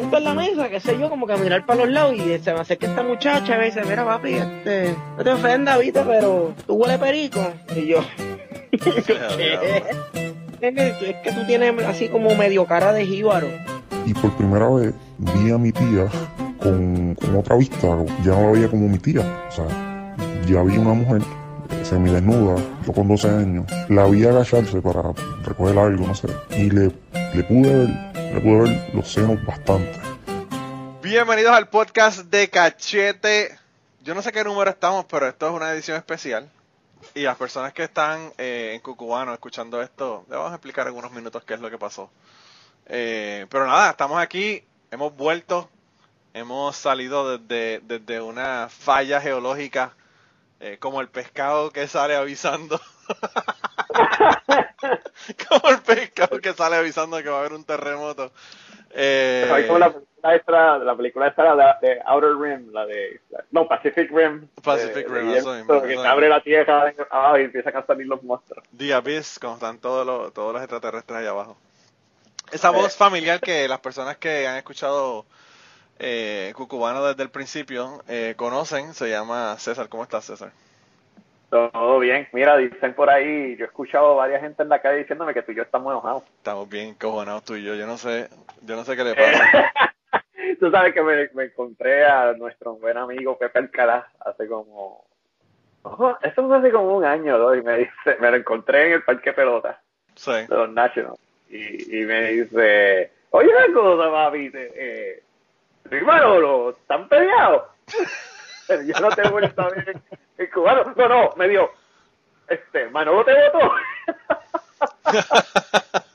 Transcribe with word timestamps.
siento 0.00 0.18
en 0.18 0.24
la 0.24 0.34
mesa, 0.34 0.68
qué 0.68 0.80
sé 0.80 0.98
yo, 0.98 1.08
como 1.08 1.24
que 1.24 1.34
a 1.34 1.36
mirar 1.36 1.64
para 1.64 1.84
los 1.84 1.88
lados 1.94 2.16
y 2.16 2.38
se 2.38 2.52
me 2.52 2.58
acerca 2.58 2.88
esta 2.88 3.04
muchacha 3.04 3.54
y 3.54 3.58
me 3.58 3.64
dice, 3.66 3.80
mira 3.84 4.04
papi, 4.04 4.34
este, 4.34 4.92
no 5.16 5.22
te 5.22 5.30
ofendas, 5.30 5.78
viste, 5.78 6.00
pero 6.04 6.52
tú 6.66 6.74
huele 6.74 6.98
perico. 6.98 7.40
Y 7.76 7.86
yo, 7.86 8.00
¿qué? 8.72 9.84
Es 10.60 11.16
que 11.22 11.32
tú 11.32 11.46
tienes 11.46 11.80
así 11.84 12.08
como 12.08 12.34
medio 12.34 12.66
cara 12.66 12.92
de 12.92 13.06
jíbaro. 13.06 13.46
Y 14.04 14.14
por 14.14 14.32
primera 14.32 14.68
vez 14.68 14.92
vi 15.18 15.52
a 15.52 15.58
mi 15.58 15.70
tía 15.70 16.08
con, 16.58 17.14
con 17.14 17.36
otra 17.36 17.54
vista, 17.54 17.86
ya 18.24 18.32
no 18.32 18.46
la 18.46 18.50
veía 18.50 18.68
como 18.68 18.88
mi 18.88 18.98
tía. 18.98 19.20
O 19.48 19.52
sea, 19.52 20.16
ya 20.48 20.60
vi 20.64 20.76
una 20.76 20.94
mujer 20.94 21.22
semidesnuda, 21.84 22.56
yo 22.84 22.92
con 22.92 23.06
12 23.06 23.28
años, 23.28 23.66
la 23.88 24.06
vi 24.06 24.24
agacharse 24.24 24.80
para 24.80 25.12
recoger 25.44 25.78
algo, 25.78 26.04
no 26.04 26.14
sé, 26.16 26.28
y 26.58 26.70
le, 26.70 26.90
le 27.34 27.44
pude 27.44 27.78
ver, 27.78 28.13
ver 28.32 28.94
los 28.94 29.12
senos 29.12 29.44
bastante. 29.44 30.00
Bienvenidos 31.02 31.52
al 31.52 31.68
podcast 31.68 32.20
de 32.20 32.48
Cachete. 32.48 33.58
Yo 34.02 34.14
no 34.14 34.22
sé 34.22 34.32
qué 34.32 34.42
número 34.44 34.70
estamos, 34.70 35.04
pero 35.04 35.28
esto 35.28 35.48
es 35.48 35.54
una 35.54 35.72
edición 35.72 35.96
especial. 35.96 36.50
Y 37.14 37.22
las 37.22 37.36
personas 37.36 37.72
que 37.72 37.84
están 37.84 38.32
eh, 38.38 38.72
en 38.74 38.80
Cucubano 38.80 39.32
escuchando 39.32 39.82
esto, 39.82 40.24
le 40.28 40.36
vamos 40.36 40.52
a 40.52 40.54
explicar 40.54 40.88
en 40.88 40.94
unos 40.94 41.12
minutos 41.12 41.44
qué 41.44 41.54
es 41.54 41.60
lo 41.60 41.70
que 41.70 41.78
pasó. 41.78 42.10
Eh, 42.86 43.46
pero 43.50 43.66
nada, 43.66 43.90
estamos 43.90 44.18
aquí, 44.20 44.64
hemos 44.90 45.14
vuelto, 45.14 45.68
hemos 46.32 46.76
salido 46.76 47.38
desde, 47.38 47.80
desde 47.84 48.20
una 48.20 48.68
falla 48.68 49.20
geológica, 49.20 49.94
eh, 50.66 50.78
como 50.78 51.02
el 51.02 51.08
pescado 51.08 51.70
que 51.70 51.86
sale 51.88 52.16
avisando. 52.16 52.80
como 55.48 55.68
el 55.70 55.80
pescado 55.82 56.40
que 56.40 56.52
sale 56.52 56.76
avisando 56.76 57.22
que 57.22 57.28
va 57.28 57.36
a 57.36 57.40
haber 57.40 57.52
un 57.52 57.64
terremoto. 57.64 58.32
Eh, 58.96 59.64
como 59.66 59.78
la 59.78 59.90
película 59.92 60.34
esta, 60.36 60.78
la 60.78 60.96
película 60.96 61.26
esta 61.28 61.54
la 61.54 61.78
de 61.82 62.00
Outer 62.06 62.36
Rim, 62.38 62.72
la 62.72 62.86
de 62.86 63.20
no 63.50 63.66
Pacific 63.66 64.10
Rim. 64.10 64.46
Pacific 64.62 65.08
de- 65.08 65.20
Rim, 65.20 65.32
de 65.32 65.38
eso 65.38 65.52
mismo, 65.54 65.82
que 65.82 65.96
abre 65.98 66.28
la 66.28 66.40
tierra 66.40 66.92
abajo 67.10 67.38
y 67.38 67.42
empiezan 67.42 67.76
a 67.76 67.84
salir 67.84 68.06
los 68.06 68.22
monstruos. 68.22 68.64
The 68.76 68.94
Abyss, 68.94 69.38
como 69.40 69.54
están 69.54 69.78
todos 69.78 70.06
los, 70.06 70.32
todos 70.32 70.52
los 70.52 70.62
extraterrestres 70.62 71.18
allá 71.18 71.30
abajo. 71.30 71.56
Esa 72.52 72.68
Eh. 72.68 72.72
voz 72.72 72.96
familiar 72.96 73.40
que 73.40 73.66
las 73.68 73.80
personas 73.80 74.16
que 74.18 74.46
han 74.46 74.56
escuchado 74.56 75.26
eh, 75.98 76.52
Cucubano 76.56 77.04
desde 77.04 77.22
el 77.22 77.30
principio 77.30 78.02
eh, 78.08 78.34
conocen, 78.36 78.94
se 78.94 79.10
llama 79.10 79.56
César. 79.58 79.88
¿Cómo 79.88 80.02
estás, 80.02 80.24
César? 80.24 80.50
Todo 81.50 82.00
bien. 82.00 82.26
Mira, 82.32 82.56
dicen 82.56 82.94
por 82.94 83.10
ahí, 83.10 83.56
yo 83.56 83.64
he 83.64 83.68
escuchado 83.68 84.12
a 84.12 84.14
varias 84.16 84.40
gente 84.40 84.62
en 84.62 84.68
la 84.68 84.80
calle 84.80 84.98
diciéndome 84.98 85.34
que 85.34 85.42
tú 85.42 85.52
y 85.52 85.54
yo 85.54 85.62
estamos 85.62 85.92
enojados. 85.92 86.24
Estamos 86.38 86.68
bien 86.68 86.94
cojonados 86.94 87.44
tú 87.44 87.54
y 87.54 87.62
yo. 87.62 87.74
Yo 87.74 87.86
no 87.86 87.96
sé, 87.96 88.28
yo 88.62 88.74
no 88.74 88.84
sé 88.84 88.96
qué 88.96 89.04
le 89.04 89.14
pasa. 89.14 89.72
Tú 90.58 90.70
sabes 90.70 90.94
que 90.94 91.02
me, 91.02 91.28
me 91.34 91.44
encontré 91.44 92.04
a 92.04 92.32
nuestro 92.32 92.74
buen 92.74 92.96
amigo 92.96 93.38
Pepe 93.38 93.58
Alcalá 93.58 94.08
hace 94.20 94.48
como... 94.48 95.04
Ojo, 95.82 96.18
Eso 96.22 96.46
fue 96.46 96.56
hace 96.56 96.72
como 96.72 96.96
un 96.96 97.04
año, 97.04 97.38
¿no? 97.38 97.54
Y 97.54 97.62
me 97.62 97.78
dice, 97.78 98.16
me 98.18 98.30
lo 98.30 98.36
encontré 98.38 98.86
en 98.86 98.92
el 98.94 99.02
parque 99.02 99.32
pelota. 99.32 99.80
Sí. 100.16 100.32
de 100.32 100.48
los 100.48 100.70
Nationals. 100.70 101.18
Y, 101.48 102.00
y 102.00 102.04
me 102.04 102.32
dice, 102.32 103.10
oye 103.30 103.48
una 103.48 103.74
cosa, 103.74 104.10
papi, 104.10 104.50
eh, 104.54 105.23
tú 105.88 105.96
y 105.96 106.00
Manolo, 106.02 106.70
¿están 106.70 107.08
peleados? 107.08 107.62
Pero 108.66 108.82
yo 108.82 108.94
no 109.00 109.10
tengo 109.10 109.38
el 109.38 109.54
saber 109.54 110.00
en 110.38 110.46
cubano. 110.50 110.94
No, 110.96 111.08
no, 111.08 111.30
me 111.36 111.48
dio, 111.48 111.70
este, 112.48 112.88
Manolo 112.88 113.24
te 113.24 113.32
votó. 113.34 113.72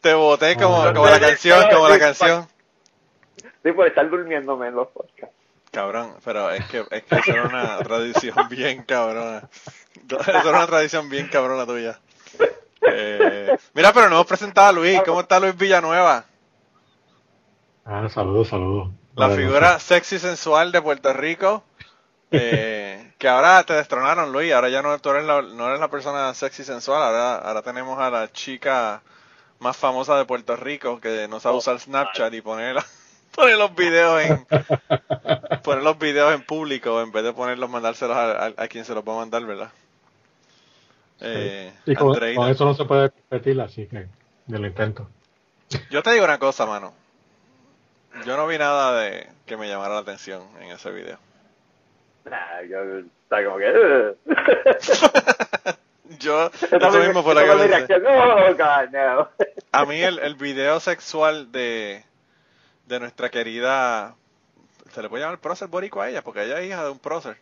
Te 0.00 0.14
boté 0.14 0.56
como, 0.56 0.84
como 0.92 1.06
la 1.06 1.18
canción, 1.18 1.68
como 1.70 1.88
la 1.88 1.98
canción. 1.98 2.46
sí, 3.62 3.72
por 3.72 3.86
estar 3.86 4.08
durmiéndome 4.08 4.68
en 4.68 4.76
los 4.76 4.88
podcasts. 4.88 5.34
Cabrón, 5.72 6.14
pero 6.24 6.50
es 6.50 6.64
que, 6.66 6.84
es 6.90 7.02
que 7.04 7.16
eso 7.16 7.32
era 7.32 7.44
una 7.44 7.78
tradición 7.78 8.34
bien 8.48 8.84
cabrona. 8.84 9.48
Eso 10.08 10.30
era 10.30 10.50
una 10.50 10.66
tradición 10.66 11.08
bien 11.08 11.28
cabrona 11.28 11.66
tuya. 11.66 11.98
Eh, 12.82 13.56
mira, 13.74 13.92
pero 13.92 14.08
no 14.08 14.16
hemos 14.16 14.26
presentado 14.26 14.68
a 14.68 14.72
Luis. 14.72 15.02
¿Cómo 15.04 15.20
está 15.20 15.40
Luis 15.40 15.56
Villanueva? 15.56 16.24
Ah, 17.88 18.08
saludos, 18.08 18.48
saludos. 18.48 18.88
La 19.16 19.28
figura 19.30 19.78
sexy 19.80 20.18
sensual 20.18 20.70
de 20.72 20.80
Puerto 20.82 21.12
Rico. 21.12 21.64
eh, 22.30 23.14
que 23.18 23.28
ahora 23.28 23.64
te 23.64 23.72
destronaron, 23.74 24.32
Luis. 24.32 24.52
Ahora 24.52 24.68
ya 24.68 24.82
no, 24.82 24.98
tú 25.00 25.10
eres 25.10 25.24
la, 25.24 25.42
no 25.42 25.68
eres 25.68 25.80
la 25.80 25.88
persona 25.88 26.34
sexy 26.34 26.64
sensual. 26.64 27.02
Ahora, 27.02 27.36
ahora 27.38 27.62
tenemos 27.62 27.98
a 27.98 28.10
la 28.10 28.30
chica 28.32 29.02
más 29.60 29.76
famosa 29.76 30.16
de 30.18 30.24
Puerto 30.26 30.56
Rico 30.56 31.00
que 31.00 31.28
no 31.28 31.40
sabe 31.40 31.56
Oh, 31.56 31.58
usar 31.58 31.80
Snapchat 31.80 32.34
y 32.34 32.42
poner, 32.42 32.76
poner 33.34 33.58
los 33.58 33.74
videos 33.74 34.22
en 34.22 34.46
poner 35.62 35.82
los 35.84 35.98
videos 35.98 36.34
en 36.34 36.42
público 36.42 37.00
en 37.00 37.12
vez 37.12 37.22
de 37.24 37.32
ponerlos 37.32 37.70
mandárselos 37.70 38.16
a, 38.16 38.46
a- 38.46 38.54
a 38.56 38.68
quien 38.68 38.84
se 38.84 38.94
los 38.94 39.04
va 39.04 39.14
a 39.14 39.16
mandar, 39.18 39.44
¿verdad? 39.44 39.70
Eh, 41.20 41.72
Y 41.86 41.94
con, 41.94 42.08
Andreina. 42.08 42.42
con 42.42 42.48
eso 42.50 42.64
no 42.64 42.74
se 42.74 42.84
puede 42.84 43.10
competir, 43.10 43.60
así 43.60 43.86
que 43.86 44.06
yo 44.46 44.58
lo 44.58 44.66
intento. 44.66 45.08
Yo 45.90 46.02
te 46.02 46.12
digo 46.12 46.24
una 46.24 46.38
cosa, 46.38 46.66
mano. 46.66 46.94
Yo 48.24 48.36
no 48.36 48.46
vi 48.46 48.58
nada 48.58 49.00
de 49.00 49.28
que 49.46 49.56
me 49.56 49.68
llamara 49.68 49.94
la 49.94 50.00
atención 50.00 50.42
en 50.60 50.70
ese 50.70 50.90
video. 50.90 51.18
Nah, 52.24 52.60
yo, 52.62 52.78
está 53.22 53.44
como 53.44 53.58
que... 53.58 53.70
"Ugh". 53.70 54.16
Yo, 56.18 56.46
eso 56.46 56.98
mismo 57.00 57.22
fue 57.22 57.34
esa 57.34 57.44
que 57.44 57.68
pensé. 57.68 58.00
God, 58.00 58.88
no. 58.90 59.28
A 59.72 59.84
mí 59.84 60.00
el, 60.00 60.18
el 60.20 60.36
video 60.36 60.80
sexual 60.80 61.52
de, 61.52 62.02
de 62.86 63.00
nuestra 63.00 63.28
querida... 63.30 64.14
¿Se 64.92 65.02
le 65.02 65.10
puede 65.10 65.22
llamar 65.22 65.38
prócer 65.38 65.68
boricua 65.68 66.04
a 66.04 66.08
ella? 66.08 66.22
Porque 66.24 66.44
ella 66.44 66.60
es 66.60 66.66
hija 66.68 66.82
de 66.84 66.90
un 66.90 66.98
prócer. 66.98 67.36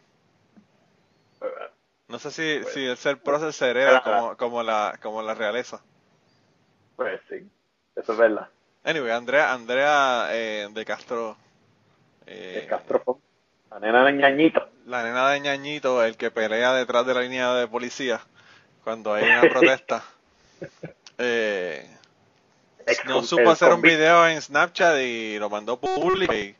No 2.09 2.19
sé 2.19 2.33
si, 2.33 2.59
Pues, 2.63 2.75
si 2.75 2.85
el 2.87 2.97
ser 2.97 3.19
prócer 3.19 3.53
se 3.53 3.71
hereda 3.71 3.99
ah, 3.99 4.03
como, 4.03 4.37
como, 4.37 4.63
la, 4.65 4.99
como 5.01 5.23
la 5.23 5.35
realeza. 5.35 5.81
Pues 6.97 7.21
sí, 7.29 7.49
eso 7.95 8.13
es 8.13 8.19
verdad. 8.19 8.49
Anyway, 8.87 9.11
Andrea, 9.11 9.53
Andrea 9.53 10.29
eh, 10.31 10.69
de 10.71 10.85
Castro... 10.85 11.37
eh, 12.27 12.61
El 12.63 12.69
Castro, 12.69 13.19
la 13.71 13.81
nena 13.81 14.05
de 14.05 14.13
ñañito. 14.13 14.69
la 14.87 15.03
nena 15.03 15.29
de 15.31 15.41
ñañito, 15.41 16.05
el 16.05 16.17
que 16.17 16.31
pelea 16.31 16.73
detrás 16.73 17.05
de 17.05 17.15
la 17.15 17.21
línea 17.23 17.53
de 17.55 17.67
policía 17.67 18.21
cuando 18.85 19.13
hay 19.13 19.25
una 19.25 19.41
protesta. 19.51 20.05
Eh, 21.19 21.85
no 23.07 23.25
supo 23.25 23.51
hacer 23.51 23.73
un 23.73 23.83
video 23.83 24.29
en 24.29 24.41
Snapchat 24.41 24.99
y 25.01 25.39
lo 25.41 25.51
mandó 25.51 25.81
público 25.81 26.33
y 26.33 26.55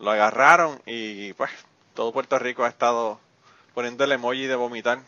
lo 0.00 0.10
agarraron 0.10 0.82
y 0.84 1.32
pues 1.34 1.50
todo 1.94 2.12
Puerto 2.12 2.38
Rico 2.40 2.64
ha 2.64 2.68
estado 2.68 3.20
poniendo 3.74 4.02
el 4.02 4.10
emoji 4.12 4.46
de 4.46 4.56
vomitar 4.56 4.98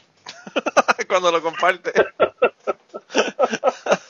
cuando 1.08 1.32
lo 1.32 1.42
comparte. 1.42 1.92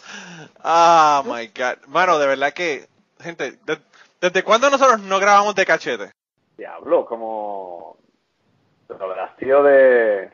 ah, 0.63 1.23
my 1.27 1.47
God. 1.49 1.87
Mano, 1.89 2.19
de 2.19 2.27
verdad 2.27 2.53
que, 2.53 2.87
gente, 3.21 3.53
de- 3.65 3.79
¿desde 4.21 4.43
cuándo 4.43 4.71
nosotros 4.71 5.01
no 5.01 5.19
grabamos 5.21 5.55
de 5.55 5.67
cachete? 5.67 6.13
Diablo, 6.57 7.05
como. 7.07 7.97
Pero 8.89 9.05
habrá 9.05 9.35
sido 9.37 9.63
de. 9.63 10.31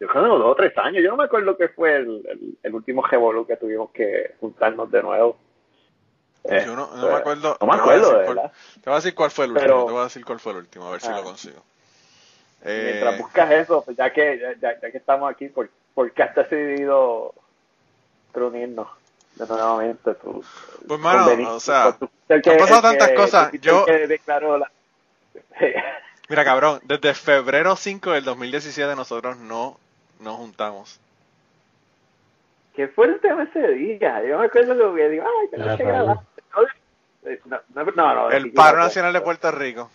Yo 0.00 0.08
creo 0.08 0.22
que 0.24 0.28
dos 0.28 0.42
o 0.42 0.54
tres 0.54 0.76
años. 0.78 1.02
Yo 1.02 1.10
no 1.10 1.16
me 1.16 1.24
acuerdo 1.24 1.56
que 1.56 1.68
fue 1.68 1.96
el, 1.96 2.22
el, 2.28 2.58
el 2.62 2.74
último 2.74 3.02
Revolu 3.06 3.46
que 3.46 3.56
tuvimos 3.56 3.90
que 3.90 4.34
juntarnos 4.40 4.90
de 4.90 5.02
nuevo. 5.02 5.36
Eh, 6.44 6.62
Yo 6.66 6.76
no, 6.76 6.94
no 6.94 7.08
me 7.08 7.14
acuerdo. 7.14 7.56
No 7.60 7.66
me 7.66 7.72
te 7.72 7.80
voy 7.80 7.80
acuerdo, 7.80 8.18
decir 8.18 8.18
de 8.18 8.34
cuál-. 8.40 8.50
Te 8.74 8.90
voy 8.90 8.92
a 8.92 8.96
decir 8.96 9.14
cuál 9.14 9.30
fue 9.30 9.44
el 9.46 9.50
último. 9.52 9.66
Pero- 9.66 9.84
te 9.86 9.92
voy 9.92 10.00
a 10.00 10.04
decir 10.04 10.24
cuál 10.24 10.40
fue 10.40 10.52
el 10.52 10.58
último, 10.58 10.86
a 10.88 10.90
ver 10.92 11.00
si 11.00 11.08
Ah. 11.08 11.16
lo 11.16 11.22
consigo. 11.24 11.62
Eh, 12.66 12.88
Mientras 12.92 13.18
buscas 13.18 13.50
eso, 13.52 13.82
pues 13.84 13.96
ya 13.96 14.10
que, 14.12 14.38
ya, 14.60 14.78
ya- 14.80 14.90
que 14.90 14.96
estamos 14.98 15.30
aquí, 15.30 15.48
¿por, 15.48 15.68
por 15.94 16.10
qué 16.12 16.22
has 16.22 16.34
decidido 16.34 17.34
reunirnos 18.34 18.88
nuevamente? 19.38 20.14
Tú, 20.14 20.44
Pues, 20.86 21.00
mano, 21.00 21.54
o 21.54 21.60
sea, 21.60 21.96
el 22.28 22.42
que- 22.42 22.50
han 22.50 22.58
pasado 22.58 22.88
el 22.88 22.92
que- 22.92 22.98
tantas 22.98 23.10
cosas. 23.16 23.52
Yo- 23.60 23.86
el 23.86 24.08
la... 24.60 24.70
Mira, 26.28 26.44
cabrón, 26.44 26.80
desde 26.84 27.14
febrero 27.14 27.76
5 27.76 28.12
del 28.12 28.24
2017 28.24 28.96
nosotros 28.96 29.36
no 29.36 29.78
nos 30.20 30.36
juntamos. 30.36 31.00
¿Qué 32.74 32.88
fue 32.88 33.06
el 33.06 33.20
tema 33.20 33.44
ese 33.44 33.68
día? 33.68 34.22
Yo 34.26 34.38
me 34.38 34.46
acuerdo 34.46 34.94
que 34.94 35.08
digo, 35.08 35.24
ay, 35.40 35.48
grabar. 35.78 36.18
No, 37.44 37.58
no, 37.74 37.84
no, 37.94 38.14
no, 38.14 38.30
El 38.30 38.52
paro 38.52 38.78
no, 38.78 38.84
nacional 38.84 39.12
de 39.12 39.20
Puerto 39.20 39.50
Rico. 39.50 39.90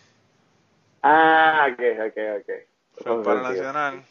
Ah, 1.04 1.68
ok, 1.72 1.80
ok, 2.08 2.18
ok. 2.40 3.04
Fue 3.04 3.12
un 3.12 3.24
paro 3.24 3.42
nacional. 3.42 4.04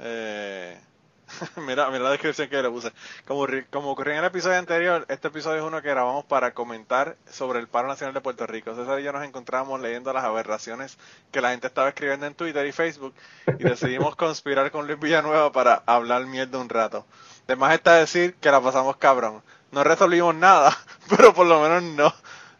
Eh, 0.00 0.78
mira, 1.56 1.88
mira 1.90 2.04
la 2.04 2.10
descripción 2.10 2.48
que 2.48 2.62
le 2.62 2.70
puse. 2.70 2.92
Como, 3.26 3.46
como 3.70 3.90
ocurrió 3.90 4.14
en 4.14 4.20
el 4.20 4.26
episodio 4.26 4.58
anterior, 4.58 5.04
este 5.08 5.28
episodio 5.28 5.58
es 5.58 5.64
uno 5.64 5.82
que 5.82 5.88
grabamos 5.88 6.24
para 6.24 6.54
comentar 6.54 7.16
sobre 7.28 7.58
el 7.58 7.68
paro 7.68 7.88
nacional 7.88 8.14
de 8.14 8.20
Puerto 8.20 8.46
Rico. 8.46 8.74
César 8.74 9.00
y 9.00 9.02
yo 9.02 9.12
nos 9.12 9.24
encontrábamos 9.24 9.80
leyendo 9.80 10.12
las 10.12 10.24
aberraciones 10.24 10.98
que 11.32 11.40
la 11.40 11.50
gente 11.50 11.66
estaba 11.66 11.88
escribiendo 11.88 12.26
en 12.26 12.34
Twitter 12.34 12.66
y 12.66 12.72
Facebook 12.72 13.14
y 13.58 13.64
decidimos 13.64 14.16
conspirar 14.16 14.70
con 14.70 14.86
Luis 14.86 14.98
Villanueva 14.98 15.52
para 15.52 15.82
hablar 15.86 16.26
mierda 16.26 16.58
un 16.58 16.68
rato. 16.68 17.06
Además 17.46 17.74
está 17.74 17.94
decir 17.94 18.34
que 18.34 18.50
la 18.50 18.60
pasamos 18.60 18.96
cabrón. 18.96 19.42
no 19.72 19.84
resolvimos 19.84 20.34
nada, 20.34 20.76
pero 21.08 21.34
por 21.34 21.46
lo 21.46 21.60
menos 21.60 21.82
no, 21.82 22.14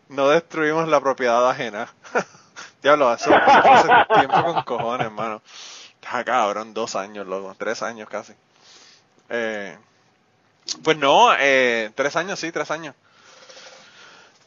no 0.08 0.28
destruimos 0.28 0.88
la 0.88 1.00
propiedad 1.00 1.48
ajena. 1.48 1.88
Diablo, 2.82 3.12
eso, 3.12 3.30
eso 3.30 3.72
hace 3.72 3.88
tiempo 4.14 4.42
con 4.44 4.62
cojones, 4.62 5.06
hermano. 5.06 5.42
Está 6.00 6.24
cabrón, 6.24 6.72
dos 6.72 6.94
años, 6.94 7.26
loco, 7.26 7.54
tres 7.58 7.82
años 7.82 8.08
casi. 8.08 8.34
Eh, 9.28 9.76
pues 10.82 10.96
no, 10.96 11.30
eh, 11.38 11.90
tres 11.94 12.16
años, 12.16 12.38
sí, 12.38 12.52
tres 12.52 12.70
años. 12.70 12.94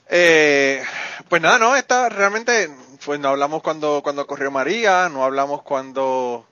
Eh, 0.10 0.84
pues 1.28 1.42
nada, 1.42 1.60
no, 1.60 1.76
está 1.76 2.10
realmente, 2.10 2.70
pues 3.06 3.20
no 3.20 3.30
hablamos 3.30 3.62
cuando, 3.62 4.02
cuando 4.04 4.26
corrió 4.26 4.52
María, 4.52 5.08
no 5.10 5.24
hablamos 5.24 5.62
cuando, 5.62 6.48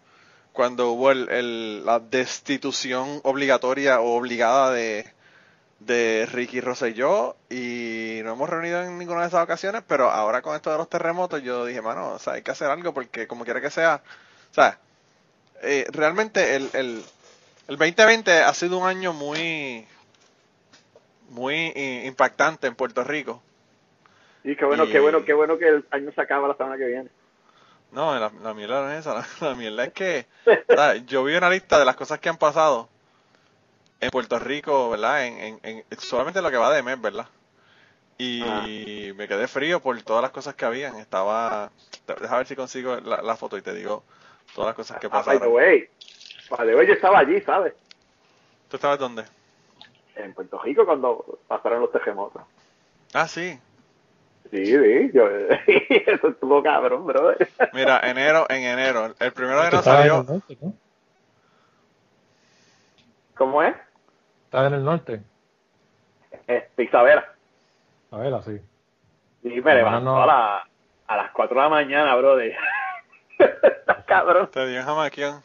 cuando 0.54 0.92
hubo 0.92 1.12
el, 1.12 1.86
la 1.86 2.00
destitución 2.00 3.20
obligatoria 3.24 4.00
o 4.00 4.16
obligada 4.16 4.72
de, 4.72 5.12
de 5.80 6.28
Ricky 6.32 6.62
Rosselló 6.62 7.36
y 7.50 8.20
no 8.24 8.34
hemos 8.34 8.50
reunido 8.50 8.84
en 8.84 8.98
ninguna 8.98 9.22
de 9.22 9.28
esas 9.28 9.44
ocasiones, 9.44 9.84
pero 9.88 10.10
ahora 10.12 10.42
con 10.42 10.56
esto 10.56 10.72
de 10.72 10.78
los 10.78 10.90
terremotos 10.90 11.44
yo 11.44 11.66
dije, 11.66 11.82
mano, 11.82 12.14
o 12.14 12.20
sea, 12.20 12.34
hay 12.34 12.42
que 12.42 12.52
hacer 12.52 12.70
algo 12.70 12.94
porque 12.94 13.28
como 13.28 13.44
quiera 13.44 13.62
que 13.62 13.70
sea, 13.70 14.02
eh, 15.62 15.86
realmente 15.92 16.56
el, 16.56 17.04
el 17.68 17.78
2020 17.78 18.32
ha 18.44 18.54
sido 18.54 18.78
un 18.78 18.88
año 18.88 19.14
muy, 19.14 19.86
muy 21.30 21.74
i- 21.76 22.06
impactante 22.08 22.68
en 22.68 22.76
Puerto 22.76 23.04
Rico. 23.04 23.42
Y 24.44 24.56
qué 24.56 24.66
bueno, 24.66 24.86
Y- 24.86 24.92
qué 24.92 25.00
bueno, 25.00 25.26
qué 25.26 25.34
bueno 25.34 25.58
que 25.58 25.68
el 25.68 25.86
año 25.92 26.12
se 26.14 26.22
acaba 26.22 26.48
la 26.48 26.56
semana 26.56 26.78
que 26.78 26.86
viene. 26.86 27.10
No, 27.92 28.18
la, 28.20 28.32
la 28.44 28.54
mierda 28.54 28.82
no 28.82 28.92
es 28.92 29.00
esa, 29.00 29.14
la, 29.42 29.50
la 29.50 29.56
mierda 29.56 29.84
es 29.86 29.94
que 29.94 30.26
yo 31.08 31.24
vi 31.24 31.36
una 31.36 31.50
lista 31.50 31.80
de 31.80 31.86
las 31.86 31.96
cosas 31.96 32.20
que 32.20 32.30
han 32.30 32.38
pasado 32.38 32.90
en 34.00 34.10
Puerto 34.12 34.38
Rico, 34.40 34.90
¿verdad? 34.92 35.26
En, 35.26 35.40
en, 35.40 35.60
en- 35.64 36.00
solamente 36.00 36.42
lo 36.42 36.52
que 36.52 36.58
va 36.58 36.72
de 36.74 36.84
mes, 36.84 37.00
¿verdad? 37.02 37.28
Y 38.20 39.12
me 39.16 39.28
quedé 39.28 39.48
frío 39.48 39.80
por 39.82 40.02
todas 40.02 40.22
las 40.24 40.32
cosas 40.32 40.56
que 40.56 40.66
habían. 40.66 40.96
Estaba, 40.98 41.72
deja 42.20 42.38
ver 42.38 42.48
si 42.48 42.56
consigo 42.56 42.96
la, 42.98 43.22
la 43.22 43.36
foto 43.36 43.58
y 43.58 43.62
te 43.62 43.74
digo 43.74 44.04
todas 44.56 44.70
las 44.70 44.76
cosas 44.76 45.00
que 45.00 45.08
Ah, 45.08 45.22
by 45.24 45.40
the 45.40 45.46
pasaron. 45.46 45.54
way, 45.54 45.90
the 46.50 46.76
way, 46.76 46.88
yo 46.88 46.94
estaba 46.94 47.20
allí, 47.20 47.42
¿sabes? 47.42 47.74
¿Tú 48.70 48.78
estabas 48.78 49.00
dónde? 49.00 49.24
En 50.16 50.34
Puerto 50.34 50.60
Rico 50.62 50.86
cuando 50.86 51.40
pasaron 51.48 51.82
los 51.82 51.92
terremotos. 51.92 52.42
Ah, 53.14 53.28
sí. 53.28 53.60
Sí, 54.52 54.66
sí, 54.66 55.12
yo, 55.14 55.28
eso 55.68 56.28
estuvo 56.30 56.64
cabrón, 56.64 57.06
bro. 57.06 57.36
Mira, 57.74 58.00
enero, 58.04 58.46
en 58.50 58.64
enero. 58.64 59.14
El 59.20 59.34
primero 59.34 59.58
de 59.62 59.68
enero 59.68 59.80
estabas 59.80 60.00
en 60.00 60.06
el 60.06 60.12
salió. 60.12 60.34
norte, 60.34 60.58
¿no? 60.62 60.74
¿Cómo 63.36 63.62
es? 63.64 63.76
Estaba 64.46 64.68
en 64.68 64.74
el 64.76 64.84
norte. 64.84 65.22
Este, 66.48 66.84
Isabela. 66.84 67.26
A 68.12 68.18
ver, 68.18 68.34
así. 68.34 68.60
Y 69.44 69.50
me 69.50 69.56
Hermano, 69.58 69.76
levantó 69.76 70.04
no. 70.16 70.24
a, 70.24 70.26
la- 70.26 70.68
a 71.08 71.18
las 71.18 71.32
4 71.32 71.56
de 71.56 71.62
la 71.64 71.70
mañana, 71.70 72.16
bro. 72.16 72.36
De... 72.38 72.56
Está 73.40 74.04
cabrón. 74.06 74.50
Te 74.52 74.66
dio 74.68 74.82
jamaquión. 74.84 75.42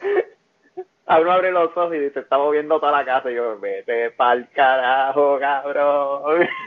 A 1.05 1.19
uno 1.19 1.31
abre 1.33 1.51
los 1.51 1.69
ojos 1.75 1.93
y 1.93 1.99
dice, 1.99 2.21
está 2.21 2.37
moviendo 2.37 2.79
toda 2.79 2.91
la 2.91 3.03
casa. 3.05 3.29
Y 3.29 3.35
yo, 3.35 3.59
vete 3.59 4.11
pa'l 4.11 4.47
carajo, 4.53 5.37
cabrón. 5.39 6.47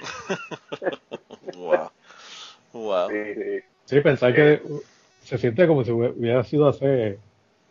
Wow. 1.56 1.90
Wow. 2.72 3.08
Sí, 3.10 3.34
sí. 3.34 3.60
Sí, 3.86 4.00
pensar 4.00 4.34
que 4.34 4.60
uh, 4.64 4.80
se 5.22 5.38
siente 5.38 5.66
como 5.66 5.84
si 5.84 5.90
hubie- 5.90 6.12
hubiera 6.16 6.44
sido 6.44 6.68
hace 6.68 7.18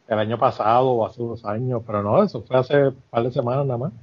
el 0.08 0.20
año 0.20 0.38
pasado 0.40 0.88
o 0.88 1.06
hace 1.06 1.22
unos 1.22 1.46
años, 1.46 1.82
pero 1.86 2.02
no, 2.02 2.24
eso 2.24 2.42
fue 2.44 2.58
hace 2.58 2.88
un 2.88 3.02
par 3.10 3.24
de 3.24 3.32
semanas 3.32 3.66
nada 3.66 3.78
más. 3.78 3.94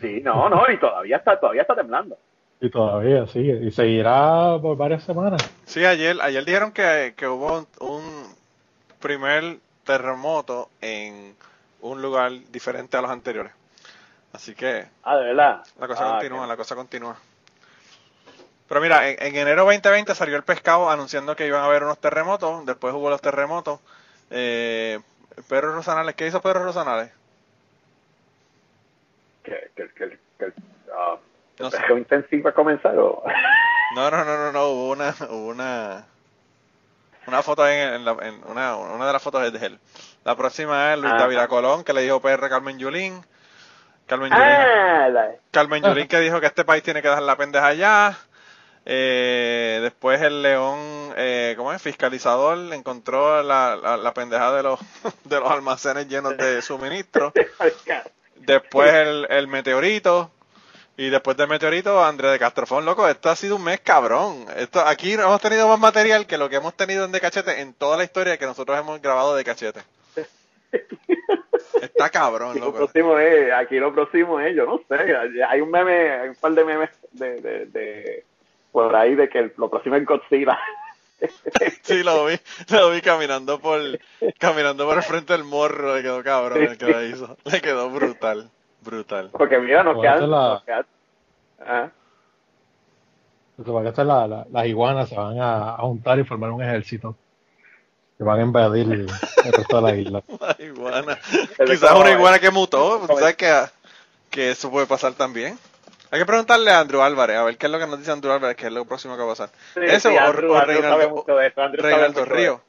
Sí, 0.00 0.20
no, 0.22 0.48
no, 0.48 0.62
y 0.70 0.78
todavía 0.78 1.16
está, 1.18 1.38
todavía 1.38 1.62
está 1.62 1.74
temblando. 1.74 2.16
Y 2.60 2.70
todavía 2.70 3.26
sigue. 3.26 3.60
Y 3.66 3.70
seguirá 3.72 4.58
por 4.62 4.76
varias 4.76 5.02
semanas. 5.04 5.42
Sí, 5.66 5.84
ayer, 5.84 6.16
ayer 6.22 6.44
dijeron 6.44 6.72
que, 6.72 7.12
que 7.16 7.26
hubo 7.28 7.58
un, 7.58 7.66
un 7.80 8.34
primer 9.00 9.58
terremoto 9.84 10.70
en 10.80 11.34
un 11.84 12.00
lugar 12.02 12.32
diferente 12.50 12.96
a 12.96 13.02
los 13.02 13.10
anteriores. 13.10 13.52
Así 14.32 14.54
que 14.54 14.86
Ah, 15.02 15.16
de 15.16 15.24
verdad. 15.26 15.62
la 15.78 15.86
cosa 15.86 16.06
Ah, 16.08 16.10
continúa, 16.12 16.46
la 16.46 16.56
cosa 16.56 16.74
continúa. 16.74 17.16
Pero 18.66 18.80
mira, 18.80 19.08
en, 19.08 19.22
en 19.22 19.36
enero 19.36 19.64
2020 19.64 20.14
salió 20.14 20.36
el 20.36 20.42
pescado 20.42 20.90
anunciando 20.90 21.36
que 21.36 21.46
iban 21.46 21.60
a 21.62 21.66
haber 21.66 21.84
unos 21.84 21.98
terremotos, 21.98 22.64
después 22.66 22.94
hubo 22.94 23.10
los 23.10 23.20
terremotos. 23.20 23.80
Eh, 24.30 24.98
Pedro 25.48 25.74
Rosanales, 25.74 26.14
¿qué 26.14 26.26
hizo 26.26 26.40
Pedro 26.40 26.64
Rosanales? 26.64 27.10
que, 29.42 29.70
que, 29.76 29.88
que, 29.90 30.18
que, 30.38 30.52
ah, 30.96 31.16
No 31.58 31.66
el 31.66 31.70
sé. 31.72 31.78
perreo 31.78 31.98
intensivo 31.98 32.48
a 32.48 32.52
comenzar 32.52 32.98
o 32.98 33.22
No, 33.94 34.10
no, 34.10 34.24
no, 34.24 34.36
no, 34.38 34.52
no, 34.52 34.66
hubo 34.68 34.90
una, 34.92 35.14
hubo 35.28 35.48
una, 35.48 36.06
una 37.26 37.42
foto 37.42 37.66
en, 37.68 37.94
en 37.94 38.04
la, 38.04 38.16
en 38.22 38.40
una, 38.46 38.76
una 38.76 39.06
de 39.06 39.12
las 39.12 39.22
fotos 39.22 39.42
es 39.44 39.52
de 39.52 39.66
él. 39.66 39.78
La 40.24 40.36
próxima 40.36 40.92
es 40.92 40.98
Luis 40.98 41.12
Ah. 41.14 41.18
David 41.20 41.38
Colón, 41.48 41.84
que 41.84 41.92
le 41.92 42.02
dijo 42.02 42.20
PR 42.20 42.48
Carmen 42.48 42.78
Yulín. 42.78 43.24
Carmen 44.06 44.30
Yulín, 44.30 44.44
ah 44.44 45.08
la- 45.08 45.30
Carmen 45.50 45.82
Yulín 45.82 46.06
que 46.08 46.20
dijo 46.20 46.40
que 46.40 46.46
este 46.46 46.64
país 46.64 46.82
tiene 46.82 47.00
que 47.02 47.08
dejar 47.08 47.22
la 47.22 47.36
pendeja 47.36 47.66
allá. 47.68 48.18
Eh, 48.86 49.78
después 49.82 50.20
el 50.20 50.42
león, 50.42 50.78
eh, 51.16 51.54
¿cómo 51.56 51.72
es? 51.72 51.80
Fiscalizador 51.80 52.58
encontró 52.74 53.42
la, 53.42 53.76
la, 53.76 53.96
la 53.96 54.12
pendeja 54.12 54.52
de 54.52 54.62
los, 54.62 54.78
de 55.24 55.40
los 55.40 55.50
almacenes 55.50 56.06
llenos 56.08 56.36
de 56.36 56.60
suministros. 56.60 57.32
Después 58.36 58.92
el, 58.92 59.26
el 59.30 59.48
meteorito. 59.48 60.30
Y 60.96 61.10
después 61.10 61.36
del 61.36 61.48
meteorito, 61.48 62.04
Andrés 62.04 62.32
de 62.32 62.38
Castrofón, 62.38 62.84
loco, 62.84 63.08
esto 63.08 63.28
ha 63.28 63.34
sido 63.36 63.56
un 63.56 63.64
mes 63.64 63.80
cabrón. 63.80 64.46
Esto, 64.56 64.80
aquí 64.80 65.14
hemos 65.14 65.40
tenido 65.40 65.66
más 65.68 65.78
material 65.80 66.26
que 66.26 66.38
lo 66.38 66.48
que 66.48 66.56
hemos 66.56 66.74
tenido 66.76 67.04
en 67.04 67.10
De 67.12 67.20
Cachete 67.20 67.60
en 67.60 67.74
toda 67.74 67.96
la 67.96 68.04
historia 68.04 68.38
que 68.38 68.46
nosotros 68.46 68.78
hemos 68.78 69.02
grabado 69.02 69.34
de 69.34 69.42
Cachete. 69.44 69.80
Está 71.82 72.10
cabrón, 72.10 72.50
Aquí 72.50 72.60
lo 72.60 72.66
loco. 72.66 72.78
próximo 72.78 73.18
es, 73.18 73.52
aquí 73.52 73.76
lo 73.78 73.92
próximo 73.92 74.40
es, 74.40 74.54
yo 74.56 74.64
no 74.66 74.80
sé, 74.88 75.14
hay 75.48 75.60
un 75.60 75.70
meme, 75.70 76.10
hay 76.12 76.28
un 76.30 76.34
par 76.36 76.52
de 76.52 76.64
memes 76.64 76.90
de, 77.12 77.40
de, 77.40 77.66
de 77.66 78.24
por 78.72 78.94
ahí 78.94 79.14
de 79.14 79.28
que 79.28 79.52
lo 79.56 79.68
próximo 79.68 79.96
es 79.96 80.04
Godzilla. 80.04 80.58
Sí, 81.82 82.02
lo 82.02 82.26
vi, 82.26 82.34
lo 82.70 82.90
vi 82.90 83.00
caminando 83.00 83.58
por, 83.58 83.80
caminando 84.38 84.84
por 84.86 84.98
el 84.98 85.02
frente 85.02 85.32
del 85.32 85.44
morro, 85.44 85.96
le 85.96 86.02
quedó 86.02 86.22
cabrón 86.22 86.62
el 86.62 86.76
que 86.76 86.86
lo 86.86 87.02
hizo. 87.02 87.38
Le 87.44 87.62
quedó 87.62 87.88
brutal, 87.88 88.50
brutal. 88.84 89.30
Porque 89.32 89.58
mira, 89.58 89.82
nos 89.82 90.00
quedan, 90.00 90.30
la- 90.30 90.48
nos 90.48 90.62
quedan- 90.64 90.86
ah, 91.66 91.88
hacer 93.88 94.06
la- 94.06 94.26
la- 94.26 94.46
las 94.50 94.66
iguanas 94.66 95.08
se 95.08 95.16
van 95.16 95.38
a, 95.40 95.74
a 95.74 95.78
juntar 95.78 96.18
y 96.18 96.24
formar 96.24 96.50
un 96.50 96.62
ejército. 96.62 97.16
Que 98.16 98.22
van 98.24 98.38
a 98.38 98.42
invadir 98.42 98.84
el, 98.92 99.00
el 99.44 99.52
resto 99.52 99.76
de 99.76 99.82
la 99.82 99.94
isla. 99.96 100.22
La 100.40 100.64
iguana. 100.64 101.18
Quizás 101.66 101.92
una 101.98 102.10
iguana 102.12 102.38
que 102.38 102.50
mutó, 102.50 103.00
¿tú 103.08 103.18
¿sabes 103.18 103.34
que, 103.36 103.52
que 104.30 104.50
eso 104.50 104.70
puede 104.70 104.86
pasar 104.86 105.14
también? 105.14 105.58
Hay 106.12 106.20
que 106.20 106.26
preguntarle 106.26 106.70
a 106.70 106.78
Andrew 106.78 107.02
Álvarez, 107.02 107.36
a 107.36 107.42
ver 107.42 107.56
qué 107.58 107.66
es 107.66 107.72
lo 107.72 107.78
que 107.80 107.88
nos 107.88 107.98
dice 107.98 108.12
Andrew 108.12 108.32
Álvarez, 108.32 108.56
qué 108.56 108.66
es 108.66 108.72
lo 108.72 108.84
próximo 108.84 109.16
que 109.16 109.22
va 109.22 109.26
a 109.26 109.30
pasar. 109.32 109.48
sí, 109.74 109.80
Eso 109.82 110.10
sí, 110.10 110.16
o, 110.16 110.20
Andrew- 110.20 110.52
o 110.52 110.54
Andrew 110.56 110.80
sabe 110.80 110.96
Reinaldo, 110.96 111.08
mucho 111.10 111.36
de 111.36 111.46
eso, 111.48 111.60
Andrew 111.60 111.82
sabe 111.82 111.92
Reinaldo 111.94 112.20
mucho 112.20 112.34
de 112.34 112.40
Río. 112.40 112.60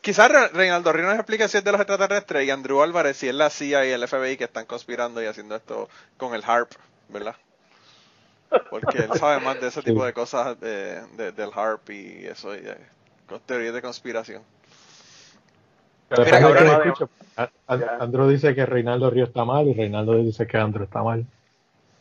Quizás 0.00 0.30
Re- 0.30 0.48
Reinaldo 0.48 0.92
Río 0.92 1.04
nos 1.06 1.14
explica 1.16 1.46
si 1.48 1.58
es 1.58 1.64
de 1.64 1.72
los 1.72 1.80
extraterrestres 1.80 2.46
y 2.46 2.50
Andrew 2.50 2.80
Álvarez 2.82 3.16
si 3.18 3.28
es 3.28 3.34
la 3.34 3.50
CIA 3.50 3.86
y 3.86 3.90
el 3.90 4.06
FBI 4.08 4.36
que 4.36 4.44
están 4.44 4.64
conspirando 4.66 5.22
y 5.22 5.26
haciendo 5.26 5.56
esto 5.56 5.88
con 6.16 6.34
el 6.34 6.42
HARP, 6.44 6.70
¿verdad? 7.08 7.36
Porque 8.70 8.98
él 8.98 9.10
sabe 9.18 9.44
más 9.44 9.60
de 9.60 9.68
ese 9.68 9.82
tipo 9.82 10.04
de 10.04 10.12
cosas 10.12 10.58
de, 10.60 11.02
de- 11.16 11.32
del 11.32 11.50
HARP 11.54 11.90
y 11.90 12.26
eso, 12.26 12.54
y 12.54 12.60
de, 12.60 12.76
con 13.28 13.40
teorías 13.40 13.74
de 13.74 13.82
conspiración. 13.82 14.42
Pero 16.08 16.24
Mira, 16.24 16.40
cabrón. 16.40 16.94
Andrew 18.00 18.28
dice 18.28 18.54
que 18.54 18.66
Reinaldo 18.66 19.10
Río 19.10 19.24
está 19.24 19.44
mal 19.44 19.68
y 19.68 19.74
Reinaldo 19.74 20.14
dice 20.16 20.46
que 20.46 20.56
Andrew 20.56 20.84
está 20.84 21.02
mal. 21.02 21.24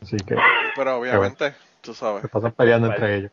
Así 0.01 0.17
que 0.17 0.35
Pero 0.75 0.97
obviamente, 0.97 1.53
tú 1.81 1.93
sabes. 1.93 2.21
se 2.23 2.27
pasan 2.29 2.53
peleando 2.53 2.87
entre 2.87 3.15
ellos. 3.17 3.31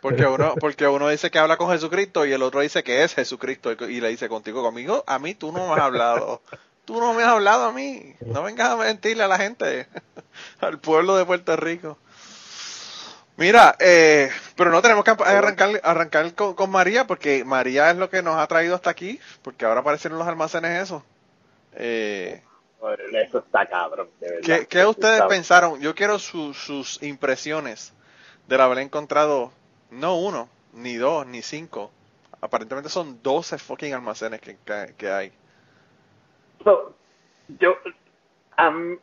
Porque 0.00 0.26
uno, 0.26 0.54
porque 0.58 0.86
uno 0.86 1.08
dice 1.08 1.30
que 1.30 1.38
habla 1.38 1.56
con 1.56 1.70
Jesucristo 1.70 2.24
y 2.26 2.32
el 2.32 2.42
otro 2.42 2.60
dice 2.60 2.82
que 2.84 3.02
es 3.04 3.14
Jesucristo 3.14 3.72
y, 3.72 4.00
le 4.00 4.08
dice 4.08 4.28
contigo, 4.28 4.62
conmigo, 4.62 5.02
a 5.06 5.18
mí 5.18 5.34
tú 5.34 5.52
no 5.52 5.66
me 5.68 5.74
has 5.74 5.80
hablado. 5.80 6.42
Tú 6.84 7.00
no 7.00 7.14
me 7.14 7.22
has 7.24 7.30
hablado 7.30 7.64
a 7.66 7.72
mí. 7.72 8.14
No 8.20 8.42
vengas 8.44 8.70
a 8.70 8.76
mentirle 8.76 9.24
a 9.24 9.28
la 9.28 9.38
gente, 9.38 9.88
al 10.60 10.78
pueblo 10.78 11.16
de 11.16 11.24
Puerto 11.24 11.56
Rico. 11.56 11.98
Mira, 13.36 13.76
eh, 13.80 14.30
pero 14.56 14.70
no 14.70 14.80
tenemos 14.80 15.04
que 15.04 15.10
arrancar, 15.10 15.80
arrancar 15.84 16.32
con, 16.34 16.54
con 16.54 16.70
María 16.70 17.06
porque 17.06 17.44
María 17.44 17.90
es 17.90 17.96
lo 17.96 18.08
que 18.08 18.22
nos 18.22 18.36
ha 18.38 18.46
traído 18.46 18.74
hasta 18.74 18.88
aquí, 18.90 19.20
porque 19.42 19.66
ahora 19.66 19.80
aparecen 19.80 20.12
en 20.12 20.18
los 20.18 20.26
almacenes 20.28 20.82
eso. 20.84 21.04
Eh, 21.74 22.42
Eso 23.12 23.38
está 23.40 23.66
cabrón, 23.66 24.08
de 24.20 24.30
verdad. 24.30 24.42
¿Qué, 24.60 24.66
qué 24.66 24.86
ustedes 24.86 25.20
pensaron? 25.28 25.80
Yo 25.80 25.94
quiero 25.94 26.18
su- 26.18 26.54
sus 26.54 27.02
impresiones 27.02 27.92
del 28.46 28.60
haber 28.62 28.78
encontrado 28.78 29.52
no 29.96 30.16
uno, 30.18 30.48
ni 30.74 30.96
dos, 30.96 31.26
ni 31.26 31.42
cinco. 31.42 31.90
Aparentemente 32.40 32.88
son 32.90 33.22
12 33.22 33.58
fucking 33.58 33.94
almacenes 33.94 34.40
que, 34.40 34.56
que, 34.64 34.94
que 34.96 35.10
hay. 35.10 35.32
So, 36.64 36.94
yo, 37.60 37.76
am- 38.56 38.98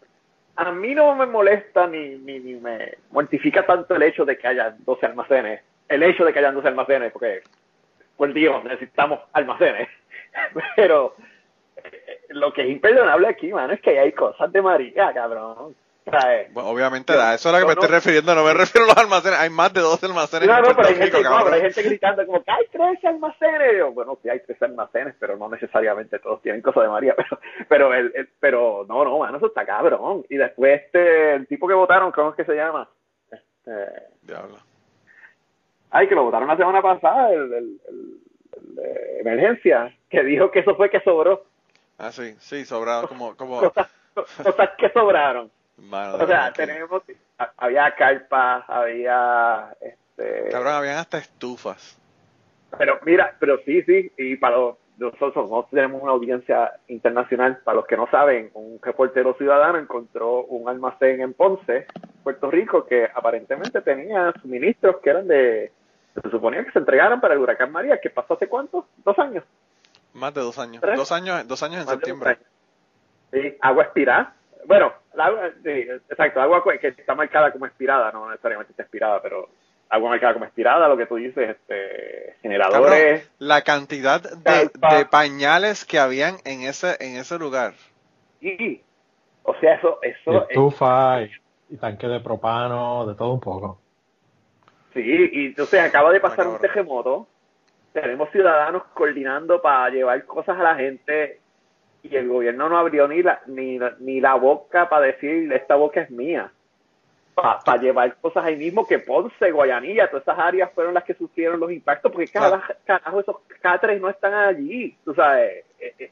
a 0.56 0.72
mí 0.72 0.94
no 0.94 1.16
me 1.16 1.26
molesta 1.26 1.88
ni, 1.88 2.16
ni, 2.18 2.40
ni 2.40 2.56
me 2.56 2.98
mortifica 3.12 3.66
tanto 3.66 3.96
el 3.96 4.04
hecho 4.04 4.24
de 4.26 4.38
que 4.38 4.48
haya 4.48 4.76
12 4.86 5.06
almacenes. 5.08 5.62
El 5.88 6.04
hecho 6.04 6.24
de 6.26 6.32
que 6.34 6.40
hayan 6.40 6.56
12 6.56 6.68
almacenes, 6.68 7.12
porque, 7.12 7.42
por 8.18 8.32
Dios, 8.34 8.64
necesitamos 8.64 9.20
almacenes. 9.34 9.88
Pero 10.76 11.16
eh, 11.78 12.22
lo 12.30 12.54
que 12.54 12.62
es 12.64 12.70
imperdonable 12.70 13.28
aquí, 13.28 13.52
mano, 13.52 13.74
es 13.74 13.82
que 13.82 13.98
hay 14.00 14.12
cosas 14.12 14.52
de 14.52 14.62
María, 14.62 15.12
cabrón. 15.14 15.76
Bueno, 16.06 16.70
obviamente, 16.70 17.14
da, 17.16 17.34
eso 17.34 17.50
es 17.50 17.56
a 17.56 17.58
lo 17.58 17.58
que 17.58 17.62
yo 17.64 17.68
me 17.68 17.76
no- 17.76 17.82
estoy 17.82 17.96
refiriendo, 17.96 18.36
no 18.36 18.44
me 18.44 18.54
refiero 18.54 18.86
a 18.86 18.90
los 18.90 18.98
almacenes, 18.98 19.40
hay 19.40 19.50
más 19.50 19.74
de 19.74 19.82
12 19.82 20.06
almacenes 20.06 20.48
No, 20.48 20.58
en 20.58 20.62
no, 20.64 20.76
pero 20.76 20.88
hay, 20.90 20.96
gente, 20.96 21.22
no, 21.24 21.40
pero 21.44 21.56
hay 21.56 21.62
gente 21.62 21.82
gritando 21.84 22.26
como 22.26 22.44
que 22.44 22.52
hay 22.52 22.68
13 22.72 23.08
almacenes. 23.08 23.78
Yo, 23.78 23.92
bueno, 23.94 24.18
sí 24.22 24.30
hay 24.30 24.40
13 24.42 24.66
almacenes, 24.66 25.16
pero 25.20 25.38
no 25.38 25.50
necesariamente 25.50 26.20
todos 26.20 26.42
tienen 26.42 26.62
cosas 26.62 26.84
de 26.84 26.90
María. 26.90 27.16
Pero, 27.18 27.40
pero, 27.70 27.94
el, 27.94 28.12
el- 28.16 28.30
pero 28.40 28.86
no, 28.88 29.04
no, 29.06 29.18
mano, 29.20 29.38
eso 29.38 29.48
está 29.48 29.66
cabrón. 29.66 30.26
Y 30.30 30.36
después 30.38 30.82
este, 30.84 31.36
el 31.36 31.48
tipo 31.48 31.68
que 31.68 31.74
votaron, 31.74 32.12
¿cómo 32.12 32.32
es 32.32 32.36
que 32.36 32.46
se 32.46 32.54
llama? 32.56 32.88
Este, 33.32 33.72
Diablo. 34.22 34.58
ay, 35.92 36.08
que 36.08 36.16
lo 36.16 36.24
votaron 36.24 36.48
la 36.48 36.58
semana 36.58 36.82
pasada, 36.82 37.32
el, 37.32 37.42
el- 37.54 37.54
el- 37.88 38.20
el 38.58 38.76
de 38.76 39.20
emergencia, 39.22 39.96
que 40.10 40.24
dijo 40.24 40.52
que 40.52 40.60
eso 40.60 40.76
fue 40.76 40.90
que 40.90 41.00
sobró. 41.02 41.46
Ah, 41.98 42.12
sí, 42.12 42.36
sí, 42.40 42.66
sobrado, 42.66 43.08
como, 43.08 43.36
como, 43.38 43.60
Cosas, 43.74 43.88
cosas 44.44 44.70
que 44.78 44.90
sobraron. 44.90 45.50
Mano, 45.78 46.16
O 46.16 46.28
sea, 46.28 46.52
tenemos, 46.54 47.02
había 47.58 47.94
carpas, 47.96 48.64
había, 48.68 49.76
este, 49.82 50.50
Cabrón, 50.52 50.74
habían 50.74 50.98
hasta 50.98 51.18
estufas. 51.18 52.00
Pero 52.78 53.00
mira, 53.06 53.36
pero 53.40 53.60
sí, 53.66 53.84
sí, 53.84 54.12
y 54.18 54.36
para 54.38 54.58
los, 54.58 54.78
nosotros 54.98 55.36
nosotros 55.36 55.70
tenemos 55.72 56.02
una 56.02 56.12
audiencia 56.12 56.72
internacional, 56.88 57.58
para 57.64 57.76
los 57.76 57.86
que 57.86 57.98
no 57.98 58.08
saben, 58.10 58.52
un 58.54 58.80
reportero 58.82 59.36
ciudadano 59.36 59.78
encontró 59.78 60.44
un 60.46 60.68
almacén 60.70 61.22
en 61.22 61.34
Ponce, 61.34 61.88
Puerto 62.24 62.50
Rico, 62.50 62.86
que 62.86 63.10
aparentemente 63.14 63.82
tenía 63.82 64.34
suministros 64.42 64.98
que 65.04 65.10
eran 65.10 65.28
de, 65.28 65.72
se 66.22 66.30
suponía 66.30 66.64
que 66.64 66.72
se 66.72 66.80
entregaran 66.80 67.20
para 67.22 67.34
el 67.34 67.40
huracán 67.40 67.72
María, 67.72 68.00
que 68.00 68.10
pasó 68.10 68.36
hace 68.36 68.48
cuánto, 68.48 68.88
dos 69.04 69.18
años. 69.20 69.44
Más 70.14 70.34
de 70.34 70.42
dos 70.42 70.60
años. 70.60 70.82
¿Tres? 70.82 70.96
Dos 70.96 71.12
años, 71.12 71.48
dos 71.48 71.64
años 71.64 71.82
en 71.82 71.86
Más 71.86 71.96
septiembre. 71.96 72.30
años. 72.30 72.44
Sí, 73.32 73.58
agua 73.62 73.84
expirada. 73.86 74.36
Bueno, 74.66 74.94
la 75.14 75.26
agua, 75.26 75.50
sí, 75.64 75.70
exacto, 76.10 76.42
agua 76.42 76.64
que 76.80 76.88
está 76.88 77.16
marcada 77.16 77.52
como 77.52 77.66
expirada, 77.66 78.12
no 78.12 78.30
necesariamente 78.30 78.72
está 78.72 78.84
expirada, 78.84 79.22
pero 79.22 79.50
agua 79.90 80.10
marcada 80.10 80.34
como 80.34 80.46
expirada, 80.46 80.88
lo 80.88 80.98
que 80.98 81.06
tú 81.06 81.16
dices, 81.16 81.52
este, 81.52 82.36
generadores. 82.42 83.22
Cabrón, 83.22 83.22
la 83.40 83.62
cantidad 83.62 84.22
de, 84.22 85.06
pañales 85.06 85.86
que 85.86 86.00
habían 86.00 86.38
en 86.46 86.62
ese, 86.62 86.96
en 87.00 87.18
ese 87.18 87.38
lugar. 87.38 87.74
Y, 88.42 88.82
o 89.44 89.54
sea, 89.56 89.76
eso, 89.76 90.00
Y 90.02 90.08
eso, 90.08 90.44
es- 90.44 90.50
estufa 90.50 91.22
y, 91.22 91.32
y 91.70 91.78
tanque 91.78 92.08
de 92.08 92.20
propano, 92.20 93.06
de 93.06 93.16
todo 93.16 93.34
un 93.34 93.40
poco. 93.40 93.80
sí, 94.94 95.02
y 95.02 95.46
entonces 95.48 95.80
acaba 95.82 96.12
de 96.12 96.20
pasar 96.20 96.48
un 96.48 96.60
terremoto, 96.60 97.28
tenemos 97.94 98.30
ciudadanos 98.32 98.84
coordinando 98.94 99.62
para 99.62 99.90
llevar 99.90 100.26
cosas 100.26 100.60
a 100.60 100.64
la 100.64 100.76
gente 100.76 101.43
y 102.04 102.16
el 102.18 102.28
gobierno 102.28 102.68
no 102.68 102.78
abrió 102.78 103.08
ni 103.08 103.24
la, 103.24 103.42
ni, 103.48 103.80
ni 104.00 104.20
la 104.20 104.36
boca 104.36 104.90
para 104.90 105.06
decir, 105.08 105.52
esta 105.54 105.76
boca 105.76 106.02
es 106.02 106.12
mía. 106.12 106.52
Para 107.34 107.82
llevar 107.82 108.16
cosas 108.18 108.46
ahí 108.46 108.56
mismo 108.56 108.86
que 108.86 109.00
Ponce, 109.00 109.52
Guayanilla, 109.52 110.08
todas 110.08 110.22
esas 110.22 110.38
áreas 110.38 110.70
fueron 110.76 110.94
las 110.94 111.04
que 111.04 111.16
sufrieron 111.16 111.60
los 111.60 111.72
impactos, 111.72 112.12
porque 112.12 112.28
cada, 112.28 112.62
carajo, 112.86 113.22
esos 113.22 113.38
catres 113.60 114.00
no 114.00 114.10
están 114.10 114.34
allí, 114.36 114.96
tú 115.04 115.16
sabes. 115.16 115.66
Eh, 115.80 115.96
eh, 115.98 116.12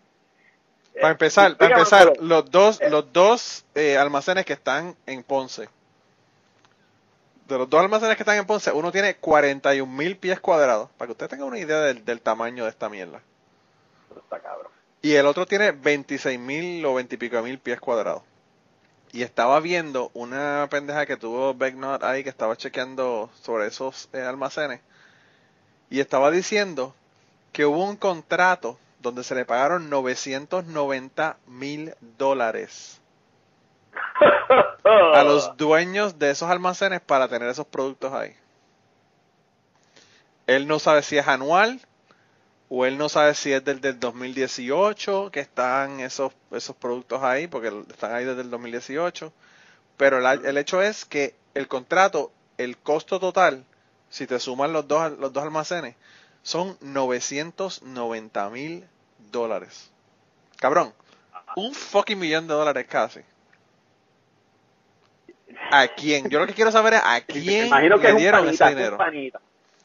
Para 0.99 1.11
empezar, 1.11 1.51
eh, 1.51 1.55
para 1.55 1.73
empezar, 1.75 2.13
los 2.21 2.49
dos, 2.49 2.81
eh. 2.81 2.89
los 2.89 3.13
dos 3.13 3.65
eh, 3.75 3.97
almacenes 3.97 4.45
que 4.45 4.53
están 4.53 4.95
en 5.05 5.21
Ponce. 5.21 5.69
De 7.47 7.57
los 7.57 7.69
dos 7.69 7.81
almacenes 7.81 8.15
que 8.15 8.23
están 8.23 8.37
en 8.37 8.47
Ponce, 8.47 8.71
uno 8.71 8.91
tiene 8.91 9.15
41 9.15 9.91
mil 9.91 10.17
pies 10.17 10.39
cuadrados. 10.39 10.89
Para 10.97 11.07
que 11.07 11.11
usted 11.11 11.27
tenga 11.27 11.45
una 11.45 11.59
idea 11.59 11.81
del, 11.81 12.03
del 12.03 12.21
tamaño 12.21 12.63
de 12.63 12.69
esta 12.71 12.89
mierda. 12.89 13.21
está 14.15 14.39
cabrón. 14.39 14.70
Y 15.01 15.15
el 15.15 15.25
otro 15.25 15.45
tiene 15.45 15.71
26 15.71 16.39
mil 16.39 16.85
o 16.85 16.93
20 16.93 17.15
y 17.15 17.17
pico 17.17 17.41
mil 17.41 17.57
pies 17.59 17.79
cuadrados. 17.79 18.21
Y 19.11 19.23
estaba 19.23 19.59
viendo 19.59 20.11
una 20.13 20.67
pendeja 20.69 21.05
que 21.05 21.17
tuvo 21.17 21.53
Becknot 21.53 22.03
ahí 22.03 22.23
que 22.23 22.29
estaba 22.29 22.55
chequeando 22.55 23.29
sobre 23.41 23.67
esos 23.67 24.09
eh, 24.13 24.21
almacenes. 24.21 24.79
Y 25.89 25.99
estaba 25.99 26.31
diciendo 26.31 26.95
que 27.51 27.65
hubo 27.65 27.83
un 27.83 27.97
contrato 27.97 28.77
donde 28.99 29.23
se 29.23 29.35
le 29.35 29.43
pagaron 29.43 29.89
990 29.89 31.37
mil 31.47 31.95
dólares 32.17 33.01
a 34.83 35.23
los 35.23 35.57
dueños 35.57 36.19
de 36.19 36.29
esos 36.29 36.49
almacenes 36.49 37.01
para 37.01 37.27
tener 37.27 37.49
esos 37.49 37.65
productos 37.65 38.13
ahí. 38.13 38.35
Él 40.47 40.67
no 40.67 40.79
sabe 40.79 41.01
si 41.01 41.17
es 41.17 41.27
anual 41.27 41.81
o 42.73 42.85
él 42.85 42.97
no 42.97 43.09
sabe 43.09 43.35
si 43.35 43.51
es 43.51 43.65
del, 43.65 43.81
del 43.81 43.99
2018 43.99 45.29
que 45.29 45.41
están 45.41 45.99
esos, 45.99 46.31
esos 46.51 46.73
productos 46.73 47.21
ahí, 47.21 47.47
porque 47.47 47.67
están 47.89 48.15
ahí 48.15 48.23
desde 48.23 48.43
el 48.43 48.49
2018. 48.49 49.33
Pero 49.97 50.25
el, 50.25 50.45
el 50.45 50.57
hecho 50.57 50.81
es 50.81 51.03
que 51.03 51.35
el 51.53 51.67
contrato, 51.67 52.31
el 52.57 52.77
costo 52.77 53.19
total, 53.19 53.65
si 54.09 54.25
te 54.25 54.39
suman 54.39 54.71
los 54.71 54.87
dos, 54.87 55.19
los 55.19 55.33
dos 55.33 55.43
almacenes, 55.43 55.97
son 56.43 56.77
990 56.79 58.49
mil 58.51 58.87
dólares. 59.33 59.91
Cabrón, 60.55 60.93
un 61.57 61.73
fucking 61.73 62.17
millón 62.17 62.47
de 62.47 62.53
dólares 62.53 62.87
casi. 62.87 63.19
¿A 65.71 65.89
quién? 65.89 66.29
Yo 66.29 66.39
lo 66.39 66.47
que 66.47 66.53
quiero 66.53 66.71
saber 66.71 66.93
es 66.93 67.01
a 67.03 67.19
quién 67.19 67.69
le 67.69 68.15
dieron 68.15 68.45
panita, 68.45 68.69
ese 68.69 68.75
dinero. 68.75 68.97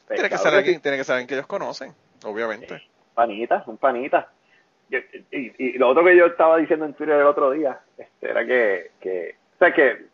Tiene 0.06 0.28
que 0.28 0.38
ser 0.38 0.52
sí. 0.52 0.56
alguien, 0.56 0.80
tiene 0.80 0.96
que 0.96 1.02
ser 1.02 1.14
alguien 1.14 1.26
que 1.26 1.34
ellos 1.34 1.48
conocen, 1.48 1.92
obviamente. 2.24 2.82
panita, 3.14 3.62
un 3.66 3.76
panita. 3.78 4.28
Yo- 4.88 4.98
y, 5.32 5.52
y 5.58 5.78
lo 5.78 5.88
otro 5.88 6.04
que 6.04 6.16
yo 6.16 6.26
estaba 6.26 6.56
diciendo 6.58 6.84
en 6.86 6.94
Twitter 6.94 7.16
el 7.18 7.26
otro 7.26 7.50
día 7.50 7.80
este, 7.98 8.30
era 8.30 8.46
que, 8.46 8.90
que, 9.00 9.34
o 9.54 9.58
sea, 9.58 9.72
que 9.74 10.06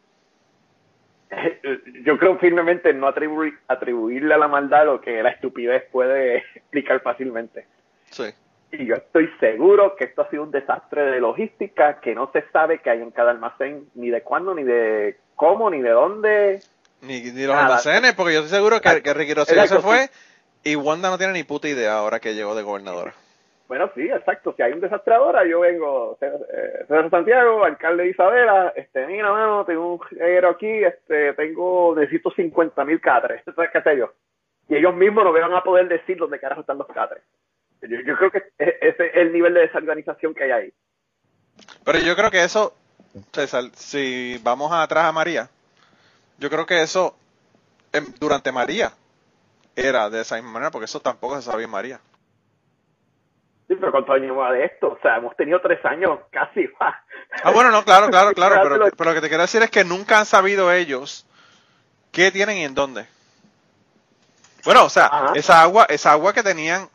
yo 2.05 2.19
creo 2.19 2.39
firmemente 2.39 2.91
en 2.91 3.01
no 3.01 3.09
atribuir, 3.09 3.59
atribuirle 3.69 4.35
a 4.35 4.39
la 4.39 4.49
maldad 4.49 4.87
lo 4.87 5.01
que 5.01 5.23
la 5.23 5.31
estupidez 5.31 5.85
puede 5.91 6.39
explicar 6.55 7.01
fácilmente. 7.01 7.67
Sí. 8.11 8.25
Y 8.73 8.87
yo 8.87 8.95
estoy 8.95 9.31
seguro 9.39 9.97
que 9.97 10.05
esto 10.05 10.23
ha 10.23 10.31
sido 10.31 10.45
un 10.45 10.51
desastre 10.51 11.03
de 11.03 11.21
logística 11.21 12.01
que 12.01 12.15
no 12.15 12.31
se 12.33 12.43
sabe 12.53 12.79
que 12.79 12.89
hay 12.91 13.03
en 13.03 13.11
cada 13.11 13.31
almacén, 13.31 13.87
ni 13.95 14.09
de 14.09 14.23
cuándo, 14.23 14.55
ni 14.55 14.63
de 14.63 15.19
cómo, 15.35 15.69
ni 15.69 15.83
de 15.83 15.91
dónde. 15.91 16.61
Ni, 17.03 17.21
ni 17.21 17.43
los 17.45 17.55
Nada. 17.55 17.67
almacenes, 17.67 18.15
porque 18.15 18.33
yo 18.35 18.41
estoy 18.41 18.57
seguro 18.57 18.81
que, 18.81 19.03
que 19.03 19.13
Ricky 19.13 19.35
se 19.45 19.81
fue 19.81 20.09
y 20.65 20.77
Wanda 20.77 21.11
no 21.11 21.19
tiene 21.19 21.33
ni 21.33 21.45
puta 21.45 21.69
idea 21.69 21.95
ahora 21.95 22.21
que 22.21 22.35
llegó 22.35 22.55
de 22.55 22.63
gobernadora. 22.63 23.15
Bueno, 23.69 23.91
sí, 23.95 24.03
exacto. 24.03 24.53
Si 24.55 24.63
hay 24.63 24.73
un 24.73 24.81
desastre 24.81 25.15
ahora, 25.15 25.47
yo 25.47 25.61
vengo, 25.61 26.19
eh, 26.21 26.85
César 26.87 27.09
Santiago, 27.09 27.65
alcalde 27.65 28.03
de 28.03 28.11
Isabela, 28.11 28.73
este, 28.77 29.07
mira, 29.07 29.33
mano, 29.33 29.65
tengo 29.65 29.95
un 29.95 30.01
reguero 30.11 30.51
aquí, 30.51 30.85
este, 30.85 31.33
tengo, 31.33 31.95
necesito 31.97 32.31
50 32.31 32.85
mil 32.85 33.01
catres, 33.01 33.43
¿sabes 33.57 33.71
qué 33.73 33.81
sé 33.81 33.97
yo? 33.97 34.13
Y 34.69 34.77
ellos 34.77 34.95
mismos 34.95 35.25
no 35.25 35.33
van 35.33 35.55
a 35.55 35.63
poder 35.63 35.89
decir 35.89 36.19
dónde 36.19 36.39
carajo 36.39 36.61
están 36.61 36.79
los 36.79 36.87
catres. 36.89 37.23
Yo, 37.81 37.99
yo 38.07 38.17
creo 38.17 38.31
que 38.31 38.43
e- 38.59 38.79
ese 38.81 39.07
es 39.07 39.17
el 39.17 39.33
nivel 39.33 39.55
de 39.55 39.61
desorganización 39.61 40.35
que 40.35 40.45
hay 40.45 40.51
ahí. 40.51 40.73
Pero 41.85 41.99
yo 41.99 42.15
creo 42.15 42.31
que 42.31 42.45
eso, 42.45 42.75
César, 43.33 43.65
si 43.75 44.39
vamos 44.43 44.71
atrás 44.73 45.07
a 45.07 45.13
María, 45.13 45.49
yo 46.39 46.51
creo 46.51 46.67
que 46.67 46.83
eso 46.83 47.17
em, 47.93 48.05
durante 48.21 48.53
María 48.53 48.93
era 49.77 50.11
de 50.11 50.21
esa 50.21 50.37
misma 50.37 50.53
manera, 50.53 50.71
porque 50.71 50.85
eso 50.87 51.01
tampoco 51.01 51.37
se 51.37 51.51
sabía 51.51 51.65
en 51.65 51.71
María. 51.71 52.01
Sí, 53.69 53.75
pero 53.79 53.91
¿cuántos 53.93 54.15
años 54.17 54.37
va 54.37 54.53
de 54.53 54.65
esto? 54.67 54.89
O 54.89 54.99
sea, 55.01 55.17
hemos 55.17 55.35
tenido 55.37 55.61
tres 55.61 55.83
años 55.85 56.19
casi. 56.31 56.69
Ah, 56.81 57.51
bueno, 57.53 57.71
no, 57.71 57.85
claro, 57.85 58.09
claro, 58.11 58.33
claro, 58.35 58.57
pero, 58.63 58.91
Pero- 58.97 59.11
lo 59.11 59.15
que 59.15 59.21
te 59.21 59.29
quiero 59.29 59.43
decir 59.43 59.63
es 59.63 59.71
que 59.71 59.85
nunca 59.85 60.19
han 60.19 60.27
sabido 60.27 60.71
ellos 60.73 61.27
qué 62.11 62.31
tienen 62.31 62.59
y 62.59 62.65
en 62.65 62.75
dónde. 62.75 63.07
Bueno, 64.65 64.85
o 64.85 64.89
sea, 64.91 65.07
Ajá. 65.07 65.33
esa 65.35 65.61
agua, 65.63 65.87
esa 65.89 66.13
agua 66.13 66.33
que 66.33 66.43
tenían 66.43 66.89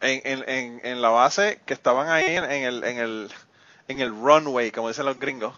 en, 0.00 0.20
en, 0.24 0.48
en, 0.48 0.80
en 0.82 1.02
la 1.02 1.10
base, 1.10 1.60
que 1.66 1.74
estaban 1.74 2.08
ahí 2.08 2.34
en, 2.34 2.44
en 2.44 2.64
el, 2.64 2.84
en 2.84 2.98
el, 2.98 3.30
en 3.86 4.00
el 4.00 4.08
runway, 4.10 4.72
como 4.72 4.88
dicen 4.88 5.06
los 5.06 5.18
gringos. 5.20 5.54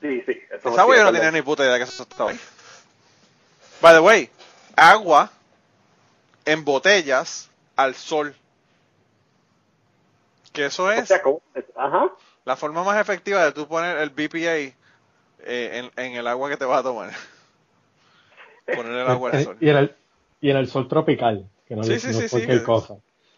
Sí, 0.00 0.22
sí. 0.24 0.40
Eso 0.50 0.70
Esa 0.70 0.80
agua 0.82 0.96
yo 0.96 1.04
no 1.04 1.12
tenía 1.12 1.30
ni 1.30 1.42
puta 1.42 1.64
idea 1.64 1.76
que 1.76 1.82
eso 1.82 2.04
estaba 2.04 2.30
ahí. 2.30 2.40
By 3.82 3.92
the 3.94 4.00
way, 4.00 4.30
agua 4.78 5.30
en 6.44 6.64
botellas 6.64 7.50
al 7.76 7.94
sol. 7.94 8.34
Que 10.52 10.66
eso 10.66 10.84
O 10.84 10.90
es 10.90 11.08
sea, 11.08 11.22
¿cómo? 11.22 11.42
Ajá. 11.76 12.10
la 12.44 12.56
forma 12.56 12.82
más 12.84 13.00
efectiva 13.00 13.44
de 13.44 13.52
tú 13.52 13.66
poner 13.68 13.98
el 13.98 14.10
BPA 14.10 14.56
eh, 14.56 14.74
en, 15.44 15.90
en 16.04 16.12
el 16.16 16.26
agua 16.26 16.48
que 16.48 16.56
te 16.56 16.64
vas 16.64 16.80
a 16.80 16.82
tomar. 16.84 17.10
Poner 18.66 18.92
el 18.92 19.08
agua 19.08 19.30
al 19.30 19.38
Eh, 19.40 19.44
sol. 19.44 19.56
Y 19.60 19.68
en 19.70 19.76
el, 19.76 19.94
y 20.40 20.50
en 20.50 20.56
el 20.58 20.66
sol 20.68 20.88
tropical, 20.88 21.48
que 21.66 21.74
no, 21.76 21.82
Sí, 21.84 21.90
le- 21.90 21.98
sí, 22.00 22.06
no 22.08 22.12
sí, 22.14 22.18
es 22.24 22.30
sí, 22.30 22.36
cualquier 22.36 22.58
que- 22.58 22.64
cosa. 22.64 22.94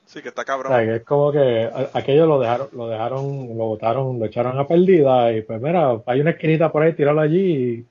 Sí, 0.07 0.23
que 0.23 0.29
está 0.31 0.43
O 0.43 0.45
cabrón. 0.45 0.73
sea, 0.73 0.85
que 0.85 0.97
es 0.97 1.05
como 1.05 1.31
que 1.31 1.71
a- 1.73 1.91
aquello 1.97 2.27
lo 2.27 2.41
dejaron, 2.41 2.69
lo 2.73 2.89
dejaron, 2.89 3.47
lo 3.57 3.65
botaron, 3.67 4.19
lo 4.19 4.25
echaron 4.27 4.59
a 4.59 4.67
perdida 4.67 5.31
y 5.33 5.43
pues 5.43 5.61
mira, 5.63 6.01
hay 6.07 6.21
una 6.21 6.31
esquinita 6.31 6.73
por 6.73 6.83
ahí, 6.83 6.95
tíralo 6.95 7.21
allí 7.21 7.87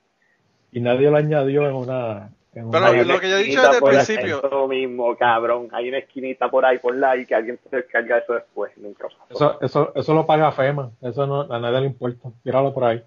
y, 0.73 0.77
y 0.77 0.81
nadie 0.81 1.09
lo 1.09 1.15
añadió 1.15 1.65
en 1.69 1.75
una... 1.75 2.29
Pero 2.71 2.93
lo- 2.93 3.03
lo 3.03 3.19
que 3.19 3.29
yo 3.29 3.37
he 3.37 3.43
dicho 3.43 3.61
desde 3.61 3.77
el 3.77 3.83
principio. 3.83 4.41
Eso 4.45 4.67
mismo, 4.67 5.15
cabrón. 5.17 5.69
Hay 5.71 5.89
una 5.89 5.99
esquinita 5.99 6.49
por 6.49 6.65
ahí, 6.65 6.77
por 6.79 6.95
la 6.95 7.15
y 7.17 7.25
que 7.25 7.35
alguien 7.35 7.59
se 7.69 7.75
descarga 7.75 8.17
eso 8.19 8.33
después. 8.33 8.71
Nunca. 8.77 9.07
Eso, 9.29 9.57
eso, 9.61 9.91
eso 9.95 10.13
lo 10.13 10.25
paga 10.25 10.51
FEMA, 10.51 10.91
eso 11.01 11.25
no, 11.27 11.41
a 11.41 11.59
nadie 11.59 11.81
le 11.81 11.87
importa, 11.87 12.29
tíralo 12.43 12.73
por 12.73 12.83
ahí. 12.85 13.03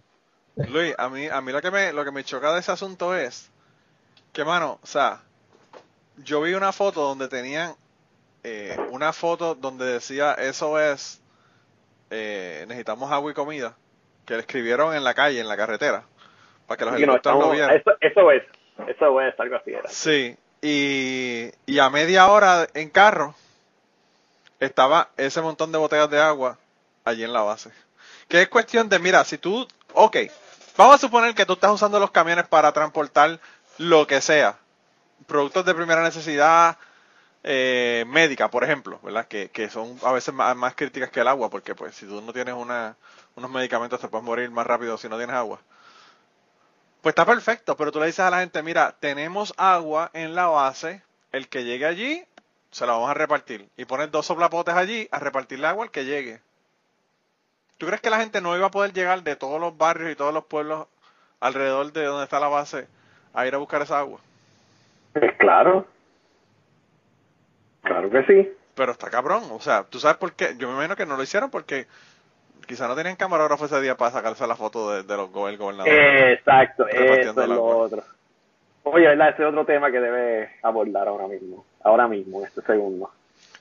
Luis, 0.56 0.94
a 0.98 1.08
mí, 1.08 1.26
a 1.28 1.40
mí 1.40 1.50
lo 1.52 1.60
que 1.62 1.70
me, 1.70 1.92
lo 1.92 2.04
que 2.04 2.12
me 2.12 2.24
choca 2.24 2.52
de 2.52 2.60
ese 2.60 2.72
asunto 2.72 3.14
es 3.16 3.50
que, 4.32 4.44
mano, 4.44 4.78
o 4.82 4.86
sea, 4.86 5.22
yo 6.18 6.42
vi 6.42 6.54
una 6.54 6.72
foto 6.72 7.00
donde 7.02 7.28
tenían 7.28 7.72
eh, 8.44 8.76
una 8.90 9.12
foto 9.12 9.54
donde 9.54 9.84
decía 9.86 10.34
eso 10.34 10.78
es 10.78 11.22
eh, 12.10 12.64
necesitamos 12.68 13.10
agua 13.10 13.30
y 13.30 13.34
comida 13.34 13.76
que 14.26 14.34
le 14.34 14.40
escribieron 14.40 14.94
en 14.94 15.04
la 15.04 15.14
calle, 15.14 15.40
en 15.40 15.48
la 15.48 15.56
carretera, 15.56 16.04
para 16.66 16.76
que 16.78 16.84
los 16.84 16.94
que 16.96 17.06
no, 17.06 17.12
helicópteros 17.14 17.38
lo 17.40 17.50
vieran. 17.52 17.76
eso, 17.76 17.90
eso 18.00 18.30
es. 18.30 18.42
Eso 18.86 19.20
es, 19.20 19.38
algo 19.38 19.56
así 19.56 19.72
era. 19.72 19.88
Sí, 19.88 20.36
y, 20.60 21.50
y 21.66 21.78
a 21.78 21.90
media 21.90 22.28
hora 22.28 22.66
en 22.74 22.90
carro 22.90 23.34
estaba 24.60 25.10
ese 25.16 25.40
montón 25.40 25.72
de 25.72 25.78
botellas 25.78 26.10
de 26.10 26.20
agua 26.20 26.58
allí 27.04 27.24
en 27.24 27.32
la 27.32 27.42
base. 27.42 27.70
Que 28.28 28.42
es 28.42 28.48
cuestión 28.48 28.88
de, 28.88 28.98
mira, 28.98 29.24
si 29.24 29.38
tú, 29.38 29.66
ok, 29.92 30.16
vamos 30.76 30.96
a 30.96 30.98
suponer 30.98 31.34
que 31.34 31.46
tú 31.46 31.54
estás 31.54 31.72
usando 31.72 31.98
los 31.98 32.10
camiones 32.10 32.46
para 32.46 32.72
transportar 32.72 33.40
lo 33.78 34.06
que 34.06 34.20
sea, 34.20 34.58
productos 35.26 35.64
de 35.64 35.74
primera 35.74 36.02
necesidad, 36.02 36.78
eh, 37.44 38.04
médica, 38.06 38.48
por 38.50 38.62
ejemplo, 38.62 39.00
¿verdad? 39.02 39.26
Que, 39.26 39.50
que 39.50 39.68
son 39.68 39.98
a 40.02 40.12
veces 40.12 40.32
más, 40.32 40.54
más 40.56 40.74
críticas 40.74 41.10
que 41.10 41.20
el 41.20 41.28
agua, 41.28 41.50
porque 41.50 41.74
pues 41.74 41.96
si 41.96 42.06
tú 42.06 42.20
no 42.22 42.32
tienes 42.32 42.54
una, 42.54 42.96
unos 43.34 43.50
medicamentos 43.50 44.00
te 44.00 44.08
puedes 44.08 44.24
morir 44.24 44.50
más 44.50 44.66
rápido 44.66 44.96
si 44.96 45.08
no 45.08 45.16
tienes 45.16 45.34
agua. 45.34 45.60
Pues 47.02 47.12
está 47.12 47.26
perfecto, 47.26 47.76
pero 47.76 47.90
tú 47.90 47.98
le 47.98 48.06
dices 48.06 48.20
a 48.20 48.30
la 48.30 48.38
gente, 48.38 48.62
mira, 48.62 48.94
tenemos 49.00 49.52
agua 49.56 50.10
en 50.14 50.36
la 50.36 50.46
base, 50.46 51.02
el 51.32 51.48
que 51.48 51.64
llegue 51.64 51.84
allí, 51.84 52.24
se 52.70 52.86
la 52.86 52.92
vamos 52.92 53.10
a 53.10 53.14
repartir. 53.14 53.68
Y 53.76 53.86
pones 53.86 54.12
dos 54.12 54.24
soplapotes 54.24 54.72
allí 54.74 55.08
a 55.10 55.18
repartirle 55.18 55.66
agua 55.66 55.84
al 55.84 55.90
que 55.90 56.04
llegue. 56.04 56.40
¿Tú 57.76 57.86
crees 57.86 58.00
que 58.00 58.10
la 58.10 58.20
gente 58.20 58.40
no 58.40 58.56
iba 58.56 58.68
a 58.68 58.70
poder 58.70 58.92
llegar 58.92 59.24
de 59.24 59.34
todos 59.34 59.60
los 59.60 59.76
barrios 59.76 60.12
y 60.12 60.14
todos 60.14 60.32
los 60.32 60.44
pueblos 60.44 60.86
alrededor 61.40 61.92
de 61.92 62.04
donde 62.04 62.22
está 62.22 62.38
la 62.38 62.46
base 62.46 62.86
a 63.34 63.48
ir 63.48 63.54
a 63.56 63.58
buscar 63.58 63.82
esa 63.82 63.98
agua? 63.98 64.20
Pues 65.12 65.34
claro. 65.38 65.84
Claro 67.82 68.10
que 68.10 68.22
sí. 68.26 68.52
Pero 68.76 68.92
está 68.92 69.10
cabrón, 69.10 69.42
o 69.50 69.60
sea, 69.60 69.82
¿tú 69.82 69.98
sabes 69.98 70.18
por 70.18 70.34
qué? 70.34 70.54
Yo 70.56 70.68
me 70.68 70.74
imagino 70.74 70.94
que 70.94 71.04
no 71.04 71.16
lo 71.16 71.22
hicieron 71.24 71.50
porque 71.50 71.88
quizá 72.66 72.88
no 72.88 72.94
tenían 72.94 73.16
camarógrafo 73.16 73.64
ese 73.66 73.80
día 73.80 73.96
para 73.96 74.10
sacarse 74.12 74.46
la 74.46 74.56
foto 74.56 74.90
de, 74.92 75.02
de 75.02 75.16
los 75.16 75.30
go- 75.30 75.48
el 75.48 75.56
gobernador. 75.58 75.92
Exacto, 75.92 76.86
eso 76.88 77.40
es 77.42 77.48
lo 77.48 77.64
otro. 77.64 78.02
Oye, 78.84 79.06
¿verdad? 79.06 79.28
Ese 79.30 79.42
es 79.42 79.48
otro 79.48 79.64
tema 79.64 79.90
que 79.90 80.00
debe 80.00 80.50
abordar 80.62 81.06
ahora 81.08 81.28
mismo. 81.28 81.64
Ahora 81.84 82.08
mismo, 82.08 82.40
en 82.40 82.46
este 82.46 82.62
segundo. 82.62 83.10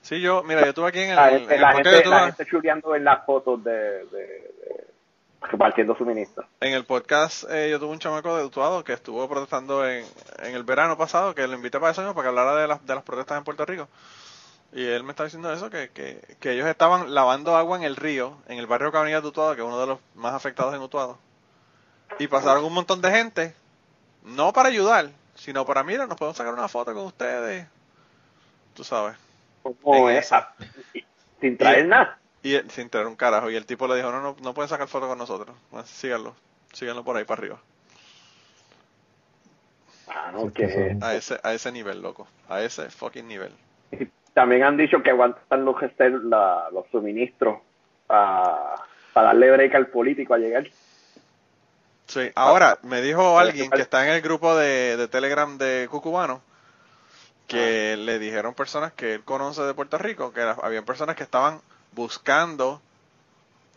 Sí, 0.01 0.19
yo, 0.19 0.41
mira, 0.43 0.61
yo 0.61 0.69
estuve 0.69 0.87
aquí 0.89 0.99
en 0.99 1.09
el, 1.11 1.15
La, 1.15 1.31
en- 1.31 1.51
el 1.51 1.61
la, 1.61 1.71
podcast, 1.73 1.95
gente, 1.95 2.09
la 2.09 2.25
gente 2.25 2.45
chuleando 2.45 2.95
en 2.95 3.03
las 3.03 3.25
fotos 3.25 3.63
de, 3.63 3.71
de, 3.71 4.05
de- 4.09 4.87
repartiendo 5.43 5.95
suministros. 5.95 6.45
En 6.59 6.73
el 6.73 6.85
podcast 6.85 7.43
eh, 7.51 7.69
yo 7.69 7.79
tuve 7.79 7.91
un 7.91 7.99
chamaco 7.99 8.35
de 8.37 8.43
Utuado 8.45 8.83
que 8.83 8.93
estuvo 8.93 9.27
protestando 9.29 9.87
en, 9.87 10.05
en 10.43 10.55
el 10.55 10.63
verano 10.63 10.97
pasado, 10.97 11.35
que 11.35 11.47
lo 11.47 11.53
invité 11.55 11.79
para 11.79 11.91
ese 11.91 12.01
año 12.01 12.13
para 12.15 12.23
que 12.25 12.29
hablara 12.29 12.55
de 12.61 12.67
las, 12.67 12.85
de 12.85 12.95
las 12.95 13.03
protestas 13.03 13.37
en 13.37 13.43
Puerto 13.43 13.65
Rico. 13.65 13.87
Y 14.73 14.85
él 14.85 15.03
me 15.03 15.11
estaba 15.11 15.25
diciendo 15.25 15.51
eso, 15.51 15.69
que, 15.69 15.89
que, 15.89 16.21
que 16.39 16.53
ellos 16.53 16.67
estaban 16.67 17.13
lavando 17.13 17.57
agua 17.57 17.77
en 17.77 17.83
el 17.83 17.95
río, 17.97 18.37
en 18.47 18.57
el 18.57 18.67
barrio 18.67 18.91
Cabanillas 18.91 19.21
de 19.21 19.27
Utuado, 19.29 19.55
que 19.55 19.61
es 19.61 19.67
uno 19.67 19.79
de 19.79 19.87
los 19.87 19.99
más 20.15 20.33
afectados 20.33 20.73
en 20.73 20.81
Utuado. 20.81 21.17
Y 22.19 22.27
pasaron 22.27 22.63
un 22.63 22.73
montón 22.73 23.01
de 23.01 23.11
gente, 23.11 23.55
no 24.23 24.53
para 24.53 24.69
ayudar, 24.69 25.09
sino 25.35 25.65
para, 25.65 25.83
mira, 25.83 26.07
nos 26.07 26.17
podemos 26.17 26.37
sacar 26.37 26.53
una 26.53 26.67
foto 26.69 26.93
con 26.93 27.03
ustedes. 27.05 27.67
Tú 28.73 28.83
sabes. 28.85 29.17
Como 29.63 30.09
esa. 30.09 30.53
Sin 31.41 31.57
traer 31.57 31.85
Y- 31.85 31.87
nada. 31.89 32.17
Y 32.43 32.53
él- 32.55 32.71
sin 32.71 32.89
traer 32.89 33.07
un 33.07 33.15
carajo. 33.15 33.49
Y 33.51 33.55
el 33.55 33.65
tipo 33.65 33.87
le 33.87 33.95
dijo, 33.95 34.11
no, 34.11 34.21
no, 34.21 34.35
no 34.41 34.53
pueden 34.53 34.69
sacar 34.69 34.87
foto 34.87 35.07
con 35.07 35.17
nosotros. 35.17 35.55
Síganlo. 35.85 36.33
Síganlo 36.73 37.03
por 37.03 37.15
ahí 37.17 37.23
para 37.25 37.39
arriba. 37.41 37.59
Ah, 40.07 40.31
no, 40.33 40.51
que 40.51 40.97
A 41.01 41.15
ese, 41.15 41.39
a 41.43 41.53
ese 41.53 41.71
nivel, 41.71 42.01
loco. 42.01 42.27
A 42.49 42.61
ese 42.61 42.89
fucking 42.89 43.27
nivel. 43.27 43.53
También 44.33 44.63
han 44.63 44.77
dicho 44.77 45.03
que 45.03 45.09
aguantan 45.11 45.65
los, 45.65 45.75
la- 46.23 46.69
los 46.71 46.87
suministros 46.91 47.59
para 48.07 48.75
darle 49.13 49.51
break 49.51 49.75
al 49.75 49.87
político 49.87 50.33
a 50.33 50.37
llegar. 50.37 50.67
Sí, 52.07 52.31
ahora 52.35 52.77
me 52.83 53.01
dijo 53.01 53.39
Ah, 53.39 53.41
alguien 53.41 53.71
que 53.71 53.81
está 53.81 54.05
en 54.05 54.13
el 54.13 54.21
grupo 54.21 54.55
de, 54.55 54.97
de 54.97 55.07
Telegram 55.07 55.57
de 55.57 55.87
Cucubano 55.89 56.41
que 57.47 57.97
le 57.97 58.19
dijeron 58.19 58.53
personas 58.53 58.93
que 58.93 59.15
él 59.15 59.23
conoce 59.23 59.61
de 59.63 59.73
Puerto 59.73 59.97
Rico 59.97 60.33
que 60.33 60.41
habían 60.41 60.85
personas 60.85 61.15
que 61.15 61.23
estaban 61.23 61.61
buscando 61.91 62.81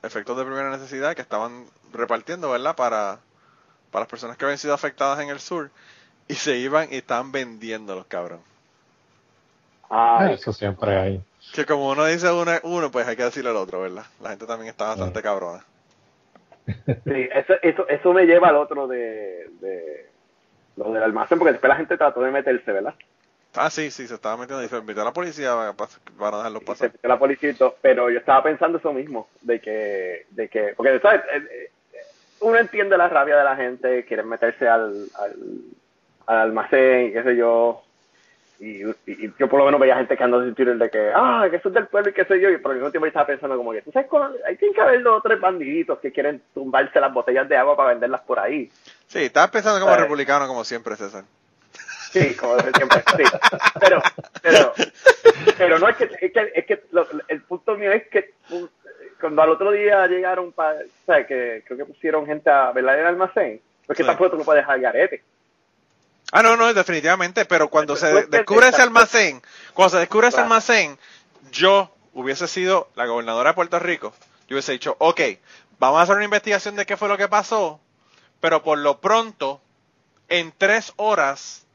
efectos 0.03 0.37
de 0.37 0.45
primera 0.45 0.71
necesidad 0.71 1.15
que 1.17 1.23
estaban 1.23 1.67
repartiendo, 1.93 2.51
¿verdad? 2.51 2.77
Para, 2.77 3.21
para 3.91 4.03
las 4.05 4.11
personas 4.11 4.37
que 4.37 4.45
habían 4.45 4.59
sido 4.59 4.75
afectadas 4.75 5.21
en 5.21 5.31
el 5.31 5.41
sur 5.41 5.71
y 6.29 6.35
se 6.37 6.59
iban 6.59 6.89
y 6.93 6.97
estaban 6.97 7.33
vendiéndolos, 7.33 8.07
cabrón. 8.07 8.41
Ay, 9.97 10.35
Eso 10.35 10.53
siempre 10.53 10.97
hay. 10.97 11.23
Que 11.55 11.65
como 11.65 11.91
uno 11.91 12.05
dice 12.07 12.31
uno, 12.33 12.51
uno, 12.65 12.91
pues 12.91 13.07
hay 13.07 13.17
que 13.17 13.25
decirle 13.25 13.51
al 13.51 13.57
otro, 13.57 13.81
¿verdad? 13.81 14.05
La 14.21 14.31
gente 14.31 14.47
también 14.47 14.71
está 14.71 14.87
bastante 14.89 15.23
cabrona. 15.23 15.65
Sí, 16.67 17.29
eso, 17.35 17.55
eso, 17.63 17.87
eso 17.89 18.13
me 18.13 18.25
lleva 18.25 18.49
al 18.49 18.57
otro 18.57 18.87
de, 18.89 19.51
de 19.61 20.11
lo 20.77 20.91
del 20.93 21.03
almacén, 21.03 21.39
porque 21.39 21.53
después 21.53 21.69
la 21.69 21.77
gente 21.77 21.97
trató 21.99 22.23
de 22.23 22.31
meterse, 22.31 22.73
¿verdad? 22.73 22.95
Ah, 23.55 23.71
sí, 23.71 23.91
sí, 23.93 24.09
se 24.09 24.15
estaba 24.15 24.37
metiendo 24.37 24.65
y 24.65 24.69
se 24.69 24.77
invitó 24.79 25.03
a 25.03 25.05
la 25.05 25.13
policía 25.13 25.55
para, 26.19 26.49
se 26.51 26.61
pasar. 26.61 26.93
metió 26.93 27.09
la 27.09 27.19
policía 27.19 27.51
y 27.51 27.55
todo, 27.55 27.77
pero 27.81 28.11
yo 28.11 28.19
estaba 28.19 28.43
pensando 28.43 28.79
eso 28.79 28.93
mismo, 28.93 29.29
de 29.43 29.61
que, 29.61 30.27
de 30.31 30.49
que, 30.49 30.73
porque, 30.77 30.99
¿sabes? 30.99 31.21
Eh, 31.33 31.47
eh, 31.53 31.71
Uno 32.41 32.57
entiende 32.59 32.97
la 32.99 33.09
rabia 33.09 33.37
de 33.37 33.45
la 33.45 33.55
gente, 33.55 34.05
quieren 34.07 34.29
meterse 34.29 34.67
al, 34.69 35.07
al, 35.21 35.37
al 36.27 36.39
almacén, 36.39 37.13
qué 37.13 37.23
sé 37.23 37.37
yo, 37.37 37.83
y, 38.61 38.83
y- 39.07 39.33
yo 39.39 39.49
por 39.49 39.59
lo 39.59 39.65
menos 39.67 39.81
veía 39.81 39.97
gente 39.97 40.17
que 40.17 40.25
anda 40.25 40.43
sin 40.45 40.55
Twitter 40.55 40.77
de 40.77 40.91
que, 40.91 41.11
ah, 41.15 41.47
que 41.51 41.57
eso 41.57 41.69
es 41.69 41.75
del 41.75 41.87
pueblo 41.89 42.11
y 42.11 42.15
qué 42.15 42.25
sé 42.25 42.41
yo, 42.41 42.51
y 42.51 42.59
por 42.59 42.73
el 42.73 42.79
mismo 42.79 42.91
tiempo 42.91 43.07
yo 43.07 43.09
estaba 43.09 43.27
pensando 43.27 43.57
como 43.57 43.73
que, 43.73 43.83
¿tú 43.83 43.91
sabes 43.93 44.09
cuál? 44.09 44.37
Hay 44.47 44.57
que 44.57 44.81
haber 44.81 45.03
dos 45.03 45.19
o 45.19 45.21
tres 45.23 45.41
bandiditos 45.41 45.99
que 45.99 46.13
quieren 46.13 46.43
tumbarse 46.55 47.01
las 47.01 47.13
botellas 47.13 47.49
de 47.49 47.57
agua 47.57 47.77
para 47.77 47.91
venderlas 47.91 48.21
por 48.23 48.39
ahí. 48.39 48.71
Sí, 49.07 49.25
estabas 49.25 49.51
pensando 49.51 49.81
como 49.81 49.93
Eh. 49.95 49.99
republicano, 49.99 50.47
como 50.47 50.65
siempre, 50.65 50.97
César. 50.97 51.25
Sí, 52.13 52.35
como 52.37 52.55
desde 52.57 52.73
siempre, 52.75 53.03
sí. 53.17 53.25
Pero, 53.81 54.01
pero, 54.41 54.73
pero 55.59 55.79
no 55.81 55.89
es 55.89 55.97
que, 55.97 56.05
es 56.21 56.33
que, 56.33 56.53
es 56.55 56.65
que 56.67 56.83
lo- 56.93 57.07
el 57.27 57.43
punto 57.43 57.77
mío 57.77 57.91
es 57.93 58.07
que 58.09 58.35
cuando 59.21 59.43
al 59.43 59.51
otro 59.51 59.73
día 59.73 60.07
llegaron 60.07 60.53
para, 60.53 60.79
o 60.79 61.07
sea, 61.07 61.27
que 61.27 61.63
creo 61.67 61.79
que 61.79 61.85
pusieron 61.87 62.25
gente 62.27 62.51
a 62.51 62.71
velar 62.73 62.99
el 63.01 63.07
almacén, 63.07 63.61
pues 63.87 63.97
que 63.97 64.03
Sí. 64.05 64.07
tampoco 64.07 64.31
tú 64.31 64.37
no 64.39 64.45
puedes 64.45 64.63
dejar 64.63 64.79
garete. 64.81 65.23
Ah, 66.37 66.43
no, 66.43 66.57
no, 66.57 66.75
definitivamente, 66.75 67.45
pero 67.45 67.69
cuando 67.69 67.95
se 67.95 68.07
Después 68.07 68.31
de- 68.31 68.39
descubre 68.39 68.69
ese 68.69 68.83
almacén, 68.83 69.41
cuando 69.73 69.91
se 69.93 69.99
descubre 70.01 70.29
ese 70.29 70.41
almacén, 70.41 70.99
yo 71.53 71.95
hubiese 72.13 72.49
sido 72.49 72.89
la 72.97 73.07
gobernadora 73.07 73.51
de 73.51 73.55
Puerto 73.55 73.79
Rico, 73.79 74.13
yo 74.49 74.57
hubiese 74.57 74.73
dicho, 74.73 74.97
ok, 74.99 75.21
vamos 75.79 76.01
a 76.01 76.03
hacer 76.03 76.17
una 76.17 76.25
investigación 76.25 76.75
de 76.75 76.87
qué 76.87 76.97
fue 76.97 77.09
lo 77.09 77.17
que 77.17 77.29
pasó, 77.29 77.79
pero 78.41 78.65
por 78.65 78.79
lo 78.79 79.01
pronto, 79.01 79.61
en 80.29 80.53
tres 80.59 80.93
horas, 80.97 81.67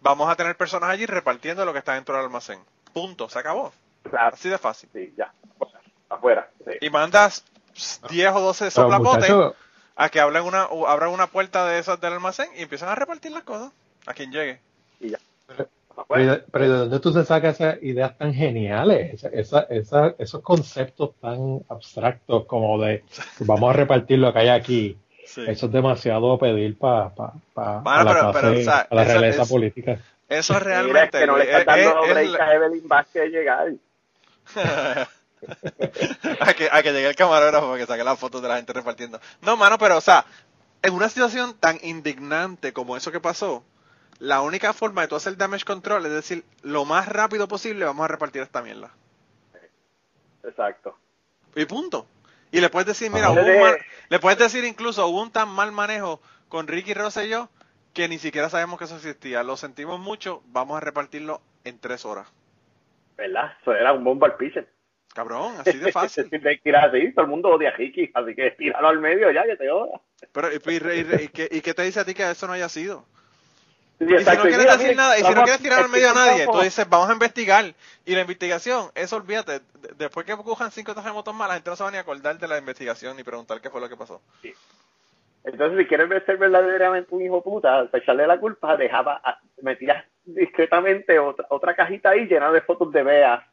vamos 0.00 0.30
a 0.30 0.36
tener 0.36 0.56
personas 0.56 0.90
allí 0.90 1.06
repartiendo 1.06 1.64
lo 1.64 1.72
que 1.72 1.80
está 1.80 1.94
dentro 1.94 2.14
del 2.14 2.24
almacén. 2.26 2.60
Punto, 2.92 3.28
se 3.28 3.40
acabó. 3.40 3.72
Claro, 4.08 4.34
Así 4.36 4.48
de 4.48 4.58
fácil. 4.58 4.88
sí, 4.92 5.12
ya, 5.16 5.32
afuera, 6.08 6.48
sí. 6.64 6.72
Y 6.80 6.90
mandas 6.90 7.44
10 8.08 8.30
o 8.34 8.40
12 8.40 8.64
Pero 8.66 8.70
soplapotes 8.70 9.30
a 10.02 10.08
que 10.08 10.18
abran 10.20 10.44
una, 10.44 10.66
o 10.66 10.86
abran 10.88 11.10
una 11.10 11.26
puerta 11.26 11.66
de 11.66 11.78
esas 11.78 12.00
del 12.00 12.14
almacén 12.14 12.48
y 12.56 12.62
empiezan 12.62 12.88
a 12.88 12.94
repartir 12.94 13.32
las 13.32 13.42
cosas 13.42 13.70
a 14.06 14.14
quien 14.14 14.32
llegue. 14.32 14.58
Y 14.98 15.10
ya. 15.10 15.18
pero, 15.46 15.68
Afuera. 15.96 16.22
¿y 16.22 16.26
de- 16.26 16.44
pero 16.50 16.64
¿de 16.64 16.78
dónde 16.78 17.00
tú 17.00 17.12
te 17.12 17.24
sacas 17.24 17.60
esas 17.60 17.82
ideas 17.82 18.16
tan 18.16 18.32
geniales? 18.32 19.12
Esa- 19.14 19.28
esa- 19.28 19.66
esa- 19.68 20.14
esos 20.18 20.40
conceptos 20.42 21.10
tan 21.20 21.60
abstractos 21.68 22.46
como 22.46 22.80
de 22.82 23.04
vamos 23.40 23.70
a 23.70 23.76
repartir 23.76 24.18
lo 24.18 24.32
que 24.32 24.38
hay 24.38 24.48
aquí. 24.48 24.96
Sí. 25.26 25.42
Eso 25.46 25.66
es 25.66 25.72
demasiado 25.72 26.38
pedir 26.38 26.76
para 26.78 27.10
pa, 27.10 27.32
pa, 27.54 27.78
Bueno, 27.80 28.04
la 28.04 28.12
pero- 28.12 28.30
clase, 28.32 28.40
pero, 28.48 28.60
o 28.60 28.62
sea, 28.64 28.88
pa 28.88 28.94
la 28.96 29.02
esa- 29.02 29.12
realeza 29.12 29.42
es- 29.42 29.48
política. 29.50 29.98
Eso 30.28 30.52
es 30.54 30.60
Mira, 30.60 30.78
es 30.80 30.84
realmente. 30.86 31.18
que 31.18 31.26
no 31.26 31.36
le 31.36 31.44
Luis, 31.44 31.56
estás 31.58 31.76
es- 31.78 31.84
dando 31.84 32.04
es- 32.04 32.10
break 32.14 32.28
es- 32.34 32.40
a 32.40 32.54
Evelyn 32.54 32.88
Vázquez 32.88 33.30
llegar. 33.30 33.68
a, 36.40 36.54
que, 36.54 36.68
a 36.70 36.82
que 36.82 36.92
llegue 36.92 37.08
el 37.08 37.16
camarógrafo 37.16 37.66
para 37.68 37.78
que 37.78 37.86
saque 37.86 38.04
las 38.04 38.18
fotos 38.18 38.42
de 38.42 38.48
la 38.48 38.56
gente 38.56 38.72
repartiendo. 38.72 39.20
No, 39.42 39.56
mano, 39.56 39.78
pero, 39.78 39.96
o 39.96 40.00
sea, 40.00 40.24
en 40.82 40.94
una 40.94 41.08
situación 41.08 41.54
tan 41.58 41.78
indignante 41.82 42.72
como 42.72 42.96
eso 42.96 43.10
que 43.12 43.20
pasó, 43.20 43.64
la 44.18 44.40
única 44.42 44.72
forma 44.72 45.02
de 45.02 45.08
tú 45.08 45.16
hacer 45.16 45.36
damage 45.36 45.64
control 45.64 46.04
es 46.06 46.12
decir, 46.12 46.44
lo 46.62 46.84
más 46.84 47.08
rápido 47.08 47.48
posible 47.48 47.84
vamos 47.86 48.04
a 48.04 48.08
repartir 48.08 48.42
esta 48.42 48.62
mierda. 48.62 48.90
Exacto. 50.44 50.96
Y 51.54 51.64
punto. 51.66 52.06
Y 52.52 52.60
le 52.60 52.68
puedes 52.68 52.86
decir, 52.86 53.10
mira, 53.10 53.30
hubo 53.30 53.40
un 53.40 53.46
Entonces- 53.48 53.62
mal- 53.62 53.86
le 54.08 54.18
puedes 54.18 54.38
decir 54.38 54.64
incluso, 54.64 55.06
hubo 55.06 55.22
un 55.22 55.30
tan 55.30 55.48
mal 55.48 55.72
manejo 55.72 56.20
con 56.48 56.66
Ricky 56.66 56.94
Rosselló 56.94 57.48
que 57.94 58.08
ni 58.08 58.18
siquiera 58.18 58.48
sabemos 58.48 58.78
que 58.78 58.84
eso 58.86 58.96
existía. 58.96 59.42
Lo 59.42 59.56
sentimos 59.56 60.00
mucho, 60.00 60.42
vamos 60.46 60.76
a 60.76 60.80
repartirlo 60.80 61.40
en 61.64 61.78
tres 61.78 62.04
horas. 62.04 62.26
¿Verdad? 63.16 63.52
Eso 63.60 63.72
era 63.72 63.92
un 63.92 64.02
bomba 64.02 64.26
al 64.28 64.36
pitcher. 64.36 64.68
Cabrón, 65.14 65.54
así 65.58 65.78
de 65.78 65.92
fácil. 65.92 66.24
Si 66.30 66.38
te 66.38 66.56
tiras 66.58 66.84
así, 66.84 67.12
todo 67.12 67.24
el 67.24 67.30
mundo 67.30 67.48
odia 67.50 67.70
a 67.70 67.72
Ricky, 67.72 68.10
así 68.14 68.34
que 68.34 68.50
tíralo 68.52 68.88
al 68.88 69.00
medio 69.00 69.30
ya, 69.30 69.44
que 69.44 69.56
te 69.56 69.70
odia. 69.70 70.00
Pero, 70.32 70.52
y, 70.52 70.56
y- 70.56 71.24
y- 71.24 71.28
¿qué, 71.28 71.48
y 71.50 71.60
qué 71.60 71.74
te 71.74 71.82
dice 71.82 72.00
a 72.00 72.04
ti 72.04 72.14
que 72.14 72.30
eso 72.30 72.46
no 72.46 72.52
haya 72.52 72.68
sido? 72.68 73.04
Sí, 73.98 74.06
Y 74.06 74.08
si 74.08 74.24
no 74.24 74.42
quieres 74.42 74.58
mira, 74.58 74.72
decir 74.76 74.88
mira, 74.88 75.02
nada, 75.02 75.18
y 75.18 75.22
si 75.24 75.34
no 75.34 75.42
quieres 75.42 75.60
tirar 75.60 75.80
al 75.80 75.90
medio 75.90 76.10
a 76.10 76.14
nadie, 76.14 76.46
tú 76.46 76.60
dices, 76.60 76.88
vamos 76.88 77.10
a 77.10 77.12
investigar. 77.12 77.74
Y 78.06 78.14
la 78.14 78.22
investigación, 78.22 78.90
eso 78.94 79.16
olvídate, 79.16 79.60
de- 79.60 79.94
después 79.98 80.24
que 80.24 80.34
cojan 80.36 80.70
cinco 80.70 80.94
terremotos 80.94 81.34
más, 81.34 81.48
la 81.48 81.54
gente 81.54 81.68
no 81.70 81.76
se 81.76 81.84
va 81.84 81.90
ni 81.90 81.98
a 81.98 82.00
acordar 82.00 82.38
de 82.38 82.48
la 82.48 82.56
investigación 82.58 83.14
ni 83.16 83.24
preguntar 83.24 83.60
qué 83.60 83.68
fue 83.68 83.80
lo 83.80 83.88
que 83.90 83.96
pasó. 83.96 84.22
Entonces, 85.44 85.78
si 85.80 85.86
quieres 85.86 86.24
ser 86.24 86.38
verdaderamente 86.38 87.14
un 87.14 87.22
hijo 87.22 87.42
puta, 87.42 87.86
para 87.90 88.02
echarle 88.02 88.26
la 88.26 88.38
culpa, 88.38 88.76
dejaba, 88.76 89.20
a- 89.22 89.38
metías 89.62 90.02
discretamente 90.24 91.18
otra, 91.18 91.46
otra 91.50 91.74
cajita 91.74 92.10
ahí 92.10 92.26
llena 92.26 92.50
de 92.52 92.60
fotos 92.62 92.92
de 92.92 93.02
Bea 93.02 93.49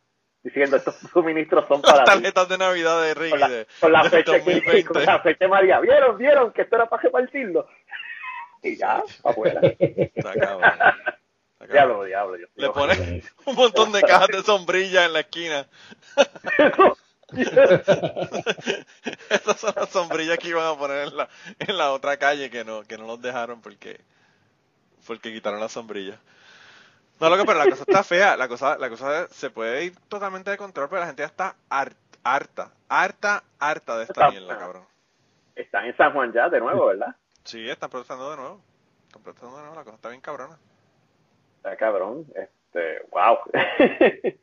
diciendo 0.48 0.78
estos 0.78 0.96
suministros 1.14 1.68
son 1.68 1.82
Las 1.82 1.92
para 1.92 2.04
ti. 2.06 2.12
tarjetas 2.12 2.50
de 2.50 2.58
Navidad 2.58 3.02
de 3.02 3.14
Ricky 3.14 3.32
Con 3.32 3.40
la, 3.42 3.50
de, 3.50 3.68
con 3.80 3.92
la 3.92 4.02
del 4.04 4.12
fecha 4.12 4.32
que- 4.34 4.38
2020. 4.40 4.86
con 4.86 5.06
la 5.06 5.20
fecha 5.20 5.38
de 5.46 5.48
María. 5.48 5.80
¿Vieron? 5.80 6.18
¿Vieron? 6.18 6.52
Que 6.54 6.62
esto 6.64 6.76
era 6.76 6.86
para 6.88 7.02
repartirlo. 7.04 7.68
Y 8.64 8.76
ya, 8.76 9.04
afuera. 9.24 9.62
Está 9.64 10.34
cabrón. 10.34 10.64
Está 10.64 11.68
cabrón. 11.68 11.68
diablo, 11.72 12.04
diablo. 12.06 12.38
Yo, 12.38 12.46
Le 12.56 12.70
pones 12.72 13.00
un 13.46 13.56
montón 13.56 13.92
de 13.92 14.02
cajas 14.02 14.28
de 14.30 14.42
sombrillas 14.42 15.06
en 15.06 15.14
la 15.14 15.20
esquina. 15.20 15.68
Estas 19.30 19.60
son 19.60 19.74
las 19.76 19.90
sombrillas 19.90 20.38
que 20.40 20.50
iban 20.50 20.66
a 20.66 20.78
poner 20.78 21.08
en 21.08 21.18
la, 21.18 21.30
en 21.60 21.78
la 21.78 21.92
otra 21.92 22.18
calle 22.18 22.50
que 22.50 22.64
no, 22.64 22.84
que 22.84 22.98
no 22.98 23.06
los 23.06 23.22
dejaron 23.22 23.62
porque, 23.62 24.00
porque 25.06 25.32
quitaron 25.32 25.60
las 25.60 25.72
sombrillas. 25.72 26.18
No, 27.20 27.30
lo 27.30 27.38
que 27.38 27.46
pero 27.46 27.58
la 27.58 27.70
cosa 27.70 27.84
está 27.88 28.04
fea, 28.04 28.38
la 28.38 28.48
cosa, 28.48 28.78
la 28.78 28.90
cosa 28.90 29.28
se 29.30 29.50
puede 29.50 29.86
ir 29.86 29.96
totalmente 30.08 30.52
de 30.52 30.58
control, 30.58 30.88
pero 30.90 31.02
la 31.02 31.08
gente 31.08 31.24
ya 31.24 31.28
está 31.28 31.56
har- 31.70 31.96
harta, 32.24 32.72
harta, 32.90 33.44
harta 33.60 33.98
de 33.98 34.04
esta 34.04 34.30
mierda, 34.30 34.58
cabrón. 34.58 34.84
Están 35.56 35.86
en 35.86 35.98
San 35.98 36.14
Juan 36.14 36.32
ya, 36.34 36.50
de 36.50 36.60
nuevo, 36.60 36.86
¿verdad? 36.88 37.16
Sí, 37.44 37.68
están 37.70 37.90
protestando 37.90 38.30
de 38.30 38.38
nuevo. 38.38 38.62
Están 39.08 39.24
protestando 39.24 39.56
de 39.58 39.62
nuevo, 39.64 39.76
la 39.76 39.84
cosa 39.84 39.96
está 39.96 40.10
bien 40.10 40.22
cabrona. 40.22 40.58
Está 41.58 41.76
cabrón. 41.78 42.28
Este, 42.36 43.02
wow. 43.12 43.38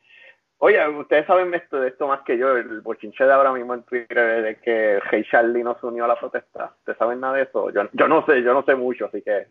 Oye, 0.67 0.89
ustedes 0.89 1.27
saben 1.27 1.53
esto, 1.53 1.79
de 1.79 1.89
esto 1.89 2.07
más 2.09 2.21
que 2.25 2.39
yo, 2.39 2.57
el 2.57 2.81
bochinche 2.81 3.23
de 3.25 3.31
ahora 3.35 3.53
mismo 3.53 3.75
en 3.75 3.83
Twitter 3.83 4.43
de 4.43 4.57
que 4.61 4.99
Hey 5.11 5.23
Charlie 5.31 5.63
no 5.63 5.79
se 5.79 5.85
unió 5.85 6.07
a 6.07 6.09
la 6.09 6.19
protesta. 6.19 6.73
¿Ustedes 6.79 6.97
saben 6.97 7.21
nada 7.21 7.35
de 7.35 7.43
eso? 7.43 7.69
Yo, 7.69 7.83
yo 7.93 8.09
no 8.09 8.25
sé, 8.25 8.43
yo 8.43 8.55
no 8.55 8.63
sé 8.65 8.75
mucho, 8.75 9.05
así 9.05 9.21
que... 9.21 9.37
eh, 9.41 9.49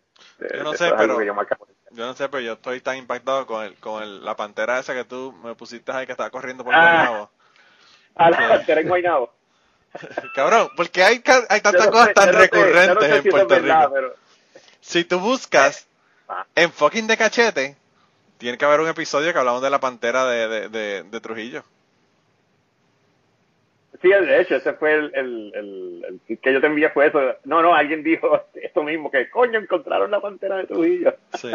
Yo 0.57 0.63
no 0.63 0.73
sé, 0.73 0.91
pero- 0.97 1.21
yo 1.21 2.05
no 2.07 2.13
sé, 2.15 2.29
pero 2.29 2.41
yo 2.41 2.53
estoy 2.53 2.81
tan 2.81 2.97
impactado 2.97 3.45
con 3.45 3.63
el, 3.63 3.75
con 3.75 4.01
el, 4.01 4.25
la 4.25 4.35
pantera 4.35 4.79
esa 4.79 4.95
que 4.95 5.03
tú 5.05 5.31
me 5.43 5.53
pusiste 5.53 5.91
ahí 5.91 6.07
que 6.07 6.13
estaba 6.13 6.31
corriendo 6.31 6.63
por 6.63 6.73
Ah. 6.73 6.79
Guaynabo. 7.05 7.29
A 8.15 8.29
la 8.31 8.37
pantera 8.49 8.81
en 8.81 8.87
Guaynabo. 8.87 9.33
Cabrón, 10.33 10.69
porque 10.75 11.03
hay, 11.03 11.21
hay 11.49 11.61
tantas 11.61 11.85
no 11.85 11.91
cosas 11.91 12.07
sé- 12.07 12.13
tan 12.15 12.25
no 12.25 12.31
sé- 12.31 12.37
no 12.37 12.41
recurrentes 12.41 13.07
sé 13.07 13.15
en 13.17 13.23
si 13.23 13.29
Puerto 13.29 13.47
verdad, 13.49 13.79
Rico. 13.81 13.91
pero- 13.93 14.15
Si 14.81 15.03
tú 15.05 15.19
buscas 15.19 15.87
Ah. 16.27 16.43
en 16.55 16.71
fucking 16.71 17.05
de 17.05 17.17
cachete, 17.17 17.77
tiene 18.43 18.57
que 18.57 18.65
haber 18.65 18.81
un 18.81 18.87
episodio 18.89 19.33
que 19.33 19.39
hablamos 19.39 19.61
de 19.61 19.69
la 19.69 19.79
pantera 19.79 20.25
de, 20.25 20.47
de, 20.47 20.69
de, 20.69 21.03
de 21.03 21.21
Trujillo. 21.21 21.63
Sí, 24.01 24.09
de 24.09 24.41
hecho, 24.41 24.55
ese 24.55 24.73
fue 24.73 24.95
el, 24.95 25.11
el, 25.15 26.19
que 26.41 26.51
yo 26.51 26.59
te 26.59 26.67
envié 26.67 26.89
fue 26.89 27.07
eso. 27.07 27.19
No, 27.45 27.61
no, 27.61 27.73
alguien 27.73 28.03
dijo 28.03 28.41
esto 28.53 28.83
mismo, 28.83 29.09
que 29.09 29.29
coño, 29.29 29.59
encontraron 29.59 30.11
la 30.11 30.19
pantera 30.19 30.57
de 30.57 30.67
Trujillo. 30.67 31.15
Sí. 31.39 31.51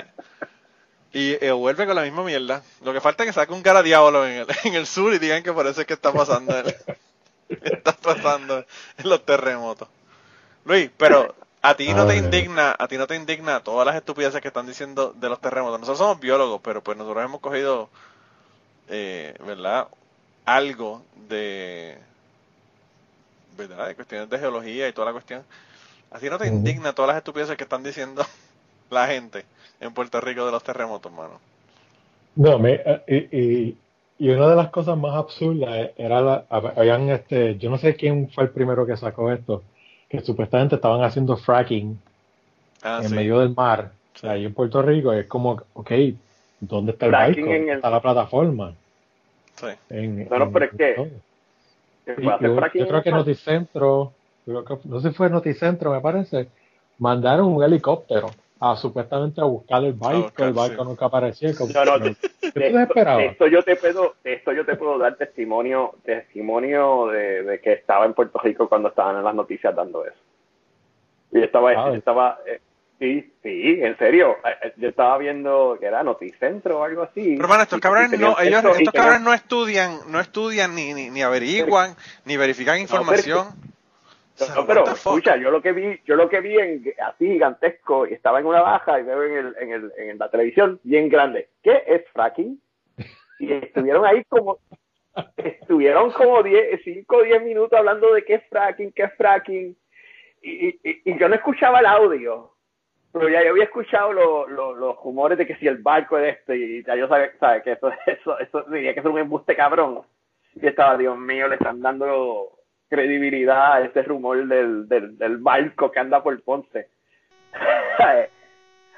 Y 1.12 1.36
eh, 1.44 1.50
vuelve 1.52 1.86
con 1.86 1.96
la 1.96 2.02
misma 2.02 2.24
mierda. 2.24 2.62
Lo 2.84 2.92
que 2.92 3.00
falta 3.00 3.22
es 3.22 3.28
que 3.28 3.32
saque 3.34 3.52
un 3.52 3.62
cara 3.62 3.82
diablo 3.82 4.26
en 4.26 4.32
el, 4.38 4.46
en 4.64 4.74
el 4.74 4.86
sur 4.86 5.12
y 5.12 5.18
digan 5.18 5.42
que 5.42 5.52
por 5.52 5.66
eso 5.66 5.80
es 5.80 5.86
que 5.86 5.94
está 5.94 6.12
pasando 6.12 6.56
el- 6.58 6.74
está 7.62 7.92
pasando 7.92 8.64
en 8.96 9.08
los 9.08 9.24
terremotos. 9.26 9.88
Luis, 10.64 10.90
pero 10.96 11.34
a 11.62 11.74
ti 11.76 11.94
no 11.94 12.06
te 12.06 12.16
Ay. 12.16 12.16
indigna, 12.16 12.74
a 12.78 12.88
ti 12.88 12.96
no 12.98 13.06
te 13.06 13.16
indigna 13.16 13.60
todas 13.62 13.86
las 13.86 13.96
estupideces 13.96 14.40
que 14.40 14.48
están 14.48 14.66
diciendo 14.66 15.12
de 15.16 15.28
los 15.28 15.40
terremotos. 15.40 15.80
Nosotros 15.80 15.98
somos 15.98 16.20
biólogos, 16.20 16.60
pero 16.62 16.82
pues 16.82 16.96
nosotros 16.98 17.24
hemos 17.24 17.40
cogido, 17.40 17.90
eh, 18.88 19.34
¿verdad? 19.46 19.88
Algo 20.46 21.04
de, 21.14 21.98
¿verdad? 23.56 23.88
De 23.88 23.94
cuestiones 23.96 24.30
de 24.30 24.38
geología 24.38 24.88
y 24.88 24.92
toda 24.92 25.06
la 25.06 25.12
cuestión. 25.12 25.44
¿A 26.10 26.18
ti 26.20 26.30
no 26.30 26.38
te 26.38 26.48
indigna 26.48 26.94
todas 26.94 27.08
las 27.10 27.18
estupideces 27.18 27.56
que 27.56 27.64
están 27.64 27.82
diciendo 27.84 28.24
la 28.90 29.06
gente 29.08 29.46
en 29.80 29.94
Puerto 29.94 30.20
Rico 30.20 30.46
de 30.46 30.52
los 30.52 30.64
terremotos, 30.64 31.12
mano? 31.12 31.40
No, 32.34 32.58
me, 32.58 32.74
eh, 32.74 33.02
y, 33.08 33.38
y, 33.70 33.82
y 34.18 34.28
una 34.30 34.48
de 34.50 34.56
las 34.56 34.70
cosas 34.70 34.96
más 34.96 35.14
absurdas 35.16 35.90
era 35.96 36.20
la, 36.20 36.48
hab- 36.48 36.72
habían 36.76 37.08
este, 37.10 37.58
yo 37.58 37.68
no 37.70 37.78
sé 37.78 37.96
quién 37.96 38.30
fue 38.30 38.44
el 38.44 38.50
primero 38.52 38.86
que 38.86 38.96
sacó 38.96 39.32
esto, 39.32 39.64
que 40.08 40.20
supuestamente 40.20 40.76
estaban 40.76 41.02
haciendo 41.02 41.36
fracking 41.36 41.98
Ah, 42.82 43.00
en 43.02 43.08
sí. 43.08 43.14
medio 43.14 43.40
del 43.40 43.54
mar, 43.54 43.90
Sí. 44.14 44.26
ahí 44.26 44.44
en 44.44 44.54
Puerto 44.54 44.80
Rico, 44.82 45.12
es 45.12 45.26
como, 45.26 45.60
ok, 45.74 45.90
¿dónde 46.60 46.92
está 46.92 47.06
el 47.06 47.12
Fracking 47.12 47.44
barco? 47.44 47.54
en 47.54 47.58
¿Dónde 47.58 47.70
el- 47.72 47.76
está 47.78 47.90
la 47.90 48.00
plataforma? 48.00 48.74
Sí. 49.56 49.66
En- 49.90 50.28
No, 50.28 50.38
no, 50.38 50.44
en- 50.44 50.52
pero 50.52 50.64
es 50.64 50.70
que-. 50.72 51.10
Que 52.06 52.22
yo, 52.22 52.86
creo 52.86 53.02
que. 53.02 53.10
Noticentro, 53.10 54.12
creo 54.46 54.64
que- 54.64 54.78
no 54.84 55.00
sé 55.00 55.08
si 55.10 55.14
fue 55.14 55.28
Noticentro, 55.28 55.92
me 55.92 56.00
parece, 56.00 56.48
mandaron 56.98 57.48
un 57.52 57.62
helicóptero 57.62 58.30
a 58.60 58.76
supuestamente 58.76 59.40
a 59.40 59.44
buscar 59.44 59.84
el 59.84 59.92
barco, 59.92 60.22
buscar, 60.22 60.48
el 60.48 60.52
barco 60.54 60.82
sí. 60.82 60.88
nunca 60.88 61.06
aparecía. 61.06 61.54
como- 61.54 61.72
No, 61.72 61.84
no, 61.84 61.92
pero, 61.98 62.14
¿Qué 62.40 62.48
de 62.60 62.70
tú 62.70 62.78
esto, 62.78 62.78
esperabas? 62.80 63.18
de 63.22 63.26
esto 63.28 63.46
yo 63.46 63.62
te 63.62 63.76
puedo, 63.76 64.14
de 64.24 64.32
esto 64.34 64.52
yo 64.52 64.64
te 64.66 64.74
puedo 64.76 64.98
dar 64.98 65.14
testimonio, 65.16 65.94
testimonio 66.04 67.06
de, 67.08 67.42
de 67.44 67.60
que 67.60 67.72
estaba 67.74 68.04
en 68.04 68.14
Puerto 68.14 68.38
Rico 68.42 68.68
cuando 68.68 68.88
estaban 68.88 69.16
en 69.16 69.24
las 69.24 69.34
noticias 69.34 69.74
dando 69.74 70.04
eso. 70.04 70.16
Y 71.32 71.40
estaba, 71.42 71.70
Ah, 71.72 71.88
yo 71.90 71.94
estaba, 71.94 72.38
eh, 72.46 72.60
sí, 72.98 73.32
sí, 73.42 73.78
en 73.82 73.96
serio, 73.98 74.38
eh, 74.44 74.48
eh, 74.68 74.72
yo 74.78 74.88
estaba 74.88 75.18
viendo 75.18 75.76
que 75.78 75.86
era 75.86 76.02
Noticentro 76.02 76.80
o 76.80 76.84
algo 76.84 77.02
así. 77.02 77.34
Pero 77.34 77.44
hermano, 77.44 77.62
estos 77.62 77.78
cabrones 77.80 78.18
no, 78.18 78.36
ellos, 78.40 78.64
estos 78.64 78.92
cabrones 78.92 79.20
no 79.20 79.34
estudian, 79.34 79.98
no 80.08 80.18
estudian 80.20 80.74
ni, 80.74 80.94
ni, 80.94 81.10
ni 81.10 81.22
averiguan, 81.22 81.94
ni 82.24 82.36
verifican 82.36 82.80
información. 82.80 83.48
O 84.40 84.44
sea, 84.44 84.54
No, 84.54 84.66
pero 84.66 84.84
escucha, 84.84 85.36
yo 85.36 85.50
lo 85.50 85.60
que 85.60 85.72
vi, 85.72 86.00
yo 86.04 86.14
lo 86.16 86.28
que 86.28 86.40
vi 86.40 86.56
en 86.58 86.84
así 87.04 87.26
gigantesco 87.26 88.06
y 88.06 88.14
estaba 88.14 88.38
en 88.40 88.46
una 88.46 88.60
baja 88.62 89.00
y 89.00 89.02
veo 89.02 89.22
en, 89.24 89.32
el, 89.36 89.56
en, 89.60 89.72
el, 89.72 89.92
en 89.96 90.18
la 90.18 90.30
televisión 90.30 90.80
bien 90.84 91.08
grande. 91.08 91.48
¿Qué 91.62 91.82
es 91.86 92.04
fracking? 92.12 92.60
Y 93.40 93.52
estuvieron 93.52 94.04
ahí 94.04 94.22
como 94.28 94.58
estuvieron 95.36 96.10
como 96.12 96.42
10, 96.42 96.80
5 96.84 97.16
o 97.16 97.22
10 97.22 97.42
minutos 97.42 97.76
hablando 97.78 98.12
de 98.14 98.24
qué 98.24 98.34
es 98.34 98.42
fracking, 98.48 98.92
qué 98.92 99.02
es 99.04 99.14
fracking. 99.16 99.76
Y, 100.42 100.68
y, 100.68 100.78
y 101.04 101.18
yo 101.18 101.28
no 101.28 101.34
escuchaba 101.34 101.80
el 101.80 101.86
audio, 101.86 102.52
pero 103.12 103.28
ya 103.28 103.42
yo 103.42 103.50
había 103.50 103.64
escuchado 103.64 104.12
lo- 104.12 104.46
lo- 104.48 104.74
los 104.74 104.96
rumores 105.02 105.36
de 105.38 105.46
que 105.46 105.56
si 105.56 105.66
el 105.66 105.78
barco 105.78 106.16
es 106.18 106.36
este 106.36 106.56
y 106.56 106.84
ya 106.84 106.94
yo 106.94 107.08
sabía, 107.08 107.32
sabía 107.40 107.62
que 107.62 107.72
eso, 107.72 107.90
eso, 108.06 108.38
eso 108.38 108.62
diría 108.70 108.94
que 108.94 109.00
es 109.00 109.06
un 109.06 109.18
embuste 109.18 109.56
cabrón. 109.56 110.02
Y 110.54 110.66
estaba, 110.66 110.96
Dios 110.96 111.16
mío, 111.18 111.48
le 111.48 111.56
están 111.56 111.80
dando 111.80 112.52
credibilidad 112.88 113.74
a 113.74 113.80
este 113.84 114.02
rumor 114.02 114.46
del, 114.46 114.88
del, 114.88 115.18
del 115.18 115.36
barco 115.38 115.90
que 115.90 116.00
anda 116.00 116.22
por 116.22 116.40
Ponce. 116.42 116.88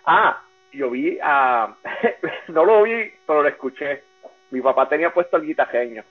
ah, 0.07 0.43
yo 0.73 0.91
vi 0.91 1.19
a... 1.23 1.75
no 2.49 2.65
lo 2.65 2.83
vi, 2.83 3.11
pero 3.27 3.43
lo 3.43 3.49
escuché. 3.49 4.03
Mi 4.51 4.61
papá 4.61 4.89
tenía 4.89 5.13
puesto 5.13 5.37
el 5.37 5.47
guitajeño. 5.47 6.05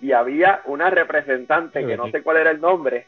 Y 0.00 0.12
había 0.12 0.60
una 0.66 0.90
representante, 0.90 1.86
que 1.86 1.96
no 1.96 2.10
sé 2.10 2.22
cuál 2.22 2.38
era 2.38 2.50
el 2.50 2.60
nombre, 2.60 3.06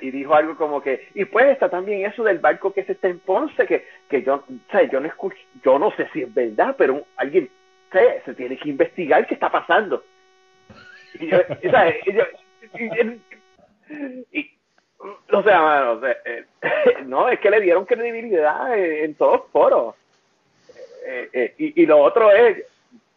y 0.00 0.10
dijo 0.10 0.34
algo 0.34 0.56
como 0.56 0.82
que, 0.82 1.08
y 1.14 1.24
pues 1.24 1.46
está 1.46 1.68
también 1.68 2.04
eso 2.04 2.22
del 2.22 2.38
barco 2.38 2.72
que 2.72 2.84
se 2.84 2.92
está 2.92 3.08
en 3.08 3.20
Ponce, 3.20 3.66
que, 3.66 3.86
que 4.08 4.22
yo, 4.22 4.36
o 4.36 4.70
sea, 4.70 4.82
yo 4.84 5.00
no 5.00 5.06
escucho, 5.06 5.38
yo 5.64 5.78
no 5.78 5.90
sé 5.92 6.08
si 6.12 6.22
es 6.22 6.32
verdad, 6.32 6.74
pero 6.76 7.04
alguien, 7.16 7.48
o 7.88 7.92
sea, 7.92 8.24
se 8.24 8.34
tiene 8.34 8.56
que 8.58 8.68
investigar 8.68 9.26
qué 9.26 9.34
está 9.34 9.50
pasando. 9.50 10.04
Y 11.20 11.26
yo, 11.28 11.38
y 11.62 12.12
yo- 12.12 12.24
y- 14.32 14.52
o 15.32 15.42
sea, 15.42 15.60
mano, 15.60 15.92
o 15.92 16.00
sea, 16.00 16.16
eh, 16.24 16.44
no, 17.06 17.28
es 17.28 17.38
que 17.40 17.50
le 17.50 17.60
dieron 17.60 17.84
credibilidad 17.84 18.76
en, 18.76 19.04
en 19.04 19.14
todos 19.14 19.42
foros. 19.52 19.94
Eh, 21.06 21.28
eh, 21.32 21.54
y, 21.58 21.82
y 21.82 21.86
lo 21.86 21.98
otro 22.00 22.30
es, 22.32 22.64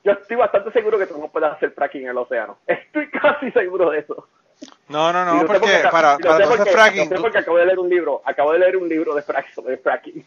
yo 0.04 0.12
estoy 0.12 0.38
bastante 0.38 0.72
seguro 0.72 1.00
que 1.00 1.08
tú 1.08 1.18
no 1.18 1.28
puedes 1.30 1.50
hacer 1.52 1.72
fracking 1.72 2.04
en 2.04 2.10
el 2.10 2.18
océano. 2.18 2.58
Estoy 2.68 3.10
casi 3.10 3.52
seguro 3.52 3.90
de 3.92 4.00
eso. 4.00 4.28
No, 4.90 5.14
no, 5.14 5.24
no, 5.26 5.46
porque 5.46 5.60
porque- 5.60 5.80
para, 5.92 6.18
para 6.18 6.36
hacer 6.36 6.58
porque- 6.58 6.72
fracking, 6.72 7.04
lo 7.04 7.10
sé 7.10 7.16
tú- 7.16 7.22
porque 7.22 7.38
acabo 7.40 7.58
de 7.58 7.66
leer 7.66 7.80
un 7.80 7.90
libro, 7.90 8.22
acabo 8.26 8.54
de 8.54 8.60
leer 8.60 8.78
un 8.78 8.88
libro 8.90 9.16
de 9.16 9.22
fracking. 9.22 9.64
De 9.66 9.78
fracking. 9.78 10.26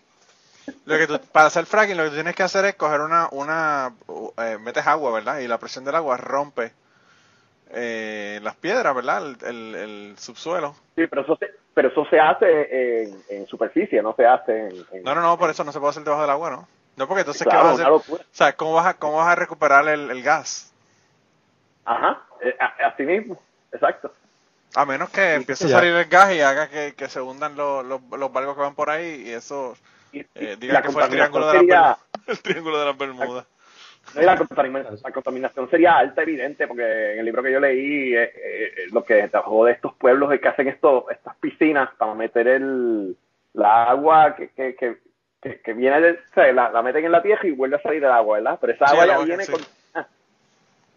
Lo 0.86 0.96
que 0.96 1.06
tú, 1.08 1.20
para 1.32 1.46
hacer 1.46 1.66
fracking, 1.66 1.96
lo 1.96 2.04
que 2.04 2.08
tú 2.10 2.14
tienes 2.16 2.34
que 2.36 2.42
hacer 2.44 2.64
es 2.64 2.74
coger 2.76 3.00
una, 3.00 3.28
una 3.32 3.92
metes 4.60 4.86
agua, 4.86 5.12
¿verdad? 5.12 5.40
Y 5.40 5.48
la 5.48 5.58
presión 5.58 5.84
del 5.84 5.96
agua 5.96 6.16
rompe 6.16 6.72
eh, 7.74 8.40
las 8.42 8.56
piedras, 8.56 8.94
¿verdad? 8.94 9.26
El, 9.26 9.36
el, 9.44 9.74
el 9.74 10.14
subsuelo. 10.18 10.74
Sí, 10.94 11.06
pero 11.06 11.22
eso 11.22 11.36
se, 11.36 11.50
pero 11.74 11.88
eso 11.88 12.04
se 12.06 12.20
hace 12.20 13.02
en, 13.02 13.22
en 13.30 13.46
superficie, 13.46 14.02
no 14.02 14.14
se 14.14 14.26
hace 14.26 14.68
en, 14.68 14.86
en- 14.92 15.02
No, 15.04 15.14
no, 15.14 15.22
no, 15.22 15.38
por 15.38 15.50
eso 15.50 15.64
no 15.64 15.72
se 15.72 15.78
puede 15.80 15.90
hacer 15.90 16.04
debajo 16.04 16.22
del 16.22 16.30
agua, 16.30 16.50
¿no? 16.50 16.68
No, 16.96 17.08
porque 17.08 17.20
entonces, 17.20 17.42
¿qué 17.42 17.50
Claro, 17.50 17.70
vas 17.70 17.80
a 17.80 17.88
hacer? 17.88 18.14
O 18.16 18.24
sea, 18.32 18.52
¿cómo 18.54 18.74
vas 18.74 18.86
a, 18.86 18.94
cómo 18.94 19.16
vas 19.16 19.28
a 19.28 19.34
recuperar 19.34 19.88
el, 19.88 20.10
el 20.10 20.22
gas? 20.22 20.72
Ajá, 21.84 22.22
eh, 22.42 22.54
así 22.84 23.02
mismo, 23.04 23.40
exacto. 23.72 24.12
A 24.74 24.84
menos 24.86 25.10
que 25.10 25.34
empiece 25.34 25.66
a 25.66 25.68
salir 25.68 25.94
el 25.94 26.04
gas 26.06 26.32
y 26.32 26.40
haga 26.40 26.68
que, 26.68 26.94
que 26.94 27.08
se 27.08 27.20
hundan 27.20 27.56
los, 27.56 27.84
los, 27.84 28.00
los 28.02 28.32
barcos 28.32 28.54
que 28.54 28.62
van 28.62 28.74
por 28.74 28.88
ahí 28.90 29.24
y 29.26 29.30
eso 29.30 29.74
eh, 30.12 30.24
la 30.34 30.56
diga 30.56 30.82
que 30.82 30.90
fue 30.90 31.02
el 31.02 31.10
triángulo 31.10 31.46
de, 31.48 31.58
Bermudas. 31.58 31.98
el 32.26 32.42
triángulo 32.42 32.78
de 32.78 32.84
las 32.86 32.98
Bermudas. 32.98 33.46
No, 34.14 34.22
y 34.22 34.24
la, 34.24 34.36
contaminación, 34.36 34.98
la 35.02 35.12
contaminación 35.12 35.70
sería 35.70 35.96
alta, 35.96 36.22
evidente, 36.22 36.66
porque 36.66 37.12
en 37.12 37.18
el 37.20 37.24
libro 37.24 37.42
que 37.42 37.52
yo 37.52 37.60
leí, 37.60 38.14
eh, 38.14 38.32
eh, 38.34 38.72
lo 38.92 39.04
que 39.04 39.28
trabajó 39.28 39.64
de 39.64 39.72
estos 39.72 39.94
pueblos 39.94 40.32
es 40.32 40.40
que 40.40 40.48
hacen 40.48 40.68
esto, 40.68 41.10
estas 41.10 41.36
piscinas 41.36 41.90
para 41.96 42.14
meter 42.14 42.48
el, 42.48 43.16
la 43.54 43.84
agua 43.84 44.34
que, 44.36 44.48
que, 44.48 44.74
que, 44.74 44.98
que, 45.40 45.60
que 45.60 45.72
viene, 45.72 46.00
del, 46.00 46.16
o 46.16 46.34
sea, 46.34 46.52
la, 46.52 46.70
la 46.70 46.82
meten 46.82 47.04
en 47.04 47.12
la 47.12 47.22
tierra 47.22 47.46
y 47.46 47.52
vuelve 47.52 47.76
a 47.76 47.82
salir 47.82 48.04
el 48.04 48.10
agua, 48.10 48.38
¿verdad? 48.38 48.58
Pero 48.60 48.72
esa 48.72 48.86
agua 48.86 49.06
ya 49.06 49.14
agua, 49.14 49.24
viene 49.24 49.44
sí. 49.44 49.52
con... 49.52 49.62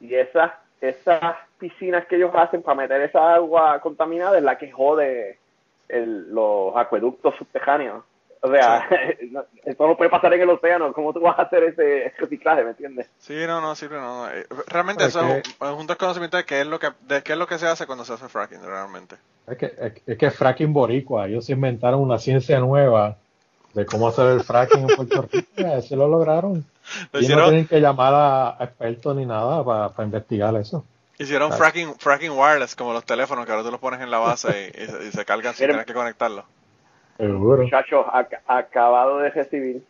Y 0.02 0.13
esas, 0.13 0.52
esas 0.82 1.38
piscinas 1.58 2.06
que 2.06 2.18
ellos 2.18 2.32
hacen 2.36 2.62
para 2.62 2.76
meter 2.76 3.02
esa 3.02 3.36
agua 3.36 3.80
contaminada 3.80 4.38
es 4.38 4.44
la 4.44 4.58
que 4.58 4.72
jode 4.72 5.39
el, 5.88 6.34
los 6.34 6.76
acueductos 6.76 7.36
subterráneos. 7.36 8.04
O 8.45 8.51
sea, 8.51 8.88
no- 9.31 9.45
eso 9.63 9.88
no 9.88 9.97
puede 9.97 10.10
pasar 10.10 10.34
en 10.34 10.41
el 10.41 10.49
océano. 10.49 10.93
¿Cómo 10.93 11.13
tú 11.13 11.19
vas 11.21 11.38
a 11.39 11.43
hacer 11.43 11.63
ese 11.63 12.13
reciclaje, 12.17 12.63
me 12.63 12.71
entiendes? 12.71 13.10
Sí, 13.19 13.36
no, 13.47 13.62
no, 13.62 13.75
sí, 13.75 13.88
no. 13.89 14.29
eh, 14.29 14.45
Realmente 14.67 15.03
Es 15.03 15.10
eso 15.15 15.21
es, 15.36 15.43
que- 15.43 15.49
un, 15.63 15.67
es 15.69 15.79
un 15.81 15.88
desconocimiento 15.88 16.38
de 16.38 16.45
qué 16.45 16.62
es 16.62 16.67
lo 16.67 16.79
que 16.79 16.89
de 17.08 17.21
qué 17.23 17.34
es 17.34 17.38
lo 17.39 17.47
que 17.47 17.58
se 17.58 17.67
hace 17.67 17.86
cuando 17.86 18.05
se 18.05 18.13
hace 18.13 18.27
fracking, 18.29 18.62
realmente. 18.63 19.15
Es 19.47 19.58
que, 19.58 19.65
es, 19.65 19.93
es 20.08 20.17
que 20.17 20.31
fracking 20.31 20.73
boricua, 20.73 21.27
ellos 21.27 21.49
inventaron 21.49 22.01
una 22.01 22.17
ciencia 22.17 22.60
nueva 22.60 23.15
de 23.73 23.86
cómo 23.86 24.08
hacer 24.08 24.27
el 24.27 24.41
fracking 24.41 24.86
en 24.86 24.91
Puerto 24.91 25.21
Rico, 25.21 25.47
y 25.58 25.63
así 25.65 25.95
lo 25.95 26.08
lograron. 26.08 26.63
Lo 27.12 27.19
Y 27.21 27.27
no 27.27 27.43
tienen 27.43 27.67
que 27.67 27.79
llamar 27.79 28.13
a, 28.15 28.58
expertos 28.63 29.15
ni 29.15 29.25
nada 29.25 29.63
para 29.63 29.91
investigar 30.05 30.55
eso. 30.55 30.86
hicieron 31.17 31.49
Claro. 31.49 31.63
fracking, 31.63 31.95
fracking 31.99 32.31
wireless, 32.31 32.75
como 32.75 32.93
los 32.93 33.03
teléfonos, 33.05 33.45
que 33.45 33.51
ahora 33.51 33.63
tú 33.63 33.71
los 33.71 33.79
pones 33.79 33.99
en 34.01 34.10
la 34.12 34.17
base 34.19 34.71
y, 34.75 34.84
y 34.84 34.88
se- 34.88 35.05
y 35.08 35.12
se 35.12 35.25
cargan 35.25 35.53
sin 35.53 35.67
tener 35.67 35.86
que 35.86 35.93
conectarlos. 35.93 36.45
Seguro. 37.17 37.63
Muchachos, 37.63 38.06
ac- 38.08 38.39
acabado 38.47 39.19
de 39.19 39.30
recibir, 39.30 39.84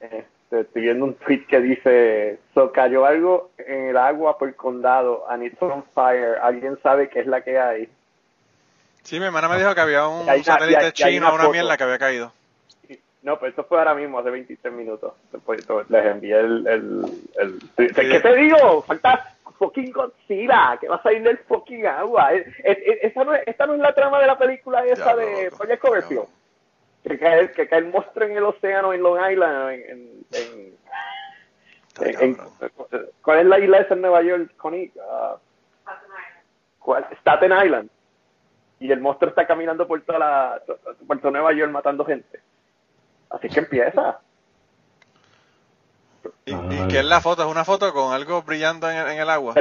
este, 0.00 0.60
estoy 0.60 0.82
viendo 0.82 1.04
un 1.06 1.14
tweet 1.14 1.46
que 1.46 1.60
dice, 1.60 2.38
so 2.54 2.70
cayó 2.72 3.06
algo 3.06 3.50
en 3.58 3.88
el 3.88 3.96
agua 3.96 4.36
por 4.38 4.48
el 4.48 4.54
condado, 4.56 5.24
and 5.30 5.44
it's 5.44 5.60
on 5.62 5.84
fire. 5.94 6.36
¿Alguien 6.42 6.78
sabe 6.82 7.08
qué 7.08 7.20
es 7.20 7.26
la 7.26 7.42
que 7.42 7.58
hay? 7.58 7.88
Sí, 9.02 9.18
mi 9.18 9.26
hermana 9.26 9.48
me 9.48 9.56
dijo 9.58 9.74
que 9.74 9.80
había 9.80 10.06
un 10.06 10.28
hay 10.28 10.42
satélite 10.44 10.78
hay- 10.78 10.84
hay 10.86 10.92
chino, 10.92 11.34
una 11.34 11.48
mierda 11.48 11.76
que 11.76 11.84
había 11.84 11.98
caído. 11.98 12.32
No, 13.22 13.38
pero 13.38 13.52
eso 13.52 13.64
fue 13.64 13.78
ahora 13.78 13.94
mismo, 13.94 14.18
hace 14.18 14.30
23 14.30 14.72
minutos. 14.72 15.12
Después 15.30 15.62
les 15.90 16.06
envié 16.06 16.40
el... 16.40 16.66
el, 16.66 17.04
el 17.38 17.58
¿Qué 17.94 18.20
te 18.20 18.34
digo? 18.36 18.80
Falta 18.82 19.34
fucking 19.58 19.92
Godzilla, 19.92 20.78
que 20.80 20.88
va 20.88 20.96
a 20.96 21.02
salir 21.02 21.22
del 21.22 21.36
fucking 21.36 21.86
agua. 21.86 22.32
Es- 22.32 22.46
es- 22.64 22.78
es- 22.78 22.98
esa 23.02 23.24
no 23.24 23.34
es, 23.34 23.46
esta 23.46 23.66
no 23.66 23.74
es 23.74 23.80
la 23.80 23.94
trama 23.94 24.20
de 24.20 24.26
la 24.26 24.38
película 24.38 24.82
esa 24.86 25.14
Diablo, 25.14 25.20
de. 25.22 25.50
Project 25.50 25.82
Coverfield. 25.82 26.24
Que 27.04 27.18
cae, 27.18 27.52
que 27.52 27.68
cae 27.68 27.78
el 27.80 27.86
monstruo 27.86 28.26
en 28.26 28.36
el 28.36 28.44
océano 28.44 28.92
en 28.92 29.02
Long 29.02 29.18
Island. 29.30 29.70
En, 29.70 30.24
en. 30.32 30.76
¿Cuál 33.22 33.38
es 33.40 33.46
la 33.46 33.58
isla 33.58 33.78
esa 33.78 33.94
en 33.94 34.00
Nueva 34.02 34.22
York, 34.22 34.52
Connie? 34.56 34.92
¿cuál? 36.78 37.06
Staten 37.20 37.52
Island. 37.64 37.90
Y 38.78 38.90
el 38.90 39.00
monstruo 39.00 39.28
está 39.30 39.46
caminando 39.46 39.86
por 39.86 40.00
toda 40.02 40.18
la, 40.18 40.62
por 41.06 41.18
toda 41.18 41.30
Nueva 41.32 41.52
York 41.52 41.70
matando 41.70 42.04
gente. 42.04 42.40
Así 43.30 43.48
que 43.48 43.60
empieza. 43.60 44.20
¿Y, 46.46 46.52
Ah. 46.54 46.62
y 46.70 46.88
qué 46.88 46.98
es 47.00 47.04
la 47.04 47.20
foto? 47.20 47.42
¿Es 47.42 47.48
una 47.48 47.64
foto 47.64 47.92
con 47.92 48.12
algo 48.14 48.42
brillando 48.42 48.90
en 48.90 48.96
el, 48.96 49.08
en 49.08 49.18
el 49.20 49.30
agua? 49.30 49.54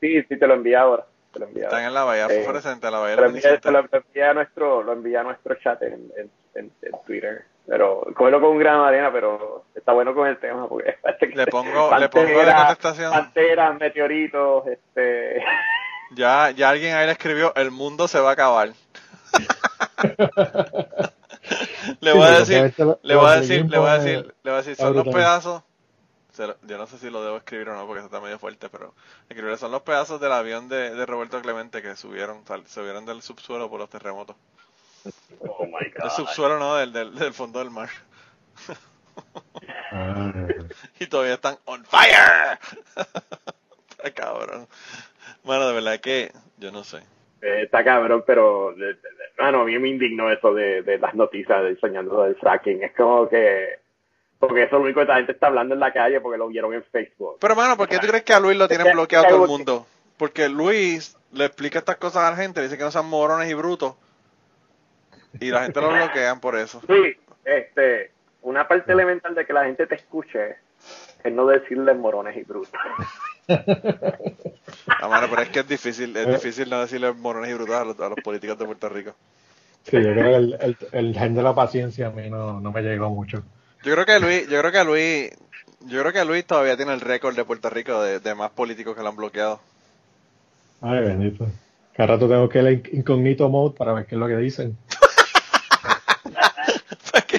Sí, 0.00 0.22
sí, 0.22 0.38
te 0.38 0.46
lo 0.46 0.54
envié 0.54 0.76
ahora. 0.76 1.04
Te 1.32 1.40
lo 1.40 1.46
envié 1.46 1.64
Están 1.64 1.78
ahora. 1.80 1.88
en 1.88 1.94
la 1.94 2.04
bahía 2.04 2.26
Eh, 2.26 2.42
fluorescente, 2.42 2.90
la 2.90 2.98
bahía 2.98 3.16
Te 3.16 3.20
lo 3.20 3.26
te 3.26 3.32
luminiscente. 3.32 3.70
lo, 3.70 3.82
lo 3.82 3.88
envié 3.92 4.24
a 4.24 4.34
nuestro, 4.34 4.82
lo 4.82 4.92
envié 4.92 5.16
a 5.18 5.22
nuestro 5.22 5.54
chat 5.56 5.82
en, 5.82 6.10
en, 6.16 6.30
en- 6.58 6.72
en 6.82 6.92
Twitter. 7.06 7.44
Pero 7.66 8.06
cógelo 8.14 8.40
con 8.40 8.50
un 8.50 8.58
grano 8.58 8.82
de 8.84 8.88
arena, 8.90 9.10
pero 9.12 9.64
está 9.74 9.92
bueno 9.92 10.14
con 10.14 10.28
el 10.28 10.38
tema 10.38 10.68
porque 10.68 10.96
Le 11.34 11.46
pongo- 11.46 11.98
le 11.98 12.08
pongo 12.08 12.26
de 12.28 12.54
contestación. 12.54 13.12
Panteras, 13.12 13.76
meteoritos, 13.80 14.66
este 14.68 15.42
Ya, 16.12 16.50
ya 16.50 16.70
alguien 16.70 16.94
ahí 16.94 17.06
le 17.06 17.12
escribió, 17.12 17.52
el 17.56 17.72
mundo 17.72 18.06
se 18.06 18.20
va 18.20 18.30
a 18.30 18.32
acabar. 18.34 18.68
le 22.00 22.12
voy 22.12 22.22
a 22.22 22.38
decir, 22.38 22.74
le 23.02 23.16
voy 23.16 23.26
a 23.30 23.40
decir, 23.40 23.66
le 23.68 23.78
voy 23.78 23.88
a 23.88 23.98
decir, 23.98 24.34
le 24.42 24.50
voy 24.50 24.52
a 24.52 24.56
decir, 24.62 24.76
son 24.76 24.94
los 24.94 25.04
pedazos. 25.14 25.62
se 26.32 26.46
Yo 26.62 26.78
no 26.78 26.86
sé 26.86 26.98
si 26.98 27.10
lo 27.10 27.22
debo 27.24 27.36
escribir 27.38 27.68
o 27.68 27.74
no, 27.74 27.86
porque 27.86 27.98
eso 28.00 28.06
está 28.06 28.20
medio 28.20 28.38
fuerte, 28.38 28.68
pero 28.68 28.94
escribirle 29.28 29.56
son 29.58 29.72
los 29.72 29.82
pedazos 29.82 30.20
del 30.20 30.32
avión 30.32 30.68
de, 30.68 30.94
de 30.94 31.06
Roberto 31.06 31.40
Clemente 31.42 31.82
que 31.82 31.96
subieron, 31.96 32.44
sal- 32.46 32.66
subieron 32.66 33.04
del 33.06 33.22
subsuelo 33.22 33.68
por 33.70 33.80
los 33.80 33.88
terremotos. 33.90 34.36
Oh 35.40 35.66
my 35.66 35.90
Del 36.02 36.10
subsuelo 36.10 36.58
no, 36.58 36.76
del, 36.76 36.92
del, 36.92 37.14
del 37.14 37.32
fondo 37.32 37.58
del 37.60 37.70
mar. 37.70 37.88
Ah, 39.92 40.32
Y 41.00 41.06
todavía 41.06 41.34
están 41.34 41.58
on 41.64 41.84
fire. 41.84 42.58
Está 43.90 44.10
cabrón. 44.14 44.68
Bueno, 45.44 45.68
de 45.68 45.74
verdad 45.74 46.00
que 46.00 46.32
yo 46.58 46.70
no 46.72 46.84
sé. 46.84 46.98
Eh, 47.42 47.62
está 47.64 47.84
cabrón, 47.84 48.24
pero 48.26 48.72
de- 48.76 48.86
de- 48.86 48.92
de- 48.94 49.02
mano, 49.38 49.60
a 49.60 49.64
mí 49.64 49.78
me 49.78 49.88
indignó 49.88 50.30
eso 50.30 50.52
de, 50.54 50.82
de 50.82 50.98
las 50.98 51.14
noticias 51.14 51.62
de 51.62 51.70
enseñando 51.70 52.22
del 52.22 52.34
fracking. 52.36 52.82
Es 52.82 52.92
como 52.96 53.28
que 53.28 53.78
porque 54.38 54.60
eso 54.64 54.66
es 54.66 54.72
lo 54.72 54.80
único 54.82 55.00
que 55.00 55.06
la 55.06 55.16
gente 55.16 55.32
está 55.32 55.46
hablando 55.46 55.74
en 55.74 55.80
la 55.80 55.92
calle 55.92 56.20
porque 56.20 56.38
lo 56.38 56.48
vieron 56.48 56.74
en 56.74 56.84
Facebook. 56.84 57.38
Pero, 57.40 57.52
hermano, 57.54 57.76
¿por 57.76 57.88
qué 57.88 57.98
tú 57.98 58.06
crees 58.06 58.22
que 58.22 58.34
a 58.34 58.40
Luis 58.40 58.56
lo 58.58 58.68
tienen 58.68 58.92
bloqueado 58.92 59.26
todo 59.28 59.42
el 59.44 59.48
mundo? 59.48 59.86
Porque 60.18 60.48
Luis 60.48 61.16
le 61.32 61.46
explica 61.46 61.78
estas 61.78 61.96
cosas 61.96 62.22
a 62.24 62.30
la 62.30 62.36
gente, 62.36 62.60
le 62.60 62.66
dice 62.66 62.76
que 62.78 62.84
no 62.84 62.90
sean 62.90 63.06
morones 63.06 63.50
y 63.50 63.54
brutos. 63.54 63.94
Y 65.40 65.50
la 65.50 65.64
gente 65.64 65.80
lo 65.80 65.90
bloquean 65.94 66.40
por 66.40 66.56
eso. 66.56 66.80
Sí, 66.86 67.16
este, 67.44 68.10
una 68.42 68.66
parte 68.68 68.92
elemental 68.92 69.34
de 69.34 69.44
que 69.46 69.52
la 69.52 69.64
gente 69.64 69.86
te 69.86 69.94
escuche 69.96 70.56
es 71.24 71.32
no 71.32 71.46
decirle 71.46 71.94
morones 71.94 72.36
y 72.36 72.42
brutos. 72.42 72.70
Ah, 74.88 75.08
mano, 75.08 75.26
pero 75.30 75.42
es 75.42 75.48
que 75.50 75.60
es 75.60 75.68
difícil, 75.68 76.16
Eh. 76.16 76.22
es 76.22 76.28
difícil 76.42 76.68
no 76.68 76.80
decirle 76.80 77.12
morones 77.12 77.50
y 77.50 77.54
brutos 77.54 77.74
a 77.76 77.84
los, 77.84 78.00
a 78.00 78.08
los 78.08 78.18
políticos 78.22 78.58
de 78.58 78.64
Puerto 78.64 78.88
Rico. 78.88 79.14
Sí, 79.84 79.96
yo 79.96 80.02
creo 80.02 80.24
que 80.24 80.34
el, 80.34 80.56
el, 80.60 80.76
el 80.92 81.14
gen 81.14 81.34
de 81.34 81.42
la 81.42 81.54
paciencia 81.54 82.08
a 82.08 82.10
mí 82.10 82.28
no, 82.28 82.60
no 82.60 82.72
me 82.72 82.82
llegó 82.82 83.08
mucho. 83.10 83.42
Yo 83.84 83.92
creo 83.92 84.04
que 84.04 84.18
Luis, 84.18 84.48
yo 84.48 84.58
creo 84.60 84.72
que 84.72 84.84
Luis, 84.84 85.30
yo 85.86 86.00
creo 86.00 86.12
que 86.12 86.24
Luis 86.24 86.44
todavía 86.44 86.76
tiene 86.76 86.92
el 86.92 87.00
récord 87.00 87.36
de 87.36 87.44
Puerto 87.44 87.70
Rico 87.70 88.02
de, 88.02 88.18
de 88.18 88.34
más 88.34 88.50
políticos 88.50 88.96
que 88.96 89.02
lo 89.02 89.08
han 89.10 89.16
bloqueado. 89.16 89.60
Ay, 90.80 91.00
bendito. 91.04 91.46
Cada 91.96 92.14
rato 92.14 92.28
tengo 92.28 92.48
que 92.48 92.62
leer 92.62 92.82
incógnito 92.92 93.48
mode 93.48 93.76
para 93.76 93.92
ver 93.92 94.06
qué 94.06 94.16
es 94.16 94.18
lo 94.18 94.26
que 94.26 94.36
dicen. 94.36 94.76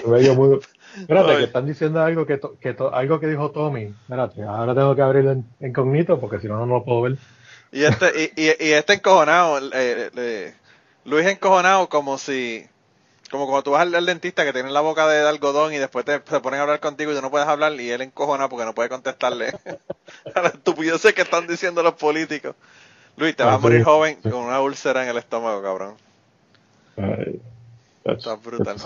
Medio. 0.06 0.60
Espérate, 1.00 1.38
que 1.38 1.44
están 1.44 1.66
diciendo 1.68 2.02
algo 2.02 2.26
que, 2.26 2.38
to- 2.38 2.58
que 2.60 2.74
to- 2.74 2.94
algo 2.94 3.20
que 3.20 3.28
dijo 3.28 3.52
Tommy. 3.52 3.94
Espérate, 4.04 4.44
ahora 4.44 4.74
tengo 4.74 4.96
que 4.96 5.02
abrir 5.02 5.28
en 5.28 5.46
incógnito 5.60 6.20
porque 6.20 6.40
si 6.40 6.48
no, 6.48 6.66
no 6.66 6.76
lo 6.78 6.84
puedo 6.84 7.02
ver. 7.02 7.18
Y 7.72 7.84
este, 7.84 8.32
y, 8.36 8.42
y, 8.42 8.68
y 8.68 8.72
este 8.72 8.94
encojonado, 8.94 9.60
eh, 9.74 10.10
eh, 10.16 10.54
Luis 11.06 11.28
encojonado 11.28 11.90
como 11.90 12.18
si, 12.18 12.66
como 13.30 13.46
cuando 13.46 13.64
tú 13.64 13.72
vas 13.72 13.82
al, 13.82 13.94
al 13.94 14.06
dentista 14.06 14.44
que 14.46 14.54
tiene 14.54 14.72
la 14.72 14.82
boca 14.82 15.08
de, 15.08 15.28
algodón 15.28 15.74
y 15.74 15.78
después 15.78 16.06
te, 16.06 16.20
ponen 16.20 16.60
a 16.60 16.64
hablar 16.64 16.80
contigo 16.80 17.12
y 17.12 17.16
tú 17.16 17.22
no 17.22 17.30
puedes 17.30 17.48
hablar 17.48 17.74
y 17.74 17.92
él 17.92 18.02
encojonado 18.02 18.50
porque 18.50 18.66
no 18.66 18.74
puede 18.74 18.90
contestarle 18.90 19.50
a 20.36 20.42
la 20.42 20.48
estupidez 20.50 21.02
que 21.14 21.22
están 21.22 21.46
diciendo 21.46 21.84
los 21.84 21.94
políticos. 21.94 22.56
Luis, 23.18 23.36
te 23.36 23.44
vas 23.44 23.56
a 23.56 23.58
morir 23.60 23.84
joven 23.84 24.20
con 24.22 24.36
una 24.46 24.62
úlcera 24.62 25.04
en 25.04 25.10
el 25.10 25.18
estómago, 25.18 25.62
cabrón. 25.62 25.96
Ay, 26.98 27.42
Está 28.06 28.36
brutal. 28.36 28.78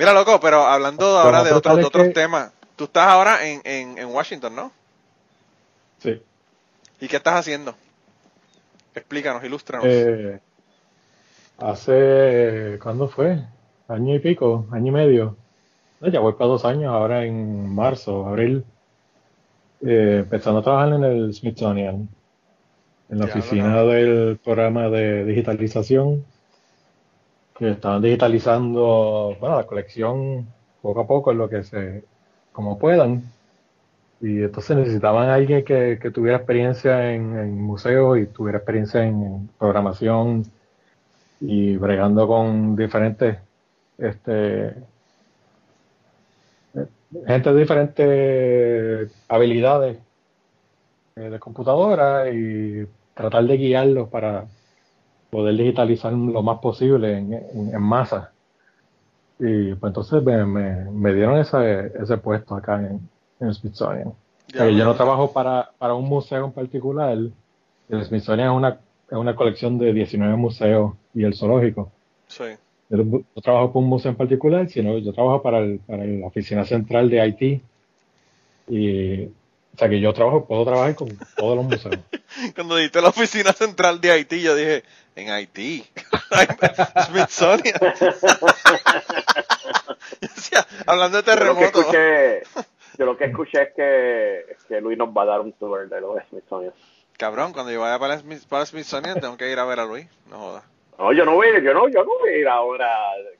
Mira, 0.00 0.14
loco, 0.14 0.40
pero 0.40 0.62
hablando 0.64 1.04
ahora 1.18 1.44
de 1.44 1.50
brutal 1.50 1.72
otros, 1.72 1.76
de 1.76 1.80
es 1.82 1.86
otros 1.86 2.06
que- 2.08 2.12
temas, 2.14 2.52
tú 2.74 2.84
estás 2.84 3.06
ahora 3.06 3.46
en, 3.46 3.60
en, 3.64 3.98
en 3.98 4.08
Washington, 4.08 4.56
¿no? 4.56 4.72
Sí. 5.98 6.22
¿Y 7.00 7.06
qué 7.06 7.16
estás 7.16 7.34
haciendo? 7.34 7.74
Explícanos, 8.94 9.44
ilústranos. 9.44 9.86
Eh, 9.86 10.40
hace, 11.58 12.78
¿cuándo 12.82 13.08
fue? 13.08 13.44
Año 13.88 14.14
y 14.14 14.18
pico, 14.20 14.66
año 14.70 14.86
y 14.88 14.90
medio. 14.90 15.36
No, 16.00 16.08
ya 16.08 16.20
voy 16.20 16.32
para 16.32 16.48
dos 16.48 16.64
años, 16.64 16.92
ahora 16.92 17.24
en 17.26 17.74
marzo, 17.74 18.26
abril, 18.26 18.64
eh, 19.82 20.20
empezando 20.20 20.60
a 20.60 20.62
trabajar 20.62 20.94
en 20.94 21.04
el 21.04 21.34
Smithsonian, 21.34 22.08
en 23.10 23.18
la 23.18 23.26
Ya, 23.26 23.32
oficina 23.34 23.82
del 23.82 24.38
programa 24.42 24.88
de 24.88 25.24
digitalización, 25.26 26.24
que 27.60 27.72
estaban 27.72 28.00
digitalizando, 28.00 29.36
bueno, 29.38 29.56
la 29.56 29.66
colección 29.66 30.46
poco 30.80 31.00
a 31.00 31.06
poco 31.06 31.30
en 31.30 31.38
lo 31.38 31.48
que 31.50 31.62
se, 31.62 32.04
como 32.52 32.78
puedan. 32.78 33.22
Y 34.22 34.42
entonces 34.44 34.78
necesitaban 34.78 35.28
a 35.28 35.34
alguien 35.34 35.62
que, 35.62 35.98
que 36.00 36.10
tuviera 36.10 36.38
experiencia 36.38 37.12
en, 37.12 37.38
en 37.38 37.60
museos 37.60 38.18
y 38.18 38.26
tuviera 38.26 38.58
experiencia 38.58 39.04
en, 39.04 39.50
programación 39.58 40.44
y 41.40 41.76
bregando 41.76 42.26
con 42.26 42.76
diferentes 42.76 43.38
este 43.98 44.74
gente 47.26 47.52
de 47.52 47.60
diferentes 47.60 49.12
habilidades 49.28 49.98
eh, 51.16 51.20
de 51.28 51.38
computadora 51.38 52.30
y 52.30 52.86
tratar 53.14 53.44
de 53.44 53.56
guiarlos 53.58 54.08
para 54.08 54.46
poder 55.30 55.56
digitalizar 55.56 56.12
lo 56.12 56.42
más 56.42 56.58
posible 56.58 57.18
en, 57.18 57.32
en, 57.32 57.82
masa. 57.82 58.32
Y 59.38 59.74
pues 59.74 59.90
entonces 59.90 60.22
me, 60.22 60.44
me, 60.44 61.14
dieron 61.14 61.38
ese, 61.38 61.92
ese 62.00 62.16
puesto 62.18 62.54
acá 62.54 62.76
en, 62.76 63.00
el 63.40 63.54
Smithsonian. 63.54 64.12
yo 64.52 64.84
no 64.84 64.94
trabajo 64.94 65.32
para, 65.32 65.70
para 65.78 65.94
un 65.94 66.06
museo 66.06 66.44
en 66.44 66.52
particular. 66.52 67.16
El 67.88 68.04
Smithsonian 68.04 68.50
es 68.50 68.56
una, 68.56 68.78
es 69.10 69.16
una 69.16 69.34
colección 69.34 69.78
de 69.78 69.92
19 69.92 70.36
museos 70.36 70.92
y 71.14 71.24
el 71.24 71.34
zoológico. 71.34 71.90
Sí. 72.28 72.44
Yo 72.90 72.98
no 72.98 73.42
trabajo 73.42 73.72
para 73.72 73.84
un 73.84 73.88
museo 73.88 74.10
en 74.10 74.16
particular, 74.16 74.68
sino 74.68 74.98
yo 74.98 75.12
trabajo 75.12 75.42
para, 75.42 75.58
el, 75.58 75.78
para 75.80 76.04
la 76.04 76.26
oficina 76.26 76.64
central 76.64 77.08
de 77.08 77.20
Haití. 77.20 77.62
Y, 78.68 79.24
o 79.24 79.78
sea 79.78 79.88
que 79.88 80.00
yo 80.00 80.12
trabajo, 80.12 80.44
puedo 80.44 80.64
trabajar 80.64 80.94
con 80.94 81.08
todos 81.36 81.56
los 81.56 81.64
museos. 81.64 81.98
Cuando 82.54 82.76
dijiste 82.76 83.00
la 83.00 83.08
oficina 83.08 83.52
central 83.52 84.00
de 84.00 84.10
Haití, 84.10 84.42
yo 84.42 84.54
dije, 84.54 84.82
en 85.16 85.30
Haití. 85.30 85.84
Smithsonian. 87.06 87.76
hablando 90.86 91.16
de 91.18 91.22
terremotos. 91.22 91.86
Yo 92.98 93.06
lo 93.06 93.16
que 93.16 93.24
escuché 93.24 93.62
es 93.62 93.68
que, 93.74 94.56
que 94.68 94.80
Luis 94.80 94.98
nos 94.98 95.08
va 95.08 95.22
a 95.22 95.26
dar 95.26 95.40
un 95.40 95.52
tour 95.52 95.88
de 95.88 96.00
los 96.00 96.22
Smithsonian. 96.28 96.72
Cabrón, 97.16 97.52
cuando 97.52 97.72
yo 97.72 97.80
vaya 97.80 97.98
para 97.98 98.18
Smithsonian 98.66 99.20
tengo 99.20 99.36
que 99.36 99.50
ir 99.50 99.58
a 99.58 99.64
ver 99.64 99.80
a 99.80 99.84
Luis, 99.84 100.06
no 100.28 100.38
jodas. 100.38 100.64
No, 101.00 101.14
yo 101.14 101.24
no 101.24 101.32
voy, 101.32 101.46
yo 101.64 101.72
no, 101.72 101.88
yo 101.88 102.04
no 102.04 102.18
voy 102.18 102.28
a 102.28 102.36
ir 102.36 102.46
ahora 102.46 102.90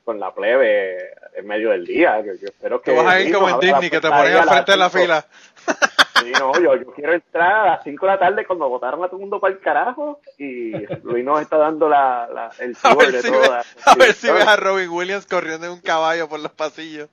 con 0.03 0.19
la 0.19 0.33
plebe 0.33 0.97
en 1.35 1.45
medio 1.45 1.69
del 1.69 1.85
día. 1.85 2.19
Yo, 2.21 2.31
espero 2.31 2.81
que. 2.81 2.91
Tú 2.91 2.97
vas 2.97 3.05
a 3.05 3.21
ir 3.21 3.31
como 3.31 3.49
en 3.49 3.59
Disney, 3.59 3.91
que 3.91 4.01
te 4.01 4.09
ponen 4.09 4.35
al 4.35 4.49
frente 4.49 4.71
de 4.71 4.77
la 4.77 4.89
fila. 4.89 5.25
Sí, 6.19 6.31
no, 6.39 6.53
yo, 6.59 6.75
yo 6.75 6.91
quiero 6.93 7.13
entrar 7.13 7.51
a 7.51 7.65
las 7.71 7.83
5 7.83 8.05
de 8.05 8.11
la 8.11 8.19
tarde 8.19 8.45
cuando 8.45 8.67
votaron 8.69 9.03
a 9.03 9.07
todo 9.07 9.17
el 9.17 9.21
mundo 9.21 9.39
para 9.39 9.53
el 9.53 9.59
carajo 9.59 10.19
y 10.37 10.71
Luis 11.03 11.23
nos 11.23 11.41
está 11.41 11.57
dando 11.57 11.87
la, 11.87 12.27
la 12.33 12.51
el 12.59 12.75
tour 12.75 13.11
de 13.11 13.21
si 13.21 13.31
toda. 13.31 13.63
a 13.85 13.95
ver 13.95 14.13
si 14.13 14.29
ves 14.31 14.47
a 14.47 14.55
Robin 14.55 14.89
Williams 14.89 15.25
corriendo 15.25 15.67
en 15.67 15.73
un 15.73 15.81
caballo 15.81 16.27
por 16.27 16.39
los 16.39 16.51
pasillos. 16.51 17.09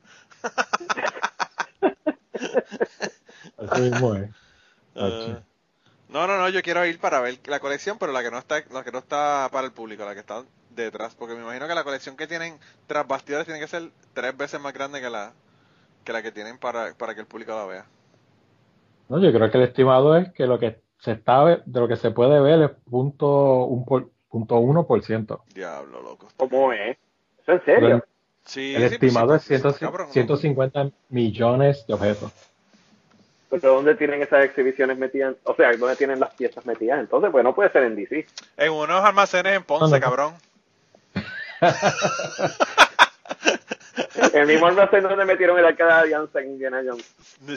Así 3.58 3.80
mismo 3.82 4.14
es. 4.14 4.30
Uh, 4.94 5.36
no, 6.08 6.26
no, 6.26 6.38
no, 6.38 6.48
yo 6.48 6.62
quiero 6.62 6.84
ir 6.86 6.98
para 6.98 7.20
ver 7.20 7.38
la 7.46 7.60
colección, 7.60 7.98
pero 7.98 8.12
la 8.12 8.22
que 8.22 8.30
no 8.30 8.38
está, 8.38 8.62
la 8.70 8.84
que 8.84 8.92
no 8.92 8.98
está 8.98 9.48
para 9.52 9.66
el 9.66 9.72
público, 9.72 10.04
la 10.04 10.14
que 10.14 10.20
está 10.20 10.44
detrás, 10.70 11.14
porque 11.14 11.34
me 11.34 11.42
imagino 11.42 11.66
que 11.68 11.74
la 11.74 11.84
colección 11.84 12.16
que 12.16 12.26
tienen 12.26 12.58
tras 12.86 13.06
bastidores 13.06 13.46
tiene 13.46 13.60
que 13.60 13.68
ser 13.68 13.90
tres 14.14 14.36
veces 14.36 14.60
más 14.60 14.72
grande 14.72 15.00
que 15.00 15.10
la 15.10 15.32
que 16.04 16.12
la 16.12 16.22
que 16.22 16.32
tienen 16.32 16.56
para, 16.58 16.94
para 16.94 17.14
que 17.14 17.20
el 17.20 17.26
público 17.26 17.52
la 17.52 17.66
vea. 17.66 17.84
No, 19.08 19.18
yo 19.20 19.32
creo 19.32 19.50
que 19.50 19.58
el 19.58 19.64
estimado 19.64 20.16
es 20.16 20.32
que 20.32 20.46
lo 20.46 20.58
que 20.58 20.80
se 21.00 21.12
está 21.12 21.44
de 21.64 21.80
lo 21.80 21.88
que 21.88 21.96
se 21.96 22.10
puede 22.10 22.40
ver 22.40 22.62
es 22.62 22.70
punto 22.90 23.64
un 23.64 23.84
por, 23.84 24.08
punto 24.28 24.56
uno 24.58 24.86
por 24.86 25.02
ciento. 25.02 25.42
Diablo, 25.54 26.02
loco. 26.02 26.28
¿Cómo 26.36 26.72
es? 26.72 26.96
¿Eso 27.42 27.52
en 27.52 27.64
serio? 27.64 27.94
el, 27.96 28.02
Sí, 28.44 28.74
el 28.74 28.76
sí, 28.76 28.88
pues, 28.88 28.92
estimado 28.92 29.38
sí, 29.38 29.54
es 29.54 29.60
pues, 29.60 29.76
100 29.76 29.90
cabrón, 29.90 30.06
¿no? 30.06 30.12
150 30.12 30.90
millones 31.10 31.86
de 31.86 31.92
objetos. 31.94 32.32
Pero 33.50 33.74
¿dónde 33.74 33.94
tienen 33.94 34.22
esas 34.22 34.44
exhibiciones 34.44 34.96
metidas? 34.98 35.36
O 35.44 35.54
sea, 35.54 35.70
¿dónde 35.76 35.96
tienen 35.96 36.18
las 36.20 36.34
piezas 36.34 36.64
metidas? 36.64 36.98
Entonces, 37.00 37.30
pues 37.30 37.44
no 37.44 37.54
puede 37.54 37.70
ser 37.70 37.82
en 37.84 37.96
DC. 37.96 38.26
En 38.56 38.72
unos 38.72 39.04
almacenes 39.04 39.54
en 39.56 39.64
Ponce, 39.64 39.90
No, 39.90 39.96
no. 39.96 40.00
cabrón. 40.00 40.34
El 44.32 44.46
mismo 44.46 44.66
almacén 44.66 45.02
donde 45.02 45.24
metieron 45.24 45.58
el 45.58 45.64
arca 45.64 45.86
de 45.86 45.92
alianza 45.92 46.40
en 46.40 46.50
Indiana 46.52 46.82
Jones. 46.86 47.04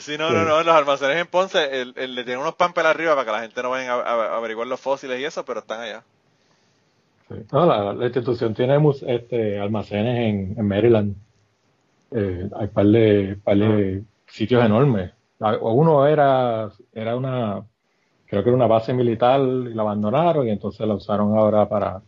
Sí, 0.01 0.17
no, 0.17 0.29
no, 0.31 0.43
no, 0.45 0.59
en 0.59 0.65
los 0.65 0.75
almacenes 0.75 1.17
en 1.17 1.27
Ponce 1.27 1.81
el, 1.81 1.93
el- 1.95 2.15
le 2.15 2.23
tienen 2.23 2.41
unos 2.41 2.55
pampers 2.55 2.87
arriba 2.87 3.13
para 3.13 3.25
que 3.25 3.31
la 3.31 3.41
gente 3.41 3.61
no 3.63 3.69
vaya 3.69 3.93
a, 3.93 4.01
a- 4.01 4.25
a 4.33 4.37
averiguar 4.37 4.67
los 4.67 4.79
fósiles 4.79 5.19
y 5.19 5.25
eso, 5.25 5.43
pero 5.45 5.59
están 5.61 5.81
allá. 5.81 6.03
Sí. 7.29 7.35
No, 7.51 7.65
la, 7.65 7.93
la 7.93 8.05
institución 8.05 8.53
tiene 8.53 8.77
este, 9.07 9.59
almacenes 9.59 10.17
en, 10.17 10.55
en 10.59 10.67
Maryland. 10.67 11.15
Eh, 12.11 12.49
hay 12.59 12.67
par 12.67 12.85
de, 12.87 13.37
par 13.43 13.57
de 13.57 14.03
sitios 14.27 14.63
enormes. 14.65 15.11
Uno 15.61 16.05
era, 16.07 16.69
era 16.93 17.15
una, 17.15 17.63
creo 18.27 18.43
que 18.43 18.49
era 18.49 18.55
una 18.55 18.67
base 18.67 18.93
militar 18.93 19.39
y 19.39 19.73
la 19.73 19.81
abandonaron 19.81 20.47
y 20.47 20.51
entonces 20.51 20.85
la 20.87 20.93
usaron 20.95 21.35
ahora 21.37 21.67
para, 21.67 22.01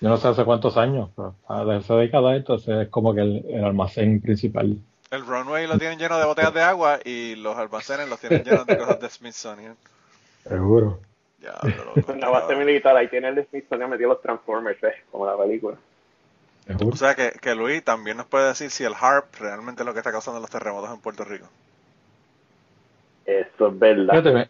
yo 0.00 0.08
no 0.08 0.16
sé 0.16 0.28
hace 0.28 0.44
cuántos 0.44 0.76
años, 0.76 1.10
pero 1.16 1.34
de 1.64 1.78
esa 1.78 1.96
década 1.96 2.36
entonces 2.36 2.82
es 2.82 2.88
como 2.88 3.14
que 3.14 3.20
el, 3.20 3.44
el 3.48 3.64
almacén 3.64 4.20
principal. 4.20 4.76
El 5.10 5.24
runway 5.24 5.66
lo 5.66 5.78
tienen 5.78 5.98
lleno 5.98 6.18
de 6.18 6.24
botellas 6.24 6.52
de 6.52 6.62
agua 6.62 6.98
y 7.04 7.36
los 7.36 7.56
almacenes 7.56 8.08
los 8.08 8.18
tienen 8.20 8.42
llenos 8.42 8.66
de 8.66 8.76
cosas 8.78 9.00
de 9.00 9.08
Smithsonian. 9.08 9.76
Seguro. 10.42 11.00
Ya, 11.40 11.54
loco, 11.94 12.12
En 12.12 12.20
la 12.20 12.28
base 12.28 12.56
militar, 12.56 12.96
ahí 12.96 13.08
tiene 13.08 13.28
el 13.28 13.46
Smithsonian 13.46 13.90
metido 13.90 14.10
los 14.10 14.22
Transformers, 14.22 14.82
¿eh? 14.82 14.94
Como 15.10 15.26
la 15.26 15.36
película. 15.36 15.76
Seguro. 16.66 16.88
O 16.88 16.96
sea 16.96 17.14
que, 17.14 17.32
que 17.40 17.54
Luis 17.54 17.84
también 17.84 18.16
nos 18.16 18.26
puede 18.26 18.48
decir 18.48 18.70
si 18.70 18.84
el 18.84 18.94
HARP 18.98 19.36
realmente 19.38 19.82
es 19.82 19.86
lo 19.86 19.92
que 19.92 20.00
está 20.00 20.10
causando 20.10 20.40
los 20.40 20.50
terremotos 20.50 20.90
en 20.90 21.00
Puerto 21.00 21.24
Rico. 21.24 21.46
Eso 23.24 23.68
es 23.68 23.78
verdad. 23.78 24.10
Fíjate, 24.10 24.32
me, 24.32 24.48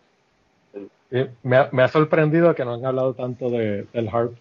eh, 1.11 1.30
me 1.42 1.56
ha, 1.56 1.68
me 1.72 1.82
ha 1.82 1.88
sorprendido 1.88 2.54
que 2.54 2.64
no 2.64 2.74
han 2.74 2.85
hablado 2.85 3.14
tanto 3.14 3.50
de, 3.50 3.87
del 3.92 4.09
HARP. 4.09 4.32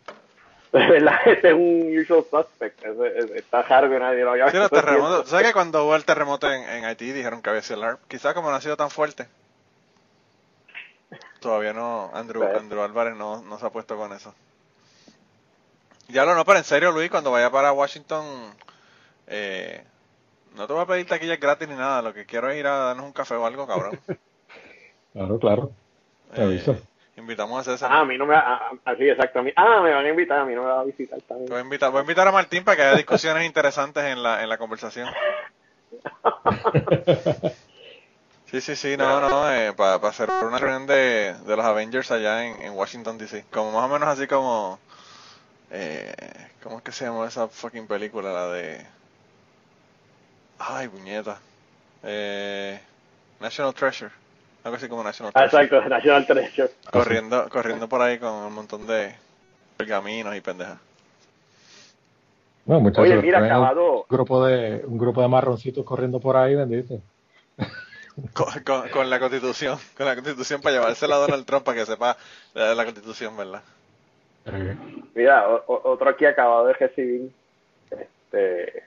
Es 0.77 0.89
verdad, 0.89 1.15
ese 1.25 1.47
es 1.49 1.53
un 1.53 1.97
usual 1.99 2.25
suspect. 2.29 2.83
Ese- 2.83 3.19
ese- 3.19 3.37
está 3.39 3.61
raro 3.63 3.89
que 3.89 3.99
nadie 3.99 4.23
lo 4.23 4.31
haya 4.31 4.49
Sí, 4.51 4.57
los 4.57 4.69
visto. 4.71 4.85
terremotos. 4.85 5.29
¿Sabes 5.29 5.47
que 5.47 5.53
cuando 5.53 5.83
hubo 5.85 5.95
el 5.95 6.05
terremoto 6.05 6.51
en, 6.51 6.63
en 6.69 6.85
Haití 6.85 7.11
dijeron 7.11 7.41
que 7.41 7.49
había 7.49 7.61
sido 7.61 7.79
el 7.79 7.85
HARP? 7.85 7.99
Quizás 8.07 8.33
como 8.33 8.49
no 8.49 8.55
ha 8.55 8.61
sido 8.61 8.75
tan 8.77 8.89
fuerte. 8.89 9.27
Todavía 11.39 11.73
no, 11.73 12.09
Andrew, 12.13 12.43
Sí. 12.43 12.57
Andrew 12.57 12.81
Álvarez 12.81 13.15
no, 13.15 13.41
no 13.41 13.59
se 13.59 13.65
ha 13.65 13.69
puesto 13.69 13.95
con 13.95 14.11
eso. 14.13 14.33
Ya 16.07 16.25
lo 16.25 16.35
no, 16.35 16.45
pero 16.45 16.57
en 16.59 16.63
serio, 16.65 16.91
Luis, 16.91 17.09
cuando 17.09 17.31
vaya 17.31 17.49
para 17.49 17.71
Washington, 17.71 18.25
eh, 19.27 19.83
no 20.55 20.67
te 20.67 20.73
voy 20.73 20.81
a 20.83 20.85
pedir 20.85 21.07
taquillas 21.07 21.39
gratis 21.39 21.67
ni 21.67 21.75
nada. 21.75 22.01
Lo 22.01 22.13
que 22.13 22.25
quiero 22.25 22.49
es 22.49 22.57
ir 22.57 22.67
a 22.67 22.77
darnos 22.77 23.05
un 23.05 23.13
café 23.13 23.35
o 23.35 23.45
algo, 23.45 23.65
cabrón. 23.67 23.99
Claro, 25.13 25.39
claro. 25.39 25.71
Te 26.33 26.41
aviso. 26.41 26.75
Invitamos 27.17 27.59
a 27.59 27.71
César. 27.71 27.89
Ah, 27.91 28.01
a 28.01 28.05
mí 28.05 28.17
no 28.17 28.25
me 28.25 28.33
va 28.33 28.39
a... 28.39 28.91
a- 28.91 28.95
sí, 28.95 29.09
exacto. 29.09 29.39
A 29.39 29.43
mí, 29.43 29.51
ah, 29.55 29.81
me 29.81 29.93
van 29.93 30.05
a 30.05 30.09
invitar, 30.09 30.39
a 30.39 30.45
mí 30.45 30.53
no 30.53 30.63
me 30.63 30.69
va 30.69 30.81
a 30.81 30.83
visitar 30.83 31.19
también. 31.21 31.49
Voy 31.49 31.59
a 31.59 31.61
invitar, 31.61 31.91
voy 31.91 31.99
a 31.99 32.01
invitar 32.01 32.27
a 32.27 32.31
Martín 32.31 32.63
para 32.63 32.77
que 32.77 32.83
haya 32.83 32.97
discusiones 32.97 33.45
interesantes 33.45 34.03
en 34.03 34.21
la, 34.23 34.43
en 34.43 34.49
la 34.49 34.57
conversación. 34.57 35.09
Sí, 38.51 38.61
sí, 38.61 38.75
sí, 38.75 38.95
no, 38.95 39.19
no, 39.19 39.51
eh, 39.51 39.73
para 39.73 39.95
hacer 39.95 40.29
una 40.29 40.59
reunión 40.59 40.85
de, 40.87 41.33
de 41.45 41.55
los 41.57 41.65
Avengers 41.65 42.11
allá 42.11 42.45
en, 42.45 42.61
en 42.61 42.73
Washington, 42.73 43.17
D.C. 43.17 43.43
Como 43.51 43.71
más 43.71 43.89
o 43.89 43.93
menos 43.93 44.07
así 44.07 44.27
como... 44.27 44.79
Eh, 45.71 46.13
¿Cómo 46.63 46.77
es 46.77 46.83
que 46.83 46.91
se 46.91 47.05
llama 47.05 47.27
esa 47.27 47.47
fucking 47.47 47.87
película? 47.87 48.31
La 48.31 48.47
de... 48.49 48.85
Ay, 50.59 50.87
puñeta. 50.87 51.39
Eh, 52.03 52.79
National 53.39 53.73
Treasure. 53.73 54.11
Algo 54.65 54.77
así 54.77 54.89
como 54.89 55.03
National 55.03 55.31
Ah, 55.35 55.47
Treasure. 55.47 55.63
exacto, 55.65 55.89
National 55.89 56.25
Treasure. 56.25 56.69
Corriendo, 56.91 57.49
corriendo 57.49 57.87
por 57.87 58.01
ahí 58.01 58.17
con 58.17 58.33
un 58.33 58.51
montón 58.53 58.85
de 58.87 59.15
pergaminos 59.77 60.35
y 60.35 60.41
pendejas. 60.41 60.79
No, 62.65 62.79
muchachos, 62.79 63.03
Oye, 63.11 63.21
mira, 63.21 63.45
acabado... 63.45 63.97
un 64.01 64.03
grupo 64.09 64.43
de 64.43 64.81
un 64.85 64.97
grupo 64.97 65.21
de 65.21 65.27
marroncitos 65.27 65.85
corriendo 65.85 66.19
por 66.19 66.35
ahí, 66.35 66.55
bendito. 66.55 66.99
Con, 68.33 68.47
con- 68.63 68.89
con 68.89 69.09
la 69.09 69.19
constitución, 69.19 69.77
con 69.97 70.05
la 70.05 70.15
constitución 70.15 70.61
para 70.61 70.75
llevársela 70.77 71.15
a 71.15 71.19
Donald 71.19 71.45
Trump 71.45 71.65
para 71.65 71.79
que 71.79 71.85
sepa 71.85 72.15
la, 72.53 72.73
la 72.73 72.85
constitución, 72.85 73.35
¿verdad? 73.35 73.61
Eh, 74.45 74.77
Mira, 75.13 75.49
o- 75.49 75.81
otro 75.91 76.09
aquí 76.09 76.25
acabado 76.25 76.65
de 76.67 76.73
recibir. 76.73 77.29
Este... 77.91 78.83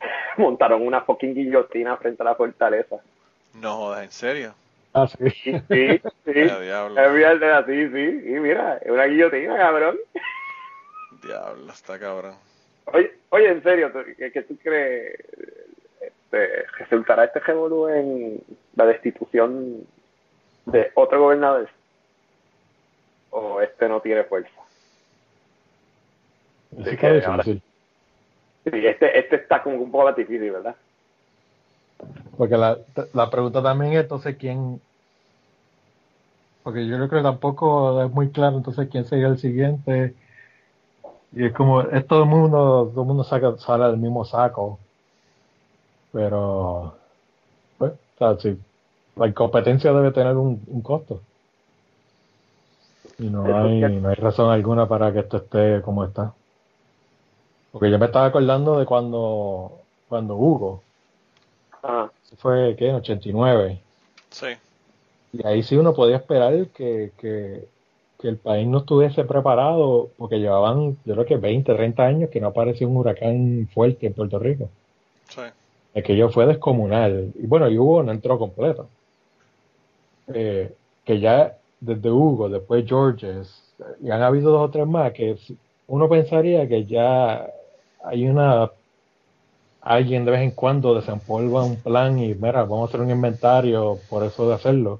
Montaron 0.38 0.84
una 0.84 1.02
fucking 1.02 1.34
guillotina 1.34 1.96
frente 1.98 2.20
a 2.22 2.26
la 2.26 2.34
fortaleza. 2.34 2.96
No 3.54 3.76
jodas, 3.76 4.02
¿en 4.02 4.10
serio? 4.10 4.54
Ah, 5.02 5.08
sí. 5.08 5.30
Sí, 5.30 5.52
sí, 5.68 6.00
sí. 6.24 6.32
Ya, 6.46 6.60
diablo, 6.60 7.00
Es 7.00 7.14
viernes 7.14 7.50
así, 7.52 7.88
sí. 7.88 8.28
Y 8.28 8.40
mira, 8.40 8.78
es 8.78 8.90
una 8.90 9.04
guillotina, 9.04 9.56
cabrón. 9.56 9.98
diablo, 11.22 11.72
está 11.72 11.98
cabrón. 11.98 12.34
Oye, 12.86 13.12
oye, 13.30 13.48
en 13.50 13.62
serio, 13.62 13.90
¿tú- 13.92 14.04
¿qué, 14.16 14.32
qué 14.32 14.42
tú 14.42 14.56
crees? 14.62 15.18
Este, 16.00 16.64
¿Resultará 16.78 17.24
este 17.24 17.40
revolú 17.40 17.88
en 17.88 18.40
la 18.76 18.86
destitución 18.86 19.84
de 20.66 20.90
otro 20.94 21.20
gobernador? 21.20 21.68
¿O 23.30 23.60
este 23.60 23.88
no 23.88 24.00
tiene 24.00 24.24
fuerza? 24.24 24.50
Eso 26.72 26.84
Sí, 26.84 26.90
está 26.90 27.08
que 27.08 27.14
difícil. 27.36 27.62
Sí, 28.64 28.86
este, 28.86 29.18
este 29.18 29.36
está 29.36 29.62
como 29.62 29.76
un 29.76 29.90
poco 29.90 30.04
más 30.04 30.16
difícil, 30.16 30.50
¿verdad? 30.50 30.76
porque 32.36 32.56
la, 32.56 32.78
la 33.14 33.28
pregunta 33.28 33.60
también 33.62 33.92
es 33.94 34.02
entonces 34.02 34.36
quién, 34.36 34.80
porque 36.68 36.86
yo 36.86 36.96
creo 36.96 37.08
que 37.08 37.22
tampoco 37.22 38.02
es 38.02 38.12
muy 38.12 38.28
claro 38.28 38.58
entonces 38.58 38.90
quién 38.90 39.06
sería 39.06 39.28
el 39.28 39.38
siguiente. 39.38 40.14
Y 41.32 41.46
es 41.46 41.54
como, 41.54 41.80
es 41.80 42.06
todo 42.06 42.24
el 42.24 42.28
mundo, 42.28 42.90
todo 42.92 43.00
el 43.00 43.08
mundo 43.08 43.24
saca, 43.24 43.56
sale 43.56 43.86
del 43.86 43.96
mismo 43.96 44.22
saco. 44.26 44.78
Pero, 46.12 46.92
pues, 47.78 47.92
o 47.92 48.18
sea, 48.18 48.38
sí, 48.38 48.58
la 49.16 49.28
incompetencia 49.28 49.94
debe 49.94 50.10
tener 50.10 50.36
un, 50.36 50.62
un 50.66 50.82
costo. 50.82 51.22
Y 53.18 53.30
no 53.30 53.44
hay, 53.44 53.80
no 53.80 54.10
hay 54.10 54.16
razón 54.16 54.50
alguna 54.50 54.86
para 54.86 55.10
que 55.10 55.20
esto 55.20 55.38
esté 55.38 55.80
como 55.80 56.04
está. 56.04 56.34
Porque 57.72 57.90
yo 57.90 57.98
me 57.98 58.04
estaba 58.04 58.26
acordando 58.26 58.78
de 58.78 58.84
cuando, 58.84 59.72
cuando 60.06 60.36
Hugo, 60.36 60.82
Ajá. 61.82 62.12
eso 62.26 62.36
fue, 62.36 62.76
¿qué? 62.78 62.90
En 62.90 62.96
89. 62.96 63.80
Sí. 64.28 64.48
Y 65.32 65.46
ahí 65.46 65.62
sí 65.62 65.76
uno 65.76 65.94
podía 65.94 66.16
esperar 66.16 66.68
que, 66.68 67.12
que, 67.18 67.64
que 68.20 68.28
el 68.28 68.36
país 68.36 68.66
no 68.66 68.78
estuviese 68.78 69.24
preparado, 69.24 70.10
porque 70.16 70.38
llevaban, 70.38 70.96
yo 71.04 71.14
creo 71.14 71.26
que 71.26 71.36
20, 71.36 71.74
30 71.74 72.02
años 72.04 72.30
que 72.30 72.40
no 72.40 72.48
apareció 72.48 72.88
un 72.88 72.96
huracán 72.96 73.68
fuerte 73.72 74.06
en 74.06 74.14
Puerto 74.14 74.38
Rico. 74.38 74.70
Sí. 75.28 75.42
Aquello 75.94 76.30
fue 76.30 76.46
descomunal. 76.46 77.32
Y 77.34 77.46
bueno, 77.46 77.68
y 77.68 77.78
Hugo 77.78 78.02
no 78.02 78.12
entró 78.12 78.38
completo. 78.38 78.88
Eh, 80.28 80.74
que 81.04 81.20
ya 81.20 81.56
desde 81.80 82.10
Hugo, 82.10 82.48
después 82.48 82.84
Georges, 82.86 83.62
y 84.02 84.10
han 84.10 84.22
habido 84.22 84.50
dos 84.50 84.68
o 84.68 84.70
tres 84.70 84.86
más 84.86 85.12
que 85.12 85.36
uno 85.86 86.08
pensaría 86.08 86.68
que 86.68 86.84
ya 86.84 87.48
hay 88.04 88.28
una 88.28 88.70
alguien 89.80 90.24
de 90.24 90.32
vez 90.32 90.40
en 90.42 90.50
cuando 90.50 90.94
desempolva 90.94 91.64
un 91.64 91.76
plan 91.76 92.18
y 92.18 92.34
mira, 92.34 92.62
vamos 92.64 92.82
a 92.82 92.88
hacer 92.88 93.00
un 93.00 93.10
inventario 93.10 93.98
por 94.10 94.24
eso 94.24 94.48
de 94.48 94.54
hacerlo 94.54 94.98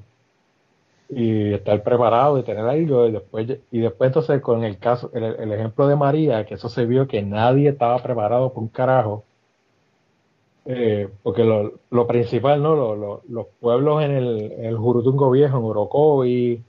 y 1.09 1.55
estar 1.55 1.83
preparado 1.83 2.39
y 2.39 2.43
tener 2.43 2.67
algo 2.67 3.07
y 3.07 3.13
después 3.13 3.47
y 3.71 3.79
después 3.81 4.09
entonces 4.09 4.41
con 4.43 4.63
el 4.65 4.79
caso 4.79 5.11
el, 5.15 5.25
el 5.25 5.53
ejemplo 5.53 5.89
de 5.89 5.97
María 5.97 6.45
que 6.47 6.55
eso 6.55 6.69
se 6.69 6.85
vio 6.87 7.07
que 7.09 7.23
nadie 7.23 7.71
estaba 7.71 8.03
preparado 8.03 8.53
por 8.53 8.63
un 8.63 8.69
carajo 8.69 9.25
eh, 10.67 11.09
porque 11.23 11.45
lo, 11.45 11.73
lo 11.91 12.07
principal 12.07 12.63
no 12.63 12.75
Lo- 12.75 12.95
lo- 12.97 13.23
los 13.29 13.47
pueblos 13.59 14.03
en 14.03 14.11
el, 14.11 14.53
en 14.53 14.65
el 14.67 14.77
Jurutungo 14.77 15.31
Viejo 15.31 15.57
en 15.59 15.65
Orocovi 15.65 16.63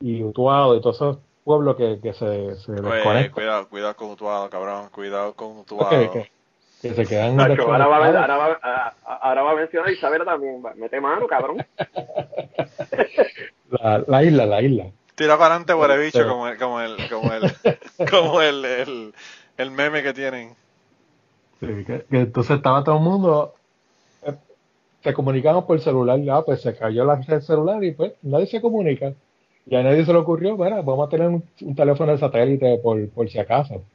y 0.00 0.22
Utuado 0.22 0.76
y 0.76 0.80
todos 0.80 0.96
esos 0.96 1.18
pueblos 1.44 1.76
que, 1.76 2.00
que 2.02 2.12
se, 2.12 2.54
se 2.54 2.72
Oye, 2.72 2.80
desconectan 2.82 3.30
cuidado, 3.32 3.68
cuidado 3.68 3.96
con 3.96 4.10
Utuado, 4.10 4.50
cabrón. 4.50 4.88
Cuidado 4.90 5.34
con 5.34 5.58
Utuado. 5.58 6.12
que, 6.12 6.94
se 6.94 7.06
quedan 7.06 7.36
Nacho, 7.36 7.62
ahora, 7.62 7.86
va 7.86 7.96
a, 7.96 8.06
ahora, 8.06 8.36
va, 8.36 8.58
a- 8.62 9.14
ahora 9.22 9.42
va 9.42 9.50
a 9.52 9.54
mencionar 9.54 9.88
a 9.88 9.92
Isabela 9.92 10.24
también. 10.24 10.62
Va, 10.64 10.74
Mete 10.74 11.00
mano, 11.00 11.26
cabrón. 11.26 11.58
la, 13.70 14.04
la 14.06 14.24
isla 14.24 14.46
la 14.46 14.62
isla 14.62 14.92
Tira 15.16 15.36
para 15.36 15.46
adelante, 15.56 15.74
huele 15.74 15.98
bicho, 15.98 16.24
como 16.26 16.46
el, 16.48 16.56
como 16.58 16.80
el, 16.80 17.08
como 17.08 17.32
el, 17.32 17.50
como 18.10 18.40
el, 18.42 18.64
el, 18.64 19.14
el 19.56 19.70
meme 19.70 20.02
que 20.02 20.12
tienen. 20.14 20.56
Sí, 21.60 21.66
que, 21.86 22.04
que 22.10 22.18
entonces 22.20 22.56
estaba 22.56 22.84
todo 22.84 22.96
el 22.96 23.02
mundo, 23.02 23.54
eh, 24.22 24.36
se 25.02 25.14
comunicaban 25.14 25.66
por 25.66 25.80
celular, 25.80 26.20
ya 26.20 26.42
pues 26.44 26.62
se 26.62 26.76
cayó 26.76 27.04
la 27.04 27.16
red 27.22 27.40
celular 27.42 27.82
y 27.84 27.92
pues 27.94 28.14
nadie 28.22 28.46
se 28.48 28.60
comunica. 28.60 29.14
Y 29.66 29.76
a 29.76 29.82
nadie 29.84 30.04
se 30.06 30.12
le 30.12 30.18
ocurrió, 30.20 30.56
bueno, 30.56 30.82
vamos 30.84 31.06
a 31.08 31.10
tener 31.10 31.28
un, 31.28 31.44
un 31.62 31.76
teléfono 31.76 32.12
de 32.12 32.18
satélite 32.18 32.78
por, 32.80 33.10
por 33.12 33.28
si 33.30 33.38
acaso, 33.38 33.86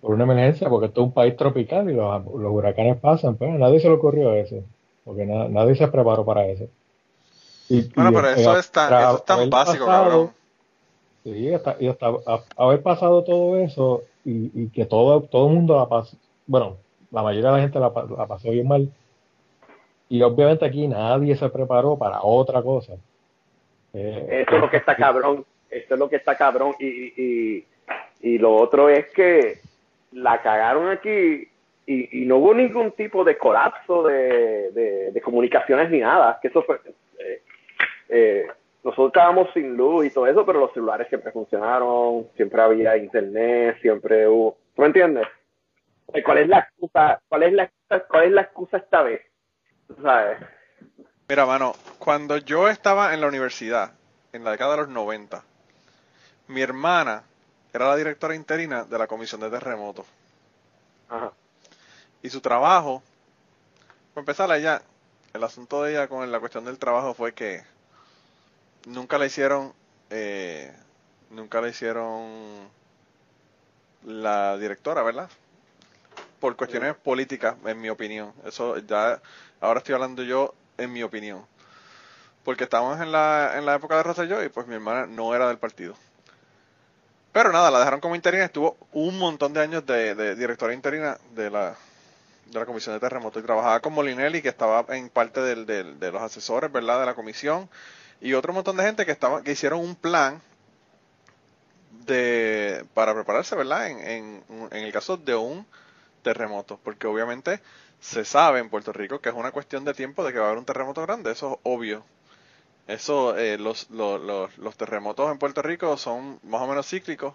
por 0.00 0.14
una 0.14 0.24
emergencia, 0.24 0.68
porque 0.70 0.86
esto 0.88 1.02
es 1.02 1.06
un 1.08 1.14
país 1.14 1.36
tropical 1.36 1.90
y 1.90 1.94
los, 1.94 2.24
los 2.26 2.52
huracanes 2.52 3.00
pasan, 3.00 3.36
pero 3.38 3.52
a 3.54 3.58
nadie 3.58 3.80
se 3.80 3.88
le 3.88 3.94
ocurrió 3.96 4.34
eso, 4.34 4.64
porque 5.04 5.26
na- 5.26 5.48
nadie 5.48 5.76
se 5.76 5.88
preparó 5.88 6.24
para 6.26 6.46
eso. 6.48 6.66
Y, 7.68 7.88
Bueno, 7.94 8.10
y, 8.10 8.14
pero 8.14 8.28
eso 8.30 8.58
es 8.58 8.70
tan, 8.70 8.88
tras 8.88 9.04
eso 9.08 9.16
es 9.18 9.24
tan 9.24 9.50
básico, 9.50 9.86
pasado- 9.86 10.04
cabrón. 10.04 10.30
Sí, 11.24 11.52
hasta, 11.52 11.76
y 11.78 11.88
hasta 11.88 12.06
a- 12.06 12.44
haber 12.56 12.82
pasado 12.82 13.22
todo 13.24 13.58
eso 13.58 14.02
y, 14.24 14.50
y 14.54 14.68
que 14.70 14.86
todo, 14.86 15.20
todo 15.22 15.48
el 15.48 15.54
mundo 15.54 15.76
la 15.76 15.86
pasó, 15.86 16.16
bueno, 16.46 16.76
la 17.10 17.22
mayoría 17.22 17.50
de 17.50 17.56
la 17.56 17.62
gente 17.62 17.78
la, 17.78 17.92
pa- 17.92 18.06
la 18.16 18.26
pasó 18.26 18.50
bien 18.50 18.66
mal. 18.66 18.90
Y 20.08 20.22
obviamente 20.22 20.64
aquí 20.64 20.88
nadie 20.88 21.36
se 21.36 21.48
preparó 21.50 21.98
para 21.98 22.22
otra 22.22 22.62
cosa. 22.62 22.94
Eh, 23.92 24.44
Eso 24.46 24.54
es 24.56 24.60
lo 24.60 24.70
que 24.70 24.78
está 24.78 24.96
cabrón. 24.96 25.44
Eso 25.70 25.94
es 25.94 25.98
lo 26.00 26.08
que 26.08 26.16
está 26.16 26.34
cabrón. 26.36 26.74
Y, 26.80 26.86
y, 26.86 27.12
y, 27.16 27.66
y 28.22 28.38
lo 28.38 28.54
otro 28.56 28.88
es 28.88 29.06
que 29.12 29.58
la 30.12 30.40
cagaron 30.40 30.88
aquí 30.88 31.46
y, 31.86 32.22
y 32.22 32.24
no 32.24 32.36
hubo 32.38 32.54
ningún 32.54 32.92
tipo 32.92 33.22
de 33.24 33.36
colapso 33.36 34.02
de, 34.04 34.70
de, 34.72 35.10
de 35.12 35.20
comunicaciones 35.20 35.90
ni 35.90 35.98
nada. 35.98 36.38
Que 36.40 36.48
eso 36.48 36.62
fue. 36.62 36.80
Eh, 38.08 38.46
nosotros 38.82 39.08
estábamos 39.08 39.48
sin 39.52 39.76
luz 39.76 40.06
y 40.06 40.10
todo 40.10 40.26
eso, 40.26 40.46
pero 40.46 40.60
los 40.60 40.72
celulares 40.72 41.08
siempre 41.08 41.32
funcionaron, 41.32 42.28
siempre 42.36 42.62
había 42.62 42.96
internet, 42.96 43.76
siempre 43.80 44.26
hubo. 44.28 44.56
¿Tú 44.74 44.82
me 44.82 44.86
entiendes? 44.88 45.26
Eh, 46.12 46.22
¿Cuál 46.22 46.38
es 46.38 46.48
la 46.48 46.60
excusa? 46.60 47.20
¿Cuál 47.28 47.42
es 47.42 47.52
la 47.52 47.64
excusa, 47.64 48.06
cuál 48.08 48.24
es 48.24 48.32
la 48.32 48.40
excusa 48.42 48.76
esta 48.78 49.02
vez? 49.02 49.20
¿Tú 49.86 49.96
¿Sabes? 50.02 50.38
Mira, 51.28 51.44
mano, 51.44 51.74
cuando 51.98 52.38
yo 52.38 52.68
estaba 52.68 53.12
en 53.12 53.20
la 53.20 53.26
universidad, 53.26 53.92
en 54.32 54.44
la 54.44 54.52
década 54.52 54.72
de 54.72 54.76
los 54.78 54.88
90, 54.88 55.42
mi 56.46 56.62
hermana 56.62 57.24
era 57.74 57.88
la 57.88 57.96
directora 57.96 58.34
interina 58.34 58.84
de 58.84 58.98
la 58.98 59.06
Comisión 59.06 59.40
de 59.42 59.50
Terremotos. 59.50 60.06
Ajá. 61.10 61.32
Y 62.22 62.30
su 62.30 62.40
trabajo, 62.40 63.02
para 64.14 64.22
empezar, 64.22 64.50
ella, 64.52 64.80
el 65.34 65.44
asunto 65.44 65.82
de 65.82 65.92
ella 65.92 66.08
con 66.08 66.30
la 66.32 66.40
cuestión 66.40 66.64
del 66.64 66.78
trabajo 66.78 67.12
fue 67.12 67.34
que 67.34 67.62
nunca 68.88 69.18
le 69.18 69.26
hicieron, 69.26 69.72
eh, 70.10 70.72
nunca 71.30 71.60
le 71.60 71.70
hicieron 71.70 72.68
la 74.04 74.56
directora, 74.58 75.02
¿verdad? 75.02 75.28
Por 76.40 76.56
cuestiones 76.56 76.94
políticas, 76.94 77.56
en 77.64 77.80
mi 77.80 77.88
opinión. 77.90 78.32
Eso 78.44 78.78
ya, 78.78 79.20
ahora 79.60 79.78
estoy 79.78 79.94
hablando 79.94 80.22
yo 80.22 80.54
en 80.76 80.92
mi 80.92 81.02
opinión. 81.02 81.44
Porque 82.44 82.64
estábamos 82.64 83.00
en 83.00 83.12
la, 83.12 83.54
en 83.56 83.66
la 83.66 83.74
época 83.74 83.96
de 83.96 84.02
Rosselló 84.04 84.42
y 84.42 84.48
pues 84.48 84.66
mi 84.66 84.74
hermana 84.74 85.06
no 85.06 85.34
era 85.34 85.48
del 85.48 85.58
partido. 85.58 85.94
Pero 87.32 87.52
nada, 87.52 87.70
la 87.70 87.78
dejaron 87.80 88.00
como 88.00 88.14
interina, 88.16 88.44
estuvo 88.44 88.76
un 88.92 89.18
montón 89.18 89.52
de 89.52 89.60
años 89.60 89.84
de, 89.86 90.14
de 90.14 90.34
directora 90.34 90.72
interina 90.74 91.18
de 91.34 91.50
la, 91.50 91.76
de 92.46 92.58
la 92.58 92.66
Comisión 92.66 92.94
de 92.94 93.00
Terremotos 93.00 93.42
y 93.42 93.46
trabajaba 93.46 93.80
con 93.80 93.92
Molinelli, 93.92 94.40
que 94.42 94.48
estaba 94.48 94.84
en 94.96 95.08
parte 95.10 95.40
del, 95.40 95.66
del- 95.66 96.00
de 96.00 96.10
los 96.10 96.22
asesores, 96.22 96.72
¿verdad?, 96.72 97.00
de 97.00 97.06
la 97.06 97.14
comisión, 97.14 97.68
y 98.20 98.34
otro 98.34 98.52
montón 98.52 98.76
de 98.76 98.84
gente 98.84 99.06
que 99.06 99.12
estaba, 99.12 99.42
que 99.42 99.52
hicieron 99.52 99.80
un 99.80 99.94
plan 99.96 100.40
de 102.06 102.84
para 102.94 103.14
prepararse, 103.14 103.56
¿verdad?, 103.56 103.88
en, 103.88 103.98
en, 104.00 104.44
en 104.70 104.84
el 104.84 104.92
caso 104.92 105.16
de 105.16 105.34
un 105.34 105.66
terremoto, 106.22 106.78
porque 106.82 107.06
obviamente 107.06 107.60
se 108.00 108.24
sabe 108.24 108.60
en 108.60 108.70
Puerto 108.70 108.92
Rico 108.92 109.20
que 109.20 109.28
es 109.30 109.34
una 109.34 109.52
cuestión 109.52 109.84
de 109.84 109.94
tiempo 109.94 110.24
de 110.24 110.32
que 110.32 110.38
va 110.38 110.46
a 110.46 110.48
haber 110.48 110.58
un 110.58 110.64
terremoto 110.64 111.02
grande, 111.02 111.32
eso 111.32 111.52
es 111.54 111.58
obvio. 111.64 112.04
Eso, 112.86 113.36
eh, 113.36 113.58
los, 113.58 113.90
los, 113.90 114.20
los, 114.20 114.56
los 114.58 114.76
terremotos 114.76 115.30
en 115.30 115.38
Puerto 115.38 115.62
Rico 115.62 115.96
son 115.98 116.40
más 116.42 116.62
o 116.62 116.66
menos 116.66 116.88
cíclicos. 116.88 117.34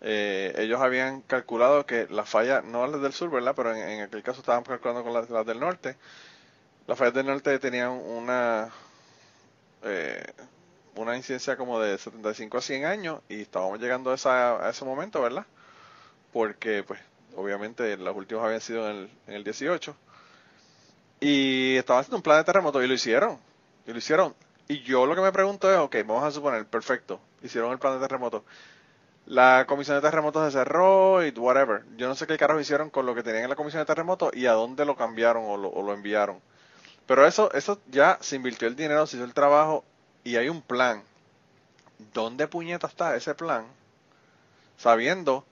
Eh, 0.00 0.54
ellos 0.58 0.80
habían 0.80 1.22
calculado 1.22 1.86
que 1.86 2.06
las 2.10 2.28
fallas, 2.28 2.64
no 2.64 2.86
las 2.86 3.00
del 3.00 3.12
sur, 3.12 3.30
¿verdad? 3.30 3.54
Pero 3.56 3.74
en, 3.74 3.88
en 3.88 4.00
aquel 4.02 4.22
caso 4.22 4.40
estaban 4.40 4.64
calculando 4.64 5.04
con 5.04 5.12
las, 5.14 5.30
las 5.30 5.46
del 5.46 5.60
norte. 5.60 5.96
Las 6.86 6.98
fallas 6.98 7.14
del 7.14 7.26
norte 7.26 7.58
tenían 7.58 7.90
una 7.90 8.70
eh, 9.86 10.22
una 10.96 11.16
incidencia 11.16 11.56
como 11.56 11.80
de 11.80 11.98
75 11.98 12.58
a 12.58 12.60
100 12.60 12.84
años 12.84 13.20
y 13.28 13.42
estábamos 13.42 13.80
llegando 13.80 14.10
a, 14.10 14.14
esa, 14.14 14.66
a 14.66 14.70
ese 14.70 14.84
momento, 14.84 15.22
¿verdad? 15.22 15.46
Porque, 16.32 16.82
pues, 16.82 17.00
obviamente 17.36 17.96
los 17.96 18.16
últimos 18.16 18.44
habían 18.44 18.60
sido 18.60 18.90
en 18.90 18.96
el, 18.96 19.10
en 19.26 19.34
el 19.34 19.44
18. 19.44 19.96
Y 21.20 21.76
estaban 21.76 22.00
haciendo 22.00 22.16
un 22.16 22.22
plan 22.22 22.38
de 22.38 22.44
terremoto 22.44 22.82
y 22.82 22.88
lo 22.88 22.94
hicieron. 22.94 23.38
Y 23.86 23.92
lo 23.92 23.98
hicieron. 23.98 24.34
Y 24.68 24.82
yo 24.82 25.06
lo 25.06 25.14
que 25.14 25.20
me 25.20 25.32
pregunto 25.32 25.70
es, 25.72 25.78
ok, 25.78 25.96
vamos 26.06 26.24
a 26.24 26.30
suponer, 26.30 26.66
perfecto, 26.66 27.20
hicieron 27.42 27.70
el 27.72 27.78
plan 27.78 27.94
de 27.94 28.00
terremoto. 28.00 28.44
La 29.26 29.64
comisión 29.66 29.96
de 29.96 30.02
terremotos 30.02 30.44
se 30.52 30.58
cerró 30.58 31.24
y 31.24 31.30
whatever. 31.30 31.84
Yo 31.96 32.08
no 32.08 32.14
sé 32.14 32.26
qué 32.26 32.36
carajo 32.36 32.60
hicieron 32.60 32.90
con 32.90 33.06
lo 33.06 33.14
que 33.14 33.22
tenían 33.22 33.44
en 33.44 33.50
la 33.50 33.56
comisión 33.56 33.82
de 33.82 33.86
terremotos 33.86 34.34
y 34.34 34.46
a 34.46 34.52
dónde 34.52 34.84
lo 34.84 34.96
cambiaron 34.96 35.44
o 35.46 35.56
lo 35.56 35.92
enviaron. 35.92 36.40
Pero 37.06 37.26
eso, 37.26 37.52
eso 37.52 37.80
ya 37.90 38.18
se 38.20 38.36
invirtió 38.36 38.68
el 38.68 38.76
dinero, 38.76 39.06
se 39.06 39.16
hizo 39.16 39.24
el 39.24 39.34
trabajo 39.34 39.84
y 40.24 40.36
hay 40.36 40.48
un 40.48 40.62
plan. 40.62 41.02
¿Dónde 42.12 42.48
puñeta 42.48 42.86
está 42.86 43.16
ese 43.16 43.34
plan? 43.34 43.66
Sabiendo 44.76 45.44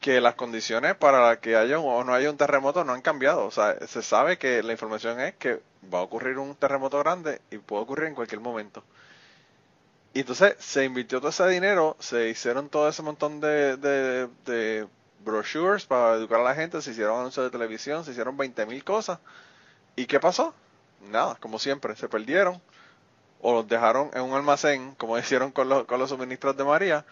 que 0.00 0.20
las 0.20 0.34
condiciones 0.34 0.96
para 0.96 1.40
que 1.40 1.56
haya 1.56 1.78
o 1.80 2.04
no 2.04 2.14
haya 2.14 2.30
un 2.30 2.36
terremoto 2.36 2.84
no 2.84 2.92
han 2.94 3.02
cambiado. 3.02 3.46
O 3.46 3.50
sea, 3.50 3.76
se 3.86 4.02
sabe 4.02 4.38
que 4.38 4.62
la 4.62 4.72
información 4.72 5.20
es 5.20 5.34
que 5.36 5.62
va 5.92 6.00
a 6.00 6.02
ocurrir 6.02 6.38
un 6.38 6.54
terremoto 6.56 6.98
grande 7.00 7.40
y 7.50 7.58
puede 7.58 7.82
ocurrir 7.82 8.08
en 8.08 8.14
cualquier 8.14 8.40
momento. 8.40 8.82
Y 10.12 10.20
entonces 10.20 10.56
se 10.58 10.84
invirtió 10.84 11.18
todo 11.20 11.30
ese 11.30 11.46
dinero, 11.48 11.96
se 12.00 12.28
hicieron 12.28 12.68
todo 12.68 12.88
ese 12.88 13.02
montón 13.02 13.40
de, 13.40 13.76
de, 13.76 14.28
de 14.44 14.88
brochures 15.24 15.86
para 15.86 16.14
educar 16.14 16.40
a 16.40 16.44
la 16.44 16.54
gente, 16.54 16.82
se 16.82 16.90
hicieron 16.90 17.18
anuncios 17.20 17.44
de 17.46 17.50
televisión, 17.50 18.04
se 18.04 18.10
hicieron 18.10 18.36
20.000 18.36 18.82
cosas. 18.82 19.20
¿Y 19.96 20.06
qué 20.06 20.20
pasó? 20.20 20.54
Nada, 21.00 21.36
como 21.40 21.58
siempre, 21.58 21.96
se 21.96 22.08
perdieron 22.08 22.60
o 23.40 23.54
los 23.54 23.68
dejaron 23.68 24.10
en 24.14 24.22
un 24.22 24.34
almacén, 24.34 24.94
como 24.96 25.18
hicieron 25.18 25.50
con 25.50 25.68
los, 25.68 25.84
con 25.84 25.98
los 25.98 26.10
suministros 26.10 26.56
de 26.56 26.64
María, 26.64 27.04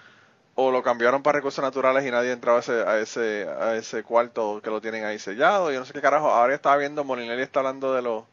o 0.54 0.70
lo 0.72 0.82
cambiaron 0.82 1.22
para 1.22 1.36
recursos 1.36 1.62
naturales 1.62 2.04
y 2.04 2.10
nadie 2.10 2.32
entraba 2.32 2.58
a 2.58 2.60
ese, 2.60 2.82
a 2.82 2.98
ese, 2.98 3.48
a 3.48 3.76
ese 3.76 4.02
cuarto 4.02 4.60
que 4.62 4.70
lo 4.70 4.80
tienen 4.80 5.04
ahí 5.04 5.18
sellado. 5.18 5.70
Yo 5.70 5.78
no 5.78 5.86
sé 5.86 5.92
qué 5.92 6.00
carajo. 6.00 6.30
Ahora 6.30 6.52
estaba 6.52 6.76
viendo, 6.76 7.04
Molinelli 7.04 7.42
está 7.42 7.60
hablando 7.60 7.94
de 7.94 8.02
los 8.02 8.24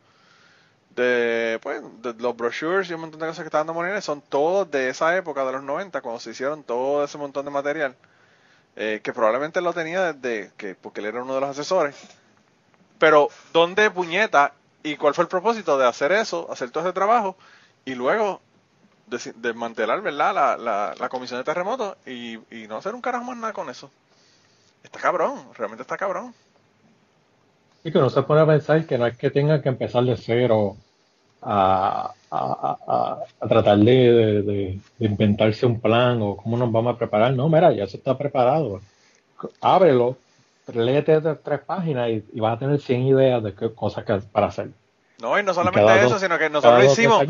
de, 0.95 1.59
pues, 1.61 1.83
de 2.01 2.15
los 2.15 2.35
brochures 2.35 2.89
y 2.89 2.95
un 2.95 3.01
montón 3.01 3.19
de 3.19 3.27
cosas 3.27 3.43
que 3.43 3.47
está 3.47 3.59
dando 3.59 3.75
Molinelli. 3.75 4.01
Son 4.01 4.21
todos 4.21 4.71
de 4.71 4.89
esa 4.89 5.15
época, 5.15 5.45
de 5.45 5.51
los 5.51 5.61
90, 5.61 6.01
cuando 6.01 6.19
se 6.19 6.31
hicieron 6.31 6.63
todo 6.63 7.03
ese 7.03 7.19
montón 7.19 7.45
de 7.45 7.51
material. 7.51 7.95
Eh, 8.75 9.01
que 9.03 9.13
probablemente 9.13 9.61
lo 9.61 9.71
tenía 9.73 10.11
desde 10.11 10.51
que, 10.57 10.73
porque 10.73 11.01
él 11.01 11.05
era 11.05 11.21
uno 11.21 11.35
de 11.35 11.41
los 11.41 11.49
asesores. 11.51 11.95
Pero, 12.97 13.29
¿dónde 13.53 13.91
puñeta? 13.91 14.53
¿Y 14.85 14.95
cuál 14.95 15.13
fue 15.13 15.23
el 15.23 15.27
propósito 15.27 15.77
de 15.77 15.85
hacer 15.85 16.11
eso, 16.11 16.49
hacer 16.51 16.71
todo 16.71 16.83
ese 16.83 16.93
trabajo? 16.93 17.35
y 17.85 17.93
luego 17.93 18.41
desmantelar 19.35 20.01
¿verdad? 20.01 20.33
La, 20.33 20.57
la, 20.57 20.95
la, 20.99 21.09
comisión 21.09 21.39
de 21.39 21.43
terremotos 21.43 21.95
y, 22.07 22.33
y 22.49 22.67
no 22.67 22.77
hacer 22.77 22.95
un 22.95 23.01
carajo 23.01 23.23
más 23.23 23.37
nada 23.37 23.53
con 23.53 23.69
eso. 23.69 23.91
Está 24.83 24.99
cabrón, 24.99 25.39
realmente 25.55 25.83
está 25.83 25.95
cabrón. 25.95 26.33
Y 27.83 27.91
que 27.91 27.99
no 27.99 28.09
se 28.09 28.23
pone 28.23 28.41
a 28.41 28.47
pensar 28.47 28.85
que 28.87 28.97
no 28.97 29.05
es 29.05 29.15
que 29.15 29.29
tengan 29.29 29.61
que 29.61 29.69
empezar 29.69 30.03
de 30.03 30.17
cero 30.17 30.75
a, 31.43 32.11
tratar 33.47 33.77
de, 33.77 34.41
de, 34.41 34.79
inventarse 34.99 35.67
un 35.67 35.79
plan 35.79 36.19
o 36.23 36.35
cómo 36.35 36.57
nos 36.57 36.71
vamos 36.71 36.95
a 36.95 36.97
preparar. 36.97 37.33
No, 37.33 37.47
mira, 37.47 37.71
ya 37.71 37.85
se 37.85 37.97
está 37.97 38.17
preparado. 38.17 38.81
Ábrelo, 39.61 40.17
léete 40.73 41.21
tres 41.43 41.59
páginas 41.61 42.09
y, 42.09 42.25
y 42.33 42.39
vas 42.39 42.55
a 42.55 42.59
tener 42.59 42.79
100 42.79 43.01
ideas 43.01 43.43
de 43.43 43.53
qué 43.53 43.73
cosas 43.73 44.03
que, 44.05 44.17
para 44.31 44.47
hacer. 44.47 44.69
No, 45.21 45.39
y 45.39 45.43
no 45.43 45.53
solamente 45.53 46.05
eso, 46.05 46.19
sino 46.19 46.37
que 46.37 46.49
nosotros 46.49 46.83
lo 46.83 46.91
hicimos. 46.91 47.23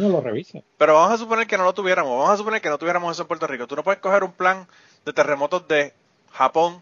pero 0.77 0.95
vamos 0.95 1.11
a 1.11 1.17
suponer 1.17 1.45
que 1.45 1.57
no 1.57 1.63
lo 1.63 1.73
tuviéramos. 1.73 2.11
Vamos 2.17 2.31
a 2.31 2.37
suponer 2.37 2.61
que 2.61 2.69
no 2.69 2.77
tuviéramos 2.77 3.11
eso 3.11 3.23
en 3.23 3.27
Puerto 3.27 3.47
Rico. 3.47 3.67
Tú 3.67 3.75
no 3.75 3.83
puedes 3.83 3.99
coger 3.99 4.23
un 4.23 4.31
plan 4.31 4.67
de 5.05 5.13
terremotos 5.13 5.67
de 5.67 5.93
Japón 6.31 6.81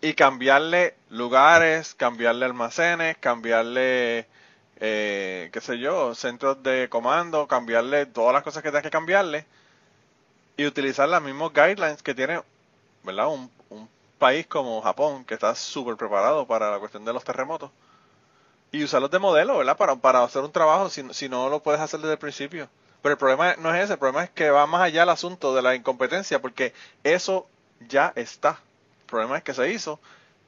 y 0.00 0.14
cambiarle 0.14 0.94
lugares, 1.10 1.94
cambiarle 1.94 2.44
almacenes, 2.44 3.16
cambiarle, 3.18 4.26
eh, 4.78 5.50
qué 5.52 5.60
sé 5.60 5.78
yo, 5.78 6.14
centros 6.14 6.62
de 6.62 6.88
comando, 6.88 7.48
cambiarle 7.48 8.06
todas 8.06 8.32
las 8.32 8.44
cosas 8.44 8.62
que 8.62 8.68
tengas 8.68 8.84
que 8.84 8.90
cambiarle 8.90 9.44
y 10.56 10.66
utilizar 10.66 11.08
los 11.08 11.22
mismos 11.22 11.52
guidelines 11.52 12.02
que 12.02 12.14
tiene, 12.14 12.40
¿verdad? 13.02 13.28
Un 13.28 13.50
país 14.18 14.46
como 14.46 14.80
Japón 14.82 15.24
que 15.24 15.34
está 15.34 15.54
súper 15.54 15.96
preparado 15.96 16.46
para 16.46 16.70
la 16.70 16.78
cuestión 16.78 17.04
de 17.04 17.12
los 17.12 17.24
terremotos 17.24 17.70
y 18.72 18.82
usarlos 18.82 19.10
de 19.10 19.18
modelo, 19.18 19.58
¿verdad? 19.58 19.76
Para, 19.76 19.96
para 19.96 20.22
hacer 20.22 20.42
un 20.42 20.52
trabajo, 20.52 20.90
si, 20.90 21.02
si 21.14 21.28
no 21.28 21.48
lo 21.48 21.60
puedes 21.60 21.80
hacer 21.80 22.00
desde 22.00 22.12
el 22.12 22.18
principio. 22.18 22.68
Pero 23.02 23.12
el 23.12 23.18
problema 23.18 23.54
no 23.56 23.72
es 23.74 23.84
ese, 23.84 23.92
el 23.94 23.98
problema 23.98 24.24
es 24.24 24.30
que 24.30 24.50
va 24.50 24.66
más 24.66 24.82
allá 24.82 25.04
el 25.04 25.08
asunto 25.08 25.54
de 25.54 25.62
la 25.62 25.74
incompetencia, 25.74 26.40
porque 26.40 26.72
eso 27.04 27.46
ya 27.88 28.12
está. 28.16 28.58
El 29.00 29.06
problema 29.06 29.38
es 29.38 29.44
que 29.44 29.54
se 29.54 29.70
hizo 29.70 30.00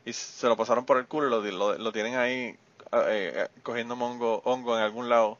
y 0.04 0.12
se 0.12 0.46
lo 0.46 0.56
pasaron 0.56 0.84
por 0.84 0.98
el 0.98 1.06
culo 1.06 1.46
y 1.46 1.52
lo, 1.52 1.78
lo, 1.78 1.92
tienen 1.92 2.16
ahí 2.16 2.32
eh, 2.34 2.56
eh, 2.92 3.48
cogiendo 3.62 3.94
mongo, 3.94 4.42
hongo 4.44 4.76
en 4.76 4.82
algún 4.82 5.08
lado, 5.08 5.38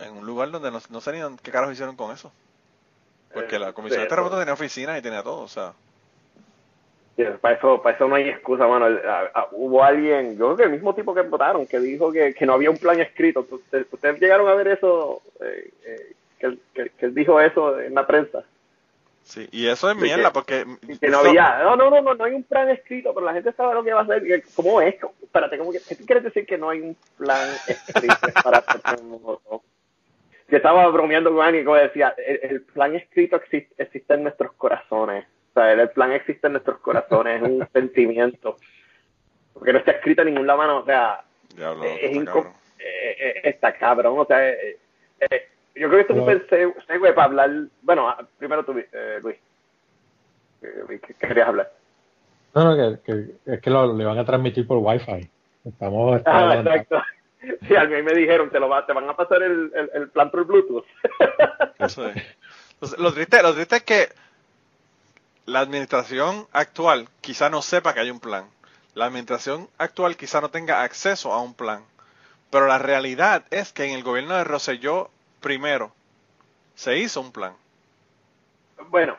en 0.00 0.14
un 0.14 0.26
lugar 0.26 0.50
donde 0.50 0.70
no, 0.70 0.80
no 0.90 1.00
sé 1.00 1.12
ni 1.12 1.36
qué 1.38 1.50
caros 1.50 1.72
hicieron 1.72 1.96
con 1.96 2.12
eso. 2.12 2.30
Porque 3.32 3.56
eh, 3.56 3.58
la 3.58 3.72
comisión 3.72 4.02
de 4.02 4.08
terremotos 4.08 4.38
tenía 4.38 4.54
oficinas 4.54 4.98
y 4.98 5.02
tenía 5.02 5.22
todo, 5.22 5.40
o 5.40 5.48
sea 5.48 5.72
para 7.40 7.56
eso, 7.56 7.82
para 7.82 7.96
eso 7.96 8.06
no 8.06 8.14
hay 8.14 8.28
excusa, 8.28 8.66
mano. 8.66 8.86
hubo 9.52 9.82
alguien, 9.82 10.38
yo 10.38 10.46
creo 10.46 10.56
que 10.56 10.62
el 10.64 10.70
mismo 10.70 10.94
tipo 10.94 11.14
que 11.14 11.22
votaron, 11.22 11.66
que 11.66 11.80
dijo 11.80 12.12
que, 12.12 12.32
que 12.32 12.46
no 12.46 12.54
había 12.54 12.70
un 12.70 12.78
plan 12.78 13.00
escrito. 13.00 13.46
¿Ustedes, 13.50 14.20
llegaron 14.20 14.48
a 14.48 14.54
ver 14.54 14.68
eso? 14.68 15.20
Eh, 15.40 15.70
eh, 15.84 16.12
que, 16.38 16.46
él, 16.46 16.60
que, 16.72 16.90
él 17.06 17.14
dijo 17.14 17.40
eso 17.40 17.80
en 17.80 17.94
la 17.94 18.06
prensa. 18.06 18.44
Sí, 19.24 19.48
y 19.50 19.66
eso 19.66 19.90
es 19.90 19.96
mierda, 19.96 20.32
porque... 20.32 20.64
Que 21.00 21.08
no 21.08 21.18
había, 21.18 21.58
no, 21.62 21.76
no, 21.76 21.90
no, 21.90 22.14
no, 22.14 22.24
hay 22.24 22.32
un 22.32 22.44
plan 22.44 22.70
escrito, 22.70 23.12
pero 23.12 23.26
la 23.26 23.34
gente 23.34 23.52
sabe 23.52 23.74
lo 23.74 23.84
que 23.84 23.92
va 23.92 24.00
a 24.00 24.04
hacer. 24.04 24.44
¿Cómo 24.54 24.80
es? 24.80 24.94
Espérate, 25.22 25.58
¿cómo 25.58 25.72
que, 25.72 25.80
¿qué 25.80 25.96
quieres 25.96 26.24
decir 26.24 26.46
que 26.46 26.56
no 26.56 26.70
hay 26.70 26.80
un 26.80 26.96
plan 27.16 27.48
escrito 27.66 28.14
para 28.42 28.64
Yo 30.48 30.56
estaba 30.56 30.86
bromeando 30.88 31.34
con 31.34 31.44
alguien 31.44 31.66
que 31.66 31.72
decía, 31.72 32.14
el, 32.16 32.40
el 32.42 32.62
plan 32.62 32.94
escrito 32.94 33.36
existe, 33.36 33.74
existe 33.82 34.14
en 34.14 34.22
nuestros 34.22 34.52
corazones 34.52 35.26
el 35.56 35.90
plan 35.90 36.12
existe 36.12 36.46
en 36.46 36.54
nuestros 36.54 36.78
corazones, 36.78 37.42
es 37.42 37.48
un 37.48 37.68
sentimiento. 37.72 38.56
Porque 39.52 39.72
no 39.72 39.78
está 39.78 39.92
escrito 39.92 40.22
en 40.22 40.28
ningún 40.28 40.46
lado, 40.46 40.78
o 40.78 40.84
sea, 40.84 41.24
es 41.56 42.16
está, 42.16 42.24
cabrón. 42.32 42.52
Eh, 42.78 43.16
eh, 43.18 43.40
está 43.44 43.72
cabrón, 43.72 44.18
o 44.18 44.24
sea, 44.24 44.48
eh, 44.50 44.78
yo 45.74 45.88
creo 45.88 46.06
que 46.06 46.12
esto 46.12 46.12
es 46.50 46.66
un 46.66 46.86
segue 46.86 47.12
para 47.12 47.24
hablar, 47.24 47.50
bueno, 47.82 48.08
ah, 48.08 48.24
primero 48.38 48.64
tú, 48.64 48.72
Luis, 48.72 49.36
¿qué 50.60 51.14
querías 51.18 51.48
hablar? 51.48 51.72
No, 52.54 52.76
no, 52.76 53.02
que, 53.02 53.34
es 53.46 53.60
que 53.60 53.70
lo, 53.70 53.94
le 53.94 54.04
van 54.04 54.18
a 54.18 54.24
transmitir 54.24 54.66
por 54.66 54.78
Wi-Fi. 54.78 55.28
Estamos 55.64 56.22
ah, 56.24 56.56
exacto. 56.58 57.02
Sí, 57.68 57.76
a 57.76 57.84
mí 57.84 58.02
me 58.02 58.14
dijeron, 58.14 58.50
te, 58.50 58.58
lo 58.58 58.68
va, 58.68 58.84
te 58.84 58.92
van 58.92 59.08
a 59.08 59.14
pasar 59.14 59.40
el, 59.44 59.70
el, 59.94 60.08
plan 60.08 60.28
por 60.28 60.44
Bluetooth. 60.44 60.84
Eso 61.78 62.08
es. 62.08 62.98
lo, 62.98 63.12
triste, 63.12 63.40
lo 63.42 63.54
triste 63.54 63.76
es 63.76 63.82
que 63.84 64.08
la 65.48 65.60
administración 65.60 66.46
actual 66.52 67.08
quizá 67.22 67.48
no 67.48 67.62
sepa 67.62 67.94
que 67.94 68.00
hay 68.00 68.10
un 68.10 68.20
plan. 68.20 68.44
La 68.94 69.06
administración 69.06 69.68
actual 69.78 70.16
quizá 70.16 70.42
no 70.42 70.50
tenga 70.50 70.82
acceso 70.82 71.32
a 71.32 71.40
un 71.40 71.54
plan. 71.54 71.82
Pero 72.50 72.66
la 72.66 72.78
realidad 72.78 73.44
es 73.50 73.72
que 73.72 73.84
en 73.84 73.92
el 73.92 74.02
gobierno 74.02 74.36
de 74.36 74.44
Roselló 74.44 75.10
primero 75.40 75.90
se 76.74 76.98
hizo 76.98 77.22
un 77.22 77.32
plan. 77.32 77.54
Bueno, 78.88 79.16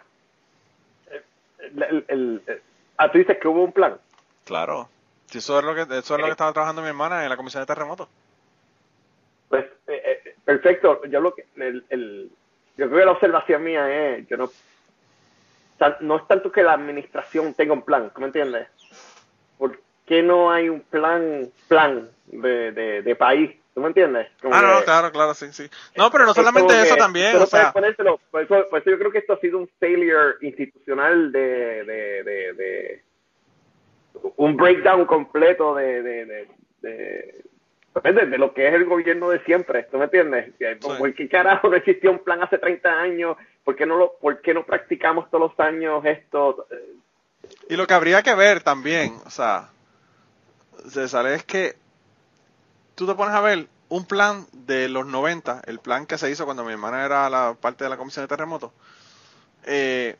el, 1.60 2.06
el, 2.08 2.62
ah, 2.98 3.12
tú 3.12 3.18
dices 3.18 3.38
que 3.40 3.48
hubo 3.48 3.64
un 3.64 3.72
plan. 3.72 3.98
Claro. 4.46 4.88
eso 5.34 5.60
es 5.60 5.66
lo 5.66 5.74
que, 5.74 5.82
eso 5.82 6.16
es 6.16 6.20
lo 6.20 6.26
que 6.26 6.32
estaba 6.32 6.54
trabajando 6.54 6.84
mi 6.84 6.90
hermana 6.90 7.24
en 7.24 7.30
la 7.30 7.38
comisión 7.38 7.64
de 7.64 7.68
terremotos. 7.68 8.08
Pues, 9.50 9.66
eh, 9.88 10.22
eh, 10.26 10.36
perfecto. 10.46 11.04
Yo 11.06 11.22
lo 11.22 11.34
que, 11.34 11.46
el, 11.56 12.32
yo 12.78 12.88
creo 12.88 13.00
que 13.00 13.06
la 13.06 13.12
observación 13.14 13.64
mía 13.64 14.16
es, 14.16 14.28
yo 14.28 14.38
no 14.38 14.52
no 16.02 16.18
es 16.18 16.28
tanto 16.28 16.52
que 16.52 16.64
la 16.64 16.74
administración 16.74 17.54
tenga 17.54 17.74
un 17.74 17.82
plan, 17.82 18.12
¿me 18.18 18.26
entiendes? 18.26 18.68
¿Por 19.58 19.80
qué 20.06 20.22
no 20.22 20.52
hay 20.52 20.70
un 20.70 20.82
plan 20.82 21.50
plan 21.68 22.10
de, 22.28 22.72
de, 22.72 23.16
país? 23.16 23.52
¿Tú 23.74 23.82
me 23.82 23.88
entiendes? 23.88 24.28
ah, 24.52 24.62
no, 24.62 24.84
claro, 24.84 25.12
claro, 25.12 25.34
sí, 25.34 25.48
sí. 25.52 25.70
No, 25.96 26.12
pero 26.12 26.26
no 26.26 26.34
solamente 26.34 26.82
eso 26.82 26.96
también, 26.96 27.36
o 27.38 27.46
sea... 27.46 27.72
Por 27.72 27.86
eso, 27.86 28.20
yo 28.86 28.98
creo 28.98 29.12
que 29.12 29.20
esto 29.20 29.34
ha 29.34 29.40
sido 29.40 29.60
un 29.60 29.70
failure 29.80 30.36
institucional 30.42 31.32
de, 31.32 31.84
de, 31.84 32.24
de, 32.24 33.04
un 34.38 34.58
breakdown 34.58 35.06
completo 35.06 35.76
de, 35.76 36.48
de, 36.82 37.44
de, 38.04 38.38
lo 38.38 38.54
que 38.54 38.68
es 38.68 38.74
el 38.74 38.86
gobierno 38.86 39.30
de 39.30 39.44
siempre, 39.44 39.84
¿tú 39.92 39.98
me 39.98 40.06
entiendes? 40.06 40.54
¿Por 40.82 41.14
qué 41.14 41.28
carajo 41.28 41.70
no 41.70 41.76
existía 41.76 42.10
un 42.10 42.20
plan 42.20 42.42
hace 42.42 42.58
30 42.58 42.90
años? 42.90 43.38
¿Por 43.64 43.76
qué 43.76 43.86
no, 43.86 43.98
lo, 43.98 44.14
por 44.20 44.42
qué 44.42 44.54
no 44.54 44.66
practicamos 44.66 45.30
todos 45.30 45.52
los 45.52 45.60
años 45.60 46.04
esto? 46.06 46.68
Y 47.68 47.76
lo 47.76 47.88
que 47.88 47.94
habría 47.94 48.22
que 48.24 48.36
ver 48.36 48.62
también, 48.62 49.16
o 49.26 49.30
sea, 49.30 49.70
César, 50.88 51.28
es 51.28 51.44
que 51.44 51.76
tú 52.96 53.08
te 53.08 53.16
pones 53.16 53.34
a 53.34 53.42
ver 53.42 53.68
un 53.90 54.06
plan 54.06 54.46
de 54.54 54.88
los 54.88 55.06
90, 55.06 55.64
el 55.66 55.80
plan 55.80 56.06
que 56.06 56.18
se 56.18 56.30
hizo 56.30 56.46
cuando 56.46 56.64
mi 56.64 56.72
hermana 56.72 57.06
era 57.06 57.30
la 57.30 57.56
parte 57.60 57.84
de 57.84 57.90
la 57.90 57.98
comisión 57.98 58.24
de 58.24 58.28
terremotos, 58.28 58.72
eh, 59.66 60.16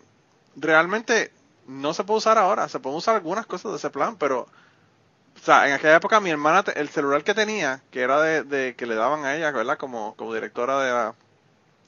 realmente 0.56 1.32
no 1.68 1.94
se 1.94 2.04
puede 2.04 2.18
usar 2.18 2.38
ahora, 2.38 2.68
se 2.68 2.80
pueden 2.80 2.98
usar 2.98 3.16
algunas 3.16 3.46
cosas 3.46 3.72
de 3.72 3.78
ese 3.78 3.90
plan, 3.90 4.18
pero 4.18 4.48
o 5.40 5.46
sea, 5.46 5.68
en 5.68 5.74
aquella 5.74 5.96
época 5.96 6.20
mi 6.20 6.30
hermana, 6.30 6.64
el 6.76 6.90
celular 6.90 7.24
que 7.24 7.34
tenía, 7.34 7.82
que 7.92 8.02
era 8.02 8.22
de, 8.22 8.76
que 8.76 8.86
le 8.86 8.96
daban 8.96 9.26
a 9.26 9.36
ella, 9.36 9.52
¿verdad? 9.52 9.78
Como, 9.78 10.16
como 10.16 10.34
directora 10.34 10.80
de 10.82 10.92
la 10.92 11.16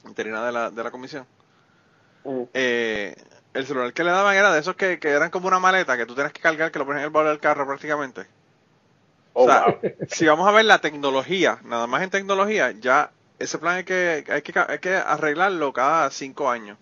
interina 0.06 0.44
de 0.44 0.52
la, 0.52 0.70
de 0.70 0.82
la 0.82 0.90
comisión. 0.90 1.26
Mm. 2.24 2.42
Eh, 2.54 3.14
el 3.52 3.66
celular 3.66 3.92
que 3.92 4.04
le 4.04 4.10
daban 4.10 4.36
era 4.36 4.52
de 4.52 4.60
esos 4.60 4.76
que, 4.76 4.98
que, 4.98 5.10
eran 5.10 5.30
como 5.30 5.48
una 5.48 5.58
maleta 5.58 5.96
que 5.96 6.06
tú 6.06 6.14
tienes 6.14 6.32
que 6.32 6.40
cargar, 6.40 6.70
que 6.70 6.78
lo 6.78 6.86
pones 6.86 7.00
en 7.00 7.04
el 7.04 7.10
baúl 7.10 7.28
del 7.28 7.40
carro 7.40 7.66
prácticamente. 7.66 8.22
o 9.34 9.44
oh, 9.44 9.46
sea, 9.46 9.78
si 10.08 10.26
vamos 10.26 10.48
a 10.48 10.52
ver 10.52 10.64
la 10.64 10.78
tecnología, 10.78 11.58
nada 11.64 11.86
más 11.86 12.02
en 12.02 12.10
tecnología, 12.10 12.70
ya 12.70 13.10
ese 13.38 13.58
plan 13.58 13.76
hay 13.76 13.84
que, 13.84 14.24
hay 14.28 14.42
que, 14.42 14.58
hay 14.58 14.78
que 14.78 14.94
arreglarlo 14.94 15.72
cada 15.72 16.10
cinco 16.10 16.48
años. 16.48 16.78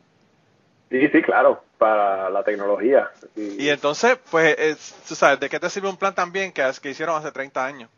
Sí, 0.91 1.09
sí, 1.09 1.23
claro, 1.23 1.63
para 1.79 2.29
la 2.31 2.43
tecnología. 2.43 3.11
Y, 3.37 3.69
entonces, 3.69 4.19
pues, 4.31 4.95
tú 5.09 5.15
sabes, 5.15 5.39
¿de 5.39 5.49
qué 5.49 5.61
te 5.61 5.71
sirve 5.71 5.89
un 5.89 5.97
plan 5.97 6.15
también 6.15 6.53
que, 6.53 6.69
que 6.83 6.91
hicieron 6.91 7.17
hace 7.17 7.31
30 7.31 7.65
años? 7.65 7.91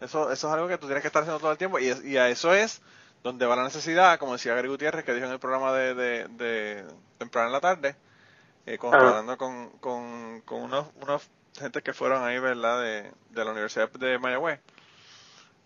eso, 0.00 0.30
eso 0.30 0.32
es 0.32 0.44
algo 0.44 0.68
que 0.68 0.76
tú 0.76 0.86
tienes 0.86 1.00
que 1.00 1.06
estar 1.06 1.22
haciendo 1.22 1.38
todo 1.38 1.52
el 1.52 1.56
tiempo 1.56 1.78
y, 1.78 1.92
y 2.04 2.18
a 2.18 2.28
eso 2.28 2.52
es 2.52 2.82
donde 3.22 3.46
va 3.46 3.56
la 3.56 3.62
necesidad, 3.64 4.18
como 4.18 4.32
decía 4.32 4.54
Gary 4.54 4.68
Gutiérrez, 4.68 5.04
que 5.04 5.14
dijo 5.14 5.26
en 5.26 5.32
el 5.32 5.38
programa 5.38 5.72
de, 5.72 5.94
de, 5.94 6.84
temprano 7.18 7.46
en 7.48 7.52
la 7.52 7.60
tarde, 7.60 7.94
eh, 8.66 8.78
con, 8.78 8.90
con, 9.36 10.40
con, 10.40 10.62
unos, 10.62 10.86
unos 11.00 11.30
gente 11.56 11.82
que 11.82 11.92
fueron 11.92 12.24
ahí, 12.24 12.38
¿verdad? 12.38 12.82
De, 12.82 13.12
de 13.30 13.44
la 13.44 13.52
Universidad 13.52 13.90
de 13.90 14.18
Mayagüez. 14.18 14.60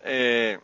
Eh, 0.03 0.59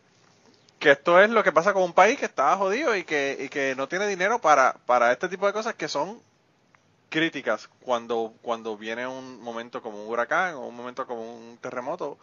que 0.78 0.90
esto 0.90 1.20
es 1.20 1.30
lo 1.30 1.42
que 1.42 1.52
pasa 1.52 1.72
con 1.72 1.82
un 1.82 1.92
país 1.92 2.18
que 2.18 2.26
está 2.26 2.56
jodido 2.56 2.94
y 2.94 3.04
que, 3.04 3.36
y 3.40 3.48
que 3.48 3.74
no 3.76 3.88
tiene 3.88 4.06
dinero 4.06 4.38
para, 4.38 4.74
para 4.86 5.12
este 5.12 5.28
tipo 5.28 5.46
de 5.46 5.52
cosas 5.52 5.74
que 5.74 5.88
son 5.88 6.20
críticas 7.08 7.68
cuando, 7.80 8.32
cuando 8.42 8.76
viene 8.76 9.06
un 9.06 9.40
momento 9.40 9.80
como 9.80 10.02
un 10.02 10.10
huracán 10.10 10.54
o 10.54 10.66
un 10.66 10.76
momento 10.76 11.06
como 11.06 11.22
un 11.22 11.56
terremoto 11.58 12.18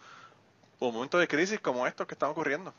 o 0.80 0.88
un 0.88 0.94
momento 0.94 1.18
de 1.18 1.28
crisis 1.28 1.60
como 1.60 1.88
estos 1.88 2.06
que 2.08 2.14
están 2.16 2.30
ocurriendo. 2.30 2.74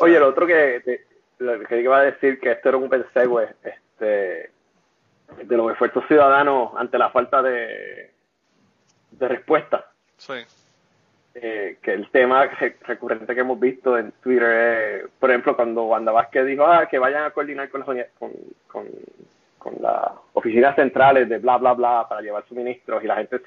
Oye, 0.00 0.20
lo 0.20 0.28
otro 0.28 0.46
que, 0.46 0.82
te- 0.84 1.06
lo 1.38 1.58
que 1.66 1.80
iba 1.80 1.98
a 1.98 2.02
decir 2.02 2.38
que 2.40 2.52
esto 2.52 2.68
era 2.68 2.78
un 2.78 2.90
segue, 3.14 3.54
este, 3.62 4.52
de 5.44 5.56
los 5.56 5.72
esfuerzos 5.72 6.04
ciudadanos 6.06 6.72
ante 6.76 6.98
la 6.98 7.10
falta 7.10 7.42
de, 7.42 8.12
de 9.12 9.28
respuesta. 9.28 9.90
Sí, 10.18 10.34
Eh, 11.38 11.76
que 11.82 11.92
el 11.92 12.08
tema 12.10 12.46
re- 12.46 12.76
recurrente 12.86 13.34
que 13.34 13.40
hemos 13.42 13.60
visto 13.60 13.98
en 13.98 14.10
Twitter 14.22 15.02
es, 15.04 15.10
por 15.20 15.28
ejemplo, 15.30 15.54
cuando 15.54 15.84
Wanda 15.84 16.10
Vázquez 16.10 16.46
dijo 16.46 16.64
ah, 16.66 16.86
que 16.88 16.98
vayan 16.98 17.24
a 17.24 17.30
coordinar 17.30 17.68
con 17.68 17.80
las, 17.80 18.06
con, 18.18 18.32
con, 18.68 18.86
con 19.58 19.74
las 19.82 20.12
oficinas 20.32 20.74
centrales 20.76 21.28
de 21.28 21.36
bla, 21.36 21.58
bla, 21.58 21.74
bla 21.74 22.06
para 22.08 22.22
llevar 22.22 22.42
suministros 22.48 23.04
y 23.04 23.06
la 23.06 23.16
gente, 23.16 23.42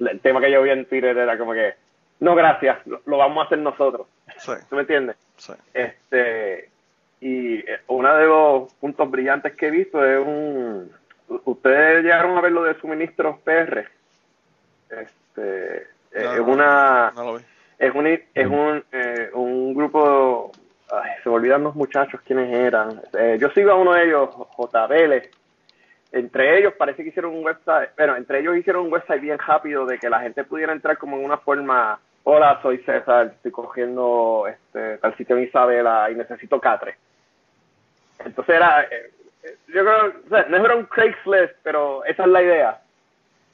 el 0.00 0.18
tema 0.20 0.40
que 0.40 0.50
yo 0.50 0.62
vi 0.62 0.70
en 0.70 0.86
Twitter 0.86 1.16
era 1.16 1.38
como 1.38 1.52
que, 1.52 1.74
no, 2.18 2.34
gracias, 2.34 2.84
lo, 2.88 3.00
lo 3.06 3.18
vamos 3.18 3.44
a 3.44 3.46
hacer 3.46 3.58
nosotros. 3.58 4.08
sí, 4.38 4.52
¿Tú 4.68 4.74
me 4.74 4.80
entiendes? 4.80 5.16
sí. 5.36 5.52
Este, 5.74 6.70
y 7.20 7.58
eh, 7.58 7.78
uno 7.86 8.16
de 8.16 8.26
los 8.26 8.74
puntos 8.74 9.08
brillantes 9.12 9.54
que 9.54 9.68
he 9.68 9.70
visto 9.70 10.04
es 10.04 10.18
un. 10.18 10.90
Ustedes 11.44 12.02
llegaron 12.02 12.36
a 12.36 12.40
ver 12.40 12.50
lo 12.50 12.64
de 12.64 12.74
suministros 12.80 13.38
PR. 13.40 13.86
Este, 14.90 15.86
No, 16.14 16.32
es 16.32 16.40
una. 16.40 17.12
No 17.14 17.24
lo 17.24 17.36
vi. 17.36 17.44
Es 17.78 17.94
un, 17.94 18.06
es 18.06 18.46
un, 18.46 18.84
eh, 18.92 19.30
un 19.34 19.74
grupo. 19.74 20.52
Ay, 20.90 21.10
se 21.22 21.28
me 21.28 21.36
olvidan 21.36 21.64
los 21.64 21.74
muchachos 21.74 22.20
quiénes 22.24 22.52
eran. 22.54 23.00
Eh, 23.12 23.36
yo 23.40 23.50
sigo 23.50 23.72
a 23.72 23.76
uno 23.76 23.92
de 23.92 24.04
ellos, 24.04 24.30
JBL. 24.56 25.28
Entre 26.10 26.58
ellos 26.58 26.72
parece 26.78 27.02
que 27.02 27.10
hicieron 27.10 27.34
un 27.34 27.44
website, 27.44 27.90
bueno, 27.96 28.16
entre 28.16 28.40
ellos 28.40 28.56
hicieron 28.56 28.86
un 28.86 28.92
website 28.92 29.20
bien 29.20 29.38
rápido 29.38 29.84
de 29.84 29.98
que 29.98 30.08
la 30.08 30.20
gente 30.20 30.42
pudiera 30.42 30.72
entrar 30.72 30.96
como 30.96 31.18
en 31.18 31.24
una 31.24 31.36
forma, 31.36 32.00
hola, 32.24 32.58
soy 32.62 32.78
César, 32.78 33.26
estoy 33.26 33.50
cogiendo 33.50 34.46
este, 34.48 34.96
tal 34.98 35.14
sitio 35.18 35.36
en 35.36 35.44
Isabela 35.44 36.10
y 36.10 36.14
necesito 36.14 36.58
catre. 36.58 36.96
Entonces 38.24 38.54
era, 38.56 38.84
eh, 38.84 39.10
eh, 39.42 39.56
yo 39.68 39.84
creo, 39.84 40.14
o 40.26 40.28
sea, 40.30 40.46
no 40.48 40.56
era 40.56 40.76
un 40.76 40.86
Craigslist, 40.86 41.54
pero 41.62 42.02
esa 42.06 42.22
es 42.22 42.28
la 42.28 42.42
idea. 42.42 42.80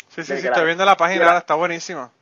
Sí, 0.09 0.23
sí, 0.23 0.37
sí, 0.37 0.47
estoy 0.47 0.65
viendo 0.65 0.85
la 0.85 0.97
página, 0.97 1.27
ahora 1.27 1.39
está 1.39 1.55
buenísima. 1.55 2.13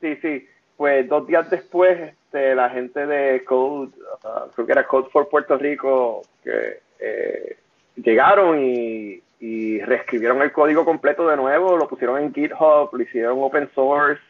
Sí, 0.00 0.16
sí. 0.16 0.48
Pues 0.76 1.08
dos 1.08 1.26
días 1.26 1.48
después, 1.48 1.98
este, 1.98 2.54
la 2.54 2.68
gente 2.68 3.06
de 3.06 3.42
Code, 3.44 3.92
uh, 4.24 4.50
creo 4.54 4.66
que 4.66 4.72
era 4.72 4.86
Code 4.86 5.08
for 5.10 5.28
Puerto 5.28 5.56
Rico, 5.56 6.22
que 6.44 6.80
eh, 6.98 7.56
llegaron 7.96 8.62
y, 8.62 9.22
y 9.40 9.80
reescribieron 9.80 10.42
el 10.42 10.52
código 10.52 10.84
completo 10.84 11.26
de 11.28 11.36
nuevo, 11.36 11.76
lo 11.76 11.88
pusieron 11.88 12.20
en 12.22 12.34
GitHub, 12.34 12.90
lo 12.92 13.02
hicieron 13.02 13.42
open 13.42 13.70
source, 13.74 14.20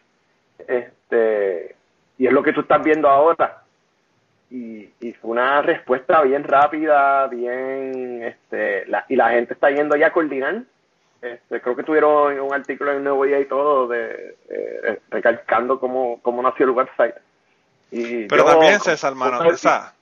este, 0.69 1.75
y 2.19 2.27
es 2.27 2.33
lo 2.33 2.43
que 2.43 2.53
tú 2.53 2.61
estás 2.61 2.83
viendo 2.83 3.09
ahora. 3.09 3.63
Y, 4.49 4.89
y 5.01 5.13
fue 5.15 5.33
una 5.33 5.63
respuesta 5.63 6.23
bien 6.23 6.45
rápida, 6.45 7.27
bien, 7.27 8.23
este, 8.23 8.87
la, 8.87 9.05
y 9.09 9.17
la 9.17 9.31
gente 9.31 9.55
está 9.55 9.71
yendo 9.71 9.97
ya 9.97 10.09
a 10.09 10.13
coordinar. 10.13 10.63
Este, 11.35 11.61
creo 11.61 11.77
que 11.77 11.83
tuvieron 11.83 12.39
un 12.41 12.55
artículo 12.55 12.91
en 12.93 12.99
el 12.99 13.05
Nuevo 13.05 13.25
Día 13.25 13.41
y 13.41 13.47
todo 13.47 13.87
de 13.89 14.37
eh, 14.49 15.01
recalcando 15.11 15.79
cómo, 15.81 16.21
cómo 16.23 16.43
nació 16.43 16.67
el 16.67 16.71
website. 16.73 17.15
Y 17.91 18.27
Pero 18.27 18.45
yo- 18.45 18.51
también, 18.51 18.81
César, 18.81 19.13
hermano, 19.13 19.39
o 19.49 19.57
sea, 19.57 19.93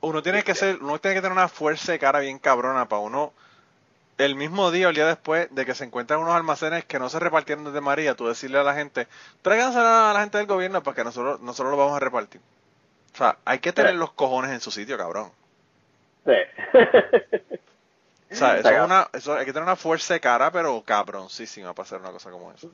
uno 0.00 0.22
tiene 0.22 0.42
que 0.44 0.54
ser, 0.54 0.78
uno 0.80 0.98
tiene 0.98 1.16
que 1.16 1.20
tener 1.22 1.32
una 1.36 1.48
fuerza 1.48 1.92
de 1.92 1.98
cara 1.98 2.20
bien 2.20 2.38
cabrona 2.38 2.86
para 2.88 3.00
uno, 3.02 3.32
el 4.16 4.34
mismo 4.34 4.70
día 4.70 4.86
o 4.86 4.90
el 4.90 4.96
día 4.96 5.06
después 5.06 5.52
de 5.54 5.64
que 5.64 5.74
se 5.74 5.84
encuentran 5.84 6.20
unos 6.20 6.34
almacenes 6.34 6.84
que 6.84 6.98
no 6.98 7.08
se 7.08 7.20
repartieron 7.20 7.64
desde 7.64 7.80
María, 7.80 8.14
tú 8.16 8.26
decirle 8.26 8.58
a 8.58 8.64
la 8.64 8.74
gente, 8.74 9.06
tráiganse 9.42 9.78
a 9.78 10.12
la 10.12 10.20
gente 10.20 10.38
del 10.38 10.46
gobierno 10.46 10.82
para 10.82 10.94
que 10.96 11.04
nosotros, 11.04 11.40
nosotros 11.40 11.70
lo 11.70 11.76
vamos 11.76 11.96
a 11.96 12.00
repartir. 12.00 12.40
O 13.14 13.16
sea, 13.16 13.36
hay 13.44 13.58
que 13.60 13.72
tener 13.72 13.92
Sí. 13.92 13.96
los 13.98 14.12
cojones 14.12 14.50
en 14.50 14.60
su 14.60 14.70
sitio, 14.70 14.96
cabrón. 14.98 15.30
Sí. 16.24 16.32
O 18.30 18.34
sea, 18.34 18.58
eso, 18.58 18.68
es 18.70 18.84
una, 18.84 19.08
eso 19.12 19.34
hay 19.34 19.46
que 19.46 19.52
tener 19.52 19.64
una 19.64 19.76
fuerza 19.76 20.14
de 20.14 20.20
cara, 20.20 20.50
pero 20.50 20.82
cabroncísima 20.84 21.72
para 21.74 21.84
hacer 21.86 22.00
una 22.00 22.10
cosa 22.12 22.30
como 22.30 22.52
eso. 22.52 22.70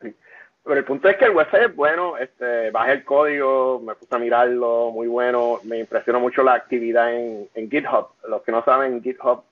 Pero 0.00 0.80
el 0.80 0.84
punto 0.84 1.08
es 1.08 1.16
que 1.16 1.24
el 1.24 1.30
website 1.34 1.70
es 1.70 1.76
bueno, 1.76 2.18
este, 2.18 2.70
bajé 2.70 2.92
el 2.92 3.04
código, 3.04 3.80
me 3.80 3.94
puse 3.94 4.14
a 4.14 4.18
mirarlo, 4.18 4.90
muy 4.90 5.06
bueno, 5.06 5.60
me 5.64 5.78
impresionó 5.78 6.20
mucho 6.20 6.42
la 6.42 6.54
actividad 6.54 7.14
en, 7.14 7.48
en 7.54 7.70
GitHub. 7.70 8.08
Los 8.28 8.42
que 8.42 8.52
no 8.52 8.62
saben, 8.64 9.02
GitHub, 9.02 9.44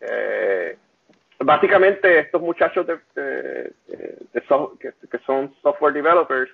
eh, 0.00 0.78
básicamente 1.38 2.18
estos 2.20 2.40
muchachos 2.40 2.86
de, 2.86 2.98
de- 3.14 3.72
que, 4.80 4.92
que 5.08 5.18
son 5.26 5.54
software 5.62 5.92
developers 5.92 6.50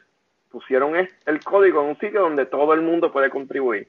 pusieron 0.50 0.94
el 0.96 1.44
código 1.44 1.82
en 1.82 1.88
un 1.90 1.98
sitio 1.98 2.22
donde 2.22 2.46
todo 2.46 2.72
el 2.74 2.80
mundo 2.80 3.12
puede 3.12 3.30
contribuir 3.30 3.86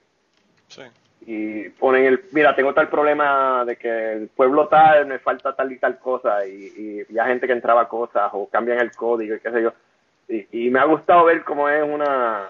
Sí. 0.68 0.84
Y 1.22 1.70
ponen 1.70 2.06
el, 2.06 2.24
mira, 2.32 2.56
tengo 2.56 2.74
tal 2.74 2.88
problema 2.90 3.64
de 3.66 3.76
que 3.76 4.14
el 4.14 4.28
pueblo 4.30 4.68
tal, 4.68 5.06
me 5.06 5.20
falta 5.20 5.56
tal 5.56 5.72
y 5.72 5.78
tal 5.78 6.00
cosa, 6.00 6.46
y, 6.48 6.52
y, 7.10 7.14
y 7.14 7.20
hay 7.20 7.28
gente 7.28 7.46
que 7.48 7.54
entraba 7.54 7.88
cosas 7.88 8.30
o 8.34 8.48
cambian 8.50 8.80
el 8.80 8.92
código 8.94 9.36
y 9.36 9.40
qué 9.40 9.52
sé 9.52 9.62
yo. 9.62 9.74
Y, 10.28 10.66
y 10.68 10.70
me 10.70 10.80
ha 10.80 10.86
gustado 10.86 11.26
ver 11.26 11.44
cómo 11.44 11.68
es 11.70 11.84
una, 11.84 12.46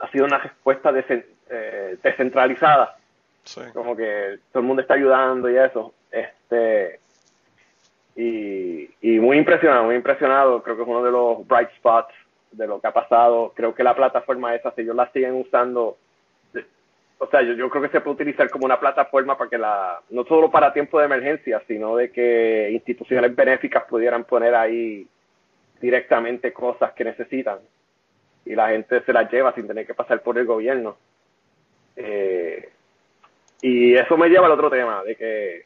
ha 0.00 0.10
sido 0.10 0.24
una 0.24 0.38
respuesta 0.38 0.90
desen- 0.92 1.24
eh, 1.50 1.96
descentralizada, 2.02 2.96
Sí. 3.44 3.60
como 3.72 3.94
que 3.96 4.40
todo 4.50 4.60
el 4.62 4.66
mundo 4.66 4.82
está 4.82 4.94
ayudando 4.94 5.48
y 5.48 5.56
eso. 5.56 5.94
Este, 6.10 6.98
y, 8.16 8.90
y 9.00 9.20
muy 9.20 9.36
impresionado, 9.38 9.84
muy 9.84 9.94
impresionado, 9.94 10.62
creo 10.62 10.76
que 10.76 10.82
es 10.82 10.88
uno 10.88 11.02
de 11.02 11.10
los 11.10 11.46
bright 11.46 11.70
spots 11.76 12.14
de 12.52 12.66
lo 12.66 12.80
que 12.80 12.86
ha 12.88 12.92
pasado. 12.92 13.52
Creo 13.54 13.74
que 13.74 13.84
la 13.84 13.94
plataforma 13.94 14.54
esa, 14.54 14.72
si 14.72 14.80
ellos 14.82 14.96
la 14.96 15.10
siguen 15.12 15.34
usando, 15.34 15.96
o 17.18 17.26
sea, 17.28 17.42
yo, 17.42 17.70
creo 17.70 17.82
que 17.82 17.88
se 17.88 18.00
puede 18.00 18.14
utilizar 18.16 18.50
como 18.50 18.66
una 18.66 18.78
plataforma 18.78 19.38
para 19.38 19.50
que 19.50 19.58
la, 19.58 20.00
no 20.10 20.24
solo 20.24 20.50
para 20.50 20.72
tiempo 20.72 20.98
de 20.98 21.06
emergencia, 21.06 21.62
sino 21.66 21.96
de 21.96 22.10
que 22.10 22.70
instituciones 22.72 23.34
benéficas 23.34 23.84
pudieran 23.84 24.24
poner 24.24 24.54
ahí 24.54 25.06
directamente 25.80 26.52
cosas 26.52 26.92
que 26.92 27.04
necesitan 27.04 27.58
y 28.44 28.54
la 28.54 28.68
gente 28.68 29.02
se 29.02 29.12
las 29.12 29.30
lleva 29.30 29.54
sin 29.54 29.66
tener 29.66 29.86
que 29.86 29.94
pasar 29.94 30.22
por 30.22 30.38
el 30.38 30.46
gobierno. 30.46 30.96
Eh, 31.96 32.68
y 33.62 33.94
eso 33.94 34.16
me 34.16 34.28
lleva 34.28 34.46
al 34.46 34.52
otro 34.52 34.70
tema, 34.70 35.02
de 35.02 35.16
que 35.16 35.64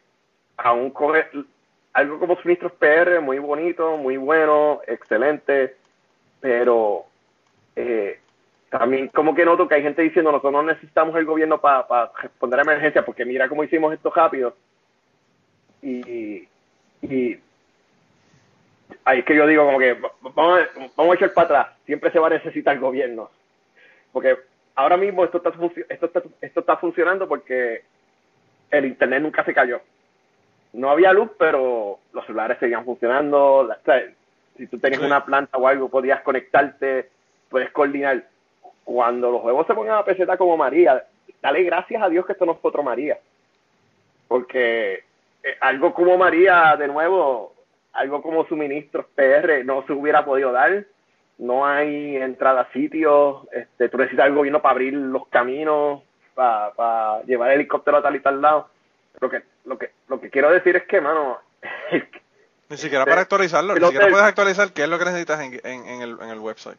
aún 0.56 0.90
con 0.90 1.16
el- 1.16 1.46
algo 1.92 2.18
como 2.18 2.36
suministros 2.36 2.72
PR, 2.72 3.20
muy 3.20 3.38
bonito, 3.38 3.96
muy 3.96 4.16
bueno, 4.16 4.80
excelente, 4.86 5.76
pero 6.40 7.04
eh, 7.76 8.20
también 8.70 9.08
como 9.08 9.34
que 9.34 9.44
noto 9.44 9.66
que 9.68 9.74
hay 9.74 9.82
gente 9.82 10.00
diciendo 10.02 10.30
nosotros 10.30 10.52
no 10.52 10.62
necesitamos 10.62 11.14
el 11.16 11.24
gobierno 11.26 11.60
para 11.60 12.10
responder 12.22 12.60
a 12.60 12.62
emergencias 12.62 13.04
porque 13.04 13.24
mira 13.24 13.48
cómo 13.48 13.64
hicimos 13.64 13.92
esto 13.92 14.10
rápido 14.14 14.56
y, 15.82 16.46
y 17.02 17.38
ahí 19.04 19.18
es 19.20 19.24
que 19.24 19.34
yo 19.36 19.46
digo 19.46 19.64
como 19.66 19.78
que 19.78 19.94
va- 19.94 20.12
vamos 20.34 20.60
a, 20.60 20.68
vamos 20.96 21.12
a 21.12 21.16
echar 21.16 21.32
para 21.32 21.44
atrás. 21.46 21.76
Siempre 21.86 22.10
se 22.12 22.18
va 22.18 22.26
a 22.28 22.30
necesitar 22.30 22.74
el 22.74 22.80
gobierno. 22.80 23.30
Porque 24.12 24.36
ahora 24.74 24.96
mismo 24.96 25.24
esto 25.24 25.38
está, 25.38 25.52
esto 25.88 26.06
está, 26.06 26.22
esto 26.40 26.60
está 26.60 26.76
funcionando 26.76 27.26
porque 27.28 27.82
el 28.70 28.84
internet 28.84 29.22
nunca 29.22 29.44
se 29.44 29.54
cayó. 29.54 29.80
No 30.72 30.90
había 30.90 31.12
luz 31.12 31.30
pero 31.38 31.98
los 32.12 32.24
celulares 32.26 32.58
seguían 32.58 32.84
funcionando. 32.84 33.64
La- 33.64 33.74
o 33.76 33.84
sea, 33.84 34.02
si 34.56 34.66
tú 34.66 34.78
tenías 34.78 35.00
Sí. 35.00 35.06
una 35.06 35.24
planta 35.24 35.56
o 35.56 35.66
algo 35.66 35.88
podías 35.88 36.20
conectarte 36.20 37.08
puedes 37.48 37.70
coordinar 37.72 38.22
cuando 38.92 39.30
los 39.30 39.42
juegos 39.42 39.68
se 39.68 39.74
pongan 39.74 39.98
a 39.98 40.04
peseta 40.04 40.36
como 40.36 40.56
María, 40.56 41.04
dale 41.40 41.62
gracias 41.62 42.02
a 42.02 42.08
Dios 42.08 42.26
que 42.26 42.32
esto 42.32 42.44
no 42.44 42.56
fue 42.56 42.70
otro 42.70 42.82
María. 42.82 43.20
Porque 44.26 45.04
eh, 45.44 45.56
algo 45.60 45.94
como 45.94 46.18
María, 46.18 46.74
de 46.76 46.88
nuevo, 46.88 47.54
algo 47.92 48.20
como 48.20 48.48
suministros 48.48 49.06
PR 49.14 49.64
no 49.64 49.86
se 49.86 49.92
hubiera 49.92 50.24
podido 50.24 50.50
dar. 50.50 50.86
No 51.38 51.64
hay 51.64 52.16
entrada 52.16 52.62
a 52.62 52.72
sitios, 52.72 53.46
este, 53.52 53.88
tú 53.88 53.96
necesitas 53.96 54.26
el 54.26 54.34
gobierno 54.34 54.60
para 54.60 54.72
abrir 54.72 54.92
los 54.92 55.28
caminos, 55.28 56.02
para, 56.34 56.72
para 56.72 57.22
llevar 57.22 57.50
el 57.50 57.60
helicóptero 57.60 57.98
a 57.98 58.02
tal 58.02 58.16
y 58.16 58.20
tal 58.20 58.42
lado. 58.42 58.70
Lo 59.20 59.30
que, 59.30 59.42
lo 59.66 59.78
que, 59.78 59.92
lo 60.08 60.20
que 60.20 60.30
quiero 60.30 60.50
decir 60.50 60.74
es 60.74 60.82
que, 60.86 61.00
mano, 61.00 61.38
Ni 62.68 62.76
siquiera 62.76 63.04
Sí. 63.04 63.10
para 63.10 63.22
actualizarlo, 63.22 63.74
ni 63.74 63.84
siquiera 63.84 64.08
puedes 64.08 64.26
actualizar 64.26 64.72
qué 64.72 64.82
es 64.82 64.88
lo 64.88 64.98
que 64.98 65.04
necesitas 65.04 65.40
en, 65.40 65.60
en, 65.62 65.86
en 65.86 66.02
el, 66.02 66.16
en 66.20 66.28
el 66.30 66.38
website. 66.40 66.78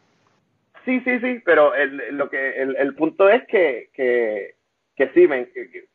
Sí, 0.84 1.00
sí, 1.00 1.20
sí, 1.20 1.40
pero 1.44 1.74
el, 1.74 2.16
lo 2.16 2.28
que, 2.28 2.60
el, 2.60 2.94
punto 2.96 3.28
es 3.28 3.46
que, 3.46 3.90
que, 3.94 5.08
sí, 5.14 5.28
me, 5.28 5.48
que- 5.48 5.86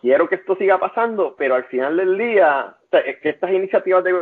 quiero 0.00 0.28
que 0.28 0.36
esto 0.36 0.56
siga 0.56 0.78
pasando, 0.78 1.36
pero 1.36 1.54
al 1.54 1.64
final 1.64 1.96
del 1.96 2.16
día, 2.18 2.76
o 2.84 2.90
que 2.90 3.28
estas 3.28 3.50
iniciativas 3.52 4.02
de, 4.04 4.18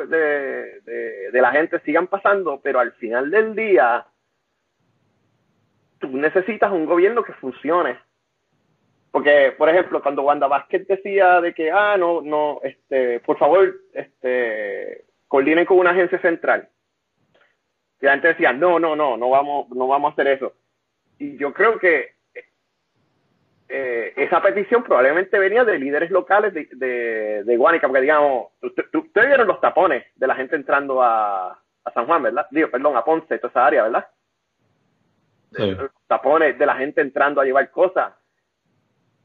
de 1.33 1.41
la 1.41 1.53
gente 1.53 1.81
sigan 1.81 2.09
pasando, 2.09 2.61
pero 2.63 2.81
al 2.81 2.93
final 2.95 3.31
del 3.31 3.55
día, 3.55 4.07
tú 6.01 6.09
necesitas 6.17 6.73
un 6.73 6.87
gobierno 6.87 7.23
que 7.23 7.33
funcione. 7.35 7.99
Porque, 9.11 9.53
por 9.59 9.69
ejemplo, 9.69 10.03
cuando 10.03 10.23
Wanda 10.23 10.47
Vázquez 10.47 10.87
decía 10.87 11.41
de 11.41 11.53
que, 11.53 11.71
ah, 11.71 11.97
no, 11.99 12.21
no, 12.23 12.61
este, 12.63 13.21
por 13.21 13.39
favor, 13.39 13.75
este, 13.93 15.05
coordinen 15.27 15.67
con 15.67 15.79
una 15.79 15.91
agencia 15.91 16.21
central. 16.21 16.69
Y 18.01 18.07
la 18.07 18.13
gente 18.13 18.29
decía, 18.29 18.53
no, 18.53 18.79
no, 18.79 18.97
no, 18.97 19.17
no 19.17 19.31
vamos, 19.31 19.69
no 19.71 19.87
vamos 19.87 20.11
a 20.11 20.13
hacer 20.13 20.29
eso. 20.29 20.55
Y 21.19 21.37
yo 21.37 21.53
creo 21.53 21.79
que 21.79 22.15
eh, 23.69 24.13
esa 24.17 24.43
petición 24.43 24.83
probablemente 24.83 25.39
venía 25.39 25.65
de 25.65 25.79
líderes 25.79 26.11
locales 26.11 26.53
de, 26.55 26.69
de, 26.73 27.45
de 27.45 27.57
Guánica, 27.57 27.87
porque 27.87 28.03
digamos, 28.03 28.49
ustedes 28.63 29.27
vieron 29.29 29.47
los 29.47 29.61
tapones 29.61 30.05
de 30.17 30.27
la 30.27 30.35
gente 30.35 30.57
entrando 30.57 31.03
a, 31.03 31.51
a 31.85 31.93
San 31.93 32.07
Juan, 32.07 32.23
¿verdad? 32.23 32.47
Digo, 32.51 32.71
perdón, 32.71 32.97
a 32.97 33.05
Ponce, 33.05 33.39
toda 33.39 33.51
esa 33.51 33.67
área, 33.67 33.83
¿verdad? 33.85 34.09
Sí. 35.53 35.77
tapones 36.07 36.59
de 36.59 36.67
la 36.67 36.77
gente 36.77 37.01
entrando 37.01 37.41
a 37.41 37.45
llevar 37.45 37.71
cosas. 37.71 38.13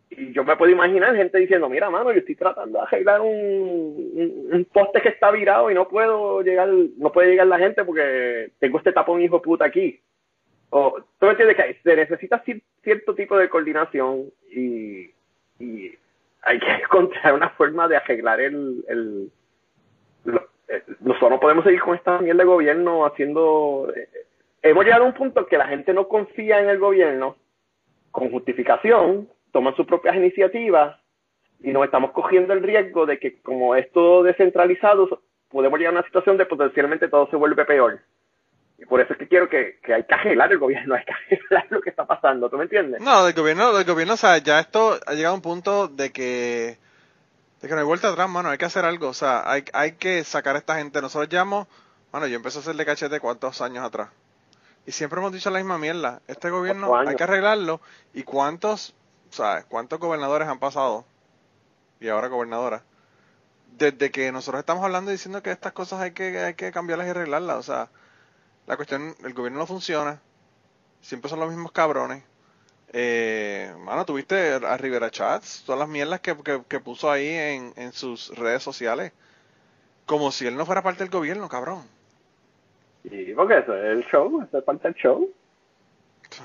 Y 0.09 0.31
yo 0.33 0.43
me 0.43 0.55
puedo 0.55 0.71
imaginar 0.71 1.15
gente 1.15 1.37
diciendo, 1.39 1.67
mira, 1.67 1.89
mano, 1.89 2.11
yo 2.11 2.19
estoy 2.19 2.35
tratando 2.35 2.79
de 2.79 2.85
arreglar 2.85 3.21
un, 3.21 4.49
un, 4.51 4.65
poste 4.71 5.01
que 5.01 5.09
está 5.09 5.31
virado 5.31 5.69
y 5.69 5.73
no 5.73 5.87
puedo 5.87 6.41
llegar, 6.41 6.69
no 6.69 7.11
puede 7.11 7.31
llegar 7.31 7.47
la 7.47 7.59
gente 7.59 7.83
porque 7.83 8.51
tengo 8.59 8.77
este 8.77 8.93
tapón 8.93 9.21
hijo 9.21 9.41
puta 9.41 9.65
aquí. 9.65 9.99
O, 10.69 10.97
tú 11.19 11.27
entiendes 11.27 11.57
que 11.57 11.79
se 11.83 11.95
necesita 11.95 12.43
cier- 12.43 12.63
cierto 12.83 13.15
tipo 13.15 13.37
de 13.37 13.49
coordinación 13.49 14.31
y, 14.49 15.11
y 15.59 15.91
hay 16.41 16.59
que 16.59 16.71
encontrar 16.83 17.33
una 17.33 17.49
forma 17.49 17.87
de 17.87 17.97
arreglar 17.97 18.39
el, 18.39 18.85
el, 18.87 19.31
eh, 20.67 20.83
nosotros 21.01 21.31
no 21.31 21.39
podemos 21.39 21.63
seguir 21.63 21.81
con 21.81 21.95
esta 21.95 22.19
mierda 22.19 22.43
de 22.43 22.49
gobierno 22.49 23.05
haciendo 23.05 23.91
eh, 23.95 24.07
hemos 24.61 24.83
llegado 24.83 25.03
a 25.03 25.07
un 25.07 25.13
punto 25.13 25.45
que 25.45 25.57
la 25.57 25.67
gente 25.67 25.93
no 25.93 26.07
confía 26.07 26.59
en 26.59 26.69
el 26.69 26.79
gobierno 26.79 27.35
con 28.11 28.31
justificación, 28.31 29.29
toman 29.55 29.73
sus 29.77 29.87
propias 29.87 30.17
iniciativas 30.17 30.97
y 31.61 31.71
nos 31.71 31.85
estamos 31.85 32.11
cogiendo 32.11 32.51
el 32.51 32.61
riesgo 32.61 33.05
de 33.05 33.19
que 33.19 33.41
como 33.41 33.73
es 33.77 33.89
todo 33.93 34.21
descentralizado, 34.21 35.21
podemos 35.49 35.79
llegar 35.79 35.95
a 35.95 35.99
una 35.99 36.05
situación 36.05 36.37
de 36.37 36.45
potencialmente 36.45 37.07
todo 37.07 37.29
se 37.29 37.37
vuelve 37.37 37.63
peor. 37.63 38.01
Y 38.77 38.85
por 38.85 38.99
eso 38.99 39.13
es 39.13 39.19
que 39.19 39.29
quiero 39.29 39.47
que, 39.47 39.79
que 39.81 39.93
hay 39.93 40.03
que 40.03 40.13
arreglar 40.13 40.51
el 40.51 40.57
gobierno, 40.57 40.95
hay 40.95 41.05
que 41.05 41.13
arreglar 41.13 41.67
lo 41.69 41.79
que 41.79 41.89
está 41.89 42.05
pasando, 42.05 42.49
¿tú 42.49 42.57
me 42.57 42.63
entiendes? 42.63 42.99
No, 42.99 43.23
del 43.23 43.33
gobierno, 43.33 43.71
del 43.71 43.85
gobierno, 43.85 44.15
o 44.15 44.17
sea, 44.17 44.39
ya 44.39 44.59
esto 44.59 44.99
ha 45.07 45.13
llegado 45.13 45.31
a 45.31 45.37
un 45.37 45.41
punto 45.41 45.87
de 45.87 46.11
que, 46.11 46.77
de 47.61 47.67
que 47.69 47.73
no 47.73 47.79
hay 47.79 47.85
vuelta 47.85 48.09
atrás, 48.09 48.29
mano, 48.29 48.49
hay 48.49 48.57
que 48.57 48.65
hacer 48.65 48.83
algo, 48.83 49.07
o 49.07 49.13
sea, 49.13 49.49
hay, 49.49 49.63
hay 49.71 49.93
que 49.93 50.25
sacar 50.25 50.57
a 50.57 50.59
esta 50.59 50.75
gente. 50.75 51.01
Nosotros 51.01 51.29
llevamos, 51.29 51.69
bueno, 52.11 52.27
yo 52.27 52.35
empecé 52.35 52.57
a 52.57 52.61
hacer 52.61 52.75
de 52.75 52.85
cachete 52.85 53.21
cuántos 53.21 53.61
años 53.61 53.85
atrás. 53.85 54.09
Y 54.85 54.91
siempre 54.91 55.21
hemos 55.21 55.31
dicho 55.31 55.49
la 55.49 55.59
misma 55.59 55.77
mierda. 55.77 56.21
Este 56.27 56.49
gobierno 56.49 56.93
hay 56.97 57.15
que 57.15 57.23
arreglarlo. 57.23 57.79
¿Y 58.13 58.23
cuántos, 58.23 58.93
sabes, 59.35 59.65
cuántos 59.65 59.99
gobernadores 59.99 60.47
han 60.47 60.59
pasado? 60.59 61.05
Y 61.99 62.07
ahora 62.07 62.27
gobernadoras. 62.27 62.83
Desde 63.77 64.11
que 64.11 64.31
nosotros 64.31 64.59
estamos 64.59 64.83
hablando 64.83 65.11
y 65.11 65.15
diciendo 65.15 65.43
que 65.43 65.51
estas 65.51 65.73
cosas 65.73 66.01
hay 66.01 66.11
que, 66.11 66.37
hay 66.39 66.53
que 66.55 66.71
cambiarlas 66.71 67.07
y 67.07 67.09
arreglarlas. 67.11 67.57
O 67.57 67.63
sea, 67.63 67.89
la 68.67 68.75
cuestión, 68.75 69.15
el 69.23 69.33
gobierno 69.33 69.59
no 69.59 69.67
funciona. 69.67 70.21
Siempre 71.01 71.29
son 71.29 71.39
los 71.39 71.49
mismos 71.49 71.71
cabrones. 71.71 72.23
Eh, 72.93 73.73
mano, 73.79 74.05
tuviste 74.05 74.53
a 74.53 74.77
Rivera 74.77 75.11
Chats, 75.11 75.63
todas 75.65 75.79
las 75.79 75.89
mierdas 75.89 76.21
que, 76.21 76.35
que, 76.67 76.79
puso 76.79 77.11
ahí 77.11 77.27
en, 77.27 77.73
en 77.75 77.91
sus 77.91 78.35
redes 78.37 78.63
sociales. 78.63 79.11
Como 80.05 80.31
si 80.31 80.47
él 80.47 80.55
no 80.55 80.65
fuera 80.65 80.81
parte 80.81 81.03
del 81.03 81.11
gobierno, 81.11 81.49
cabrón. 81.49 81.83
Y 83.03 83.33
porque 83.33 83.57
eso 83.57 83.75
es 83.75 83.83
el 83.85 84.05
show, 84.05 84.41
eso 84.41 84.57
es 84.57 84.63
parte 84.63 84.87
del 84.87 84.95
show. 84.95 85.29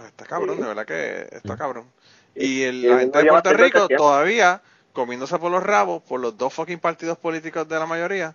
Está 0.06 0.26
cabrón, 0.26 0.56
Sí. 0.56 0.62
de 0.62 0.68
verdad 0.68 0.86
que 0.86 1.20
está 1.32 1.52
Sí. 1.54 1.58
cabrón. 1.58 1.86
Y 2.34 2.62
el- 2.62 2.82
la 2.88 2.98
gente 3.00 3.18
de 3.22 3.28
Puerto 3.28 3.52
Rico 3.54 3.88
todavía 3.88 4.60
comiéndose 4.92 5.38
por 5.38 5.50
los 5.50 5.62
rabos 5.62 6.02
por 6.02 6.20
los 6.20 6.36
dos 6.36 6.52
fucking 6.54 6.78
partidos 6.80 7.18
políticos 7.18 7.68
de 7.68 7.78
la 7.78 7.86
mayoría. 7.86 8.34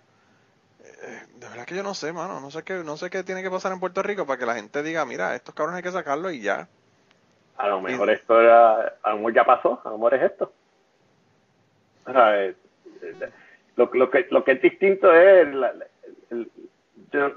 Eh, 1.02 1.22
de 1.36 1.48
verdad 1.48 1.64
que 1.66 1.74
yo 1.76 1.82
no 1.82 1.94
sé, 1.94 2.12
mano. 2.12 2.40
No 2.40 2.50
sé 2.50 2.62
qué, 2.62 2.74
no 2.84 2.96
sé 2.96 3.10
qué 3.10 3.22
tiene 3.22 3.42
que 3.42 3.50
pasar 3.50 3.72
en 3.72 3.80
Puerto 3.80 4.02
Rico 4.02 4.26
para 4.26 4.38
que 4.38 4.46
la 4.46 4.54
gente 4.54 4.82
diga, 4.82 5.04
mira, 5.04 5.34
estos 5.34 5.54
cabrones 5.54 5.78
hay 5.78 5.82
que 5.82 5.92
sacarlos 5.92 6.32
y 6.32 6.40
ya. 6.40 6.68
A 7.58 7.68
lo 7.68 7.80
mejor 7.80 8.10
esto 8.10 8.40
era, 8.40 8.96
a 9.02 9.10
lo 9.10 9.16
mejor 9.16 9.34
ya 9.34 9.44
pasó, 9.44 9.80
a 9.84 9.88
lo 9.88 9.96
mejor 9.98 10.14
es 10.14 10.22
esto. 10.30 10.52
O 12.06 12.12
sea, 12.12 12.44
eh, 12.44 12.54
eh, 13.02 13.30
lo, 13.76 13.90
lo, 13.92 14.10
que, 14.10 14.26
lo 14.30 14.44
que 14.44 14.52
es 14.52 14.62
distinto 14.62 15.12
es, 15.14 15.48
la- 15.54 15.72
la- 15.72 15.86
el- 16.30 16.50
yo, 17.12 17.32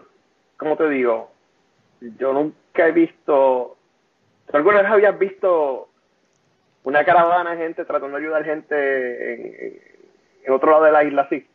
¿cómo 0.57 0.75
te 0.77 0.89
digo? 0.89 1.31
Yo 2.01 2.33
nunca 2.33 2.87
he 2.87 2.91
visto, 2.91 3.77
¿tú 4.49 4.57
alguna 4.57 4.81
vez 4.81 4.91
habías 4.91 5.17
visto 5.17 5.89
una 6.83 7.03
caravana 7.03 7.51
de 7.51 7.57
gente 7.57 7.85
tratando 7.85 8.17
de 8.17 8.23
ayudar 8.23 8.43
gente 8.43 9.33
en, 10.43 10.53
otro 10.53 10.71
lado 10.71 10.85
de 10.85 10.91
la 10.91 11.03
isla 11.03 11.23
así? 11.23 11.47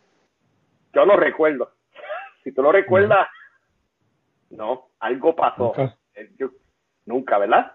Yo 0.92 1.04
no 1.06 1.16
recuerdo. 1.16 1.70
Si 2.44 2.52
tú 2.52 2.60
lo 2.60 2.72
recuerdas, 2.72 3.26
no, 4.50 4.90
algo 5.00 5.34
pasó. 5.34 5.72
Nunca. 5.74 5.96
Eh, 6.14 6.30
yo- 6.36 6.50
nunca, 7.06 7.38
¿verdad? 7.38 7.72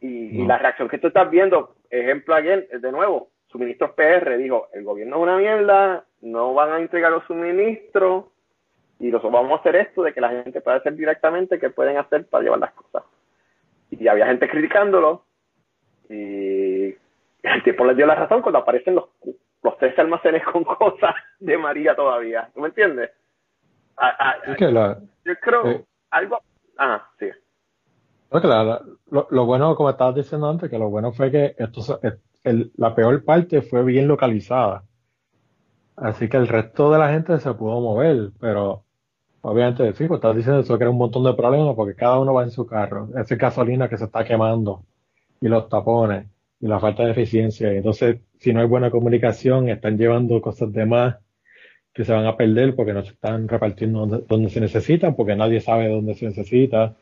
Y, 0.00 0.46
la 0.46 0.56
reacción 0.56 0.88
que 0.88 0.96
tú 0.96 1.08
estás 1.08 1.28
viendo, 1.28 1.76
ejemplo 1.90 2.34
ayer, 2.34 2.66
de 2.68 2.92
nuevo, 2.92 3.28
suministros 3.46 3.90
PR 3.90 4.38
dijo, 4.38 4.68
el 4.72 4.84
gobierno 4.84 5.16
es 5.16 5.22
una 5.22 5.36
mierda, 5.36 6.04
no 6.22 6.54
van 6.54 6.72
a 6.72 6.78
entregar 6.78 7.12
los 7.12 7.24
suministros 7.24 8.24
y 8.98 9.08
nosotros 9.08 9.32
vamos 9.32 9.52
a 9.52 9.60
hacer 9.60 9.76
esto 9.76 10.02
de 10.02 10.12
que 10.14 10.20
la 10.20 10.30
gente 10.30 10.60
pueda 10.62 10.78
hacer 10.78 10.94
directamente 10.94 11.58
qué 11.58 11.70
pueden 11.70 11.98
hacer 11.98 12.26
para 12.26 12.44
llevar 12.44 12.60
las 12.60 12.72
cosas. 12.72 13.04
Y 13.90 14.08
había 14.08 14.26
gente 14.26 14.48
criticándolo 14.48 15.24
y 16.08 16.86
el 17.42 17.62
tiempo 17.62 17.84
les 17.84 17.96
dio 17.96 18.06
la 18.06 18.14
razón 18.14 18.42
cuando 18.42 18.58
aparecen 18.58 18.94
los, 18.96 19.04
los 19.62 19.78
tres 19.78 19.98
almacenes 19.98 20.42
con 20.44 20.64
cosas 20.64 21.14
de 21.38 21.56
María 21.58 21.94
todavía. 21.94 22.50
¿Tú 22.54 22.60
me 22.60 22.68
entiendes? 22.68 23.10
A- 23.96 24.30
a- 24.30 24.52
Es 24.52 24.56
que 24.56 24.70
la, 24.70 24.98
yo 25.24 25.34
creo 25.40 25.66
eh, 25.68 25.84
algo... 26.10 26.40
Ah, 26.78 27.08
sí. 27.18 27.26
No, 28.32 28.40
la- 28.40 28.82
lo, 29.10 29.28
lo 29.30 29.46
bueno, 29.46 29.76
como 29.76 29.90
estabas 29.90 30.16
diciendo 30.16 30.48
antes, 30.48 30.68
que 30.68 30.78
lo 30.78 30.90
bueno 30.90 31.12
fue 31.12 31.30
que 31.30 31.54
esto, 31.56 32.00
el- 32.02 32.18
el- 32.42 32.72
la 32.76 32.94
peor 32.94 33.24
parte 33.24 33.62
fue 33.62 33.84
bien 33.84 34.08
localizada. 34.08 34.82
Así 35.96 36.28
que 36.28 36.36
el 36.36 36.48
resto 36.48 36.90
de 36.90 36.98
la 36.98 37.10
gente 37.10 37.38
se 37.38 37.54
pudo 37.54 37.80
mover, 37.80 38.30
pero 38.40 38.83
obviamente 39.44 39.92
sí, 39.92 40.06
pues 40.06 40.18
estás 40.18 40.34
diciendo 40.34 40.60
eso 40.60 40.78
que 40.78 40.84
era 40.84 40.90
un 40.90 40.98
montón 40.98 41.22
de 41.24 41.34
problemas 41.34 41.74
porque 41.76 41.94
cada 41.94 42.18
uno 42.18 42.32
va 42.32 42.44
en 42.44 42.50
su 42.50 42.66
carro. 42.66 43.08
Esa 43.16 43.36
gasolina 43.36 43.88
que 43.88 43.98
se 43.98 44.04
está 44.04 44.24
quemando 44.24 44.82
y 45.40 45.48
los 45.48 45.68
tapones 45.68 46.26
y 46.60 46.66
la 46.66 46.80
falta 46.80 47.04
de 47.04 47.10
eficiencia. 47.10 47.70
Entonces, 47.70 48.20
si 48.38 48.52
no 48.52 48.60
hay 48.60 48.66
buena 48.66 48.90
comunicación, 48.90 49.68
están 49.68 49.98
llevando 49.98 50.40
cosas 50.40 50.72
de 50.72 50.86
más 50.86 51.16
que 51.92 52.04
se 52.04 52.12
van 52.12 52.26
a 52.26 52.36
perder 52.36 52.74
porque 52.74 52.94
no 52.94 53.04
se 53.04 53.12
están 53.12 53.46
repartiendo 53.46 54.00
donde, 54.00 54.24
donde 54.26 54.50
se 54.50 54.60
necesitan, 54.60 55.14
porque 55.14 55.36
nadie 55.36 55.60
sabe 55.60 55.88
dónde 55.88 56.14
se 56.14 56.26
necesita. 56.26 56.94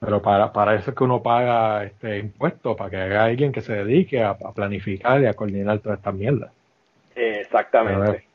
Pero 0.00 0.22
para, 0.22 0.52
para 0.52 0.74
eso 0.74 0.90
es 0.90 0.96
que 0.96 1.04
uno 1.04 1.22
paga 1.22 1.84
este 1.84 2.18
impuesto, 2.18 2.74
para 2.74 2.90
que 2.90 2.96
haya 2.96 3.24
alguien 3.24 3.52
que 3.52 3.60
se 3.60 3.74
dedique 3.74 4.22
a, 4.22 4.30
a 4.30 4.52
planificar 4.52 5.20
y 5.20 5.26
a 5.26 5.34
coordinar 5.34 5.78
todas 5.80 5.98
estas 5.98 6.14
mierdas. 6.14 6.50
Exactamente. 7.14 8.31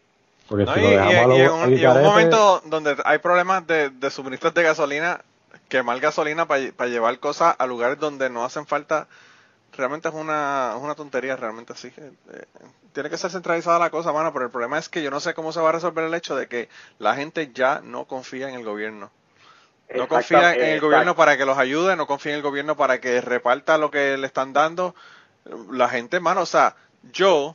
Porque 0.47 0.65
¿no? 0.65 0.73
si 0.73 0.79
Y, 0.79 0.83
lo 0.83 0.89
dejamos 0.91 1.13
y- 1.13 1.17
a 1.17 1.23
y 1.23 1.27
los 1.27 1.37
en 1.39 1.51
un, 1.51 1.77
y 1.77 1.83
en 1.83 1.91
un 1.91 1.97
alcareces, 1.97 2.03
momento 2.03 2.61
donde 2.65 2.97
hay 3.05 3.17
problemas 3.19 3.67
de, 3.67 3.89
de 3.89 4.09
suministros 4.11 4.53
de 4.53 4.63
gasolina, 4.63 5.21
quemar 5.69 5.99
gasolina 5.99 6.47
para 6.47 6.87
llevar 6.87 7.19
cosas 7.19 7.55
a 7.57 7.65
lugares 7.65 7.99
donde 7.99 8.29
no 8.29 8.45
hacen 8.45 8.65
falta, 8.65 9.07
realmente 9.75 10.07
es 10.09 10.13
una, 10.15 10.73
es 10.77 10.81
una 10.81 10.95
tontería, 10.95 11.35
realmente 11.35 11.73
así. 11.73 11.89
Eh, 11.97 12.11
eh, 12.33 12.45
tiene 12.93 13.09
que 13.09 13.17
ser 13.17 13.29
centralizada 13.31 13.77
la 13.79 13.89
cosa, 13.89 14.11
mano, 14.13 14.33
pero 14.33 14.45
el 14.45 14.51
problema 14.51 14.77
es 14.79 14.89
que 14.89 15.03
yo 15.03 15.11
no 15.11 15.19
sé 15.19 15.33
cómo 15.33 15.51
se 15.51 15.59
va 15.59 15.69
a 15.69 15.73
resolver 15.73 16.05
el 16.05 16.13
hecho 16.13 16.35
de 16.35 16.47
que 16.47 16.69
la 16.99 17.15
gente 17.15 17.51
ya 17.53 17.81
no 17.83 18.05
confía 18.05 18.49
en 18.49 18.55
el 18.55 18.63
gobierno. 18.63 19.11
No 19.93 20.07
confía 20.07 20.53
en 20.53 20.61
el 20.61 20.67
exacto. 20.67 20.85
gobierno 20.87 21.15
para 21.15 21.37
que 21.37 21.45
los 21.45 21.57
ayude, 21.57 21.95
no 21.95 22.07
confía 22.07 22.31
en 22.33 22.37
el 22.37 22.43
gobierno 22.43 22.75
para 22.75 22.99
que 22.99 23.21
reparta 23.21 23.77
lo 23.77 23.91
que 23.91 24.17
le 24.17 24.27
están 24.27 24.51
dando. 24.53 24.95
La 25.71 25.87
gente, 25.89 26.19
mano, 26.19 26.41
o 26.41 26.45
sea, 26.45 26.75
yo 27.13 27.53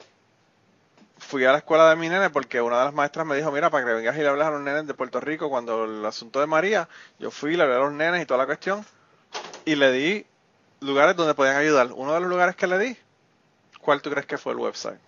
fui 1.22 1.44
a 1.44 1.52
la 1.52 1.58
escuela 1.58 1.88
de 1.88 1.96
mi 1.96 2.08
nene 2.08 2.30
porque 2.30 2.60
una 2.60 2.78
de 2.78 2.84
las 2.86 2.94
maestras 2.94 3.26
me 3.26 3.36
dijo, 3.36 3.50
mira, 3.50 3.70
para 3.70 3.84
que 3.86 3.92
vengas 3.94 4.16
y 4.16 4.20
le 4.20 4.28
hables 4.28 4.46
a 4.46 4.50
los 4.50 4.60
nenes 4.60 4.86
de 4.86 4.94
Puerto 4.94 5.20
Rico 5.20 5.48
cuando 5.48 5.84
el 5.84 6.04
asunto 6.04 6.40
de 6.40 6.46
María, 6.46 6.88
yo 7.18 7.30
fui, 7.30 7.56
le 7.56 7.62
hablé 7.62 7.76
a 7.76 7.78
los 7.78 7.92
nenes 7.92 8.22
y 8.22 8.26
toda 8.26 8.38
la 8.38 8.46
cuestión, 8.46 8.84
y 9.64 9.74
le 9.76 9.92
di 9.92 10.26
lugares 10.80 11.16
donde 11.16 11.34
podían 11.34 11.56
ayudar. 11.56 11.88
Uno 11.94 12.12
de 12.14 12.20
los 12.20 12.28
lugares 12.28 12.56
que 12.56 12.66
le 12.66 12.78
di, 12.78 12.96
¿cuál 13.80 14.02
tú 14.02 14.10
crees 14.10 14.26
que 14.26 14.36
fue 14.36 14.52
el 14.52 14.58
website? 14.58 14.98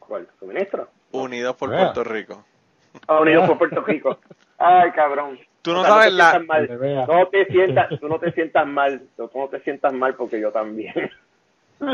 ¿Cuál? 0.00 0.28
¿Suministro? 0.38 0.88
Unidos 1.12 1.56
por 1.56 1.70
Vea. 1.70 1.78
Puerto 1.78 2.04
Rico. 2.04 2.44
Ah, 3.06 3.20
Unidos 3.20 3.46
por 3.48 3.58
Puerto 3.58 3.80
Rico. 3.82 4.18
Ay, 4.58 4.90
cabrón. 4.92 5.38
Tú 5.62 5.72
no 5.72 5.80
O 5.80 5.84
sea, 5.84 5.90
sabes 5.92 6.06
te 6.06 6.12
la- 6.12 6.38
mal. 6.40 7.06
No 7.08 7.28
te 7.28 7.46
sientas, 7.46 7.88
tú 8.00 8.08
no 8.08 8.18
te 8.18 8.32
sientas 8.32 8.66
mal, 8.66 9.06
tú 9.16 9.30
no 9.34 9.48
te 9.48 9.60
sientas 9.60 9.92
mal 9.92 10.14
porque 10.16 10.40
yo 10.40 10.50
también. 10.50 10.92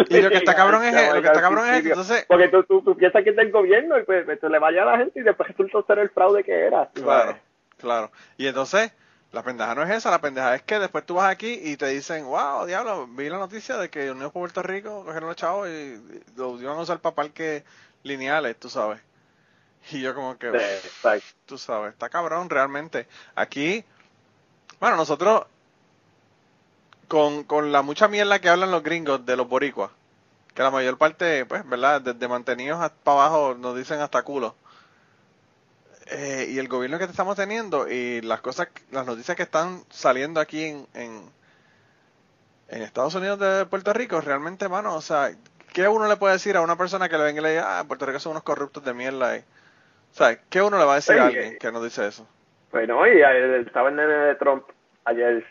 Y 0.08 0.20
lo 0.20 0.30
que 0.30 0.36
está 0.36 0.54
cabrón 0.56 0.84
es, 0.84 0.92
Ya, 0.92 1.14
lo 1.14 1.22
que 1.22 1.28
está 1.28 1.40
cabrón 1.40 1.68
es 1.68 1.84
entonces, 1.84 2.24
Porque 2.28 2.48
tú, 2.48 2.64
tú, 2.64 2.82
tú 2.82 2.96
piensas 2.96 3.22
que 3.24 3.30
es 3.30 3.36
del 3.36 3.50
gobierno 3.50 3.98
y 3.98 4.04
pues, 4.04 4.24
pues, 4.24 4.42
le 4.42 4.58
vaya 4.58 4.82
a 4.82 4.86
la 4.86 4.98
gente 4.98 5.20
y 5.20 5.22
después 5.22 5.48
resulta 5.48 5.82
ser 5.86 5.98
el 6.00 6.10
fraude 6.10 6.44
que 6.44 6.66
era. 6.66 6.88
Claro, 6.94 7.30
sabes. 7.30 7.42
claro. 7.78 8.10
Y 8.36 8.46
entonces, 8.46 8.92
la 9.32 9.42
pendeja 9.42 9.74
no 9.74 9.82
es 9.82 9.90
esa, 9.90 10.10
la 10.10 10.20
pendeja 10.20 10.54
es 10.54 10.62
que 10.62 10.78
después 10.78 11.04
tú 11.04 11.14
vas 11.14 11.30
aquí 11.30 11.60
y 11.62 11.76
te 11.76 11.86
dicen, 11.88 12.24
wow, 12.24 12.66
diablo, 12.66 13.06
vi 13.08 13.28
la 13.28 13.38
noticia 13.38 13.76
de 13.76 13.90
que 13.90 14.10
Unidos 14.10 14.32
por 14.32 14.42
Puerto 14.42 14.62
Rico 14.62 15.04
cogieron 15.04 15.28
los 15.28 15.36
chavos 15.36 15.68
y 15.68 16.22
los 16.36 16.60
iban 16.62 16.78
a 16.78 16.80
usar 16.80 17.00
para 17.00 17.14
parques 17.14 17.62
lineales, 18.02 18.56
tú 18.58 18.68
sabes. 18.68 19.00
Y 19.90 20.00
yo 20.00 20.14
como 20.14 20.38
que, 20.38 20.50
Sí, 20.58 21.08
tú 21.46 21.58
sabes, 21.58 21.92
está 21.92 22.08
cabrón 22.08 22.50
realmente. 22.50 23.06
Aquí, 23.34 23.84
bueno, 24.80 24.96
nosotros, 24.96 25.44
con, 27.08 27.44
con 27.44 27.72
la 27.72 27.82
mucha 27.82 28.06
mierda 28.06 28.38
que 28.38 28.48
hablan 28.48 28.70
los 28.70 28.82
gringos 28.82 29.24
de 29.26 29.36
los 29.36 29.48
boricuas, 29.48 29.90
que 30.54 30.62
la 30.62 30.70
mayor 30.70 30.98
parte, 30.98 31.44
pues, 31.46 31.68
¿verdad? 31.68 32.00
Desde 32.00 32.28
mantenidos 32.28 32.78
para 33.02 33.26
abajo 33.26 33.56
nos 33.58 33.76
dicen 33.76 34.00
hasta 34.00 34.22
culo. 34.22 34.54
Eh, 36.10 36.46
y 36.50 36.58
el 36.58 36.68
gobierno 36.68 36.98
que 36.98 37.04
estamos 37.04 37.36
teniendo 37.36 37.88
y 37.88 38.22
las 38.22 38.40
cosas, 38.40 38.68
las 38.90 39.04
noticias 39.04 39.36
que 39.36 39.42
están 39.42 39.82
saliendo 39.90 40.40
aquí 40.40 40.64
en, 40.64 40.86
en, 40.94 41.22
en 42.68 42.82
Estados 42.82 43.14
Unidos 43.14 43.38
de 43.38 43.66
Puerto 43.66 43.92
Rico, 43.92 44.20
realmente, 44.20 44.68
mano, 44.68 44.94
o 44.94 45.02
sea, 45.02 45.30
¿qué 45.72 45.86
uno 45.86 46.08
le 46.08 46.16
puede 46.16 46.34
decir 46.34 46.56
a 46.56 46.62
una 46.62 46.76
persona 46.76 47.08
que 47.08 47.18
le 47.18 47.24
venga 47.24 47.40
y 47.40 47.44
le 47.44 47.50
diga, 47.50 47.78
ah, 47.78 47.84
Puerto 47.84 48.06
Rico 48.06 48.20
son 48.20 48.32
unos 48.32 48.42
corruptos 48.42 48.84
de 48.84 48.94
mierda? 48.94 49.36
Y, 49.36 49.40
o 49.40 50.14
sea, 50.14 50.40
¿qué 50.48 50.62
uno 50.62 50.78
le 50.78 50.84
va 50.84 50.92
a 50.92 50.96
decir 50.96 51.14
Sí, 51.14 51.20
a 51.20 51.26
alguien 51.26 51.58
que 51.58 51.72
nos 51.72 51.84
dice 51.84 52.06
eso? 52.06 52.26
Pues 52.70 52.88
no, 52.88 53.06
y 53.06 53.20
estaba 53.60 53.90
el 53.90 53.96
nene 53.96 54.12
de 54.12 54.34
Trump 54.36 54.64
ayer 55.04 55.44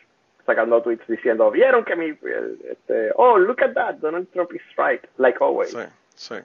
sacando 0.48 0.82
tweets 0.82 1.06
diciendo, 1.08 1.52
vieron 1.52 1.86
que 1.86 1.96
mi, 1.96 2.18
este, 2.72 3.12
oh, 3.18 3.38
look 3.38 3.62
at 3.62 3.74
that, 3.74 3.96
Donald 3.98 4.28
Trump 4.32 4.52
is 4.56 4.62
right, 4.78 5.04
like 5.18 5.38
always. 5.40 5.70
Sí, 5.70 5.80
sí. 6.16 6.36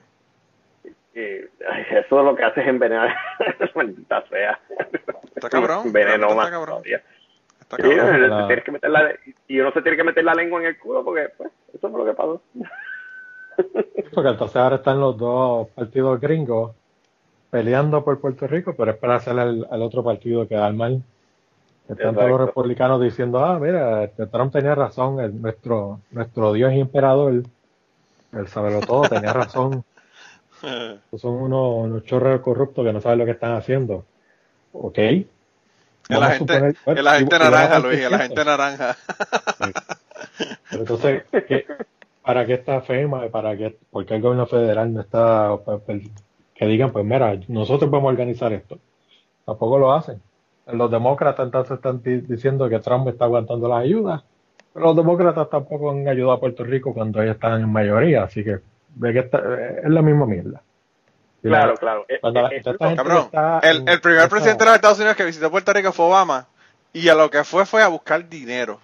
Y 1.15 1.21
ay, 1.21 1.85
eso 1.91 2.19
es 2.21 2.25
lo 2.25 2.35
que 2.37 2.43
hace 2.45 2.61
es 2.63 2.67
envenenar, 2.69 3.15
maldita 3.75 4.23
sea. 4.29 4.59
Está 5.35 5.49
cabrón, 5.49 5.91
Veneno 5.93 6.35
más 6.35 6.47
está 6.47 6.51
cabrón. 6.51 6.67
todavía. 6.83 7.03
Está 7.61 7.77
cabrón. 7.79 8.15
eh, 8.25 8.29
La- 8.29 8.47
tienes 8.49 8.65
que 8.65 8.73
meter 8.73 8.91
la- 8.91 9.15
y 9.49 9.61
uno 9.61 9.73
se 9.73 9.83
tiene 9.83 9.97
que 9.97 10.05
meter 10.05 10.25
la 10.25 10.35
lengua 10.35 10.61
en 10.61 10.67
el 10.67 10.79
culo 10.79 11.05
porque, 11.05 11.29
pues, 11.37 11.51
eso 11.73 11.91
fue 11.91 12.01
lo 12.01 12.05
que 12.07 12.13
pasó. 12.15 12.43
Porque 14.15 14.31
entonces 14.31 14.57
ahora 14.57 14.77
están 14.77 15.01
los 15.01 15.17
dos 15.19 15.69
partidos 15.71 16.21
gringos 16.21 16.75
peleando 17.51 18.03
por 18.03 18.19
Puerto 18.21 18.47
Rico, 18.47 18.75
pero 18.77 18.93
es 18.93 18.97
para 18.97 19.17
hacer 19.17 19.39
al, 19.39 19.67
al 19.71 19.83
otro 19.83 20.03
partido 20.03 20.49
quedar 20.49 20.73
mal. 20.73 21.03
Están 21.93 22.15
todos 22.15 22.29
los 22.31 22.41
republicanos 22.41 23.01
diciendo, 23.01 23.45
ah, 23.45 23.59
mira, 23.59 24.05
este 24.05 24.27
Trump 24.27 24.53
tenía 24.53 24.75
razón, 24.75 25.21
el- 25.21 25.41
nuestro, 25.41 26.01
nuestro 26.11 26.53
Dios 26.53 26.73
y 26.73 26.81
emperador, 26.81 27.43
el 28.33 28.49
saberlo 28.49 28.81
todo, 28.81 29.03
tenía 29.09 29.33
razón. 29.33 29.85
Son 31.17 31.33
unos, 31.35 31.85
unos 31.85 32.05
chorros 32.05 32.41
corruptos 32.41 32.85
que 32.85 32.93
no 32.93 33.01
saben 33.01 33.19
lo 33.19 33.25
que 33.25 33.33
están 33.33 33.53
haciendo. 33.53 34.05
Ok. 34.73 34.99
El 34.99 35.27
Vamos 36.09 36.25
a 36.25 36.27
agente, 36.33 36.55
suponer- 36.55 36.77
bueno, 36.85 37.01
el 37.01 37.07
agente 37.09 37.37
y- 37.37 37.39
naranja, 37.39 37.79
Luis, 37.79 38.05
agente 38.05 38.27
cierto. 38.35 38.45
naranja. 38.45 38.97
Pero 40.71 40.83
entonces, 40.83 41.23
¿qué- 41.49 41.67
¿para 42.23 42.47
qué 42.47 42.55
está 42.55 42.81
FEMA? 42.81 43.29
¿Para 43.29 43.57
qué, 43.57 43.77
¿Por 43.91 44.07
qué 44.07 44.15
el 44.17 44.23
gobierno 44.23 44.47
federal 44.47 44.93
no 44.93 45.01
está? 45.01 45.57
pues, 45.65 46.03
Que 46.55 46.67
digan, 46.67 46.93
pues 46.93 47.05
mira, 47.05 47.39
nosotros 47.49 47.91
vamos 47.91 48.09
a 48.09 48.13
organizar 48.13 48.53
esto. 48.53 48.79
Tampoco 49.45 49.79
lo 49.79 49.93
hacen. 49.93 50.21
Los 50.67 50.91
demócratas 50.91 51.45
entonces 51.47 51.77
están 51.77 52.03
di- 52.03 52.21
diciendo 52.21 52.69
que 52.69 52.79
Trump 52.79 53.09
está 53.09 53.25
aguantando 53.25 53.69
las 53.69 53.81
ayudas. 53.83 54.23
Pero 54.73 54.87
los 54.87 54.97
demócratas 54.97 55.51
tampoco 55.51 55.91
han 55.91 56.07
ayudado 56.09 56.33
a 56.33 56.41
Puerto 56.41 56.65
Rico 56.65 56.95
cuando 56.95 57.21
ellos 57.21 57.35
están 57.35 57.61
en 57.61 57.71
mayoría. 57.71 58.23
Así 58.25 58.43
que 58.45 58.61
ve 58.95 59.13
que 59.13 59.19
está- 59.21 59.39
eh, 59.39 59.81
es 59.85 59.91
la 59.91 60.03
misma 60.03 60.25
mierda. 60.27 60.63
Y 61.43 61.49
la- 61.49 61.59
Claro, 61.59 61.75
claro. 61.77 62.07
Eh, 62.09 62.19
la- 62.23 62.49
eh, 62.49 62.63
Cabrón, 62.97 63.17
está 63.25 63.59
el, 63.61 64.01
primer 64.01 64.29
presidente 64.29 64.65
de 64.65 64.71
los 64.71 64.75
Estados 64.77 64.99
Unidos 64.99 65.17
que 65.17 65.25
visitó 65.25 65.51
Puerto 65.51 65.73
Rico 65.73 65.93
fue 65.93 66.07
Obama 66.07 66.47
y 66.93 67.09
a 67.09 67.15
lo 67.15 67.29
que 67.31 67.43
fue 67.45 67.67
fue 67.67 67.83
a 67.83 67.89
buscar 67.89 68.29
dinero. 68.29 68.79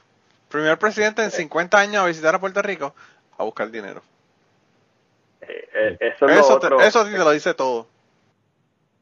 Primer 0.51 0.79
presidente 0.79 1.23
en 1.23 1.31
50 1.31 1.79
años 1.79 2.03
a 2.03 2.07
visitar 2.07 2.35
a 2.35 2.41
Puerto 2.41 2.61
Rico 2.61 2.93
a 3.39 3.45
buscar 3.45 3.71
dinero. 3.71 4.03
eh, 5.41 5.69
eh, 5.75 5.97
eso 6.01 6.27
es 6.27 6.35
lo 6.37 6.41
Eso, 6.41 6.59
te- 6.59 6.87
eso 6.87 7.05
te 7.05 7.17
lo 7.19 7.31
dice 7.31 7.55
todo. 7.55 7.87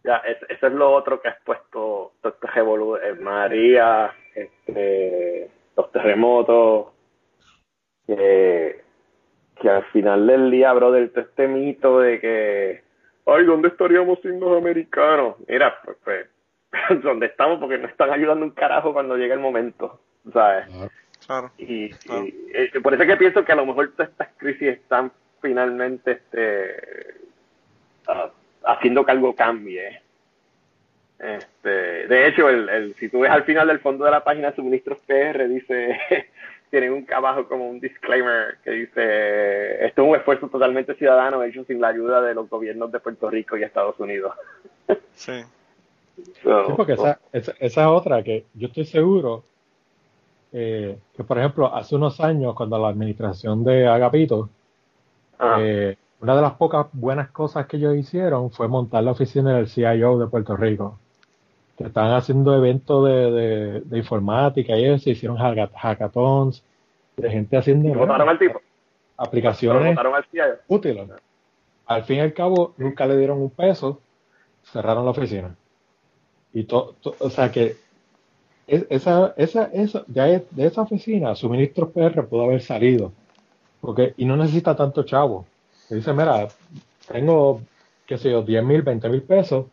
Ya, 0.06 0.18
eso 0.18 0.66
es 0.68 0.72
lo 0.72 0.92
otro 0.92 1.20
que 1.20 1.28
has 1.28 1.40
puesto, 1.42 2.12
todo 2.22 2.36
este 2.40 3.08
eh, 3.08 3.14
María, 3.14 4.14
este, 4.36 5.50
los 5.76 5.90
terremotos, 5.90 6.92
que, 8.06 8.84
que 9.60 9.68
al 9.68 9.84
final 9.86 10.28
del 10.28 10.52
día, 10.52 10.72
brother, 10.74 11.10
todo 11.10 11.24
este 11.24 11.48
mito 11.48 11.98
de 11.98 12.20
que, 12.20 12.84
ay, 13.26 13.44
¿dónde 13.46 13.66
estaríamos 13.66 14.20
sin 14.22 14.38
los 14.38 14.56
americanos? 14.56 15.34
Mira, 15.48 15.76
pues, 15.84 15.96
pues, 16.04 16.28
¿dónde 17.02 17.26
estamos? 17.26 17.58
Porque 17.58 17.78
no 17.78 17.88
están 17.88 18.10
ayudando 18.10 18.44
un 18.44 18.52
carajo 18.52 18.92
cuando 18.92 19.16
llega 19.16 19.34
el 19.34 19.40
momento, 19.40 19.98
¿sabes? 20.32 20.68
Claro. 21.26 21.50
Y, 21.58 21.90
Ah. 22.08 22.22
y, 22.24 22.52
eh, 22.54 22.70
por 22.80 22.94
eso 22.94 23.02
es 23.02 23.08
que 23.08 23.16
pienso 23.16 23.44
que 23.44 23.50
a 23.50 23.56
lo 23.56 23.66
mejor 23.66 23.90
todas 23.96 24.10
estas 24.12 24.28
crisis 24.36 24.68
están 24.68 25.10
finalmente 25.42 26.12
este, 26.12 27.16
ah, 28.06 28.30
haciendo 28.66 29.04
que 29.04 29.12
algo 29.12 29.34
cambie. 29.34 30.00
Este, 31.18 32.06
de 32.06 32.28
hecho, 32.28 32.48
el, 32.48 32.68
el, 32.68 32.94
si 32.96 33.08
tú 33.08 33.20
ves 33.20 33.30
al 33.30 33.44
final 33.44 33.68
del 33.68 33.80
fondo 33.80 34.04
de 34.04 34.10
la 34.10 34.22
página 34.22 34.54
Suministros 34.54 34.98
PR, 35.06 35.48
dice, 35.48 35.98
tienen 36.70 36.92
un 36.92 37.06
abajo 37.14 37.48
como 37.48 37.68
un 37.68 37.80
disclaimer 37.80 38.58
que 38.62 38.70
dice, 38.72 39.86
esto 39.86 40.02
es 40.02 40.08
un 40.08 40.16
esfuerzo 40.16 40.48
totalmente 40.48 40.94
ciudadano 40.94 41.42
hecho 41.42 41.64
sin 41.64 41.80
la 41.80 41.88
ayuda 41.88 42.20
de 42.20 42.34
los 42.34 42.50
gobiernos 42.50 42.92
de 42.92 43.00
Puerto 43.00 43.30
Rico 43.30 43.56
y 43.56 43.62
Estados 43.62 43.98
Unidos. 43.98 44.34
Sí. 45.14 45.42
So, 46.42 46.66
Sí, 46.66 46.72
porque 46.76 46.92
esa, 46.92 47.18
esa, 47.32 47.52
esa 47.58 47.80
es 47.80 47.86
otra 47.86 48.22
que 48.22 48.44
yo 48.54 48.68
estoy 48.68 48.84
seguro 48.84 49.44
eh, 50.52 50.96
que, 51.14 51.24
por 51.24 51.38
ejemplo, 51.38 51.74
hace 51.74 51.96
unos 51.96 52.20
años, 52.20 52.54
cuando 52.54 52.78
la 52.78 52.88
administración 52.88 53.64
de 53.64 53.86
Agapito, 53.86 54.48
ah, 55.38 55.58
eh, 55.60 55.96
una 56.20 56.34
de 56.34 56.42
las 56.42 56.54
pocas 56.54 56.86
buenas 56.92 57.30
cosas 57.30 57.66
que 57.66 57.76
ellos 57.76 57.96
hicieron 57.96 58.50
fue 58.50 58.68
montar 58.68 59.02
la 59.04 59.10
oficina 59.12 59.54
del 59.56 59.68
CIO 59.68 60.18
de 60.18 60.26
Puerto 60.26 60.56
Rico. 60.56 60.98
Que 61.76 61.84
estaban 61.84 62.12
haciendo 62.12 62.56
eventos 62.56 63.04
de, 63.06 63.30
de, 63.30 63.80
de 63.82 63.98
informática 63.98 64.76
y 64.78 64.86
eso, 64.86 65.10
hicieron 65.10 65.36
hacka- 65.36 65.70
hackathons, 65.74 66.62
de 67.16 67.30
gente 67.30 67.56
haciendo 67.56 67.88
¿y 67.88 67.92
votaron 67.92 68.28
al 68.28 68.38
tipo? 68.38 68.54
¿Lo 68.54 69.24
aplicaciones 69.24 69.88
votaron 69.94 70.14
al 70.14 70.24
CIO? 70.24 70.44
útiles. 70.68 71.10
Al 71.86 72.02
fin 72.04 72.16
y 72.16 72.20
al 72.20 72.32
cabo, 72.32 72.72
nunca 72.78 73.06
le 73.06 73.16
dieron 73.18 73.40
un 73.40 73.50
peso, 73.50 74.00
cerraron 74.72 75.04
la 75.04 75.10
oficina. 75.10 75.54
Y 76.54 76.64
to- 76.64 76.94
o 77.20 77.30
sea 77.30 77.52
que 77.52 77.76
es- 78.66 78.86
esa, 78.88 79.34
esa, 79.36 79.64
esa, 79.66 80.02
de, 80.06 80.46
de 80.50 80.66
esa 80.66 80.80
oficina, 80.82 81.34
suministros 81.36 81.90
PR 81.90 82.22
pudo 82.24 82.44
haber 82.44 82.62
salido. 82.62 83.12
Porque, 83.82 84.14
y 84.16 84.24
no 84.24 84.36
necesita 84.36 84.74
tanto 84.74 85.02
chavo. 85.04 85.44
Dice, 85.88 86.12
mira, 86.12 86.48
tengo, 87.10 87.60
qué 88.06 88.18
sé 88.18 88.30
yo, 88.30 88.42
10 88.42 88.64
mil, 88.64 88.82
20 88.82 89.08
mil 89.08 89.22
pesos. 89.22 89.66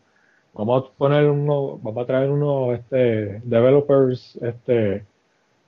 Vamos 0.53 0.85
a 0.85 0.97
poner 0.97 1.27
uno, 1.29 1.79
vamos 1.81 2.03
a 2.03 2.05
traer 2.05 2.29
unos 2.29 2.77
este, 2.77 3.41
developers 3.43 4.35
este, 4.41 5.03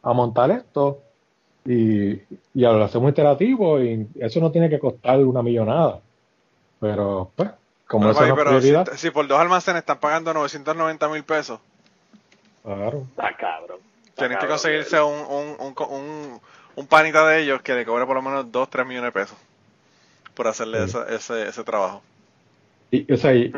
a 0.03 0.13
montar 0.13 0.51
esto 0.51 1.01
y, 1.65 2.11
y 2.11 2.21
lo 2.53 2.83
hacemos 2.83 3.09
interactivo 3.09 3.81
y 3.81 4.07
eso 4.19 4.39
no 4.39 4.51
tiene 4.51 4.69
que 4.69 4.77
costar 4.77 5.19
una 5.19 5.41
millonada. 5.41 6.01
Pero, 6.79 7.31
pues, 7.35 7.49
como 7.87 8.03
Pero, 8.03 8.11
esa 8.11 8.21
no 8.21 8.27
es 8.27 8.33
pero 8.35 8.49
prioridad, 8.51 8.87
si, 8.91 8.97
si 8.97 9.09
por 9.09 9.27
dos 9.27 9.39
almacenes 9.39 9.79
están 9.79 9.99
pagando 9.99 10.33
990 10.35 11.09
mil 11.09 11.23
pesos, 11.23 11.59
claro. 12.63 13.03
Está 13.09 13.35
cabrón. 13.35 13.79
Tienen 14.15 14.37
que 14.37 14.47
conseguirse 14.47 15.01
un, 15.01 15.19
un, 15.59 15.75
un, 15.89 16.39
un 16.75 16.87
panita 16.87 17.27
de 17.27 17.41
ellos 17.41 17.61
que 17.63 17.73
le 17.73 17.85
cobre 17.85 18.05
por 18.05 18.15
lo 18.15 18.21
menos 18.21 18.51
2, 18.51 18.69
3 18.69 18.85
millones 18.85 19.13
de 19.13 19.19
pesos 19.19 19.37
por 20.35 20.47
hacerle 20.47 20.87
Sí. 20.87 20.97
ese, 20.97 21.15
ese, 21.15 21.47
ese 21.49 21.63
trabajo. 21.63 22.01
Y, 22.91 23.11
o 23.11 23.17
sea, 23.17 23.33
y- 23.33 23.51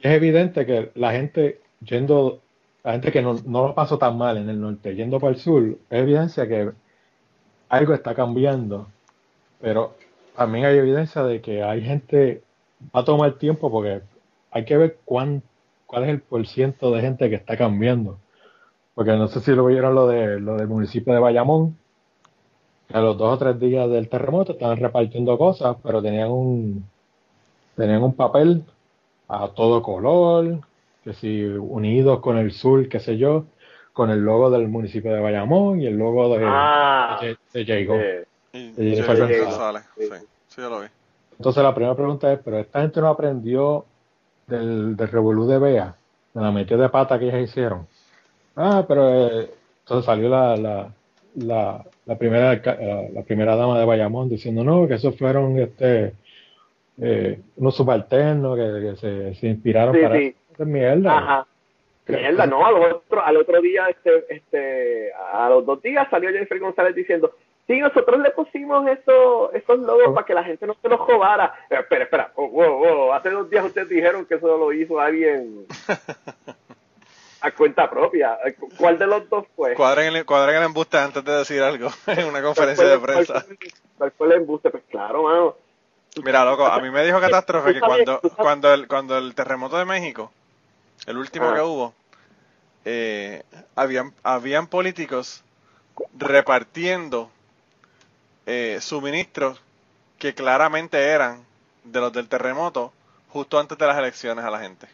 es 0.00 0.12
evidente 0.12 0.66
que 0.66 0.90
la 0.94 1.12
gente 1.12 1.60
yendo, 1.84 2.40
la 2.84 2.92
gente 2.92 3.12
que 3.12 3.22
no, 3.22 3.34
no 3.46 3.68
lo 3.68 3.74
pasó 3.74 3.98
tan 3.98 4.18
mal 4.18 4.36
en 4.38 4.48
el 4.48 4.60
norte, 4.60 4.94
yendo 4.94 5.20
para 5.20 5.32
el 5.34 5.38
sur, 5.38 5.62
es 5.64 5.76
evidencia 6.02 6.48
que 6.48 6.70
algo 7.68 7.94
está 7.94 8.14
cambiando, 8.14 8.88
pero 9.60 9.94
también 10.36 10.64
hay 10.66 10.78
evidencia 10.78 11.22
de 11.24 11.40
que 11.40 11.62
hay 11.62 11.82
gente, 11.82 12.42
va 12.94 13.00
a 13.00 13.04
tomar 13.04 13.34
tiempo 13.34 13.70
porque 13.70 14.02
hay 14.50 14.64
que 14.64 14.76
ver 14.76 14.98
cuán, 15.04 15.42
cuál 15.86 16.04
es 16.04 16.10
el 16.10 16.20
porciento 16.20 16.90
de 16.92 17.00
gente 17.00 17.28
que 17.30 17.36
está 17.36 17.56
cambiando. 17.56 18.18
Porque 18.94 19.12
no 19.12 19.26
sé 19.28 19.40
si 19.40 19.52
lo 19.52 19.64
vieron 19.66 19.94
lo, 19.94 20.06
de, 20.08 20.38
lo 20.40 20.56
del 20.56 20.68
municipio 20.68 21.14
de 21.14 21.20
Bayamón, 21.20 21.78
a 22.92 23.00
los 23.00 23.16
dos 23.16 23.34
o 23.34 23.38
tres 23.38 23.58
días 23.60 23.88
del 23.90 24.08
terremoto 24.08 24.52
estaban 24.52 24.78
repartiendo 24.78 25.36
cosas, 25.38 25.76
pero 25.82 26.02
tenían 26.02 26.30
un, 26.30 26.84
tenían 27.76 28.02
un 28.02 28.14
papel 28.14 28.64
a 29.28 29.48
todo 29.48 29.82
color, 29.82 30.58
que 31.04 31.14
si 31.14 31.42
unidos 31.44 32.20
con 32.20 32.38
el 32.38 32.52
sur, 32.52 32.88
qué 32.88 33.00
sé 33.00 33.16
yo, 33.16 33.44
con 33.92 34.10
el 34.10 34.20
logo 34.20 34.50
del 34.50 34.68
municipio 34.68 35.12
de 35.12 35.20
Bayamón 35.20 35.80
y 35.80 35.86
el 35.86 35.96
logo 35.96 36.36
de, 36.36 36.44
Ah, 36.46 37.18
de, 37.20 37.36
de 37.52 37.64
Jago. 37.66 37.96
eh, 38.00 38.24
Jennifer 38.76 39.16
Sí. 39.96 40.04
sí. 40.48 40.60
Lo 40.60 40.80
vi. 40.80 40.86
Entonces 41.38 41.62
la 41.62 41.74
primera 41.74 41.94
pregunta 41.94 42.32
es, 42.32 42.38
pero 42.44 42.58
esta 42.58 42.82
gente 42.82 43.00
no 43.00 43.08
aprendió 43.08 43.84
del, 44.46 44.96
del 44.96 45.08
revolú 45.08 45.46
de 45.46 45.58
Bea, 45.58 45.94
de 46.34 46.40
la 46.40 46.52
metida 46.52 46.78
de 46.82 46.88
pata 46.88 47.18
que 47.18 47.26
ellas 47.28 47.48
hicieron. 47.50 47.86
Ah, 48.54 48.84
pero 48.86 49.08
eh, 49.08 49.50
entonces 49.80 50.04
salió 50.04 50.28
la, 50.28 50.56
la, 50.56 50.88
la, 51.36 51.84
la 52.06 52.18
primera 52.18 52.54
la, 52.54 53.08
la 53.12 53.22
primera 53.22 53.56
dama 53.56 53.78
de 53.78 53.84
Bayamón 53.84 54.28
diciendo 54.28 54.64
no, 54.64 54.88
que 54.88 54.94
esos 54.94 55.16
fueron 55.16 55.58
este 55.58 56.14
eh, 57.00 57.40
unos 57.56 57.76
subalternos 57.76 58.56
que, 58.56 58.80
que 58.80 58.96
se, 58.96 59.34
se 59.34 59.46
inspiraron 59.48 59.94
Sí, 59.94 60.02
para 60.02 60.18
sí. 60.18 60.36
Esa 60.52 60.64
mierda. 60.64 61.18
Ajá. 61.18 61.46
Mierda, 62.06 62.46
no, 62.46 62.66
al 62.66 62.74
otro, 62.74 63.24
al 63.24 63.36
otro 63.36 63.60
día, 63.60 63.88
este, 63.88 64.24
este, 64.28 65.12
a 65.32 65.48
los 65.48 65.64
dos 65.64 65.80
días 65.80 66.06
salió 66.10 66.30
Jennifer 66.30 66.58
González 66.58 66.94
diciendo, 66.94 67.32
sí, 67.66 67.78
nosotros 67.78 68.20
le 68.20 68.30
pusimos 68.30 68.86
esos, 68.88 69.54
esos 69.54 69.78
logos 69.78 70.12
para 70.12 70.26
que 70.26 70.34
la 70.34 70.44
gente 70.44 70.66
no 70.66 70.74
se 70.82 70.88
los 70.88 70.98
robara. 71.06 71.54
Eh, 71.70 71.76
espera, 71.78 72.04
espera, 72.04 72.32
oh, 72.34 72.48
wow, 72.48 72.78
wow, 72.78 73.12
hace 73.12 73.30
dos 73.30 73.48
días 73.48 73.64
ustedes 73.64 73.88
dijeron 73.88 74.26
que 74.26 74.34
eso 74.34 74.58
lo 74.58 74.72
hizo 74.72 74.98
alguien 74.98 75.64
a 77.42 77.50
cuenta 77.52 77.90
propia. 77.90 78.38
¿Cuál 78.78 78.98
de 78.98 79.06
los 79.06 79.28
dos 79.28 79.46
fue? 79.56 79.74
Cuadren 79.74 80.14
el, 80.14 80.24
cuadren 80.24 80.56
el 80.56 80.62
embuste 80.64 80.96
antes 80.98 81.24
de 81.24 81.32
decir 81.32 81.60
algo 81.62 81.90
en 82.06 82.20
una 82.26 82.40
¿Cuál 82.40 82.44
conferencia 82.44 82.86
de 82.86 82.98
prensa. 82.98 83.32
¿Cuál 83.32 83.44
fue, 83.44 83.68
cuál 83.98 84.12
fue 84.12 84.26
el 84.28 84.32
embuste? 84.34 84.70
Pues 84.70 84.84
claro, 84.88 85.24
mano. 85.24 85.56
Mira, 86.24 86.44
loco, 86.44 86.66
a 86.66 86.78
mí 86.80 86.90
me 86.90 87.04
dijo 87.04 87.20
Catástrofe 87.20 87.72
que 87.72 87.80
cuando, 87.80 88.20
cuando, 88.36 88.72
el, 88.72 88.86
cuando 88.86 89.16
el 89.16 89.34
terremoto 89.34 89.78
de 89.78 89.86
México, 89.86 90.30
el 91.06 91.16
último 91.16 91.48
Ah. 91.48 91.54
que 91.54 91.60
hubo, 91.62 91.94
eh, 92.84 93.42
habían, 93.74 94.12
habían 94.22 94.66
políticos 94.66 95.42
repartiendo 96.18 97.30
eh, 98.46 98.78
suministros 98.80 99.60
que 100.18 100.34
claramente 100.34 100.98
eran 101.02 101.44
de 101.84 102.00
los 102.00 102.12
del 102.12 102.28
terremoto 102.28 102.92
justo 103.30 103.58
antes 103.58 103.78
de 103.78 103.86
las 103.86 103.96
elecciones 103.96 104.44
a 104.44 104.50
la 104.50 104.60
gente. 104.60 104.86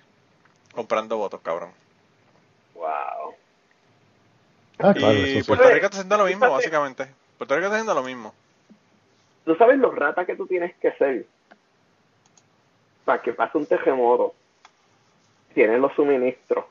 Comprando 0.72 1.16
votos, 1.16 1.40
cabrón. 1.42 1.70
Ah, 4.78 4.94
claro, 4.94 5.14
y 5.14 5.40
sí. 5.40 5.42
Puerto 5.42 5.64
Rico 5.68 5.86
está 5.86 5.96
haciendo 5.98 6.16
lo 6.16 6.24
mismo, 6.24 6.40
Fíjate. 6.46 6.54
básicamente. 6.54 7.06
Puerto 7.36 7.54
Rico 7.54 7.66
está 7.66 7.76
haciendo 7.76 7.94
lo 7.94 8.02
mismo. 8.02 8.34
¿Tú 9.44 9.54
sabes 9.56 9.78
los 9.78 9.94
ratas 9.94 10.26
que 10.26 10.36
tú 10.36 10.46
tienes 10.46 10.74
que 10.76 10.92
ser 10.92 11.26
para 13.04 13.22
que 13.22 13.32
pase 13.32 13.58
un 13.58 13.66
terremoto? 13.66 14.34
Tienes 15.54 15.80
los 15.80 15.92
suministros 15.94 16.66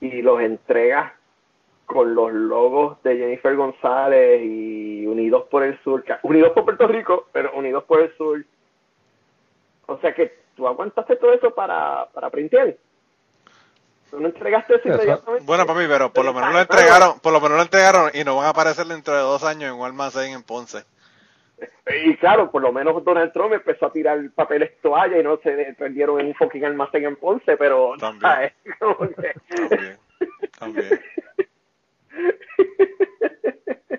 y 0.00 0.20
los 0.20 0.40
entregas 0.40 1.12
con 1.86 2.14
los 2.14 2.32
logos 2.32 3.02
de 3.02 3.16
Jennifer 3.16 3.54
González 3.54 4.42
y 4.42 5.06
Unidos 5.06 5.44
por 5.50 5.62
el 5.62 5.78
Sur, 5.82 6.04
Unidos 6.22 6.52
por 6.52 6.64
Puerto 6.64 6.86
Rico, 6.86 7.28
pero 7.32 7.54
Unidos 7.54 7.84
por 7.84 8.00
el 8.00 8.16
Sur. 8.16 8.44
O 9.86 9.98
sea 9.98 10.14
que 10.14 10.34
tú 10.56 10.66
aguantaste 10.66 11.16
todo 11.16 11.32
eso 11.32 11.54
para, 11.54 12.06
para 12.12 12.30
printear. 12.30 12.74
Tú 14.12 14.20
no 14.20 14.28
entregaste 14.28 14.74
inmediatamente. 14.84 15.46
Bueno, 15.46 15.64
papi, 15.66 15.86
pero 15.88 16.12
por 16.12 16.22
lo 16.26 16.34
menos 16.34 16.52
lo 16.52 16.60
entregaron, 16.60 17.18
por 17.20 17.32
lo 17.32 17.40
menos 17.40 17.56
lo 17.56 17.62
entregaron 17.62 18.10
y 18.12 18.24
no 18.24 18.36
van 18.36 18.44
a 18.44 18.50
aparecer 18.50 18.84
dentro 18.84 19.14
de 19.14 19.20
dos 19.22 19.42
años 19.42 19.72
en 19.72 19.80
un 19.80 19.86
almacén 19.86 20.34
en 20.34 20.42
Ponce. 20.42 20.84
Y 22.04 22.14
claro, 22.18 22.50
por 22.50 22.60
lo 22.60 22.72
menos 22.74 23.02
Donald 23.04 23.32
Trump 23.32 23.54
empezó 23.54 23.86
a 23.86 23.92
tirar 23.92 24.18
papeles 24.34 24.78
toalla 24.82 25.18
y 25.18 25.22
no 25.22 25.38
se 25.42 25.74
prendieron 25.78 26.20
en 26.20 26.26
un 26.26 26.34
fucking 26.34 26.62
almacén 26.62 27.06
en 27.06 27.16
Ponce, 27.16 27.56
pero 27.56 27.94
También. 27.98 28.20
¿sabes? 28.20 28.52
Como 28.78 28.98
que- 28.98 29.34
También, 29.56 29.98
también. 30.58 31.00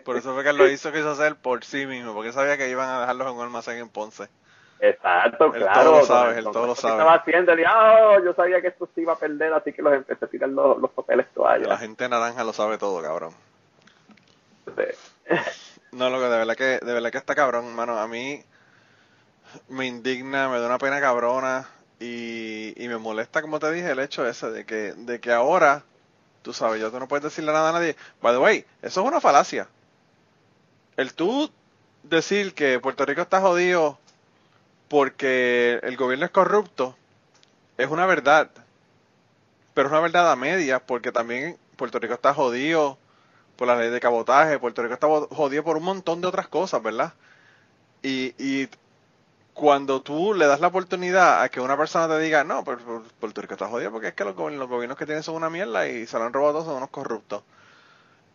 Por 0.05 0.17
eso 0.17 0.33
fue 0.35 0.43
que 0.43 0.53
lo 0.53 0.67
hizo, 0.69 0.91
quiso 0.91 1.09
hacer 1.09 1.37
por 1.37 1.63
sí 1.63 1.87
mismo, 1.87 2.13
porque 2.13 2.33
sabía 2.33 2.55
que 2.57 2.69
iban 2.69 2.87
a 2.87 2.99
dejarlos 3.01 3.27
en 3.31 3.33
un 3.37 3.41
almacén 3.43 3.77
en 3.79 3.89
Ponce. 3.89 4.27
Exacto, 4.85 5.45
Él 5.53 5.61
claro. 5.61 5.83
todo 5.83 5.99
lo 5.99 6.05
sabe, 6.05 6.19
Donald 6.19 6.37
él 6.37 6.43
Trump 6.43 6.53
todo 6.55 6.67
lo 6.67 6.75
¿qué 6.75 6.81
sabe. 6.81 6.93
estaba 6.95 7.13
haciendo? 7.15 7.51
Él, 7.53 7.63
"Ah, 7.65 8.17
yo 8.23 8.33
sabía 8.33 8.61
que 8.61 8.67
esto 8.67 8.89
se 8.93 9.01
iba 9.01 9.13
a 9.13 9.17
perder, 9.17 9.53
así 9.53 9.71
que 9.71 9.81
los 9.81 9.93
empecé 9.93 10.25
a 10.25 10.27
tirar 10.27 10.49
los, 10.49 10.77
los 10.77 10.91
papeles 10.91 11.25
toalla. 11.33 11.67
La 11.67 11.77
gente 11.77 12.09
naranja 12.09 12.43
lo 12.43 12.51
sabe 12.51 12.77
todo, 12.77 13.01
cabrón. 13.01 13.33
Sí. 14.75 14.83
No, 15.93 16.09
lo 16.09 16.17
que 16.17 16.23
de 16.25 16.37
verdad 16.37 16.55
que, 16.55 16.63
de 16.83 16.91
verdad 16.93 17.11
que 17.11 17.19
está 17.19 17.35
cabrón, 17.35 17.75
mano. 17.75 17.99
A 17.99 18.07
mí 18.07 18.43
me 19.69 19.85
indigna, 19.85 20.49
me 20.49 20.59
da 20.59 20.65
una 20.65 20.79
pena 20.79 20.99
cabrona 20.99 21.69
y, 21.99 22.73
y 22.83 22.87
me 22.87 22.97
molesta, 22.97 23.43
como 23.43 23.59
te 23.59 23.71
dije, 23.71 23.91
el 23.91 23.99
hecho 23.99 24.25
ese 24.27 24.49
de 24.49 24.65
que, 24.65 24.93
de 24.97 25.19
que 25.19 25.31
ahora, 25.31 25.83
tú 26.41 26.51
sabes, 26.51 26.81
ya 26.81 26.89
tú 26.89 26.99
no 26.99 27.07
puedes 27.07 27.23
decirle 27.25 27.53
nada 27.53 27.69
a 27.69 27.73
nadie. 27.73 27.95
By 28.23 28.33
the 28.33 28.39
way, 28.39 28.65
eso 28.81 29.01
es 29.01 29.07
una 29.07 29.21
falacia. 29.21 29.67
El 30.97 31.13
tú 31.13 31.51
decir 32.01 32.55
que 32.55 32.79
Puerto 32.79 33.05
Rico 33.05 33.21
está 33.21 33.39
jodido 33.39 33.99
porque 34.93 35.79
el 35.81 35.97
gobierno 35.97 36.23
es 36.23 36.31
corrupto 36.31 36.95
es 37.79 37.89
una 37.89 38.05
verdad. 38.05 38.51
Pero 39.73 39.87
es 39.87 39.91
una 39.91 40.01
verdad 40.01 40.31
a 40.31 40.35
medias 40.35 40.83
porque 40.85 41.11
también 41.11 41.57
Puerto 41.77 41.97
Rico 41.97 42.13
está 42.13 42.31
jodido 42.35 42.99
por 43.55 43.67
la 43.67 43.75
ley 43.75 43.89
de 43.89 43.99
cabotaje, 43.99 44.59
Puerto 44.59 44.83
Rico 44.83 44.93
está 44.93 45.07
jodido 45.07 45.63
por 45.63 45.77
un 45.77 45.83
montón 45.83 46.21
de 46.21 46.27
otras 46.27 46.47
cosas, 46.47 46.83
¿verdad? 46.83 47.11
Y, 48.03 48.35
y 48.37 48.69
cuando 49.55 50.03
tú 50.03 50.35
le 50.35 50.45
das 50.45 50.59
la 50.59 50.67
oportunidad 50.67 51.41
a 51.41 51.49
que 51.49 51.59
una 51.59 51.75
persona 51.75 52.07
te 52.07 52.19
diga, 52.19 52.43
no, 52.43 52.63
pero 52.63 52.77
pero 52.77 53.03
Puerto 53.19 53.41
Rico 53.41 53.55
está 53.55 53.69
jodido 53.69 53.91
porque 53.91 54.09
es 54.09 54.13
que 54.13 54.25
los, 54.25 54.35
los 54.35 54.69
gobiernos 54.69 54.95
que 54.95 55.07
tienen 55.07 55.23
son 55.23 55.33
una 55.33 55.49
mierda 55.49 55.87
y 55.87 56.05
se 56.05 56.19
lo 56.19 56.25
han 56.25 56.33
robado 56.33 56.63
son 56.63 56.75
unos 56.75 56.91
corruptos. 56.91 57.41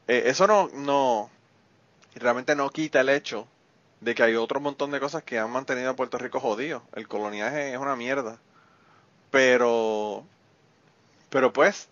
Eh, 0.08 0.24
eso 0.26 0.48
no, 0.48 0.70
no, 0.74 1.30
realmente 2.16 2.56
no 2.56 2.68
quita 2.70 3.00
el 3.00 3.10
hecho 3.10 3.46
de 4.00 4.14
que 4.14 4.22
hay 4.22 4.36
otro 4.36 4.60
montón 4.60 4.90
de 4.90 5.00
cosas 5.00 5.22
que 5.24 5.38
han 5.38 5.50
mantenido 5.50 5.90
a 5.90 5.96
Puerto 5.96 6.18
Rico 6.18 6.40
jodido. 6.40 6.82
El 6.94 7.08
coloniaje 7.08 7.72
es 7.72 7.78
una 7.78 7.96
mierda. 7.96 8.38
Pero, 9.30 10.24
pero 11.30 11.52
pues, 11.52 11.88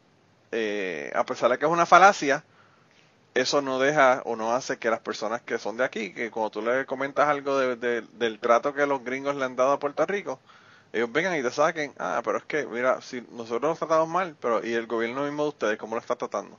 eh, 0.53 1.13
a 1.15 1.25
pesar 1.25 1.51
de 1.51 1.59
que 1.59 1.67
es 1.67 1.71
una 1.71 1.87
falacia, 1.87 2.45
eso 3.35 3.63
no 3.63 3.79
deja 3.79 4.23
o 4.25 4.37
no 4.37 4.55
hace 4.55 4.79
que 4.79 4.91
las 4.91 5.01
personas 5.01 5.43
que 5.43 5.59
son 5.59 5.77
de 5.77 5.85
aquí, 5.85 6.13
que 6.13 6.31
cuando 6.31 6.51
tú 6.51 6.63
le 6.63 6.87
comentas 6.87 7.29
algo 7.29 7.59
de- 7.59 7.77
de- 7.77 8.03
del 8.19 8.39
trato 8.41 8.75
que 8.75 8.87
los 8.87 9.05
gringos 9.05 9.37
le 9.37 9.45
han 9.45 9.57
dado 9.57 9.73
a 9.73 9.79
Puerto 9.79 10.07
Rico, 10.07 10.41
ellos 10.93 11.13
vengan 11.13 11.37
y 11.39 11.43
te 11.43 11.51
saquen, 11.51 11.93
ah, 11.99 12.23
pero 12.25 12.39
es 12.39 12.45
que, 12.45 12.67
mira, 12.67 13.01
si 13.03 13.23
nosotros 13.33 13.63
nos 13.71 13.79
tratamos 13.79 14.09
mal, 14.09 14.37
pero 14.41 14.65
¿y 14.67 14.73
el 14.75 14.87
gobierno 14.87 15.25
mismo 15.25 15.45
de 15.45 15.49
ustedes 15.51 15.79
cómo 15.79 15.97
lo 15.97 16.01
está 16.01 16.17
tratando? 16.17 16.59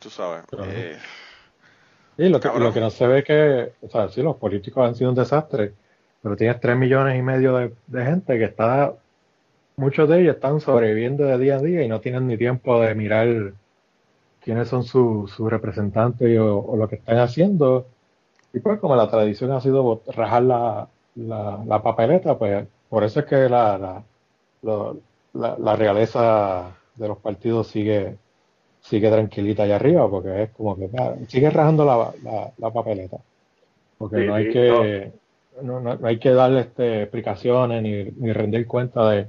Tú 0.00 0.10
sabes. 0.10 0.44
Claro. 0.46 0.66
eh, 0.70 0.98
Y 2.16 2.28
lo 2.28 2.40
que, 2.40 2.48
lo 2.58 2.72
que 2.72 2.80
no 2.80 2.90
se 2.90 3.06
ve 3.06 3.24
que, 3.24 3.72
o 3.80 3.88
sea, 3.88 4.08
sí, 4.08 4.22
los 4.22 4.36
políticos 4.36 4.86
han 4.86 4.94
sido 4.94 5.10
un 5.10 5.16
desastre, 5.16 5.74
pero 6.22 6.36
tienes 6.36 6.60
tres 6.60 6.76
millones 6.76 7.18
y 7.18 7.22
medio 7.22 7.56
de, 7.56 7.74
de 7.86 8.04
gente 8.04 8.38
que 8.38 8.44
está, 8.44 8.94
muchos 9.76 10.08
de 10.08 10.20
ellos 10.22 10.36
están 10.36 10.60
sobreviviendo 10.60 11.24
de 11.24 11.38
día 11.38 11.56
a 11.56 11.60
día 11.62 11.82
y 11.82 11.88
no 11.88 12.00
tienen 12.00 12.26
ni 12.26 12.36
tiempo 12.38 12.80
de 12.80 12.94
mirar 12.94 13.54
quiénes 14.40 14.68
son 14.68 14.82
sus 14.84 15.30
sus 15.32 15.50
representantes 15.50 16.38
o, 16.38 16.58
o 16.60 16.76
lo 16.76 16.88
que 16.88 16.96
están 16.96 17.18
haciendo. 17.18 17.86
Y 18.52 18.60
pues 18.60 18.80
como 18.80 18.96
la 18.96 19.10
tradición 19.10 19.52
ha 19.52 19.60
sido 19.60 20.02
rajar 20.08 20.42
la, 20.42 20.88
la, 21.16 21.64
la 21.66 21.82
papeleta, 21.82 22.38
pues 22.38 22.66
por 22.88 23.04
eso 23.04 23.20
es 23.20 23.26
que 23.26 23.48
la, 23.48 23.78
la, 23.78 24.04
la, 25.34 25.56
la 25.58 25.76
realeza 25.76 26.76
de 26.96 27.08
los 27.08 27.18
partidos 27.18 27.68
sigue 27.68 28.16
sigue 28.82 29.10
tranquilita 29.10 29.64
allá 29.64 29.76
arriba, 29.76 30.08
porque 30.10 30.44
es 30.44 30.50
como 30.52 30.76
que 30.76 30.90
sigue 31.28 31.50
rajando 31.50 31.84
la, 31.84 32.12
la, 32.22 32.52
la 32.58 32.70
papeleta. 32.72 33.18
Porque 33.98 34.18
Sí, 34.18 34.26
no 34.26 34.34
hay 34.34 34.46
sí, 34.46 34.52
que 34.52 35.12
no, 35.62 35.80
no- 35.80 35.96
no 35.96 36.08
hay 36.08 36.18
que 36.18 36.30
darle 36.30 36.60
este, 36.62 37.02
explicaciones 37.02 37.82
ni, 37.82 38.04
ni 38.04 38.32
rendir 38.32 38.66
cuenta 38.66 39.10
de, 39.10 39.28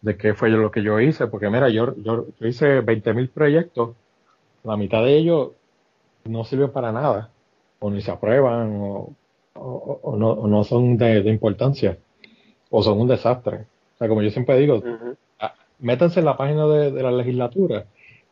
de 0.00 0.16
qué 0.16 0.34
fue 0.34 0.48
lo 0.50 0.70
que 0.70 0.82
yo 0.82 1.00
hice, 1.00 1.26
porque 1.28 1.50
mira, 1.50 1.68
yo, 1.68 1.94
yo, 1.96 2.26
yo 2.38 2.46
hice 2.48 2.80
20.000 2.80 3.30
proyectos, 3.30 3.96
la 4.64 4.76
mitad 4.76 5.02
de 5.04 5.16
ellos 5.16 5.52
no 6.24 6.44
sirven 6.44 6.72
para 6.72 6.92
nada, 6.92 7.30
o 7.80 7.90
ni 7.90 8.00
se 8.02 8.10
aprueban, 8.10 8.76
o, 8.80 9.14
o- 9.54 10.00
o 10.02 10.16
no, 10.16 10.30
o 10.30 10.46
no 10.48 10.64
son 10.64 10.96
de, 10.96 11.22
de 11.22 11.30
importancia, 11.30 11.98
o 12.70 12.82
son 12.82 13.00
un 13.00 13.08
desastre. 13.08 13.66
O 13.94 13.98
sea, 13.98 14.08
como 14.08 14.22
yo 14.22 14.30
siempre 14.30 14.58
digo, 14.58 14.82
métanse 15.78 16.20
en 16.20 16.26
la 16.26 16.36
página 16.36 16.66
de, 16.66 16.90
de 16.92 17.02
la 17.02 17.10
legislatura 17.12 17.86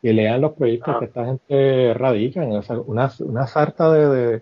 y 0.09 0.13
lean 0.13 0.41
los 0.41 0.53
proyectos 0.53 0.93
Ah. 0.95 0.99
que 0.99 1.05
esta 1.05 1.25
gente 1.25 1.93
radican, 1.95 2.51
o 2.51 2.61
sea, 2.61 2.77
una, 2.79 3.11
una 3.19 3.47
sarta 3.47 3.91
de, 3.91 4.07
de- 4.09 4.41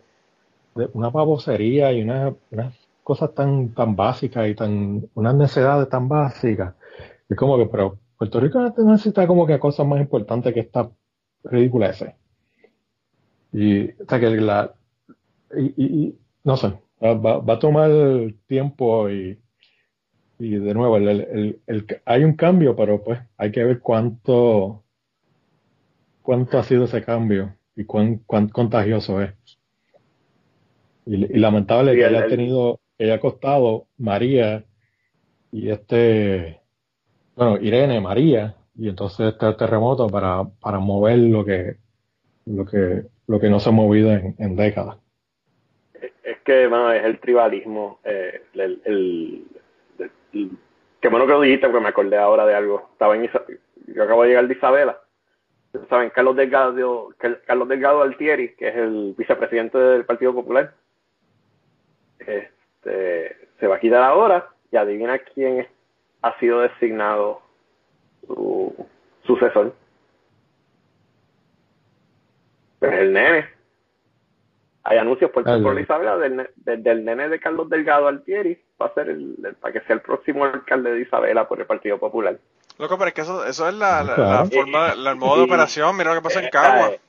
de 0.75 0.89
una 0.93 1.09
babosería 1.09 1.93
y 1.93 2.01
una- 2.01 2.33
unas 2.51 2.73
cosas 3.03 3.33
tan, 3.33 3.69
tan 3.73 3.95
básicas 3.95 4.47
y 4.49 4.55
tan, 4.55 5.07
unas 5.13 5.35
necesidades 5.35 5.87
tan 5.89 6.09
básicas. 6.09 6.73
Es 7.29 7.37
como 7.37 7.57
que, 7.57 7.65
pero 7.67 7.97
Puerto 8.17 8.39
Rico 8.39 8.59
necesita 8.77 9.25
como 9.27 9.45
que 9.47 9.59
cosas 9.59 9.85
más 9.87 9.99
importantes 10.01 10.53
que 10.53 10.61
esta 10.61 10.89
ridícula 11.43 11.89
ese. 11.89 12.15
Y, 13.51 13.89
o 13.91 14.05
sea, 14.07 14.19
que 14.19 14.29
la, 14.31 14.73
y, 15.55 15.65
y- 15.77 16.03
y, 16.07 16.15
no 16.43 16.57
sé, 16.57 16.73
va, 17.03 17.13
va- 17.13 17.53
a 17.53 17.59
tomar 17.59 17.89
tiempo 18.47 19.09
y, 19.09 19.39
y 20.39 20.49
de 20.55 20.73
nuevo, 20.73 20.97
el- 20.97 21.07
el- 21.09 21.59
el- 21.67 22.01
hay 22.05 22.23
un 22.23 22.33
cambio, 22.35 22.75
pero 22.75 23.03
pues 23.03 23.19
hay 23.37 23.51
que 23.51 23.63
ver 23.63 23.79
cuánto, 23.79 24.82
cuánto 26.23 26.57
ha 26.57 26.63
sido 26.63 26.85
ese 26.85 27.03
cambio 27.03 27.55
y 27.75 27.85
cuán, 27.85 28.17
cuán 28.25 28.47
contagioso 28.49 29.21
es. 29.21 29.33
Y, 31.05 31.15
y 31.15 31.39
lamentable 31.39 31.91
Sí, 31.91 31.97
que 31.99 32.05
el- 32.05 32.15
haya 32.15 32.27
tenido, 32.27 32.79
que 32.97 33.05
haya 33.05 33.19
costado 33.19 33.87
María 33.97 34.63
y 35.51 35.69
este, 35.69 36.61
bueno, 37.35 37.57
Irene, 37.61 38.01
María, 38.01 38.55
y 38.75 38.89
entonces 38.89 39.33
este 39.33 39.53
terremoto 39.53 40.07
para, 40.09 40.43
para 40.61 40.79
mover 40.79 41.19
lo 41.19 41.45
que, 41.45 41.75
lo 42.45 42.65
que, 42.65 43.03
lo 43.27 43.39
que 43.39 43.49
no 43.49 43.59
se 43.59 43.69
ha 43.69 43.71
movido 43.73 44.11
en, 44.11 44.35
en 44.39 44.55
décadas. 44.55 44.97
Es 46.23 46.37
que, 46.45 46.67
mano, 46.67 46.91
es 46.91 47.03
el 47.03 47.19
tribalismo. 47.19 47.99
eh, 48.03 48.41
el, 48.53 48.61
el- 48.61 48.81
el- 48.85 50.09
el- 50.33 50.51
qué 51.01 51.09
bueno 51.09 51.25
que 51.27 51.33
lo 51.33 51.41
dijiste, 51.41 51.67
porque 51.67 51.83
me 51.83 51.89
acordé 51.89 52.17
ahora 52.17 52.45
de 52.45 52.55
algo. 52.55 52.89
Estaba 52.93 53.15
en 53.15 53.25
Isa- 53.25 53.43
yo 53.93 54.03
acabo 54.03 54.23
de 54.23 54.29
llegar 54.29 54.47
de 54.47 54.53
Isabela. 54.55 54.99
Saben, 55.89 56.11
Carlos 56.11 56.35
Delgado, 56.35 57.09
Carlos 57.45 57.67
Delgado 57.67 58.01
Altieri, 58.03 58.53
que 58.55 58.67
es 58.67 58.75
el 58.75 59.15
vicepresidente 59.17 59.77
del 59.77 60.05
Partido 60.05 60.33
Popular, 60.33 60.73
este, 62.19 63.49
se 63.59 63.67
va 63.67 63.75
a 63.77 63.79
quitar 63.79 64.03
ahora 64.03 64.49
y 64.71 64.77
adivina 64.77 65.17
quién 65.19 65.67
ha 66.21 66.39
sido 66.39 66.61
designado 66.61 67.41
su 68.27 68.73
sucesor. 69.25 69.73
Pues 72.79 72.93
el 72.93 73.13
nene. 73.13 73.49
Hay 74.83 74.97
anuncios 74.97 75.31
por, 75.31 75.43
por 75.43 75.73
el- 75.77 75.79
Isabela 75.83 76.17
del, 76.17 76.49
del, 76.57 76.83
del 76.83 77.05
nene 77.05 77.29
de 77.29 77.39
Carlos 77.39 77.69
Delgado 77.69 78.07
Altieri 78.07 78.61
para 78.77 78.93
ser 78.93 79.09
el, 79.09 79.35
el- 79.43 79.55
para 79.55 79.73
que 79.73 79.81
sea 79.81 79.95
el 79.95 80.01
próximo 80.01 80.43
alcalde 80.45 80.91
de 80.93 81.01
Isabela 81.01 81.47
por 81.47 81.59
el 81.59 81.65
Partido 81.65 81.97
Popular. 81.97 82.37
Loco, 82.79 82.97
pero 82.97 83.07
es 83.09 83.13
que 83.13 83.21
eso, 83.21 83.45
eso 83.45 83.67
es 83.69 83.73
la, 83.75 84.03
la, 84.03 84.15
Claro. 84.15 84.31
la 84.31 84.45
forma, 84.45 84.95
la- 84.95 85.11
el 85.11 85.15
modo 85.17 85.35
de 85.37 85.41
Y- 85.41 85.45
operación. 85.45 85.95
Mira 85.95 86.09
lo 86.13 86.21
que 86.21 86.23
pasó 86.23 86.39
en 86.39 86.45
Eh, 86.45 86.49
Cagua. 86.49 86.89
eh, 86.89 86.99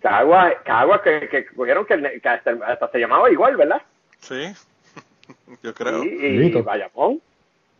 Cagua, 0.00 0.52
Cagua 0.64 1.02
que, 1.02 1.28
que 1.28 1.46
cogieron 1.46 1.84
que, 1.84 1.94
el 1.94 2.06
hasta, 2.24 2.50
hasta 2.66 2.88
se 2.90 2.98
llamaba 2.98 3.30
igual, 3.30 3.56
¿verdad? 3.56 3.82
Sí, 4.20 4.52
yo 5.62 5.74
creo. 5.74 6.02
Y, 6.04 6.08
y. 6.46 6.62
Bayamón. 6.62 7.20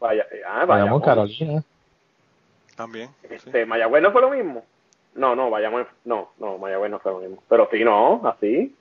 Vaya, 0.00 0.26
ah, 0.48 0.64
Bayamón. 0.64 1.00
Carolina. 1.02 1.62
También. 2.76 3.08
sí. 3.22 3.28
Este, 3.34 3.66
Mayagüez 3.66 4.02
no 4.02 4.12
fue 4.12 4.20
lo 4.20 4.30
mismo. 4.30 4.64
No, 5.14 5.34
no, 5.34 5.50
Bayamón, 5.50 5.86
no, 6.04 6.30
no, 6.38 6.58
Mayagüez 6.58 6.90
no 6.90 7.00
fue 7.00 7.12
lo 7.12 7.18
mismo. 7.20 7.42
Pero 7.48 7.68
sí, 7.72 7.82
no, 7.82 8.20
así. 8.28 8.74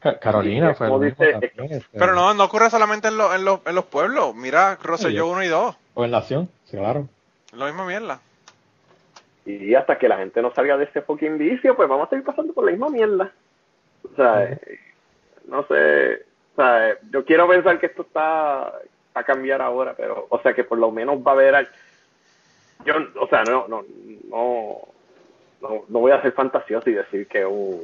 Ca- 0.00 0.18
Carolina 0.18 0.70
Sí, 0.70 0.78
fue 0.78 0.88
lo 0.88 0.98
mismo 0.98 1.16
dice- 1.24 1.32
también, 1.32 1.72
este, 1.78 1.98
Pero 1.98 2.14
no, 2.14 2.32
no 2.32 2.44
ocurre 2.44 2.70
solamente 2.70 3.08
en, 3.08 3.18
los 3.18 3.34
en, 3.34 3.44
los 3.44 3.60
en 3.66 3.74
los 3.74 3.84
pueblos. 3.84 4.34
Mira, 4.34 4.78
Rosselló 4.82 5.24
Sí. 5.26 5.30
1 5.30 5.42
y 5.44 5.48
2. 5.48 5.76
Gobernación, 5.94 6.48
sí, 6.64 6.76
claro. 6.78 7.06
La 7.56 7.66
misma 7.66 7.86
mierda. 7.86 8.20
Y 9.46 9.74
hasta 9.74 9.98
que 9.98 10.08
la 10.08 10.16
gente 10.18 10.40
no 10.40 10.52
salga 10.54 10.76
de 10.76 10.84
ese 10.84 11.02
fucking 11.02 11.36
vicio, 11.38 11.76
pues 11.76 11.88
vamos 11.88 12.06
a 12.06 12.10
seguir 12.10 12.24
pasando 12.24 12.52
por 12.52 12.64
la 12.64 12.70
misma 12.70 12.88
mierda. 12.88 13.30
O 14.10 14.16
sea, 14.16 14.44
eh, 14.44 14.80
no 15.46 15.66
sé, 15.66 16.24
o 16.52 16.56
sea, 16.56 16.96
yo 17.10 17.24
quiero 17.24 17.46
pensar 17.48 17.78
que 17.78 17.86
esto 17.86 18.02
está 18.02 18.68
a 19.14 19.22
cambiar 19.24 19.60
ahora, 19.62 19.94
pero, 19.96 20.26
o 20.28 20.40
sea, 20.40 20.54
que 20.54 20.64
por 20.64 20.78
lo 20.78 20.90
menos 20.90 21.18
va 21.18 21.32
a 21.32 21.34
haber, 21.34 21.54
al- 21.54 21.68
yo, 22.84 22.94
o 23.20 23.28
sea, 23.28 23.44
no, 23.44 23.66
no, 23.68 23.84
no, 24.28 24.78
no, 25.60 25.84
no 25.88 25.98
voy 26.00 26.12
a 26.12 26.22
ser 26.22 26.32
fantasioso 26.32 26.88
y 26.90 26.94
decir 26.94 27.26
que 27.28 27.44
un, 27.44 27.80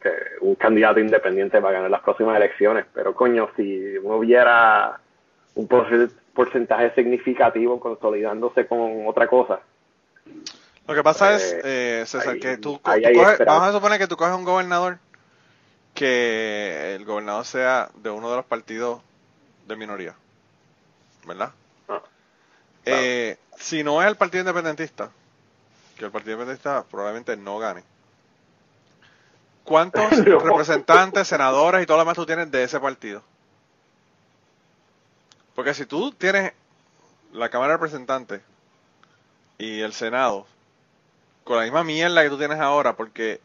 que 0.00 0.12
un 0.40 0.54
candidato 0.56 1.00
independiente 1.00 1.60
va 1.60 1.70
a 1.70 1.72
ganar 1.72 1.90
las 1.90 2.02
próximas 2.02 2.36
elecciones, 2.36 2.84
pero 2.92 3.14
coño, 3.14 3.48
si 3.56 3.96
uno 3.98 4.18
viera 4.18 5.00
un 5.54 5.66
porcentaje 6.36 6.94
significativo 6.94 7.80
consolidándose 7.80 8.66
con 8.68 9.08
otra 9.08 9.26
cosa, 9.26 9.58
Lo 10.86 10.94
que 10.94 11.02
pasa 11.02 11.32
Eh, 11.32 11.34
es, 11.36 11.56
eh, 11.64 12.04
César, 12.06 12.34
ahí- 12.34 12.40
que 12.40 12.58
tú, 12.58 12.80
hay 12.84 13.02
coges- 13.02 13.44
vamos 13.44 13.64
a 13.68 13.72
suponer 13.72 13.98
que 13.98 14.06
tú 14.06 14.16
coges 14.16 14.34
un 14.36 14.44
gobernador 14.44 14.98
que 15.94 16.94
el 16.94 17.04
gobernador 17.04 17.44
sea 17.44 17.88
de 17.96 18.10
uno 18.10 18.30
de 18.30 18.36
los 18.36 18.44
partidos 18.44 19.00
de 19.66 19.74
minoría, 19.76 20.14
¿verdad? 21.26 21.50
Ah, 21.88 22.00
Eh, 22.84 23.36
si 23.56 23.82
no 23.82 24.00
es 24.00 24.06
el 24.06 24.14
partido 24.16 24.42
independentista, 24.42 25.10
que 25.98 26.04
el 26.04 26.12
partido 26.12 26.34
independentista 26.34 26.84
probablemente 26.88 27.36
no 27.36 27.58
gane, 27.58 27.82
¿cuántos 29.64 30.04
representantes, 30.44 31.26
senadores 31.26 31.82
y 31.82 31.86
todo 31.86 31.96
lo 31.96 32.02
demás 32.02 32.14
tú 32.14 32.26
tienes 32.26 32.48
de 32.50 32.62
ese 32.62 32.78
partido? 32.78 33.22
Porque 35.56 35.74
si 35.74 35.86
tú 35.86 36.12
tienes 36.12 36.52
la 37.32 37.48
Cámara 37.48 37.72
de 37.72 37.78
Representantes 37.78 38.42
y 39.58 39.80
el 39.80 39.92
Senado 39.92 40.46
con 41.42 41.56
la 41.56 41.64
misma 41.64 41.82
mierda 41.82 42.22
que 42.22 42.28
tú 42.28 42.38
tienes 42.38 42.60
ahora, 42.60 42.94
porque, 42.94 43.40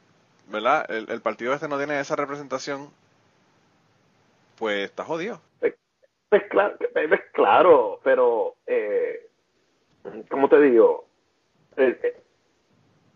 ¿verdad? 0.48 0.86
El, 0.90 1.10
el 1.10 1.22
partido 1.22 1.54
este 1.54 1.68
no 1.68 1.78
tiene 1.78 2.00
esa 2.00 2.16
representación, 2.16 2.90
pues 4.58 4.86
está 4.86 5.04
jodido. 5.04 5.42
Pues 6.30 6.44
claro, 6.50 6.78
pues 6.94 7.22
claro 7.34 8.00
pero, 8.04 8.56
eh, 8.66 9.28
¿cómo 10.30 10.48
te 10.48 10.62
digo? 10.62 11.06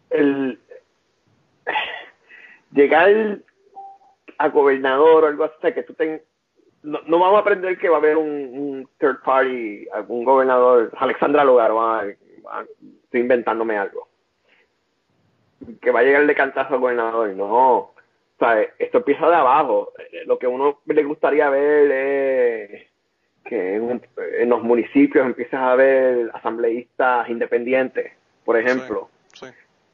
El, 0.09 0.59
llegar 2.71 3.39
a 4.37 4.49
gobernador 4.49 5.23
o 5.23 5.27
algo 5.27 5.45
así, 5.45 5.73
que 5.73 5.83
tú 5.83 5.93
ten, 5.93 6.21
no, 6.85 6.99
no 7.07 7.19
vamos 7.19 7.37
a 7.37 7.41
aprender 7.41 7.77
que 7.77 7.89
va 7.89 7.95
a 7.97 7.99
haber 7.99 8.17
un, 8.17 8.29
un 8.29 8.89
third 8.99 9.21
party, 9.23 9.87
algún 9.93 10.23
gobernador, 10.23 10.91
Alexandra 10.97 11.43
Lugaro, 11.43 11.75
va- 11.75 12.05
va- 12.45 12.65
estoy 13.03 13.21
inventándome 13.21 13.77
algo, 13.77 14.07
que 15.81 15.91
va 15.91 15.99
a 16.01 16.03
llegar 16.03 16.25
de 16.25 16.35
cantazo 16.35 16.75
al 16.75 16.79
gobernador, 16.79 17.29
no. 17.29 17.77
O 17.77 17.93
sea, 18.37 18.61
esto 18.79 18.97
empieza 18.97 19.29
de 19.29 19.35
abajo. 19.35 19.93
Eh, 20.11 20.23
Lo 20.25 20.37
que 20.37 20.45
uno 20.47 20.79
le 20.85 21.03
gustaría 21.03 21.49
ver 21.49 21.91
es 21.91 22.87
que 23.45 23.75
en, 23.75 24.01
en 24.39 24.49
los 24.49 24.61
municipios 24.61 25.25
empiezas 25.25 25.61
a 25.61 25.75
ver 25.75 26.29
asambleístas 26.33 27.29
independientes, 27.29 28.11
por 28.43 28.57
ejemplo. 28.57 29.09
Sí. 29.33 29.45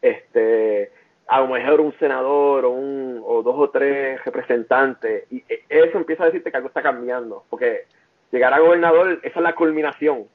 Este, 0.02 0.92
a 1.32 1.40
lo 1.40 1.48
mejor 1.48 1.80
un 1.80 1.98
senador 1.98 2.66
o, 2.66 2.72
un, 2.72 3.22
o 3.26 3.42
dos 3.42 3.56
o 3.58 3.70
tres 3.70 4.24
representantes. 4.26 5.24
Y 5.32 5.38
e- 5.48 5.64
eso 5.70 5.98
empieza 5.98 6.24
a 6.24 6.26
decirte 6.28 6.52
que 6.52 6.58
algo 6.58 6.68
está 6.70 6.82
cambiando. 6.82 7.46
Porque 7.50 7.88
llegar 8.32 8.54
a 8.54 8.60
gobernador, 8.60 9.20
esa 9.24 9.40
es 9.40 9.44
la 9.44 9.56
culminación. 9.56 10.26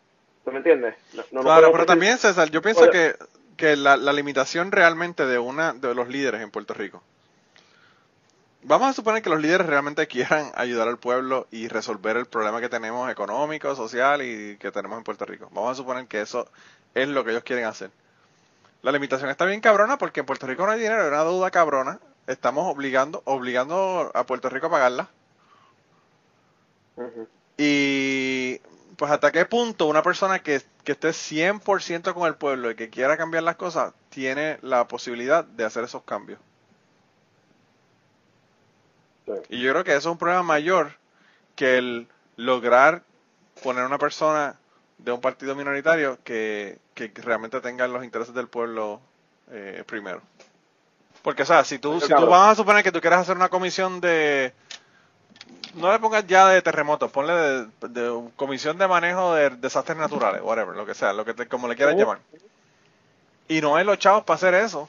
¿Tú 0.44 0.51
me 0.52 0.59
entiendes? 0.59 0.94
No- 1.14 1.23
no- 1.32 1.39
no 1.40 1.44
claro, 1.44 1.70
pero 1.73 1.85
también, 1.86 2.16
César, 2.18 2.51
yo 2.51 2.62
pienso 2.62 2.89
que, 2.90 3.14
que 3.56 3.77
la, 3.77 3.97
la 3.98 4.12
limitación 4.14 4.73
realmente 4.73 5.27
de 5.27 5.39
una 5.39 5.74
de 5.74 5.94
los 5.94 6.09
líderes 6.09 6.40
en 6.40 6.51
Puerto 6.51 6.73
Rico. 6.73 7.02
Vamos 8.62 8.89
a 8.89 8.93
suponer 8.94 9.23
que 9.23 9.31
los 9.31 9.40
líderes 9.40 9.66
realmente 9.66 10.06
quieran 10.09 10.51
ayudar 10.55 10.89
al 10.89 10.98
pueblo 10.98 11.47
y 11.51 11.68
resolver 11.68 12.16
el 12.16 12.27
problema 12.27 12.60
que 12.60 12.68
tenemos 12.68 13.10
económico, 13.10 13.74
social 13.77 14.23
y 14.23 14.56
que 14.56 14.73
tenemos 14.73 14.98
en 14.98 15.05
Puerto 15.05 15.24
Rico. 15.24 15.48
Vamos 15.52 15.73
a 15.73 15.74
suponer 15.74 16.06
que 16.06 16.20
eso 16.23 16.48
es 16.94 17.06
lo 17.09 17.23
que 17.24 17.31
ellos 17.32 17.44
quieren 17.44 17.66
hacer. 17.66 17.90
La 18.86 18.92
limitación 18.92 19.30
está 19.30 19.44
bien 19.46 19.60
cabrona 19.60 19.98
porque 19.98 20.20
en 20.20 20.26
Puerto 20.26 20.46
Rico 20.46 20.64
no 20.64 20.70
hay 20.70 20.78
dinero, 20.78 21.02
hay 21.02 21.08
una 21.08 21.24
deuda 21.24 21.50
cabrona. 21.50 21.98
Estamos 22.28 22.72
obligando, 22.72 23.20
obligando 23.24 24.12
a 24.14 24.24
Puerto 24.26 24.48
Rico 24.48 24.68
a 24.68 24.70
pagarla. 24.70 25.08
Y 27.56 28.60
pues 28.96 29.10
hasta 29.10 29.32
qué 29.32 29.44
punto 29.44 29.86
una 29.86 30.04
persona 30.04 30.38
que, 30.38 30.62
que 30.84 30.92
esté 30.92 31.08
100% 31.08 32.14
con 32.14 32.28
el 32.28 32.36
pueblo 32.36 32.70
y 32.70 32.76
que 32.76 32.88
quiera 32.88 33.16
cambiar 33.16 33.42
las 33.42 33.56
cosas 33.56 33.92
tiene 34.08 34.60
la 34.62 34.86
posibilidad 34.86 35.44
de 35.44 35.64
hacer 35.64 35.82
esos 35.82 36.04
cambios. 36.04 36.38
Sí. 39.24 39.32
Y 39.48 39.62
yo 39.62 39.72
creo 39.72 39.82
que 39.82 39.96
eso 39.96 40.10
es 40.10 40.12
un 40.12 40.18
problema 40.18 40.44
mayor 40.44 40.92
que 41.56 41.78
el 41.78 42.06
lograr 42.36 43.02
poner 43.64 43.84
una 43.84 43.98
persona 43.98 44.60
de 44.98 45.12
un 45.12 45.20
partido 45.20 45.55
minoritario 45.55 46.18
que, 46.24 46.78
que 46.94 47.12
realmente 47.16 47.60
tenga 47.60 47.86
los 47.86 48.05
intereses 48.05 48.35
del 48.35 48.48
pueblo 48.48 49.01
eh, 49.51 49.85
primero. 49.86 50.20
Porque, 51.23 51.43
o 51.43 51.47
sea, 51.47 51.64
si 51.64 51.78
tú, 51.78 51.93
Bueno, 51.93 52.06
si 52.06 52.14
tú 52.14 52.27
vas 52.27 52.52
a 52.52 52.55
suponer 52.55 52.82
que 52.82 52.93
tú 52.93 53.01
quieres 53.01 53.18
hacer 53.18 53.36
una 53.36 53.48
comisión 53.48 54.01
de... 54.01 54.52
No 55.74 55.93
le 55.93 55.98
pongas 55.98 56.27
ya 56.27 56.48
de 56.48 56.62
terremotos, 56.62 57.10
ponle 57.10 57.32
de, 57.35 57.66
de 57.89 58.31
comisión 58.36 58.78
de 58.78 58.89
manejo 58.89 59.35
de 59.35 59.51
desastres 59.51 59.98
naturales, 59.98 60.40
whatever, 60.43 60.74
lo 60.74 60.86
que 60.86 60.94
sea, 60.94 61.12
lo 61.12 61.24
que 61.24 61.35
te, 61.35 61.47
como 61.47 61.68
le 61.68 61.77
quieras 61.77 61.94
Ujú. 61.94 62.01
llamar. 62.01 62.18
Y 63.48 63.60
no 63.60 63.77
hay 63.77 63.85
los 63.85 63.98
chavos 63.98 64.24
para 64.24 64.36
hacer 64.36 64.55
eso, 64.55 64.89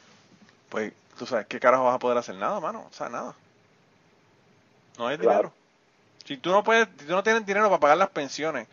pues 0.69 0.93
tú 1.17 1.25
sabes, 1.25 1.47
¿qué 1.47 1.59
carajo 1.59 1.85
vas 1.85 1.95
a 1.95 1.99
poder 1.99 2.17
hacer? 2.17 2.35
Nada, 2.35 2.59
mano, 2.59 2.87
o 2.89 2.93
sea, 2.93 3.09
nada. 3.09 3.35
No 4.97 5.07
hay 5.07 5.17
Claro. 5.17 5.39
dinero. 5.39 5.53
Si 6.25 6.37
tú 6.37 6.51
no 6.51 6.63
puedes, 6.63 6.87
si 6.99 7.05
tú 7.05 7.13
no 7.13 7.23
tienes 7.23 7.45
dinero 7.45 7.69
para 7.69 7.79
pagar 7.79 7.97
las 7.97 8.09
pensiones 8.09 8.67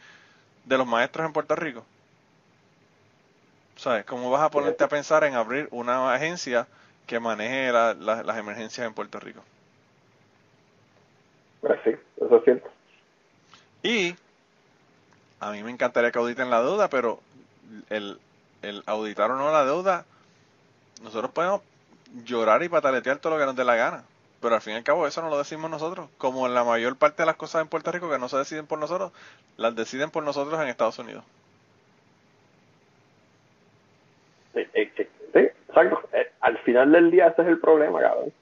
de 0.65 0.79
los 0.79 0.87
maestros 0.87 1.27
en 1.27 1.33
Puerto 1.33 1.55
Rico, 1.57 1.85
¿sabes? 3.77 4.05
¿Cómo 4.05 4.31
vas 4.31 4.43
a 4.43 4.51
ponerte 4.51 4.85
a 4.85 4.89
pensar 4.89 5.25
en 5.25 5.35
abrir 5.35 5.69
una 5.71 6.13
agencia 6.15 6.67
que 7.07 7.21
maneje 7.21 7.71
la- 7.73 7.95
la- 7.95 8.23
las 8.23 8.39
emergencias 8.39 8.87
en 8.87 8.95
Puerto 8.95 9.21
Rico? 9.21 9.43
Pues 11.61 11.79
sí, 11.85 11.91
eso 12.17 12.37
es 12.39 12.45
cierto. 12.45 12.71
Y 13.83 14.15
a 15.41 15.51
mí 15.51 15.63
me 15.63 15.71
encantaría 15.71 16.11
que 16.11 16.19
auditen 16.19 16.51
la 16.51 16.63
deuda, 16.63 16.89
pero 16.89 17.21
el, 17.91 18.19
el 18.63 18.83
auditar 18.87 19.31
o 19.31 19.37
no 19.37 19.51
la 19.53 19.65
deuda, 19.65 20.07
nosotros 21.03 21.31
podemos 21.33 21.61
llorar 22.25 22.63
y 22.63 22.69
pataletear 22.69 23.19
todo 23.19 23.35
lo 23.35 23.39
que 23.39 23.47
nos 23.47 23.57
dé 23.57 23.65
la 23.65 23.75
gana. 23.75 24.05
Pero 24.45 24.57
al 24.57 24.61
fin 24.61 24.75
y 24.75 24.77
al 24.77 24.85
cabo 24.85 25.07
eso 25.07 25.23
no 25.23 25.31
lo 25.31 25.39
decimos 25.39 25.71
nosotros. 25.71 26.11
Como 26.19 26.47
en 26.47 26.53
la 26.53 26.65
mayor 26.65 26.97
parte 26.97 27.23
de 27.23 27.27
las 27.27 27.37
cosas 27.37 27.63
en 27.63 27.69
Puerto 27.69 27.91
Rico 27.91 28.11
que 28.11 28.19
no 28.19 28.29
se 28.29 28.37
deciden 28.37 28.67
por 28.67 28.79
nosotros, 28.79 29.11
las 29.57 29.75
deciden 29.75 30.11
por 30.11 30.23
nosotros 30.23 30.61
en 30.61 30.69
Estados 30.69 30.99
Unidos. 30.99 31.25
Sí, 34.53 34.67
sí, 34.75 34.91
sí, 35.33 35.39
exacto. 35.39 36.07
Eh, 36.13 36.31
Al 36.43 36.59
final 36.59 36.93
del 36.93 37.11
día 37.11 37.29
ese 37.29 37.41
es 37.41 37.49
el 37.49 37.59
problema, 37.59 38.03
cabrón. 38.03 38.35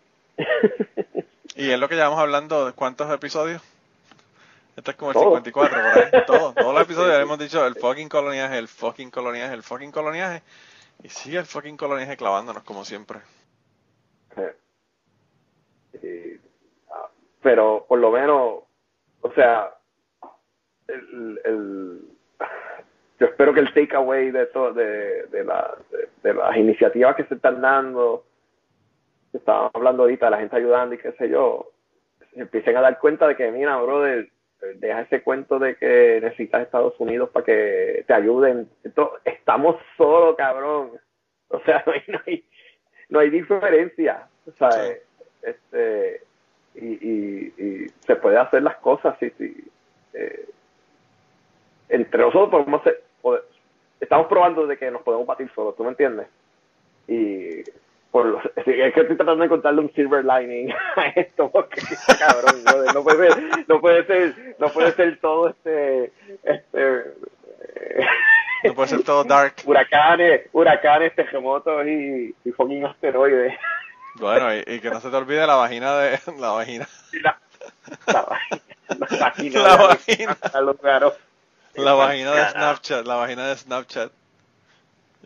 Y 1.55 1.71
es 1.71 1.79
lo 1.79 1.89
que 1.89 1.95
llevamos 1.95 2.19
hablando 2.19 2.67
de 2.67 2.73
cuántos 2.73 3.09
episodios. 3.13 3.63
Este 4.75 4.91
es 4.91 4.97
como 4.97 5.13
el 5.13 5.15
Todo. 5.15 5.37
54, 5.37 5.77
por 5.77 5.87
ahí. 5.87 6.11
Todo, 6.27 6.53
todos 6.53 6.75
los 6.75 6.83
episodios 6.83 7.21
hemos 7.21 7.39
dicho 7.39 7.65
el 7.65 7.77
fucking 7.77 8.09
coloniaje, 8.09 8.59
el 8.59 8.67
fucking 8.67 9.13
coloniaje, 9.13 9.55
el 9.55 9.63
fucking 9.63 9.93
coloniaje. 9.93 10.43
Y 11.05 11.11
sigue 11.11 11.39
el 11.39 11.47
fucking 11.47 11.77
coloniaje 11.77 12.17
clavándonos 12.17 12.65
como 12.65 12.85
siempre. 12.85 13.21
Pero 17.43 17.85
por 17.89 17.99
lo 17.99 18.11
menos, 18.11 18.61
o 19.21 19.33
sea, 19.35 19.75
el, 20.89 21.41
el, 21.45 22.01
yo 23.21 23.27
espero 23.27 23.53
que 23.55 23.61
el 23.61 23.73
takeaway 23.75 24.31
de, 24.31 24.47
to- 24.47 24.73
de, 24.73 25.25
de, 25.27 25.45
la, 25.45 25.75
de, 25.91 26.09
de 26.23 26.35
las 26.35 26.57
iniciativas 26.57 27.17
que 27.17 27.25
se 27.25 27.35
están 27.35 27.61
dando, 27.61 28.25
que 29.31 29.39
estábamos 29.39 29.73
hablando 29.75 30.03
ahorita, 30.03 30.31
la 30.31 30.39
gente 30.39 30.57
ayudando 30.57 30.95
y 30.95 30.99
qué 30.99 31.13
sé 31.13 31.29
yo, 31.29 31.71
se 32.35 32.41
empiecen 32.41 32.77
a 32.77 32.81
dar 32.81 32.99
cuenta 32.99 33.27
de 33.29 33.37
que, 33.37 33.51
mira, 33.51 33.77
brother, 33.81 34.29
deja 34.77 35.01
ese 35.03 35.23
cuento 35.23 35.59
de 35.59 35.77
que 35.77 36.21
necesitas 36.23 36.63
Estados 36.63 36.95
Unidos 37.01 37.31
para 37.31 37.45
que 37.45 38.05
te 38.07 38.15
ayuden. 38.15 38.69
Estamos 39.25 39.77
solos, 39.97 40.37
cabrón. 40.37 40.93
O 41.49 41.61
sea, 41.61 41.83
no 41.87 41.93
hay, 41.93 42.03
no 42.09 42.21
hay, 42.27 42.45
no 43.09 43.19
hay 43.19 43.31
diferencia. 43.31 44.29
O 44.47 44.53
sea, 44.53 44.71
Sí. 44.71 44.93
este, 45.43 46.23
y, 46.75 46.87
y, 46.87 47.55
y 47.59 47.87
se 48.07 48.17
puede 48.17 48.39
hacer 48.39 48.63
las 48.63 48.77
cosas 48.77 49.17
sí, 49.21 49.31
sí. 49.39 49.65
Eh, 50.15 50.49
entre 51.89 52.21
nosotros 52.21 52.51
podemos 52.51 52.83
pode- 53.23 53.43
estamos 54.01 54.27
probando 54.27 54.67
de 54.67 54.77
que 54.77 54.91
nos 54.91 55.03
podemos 55.03 55.27
batir 55.27 55.51
solos, 55.55 55.77
¿tú 55.77 55.85
me 55.85 55.91
entiendes? 55.91 56.27
Y 57.09 57.63
por 58.11 58.53
es 58.57 58.65
que 58.65 58.87
estoy 58.89 59.17
tratando 59.17 59.37
de 59.37 59.45
encontrarle 59.47 59.81
un 59.81 59.93
silver 59.93 60.25
lining 60.25 60.73
a 60.97 61.07
esto, 61.09 61.51
porque 61.51 61.81
cabrón, 62.19 62.63
brother, 62.65 62.95
no 62.95 63.03
puede 63.03 63.29
ser, 63.33 63.43
no 63.69 63.81
puede 63.81 64.07
ser, 64.07 64.57
no 64.59 64.69
puede 64.69 64.93
ser 64.93 65.19
todo 65.21 65.49
este, 65.51 66.13
este 66.43 66.99
eh, 67.75 68.07
No 68.65 68.75
puede 68.75 68.89
ser 68.89 69.03
todo 69.03 69.25
dark. 69.25 69.55
huracanes, 69.67 70.43
huracanes, 70.53 71.15
terremotos 71.15 71.87
y, 71.87 72.35
y 72.45 72.51
fucking 72.53 72.85
asteroides. 72.85 73.55
Bueno, 74.15 74.55
y, 74.55 74.63
y 74.67 74.81
que 74.81 74.91
no 74.91 75.01
se 75.01 75.11
te 75.11 75.17
olvide 75.17 75.47
la 75.47 75.55
vagina 75.57 75.97
de... 75.99 76.21
La 76.39 76.51
vagina. 76.51 76.89
La, 77.23 77.39
la, 78.07 78.39
la 78.99 79.17
vagina 79.21 79.61
La 79.63 79.77
de 79.77 79.87
vagina. 79.87 80.37
a 80.53 80.61
los 80.61 80.81
garos. 80.81 81.15
La 81.75 81.95
vagina 81.95 82.33
de. 82.33 82.49
Snapchat. 82.51 83.07
La 83.07 83.15
vagina 83.17 83.47
de 83.49 83.57
Snapchat. 83.57 84.13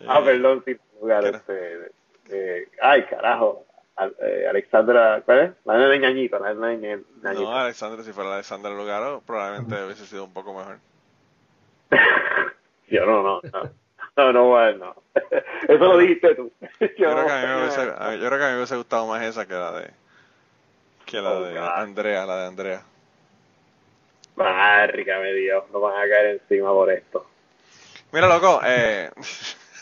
Ah, 0.06 0.20
Eh, 0.20 0.24
perdón, 0.24 0.62
sí, 0.64 0.76
lugar, 1.00 1.24
este, 1.24 1.90
eh, 2.30 2.68
ay, 2.82 3.04
carajo. 3.06 3.64
Eh, 4.20 4.46
Alexandra, 4.48 5.22
¿cuál 5.24 5.38
es? 5.40 5.50
La 5.64 5.74
nena 5.74 5.88
de 5.88 5.98
ñañito, 5.98 6.38
la 6.38 6.52
nena 6.54 6.66
de 6.68 6.76
ña- 6.78 7.02
ñañito. 7.22 7.42
No, 7.50 7.56
Alexandra, 7.56 8.04
si 8.04 8.12
fuera 8.12 8.34
Alexandra 8.34 8.70
Lugaro, 8.72 9.22
probablemente 9.26 9.82
hubiese 9.84 10.04
sido 10.06 10.24
un 10.24 10.32
poco 10.34 10.52
mejor. 10.54 10.78
Yo 12.88 13.06
no, 13.06 13.22
no, 13.22 13.40
no. 13.42 13.70
No, 14.16 14.32
no, 14.32 14.44
bueno, 14.48 14.94
no. 14.94 14.96
Eso 15.68 15.84
lo 15.84 15.98
dijiste 15.98 16.34
tú. 16.34 16.50
Yo, 16.60 16.66
Yo 16.98 17.10
creo, 17.12 17.26
que 17.26 17.32
a 17.32 17.40
mí 17.40 17.46
me 17.46 17.56
hubiese, 17.60 17.80
a 17.80 18.10
mí- 18.10 18.18
yo 18.18 18.26
creo 18.26 18.38
que 18.38 18.44
a 18.44 18.46
mí 18.48 18.52
me 18.52 18.56
hubiese 18.58 18.76
gustado 18.76 19.06
más 19.06 19.22
esa 19.22 19.46
que 19.46 19.54
la 19.54 19.72
de 19.72 19.90
que 21.04 21.20
la 21.20 21.32
Oh, 21.32 21.40
de 21.42 21.52
God. 21.54 21.68
Andrea, 21.76 22.26
la 22.26 22.36
de 22.42 22.46
Andrea. 22.46 22.82
Márgame 24.36 25.32
Dios, 25.34 25.64
no 25.72 25.80
van 25.80 25.94
a 25.96 26.08
caer 26.08 26.40
encima 26.42 26.70
por 26.72 26.90
esto. 26.90 27.26
Mira, 28.12 28.28
loco, 28.28 28.60
eh, 28.64 29.10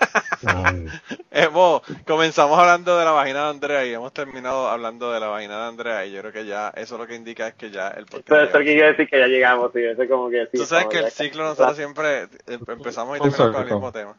hemos, 1.31 1.83
comenzamos 2.07 2.59
hablando 2.59 2.99
de 2.99 3.05
la 3.05 3.11
vagina 3.13 3.45
de 3.45 3.51
Andrea 3.51 3.85
y 3.87 3.95
hemos 3.95 4.13
terminado 4.13 4.69
hablando 4.69 5.13
de 5.13 5.21
la 5.21 5.29
vagina 5.29 5.59
de 5.63 5.69
Andrea 5.69 6.07
y 6.07 6.13
yo 6.13 6.21
creo 6.21 6.33
que 6.33 6.45
ya 6.47 6.73
eso 6.77 6.99
lo 6.99 7.07
que 7.07 7.15
indica 7.15 7.49
es 7.49 7.55
que 7.55 7.71
ya 7.71 7.89
el 7.89 8.07
podcast 8.07 8.29
Pero 8.29 8.43
esto 8.45 8.59
quiere 8.59 8.87
decir 8.89 9.09
que 9.09 9.19
ya 9.19 9.27
llegamos, 9.27 9.73
sí, 9.73 9.83
eso 9.85 10.03
es 10.03 10.09
como 10.09 10.31
que 10.31 10.47
sí. 10.47 10.59
Tú 10.59 10.65
sabes 10.65 10.87
que 10.87 10.99
el 10.99 11.11
ciclo 11.11 11.45
nosotros 11.45 11.77
siempre 11.77 12.23
em- 12.47 12.61
empezamos 12.69 13.17
y 13.19 13.21
terminamos 13.23 13.53
con 13.55 13.63
el 13.67 13.73
mismo 13.73 13.93
tema. 13.93 14.17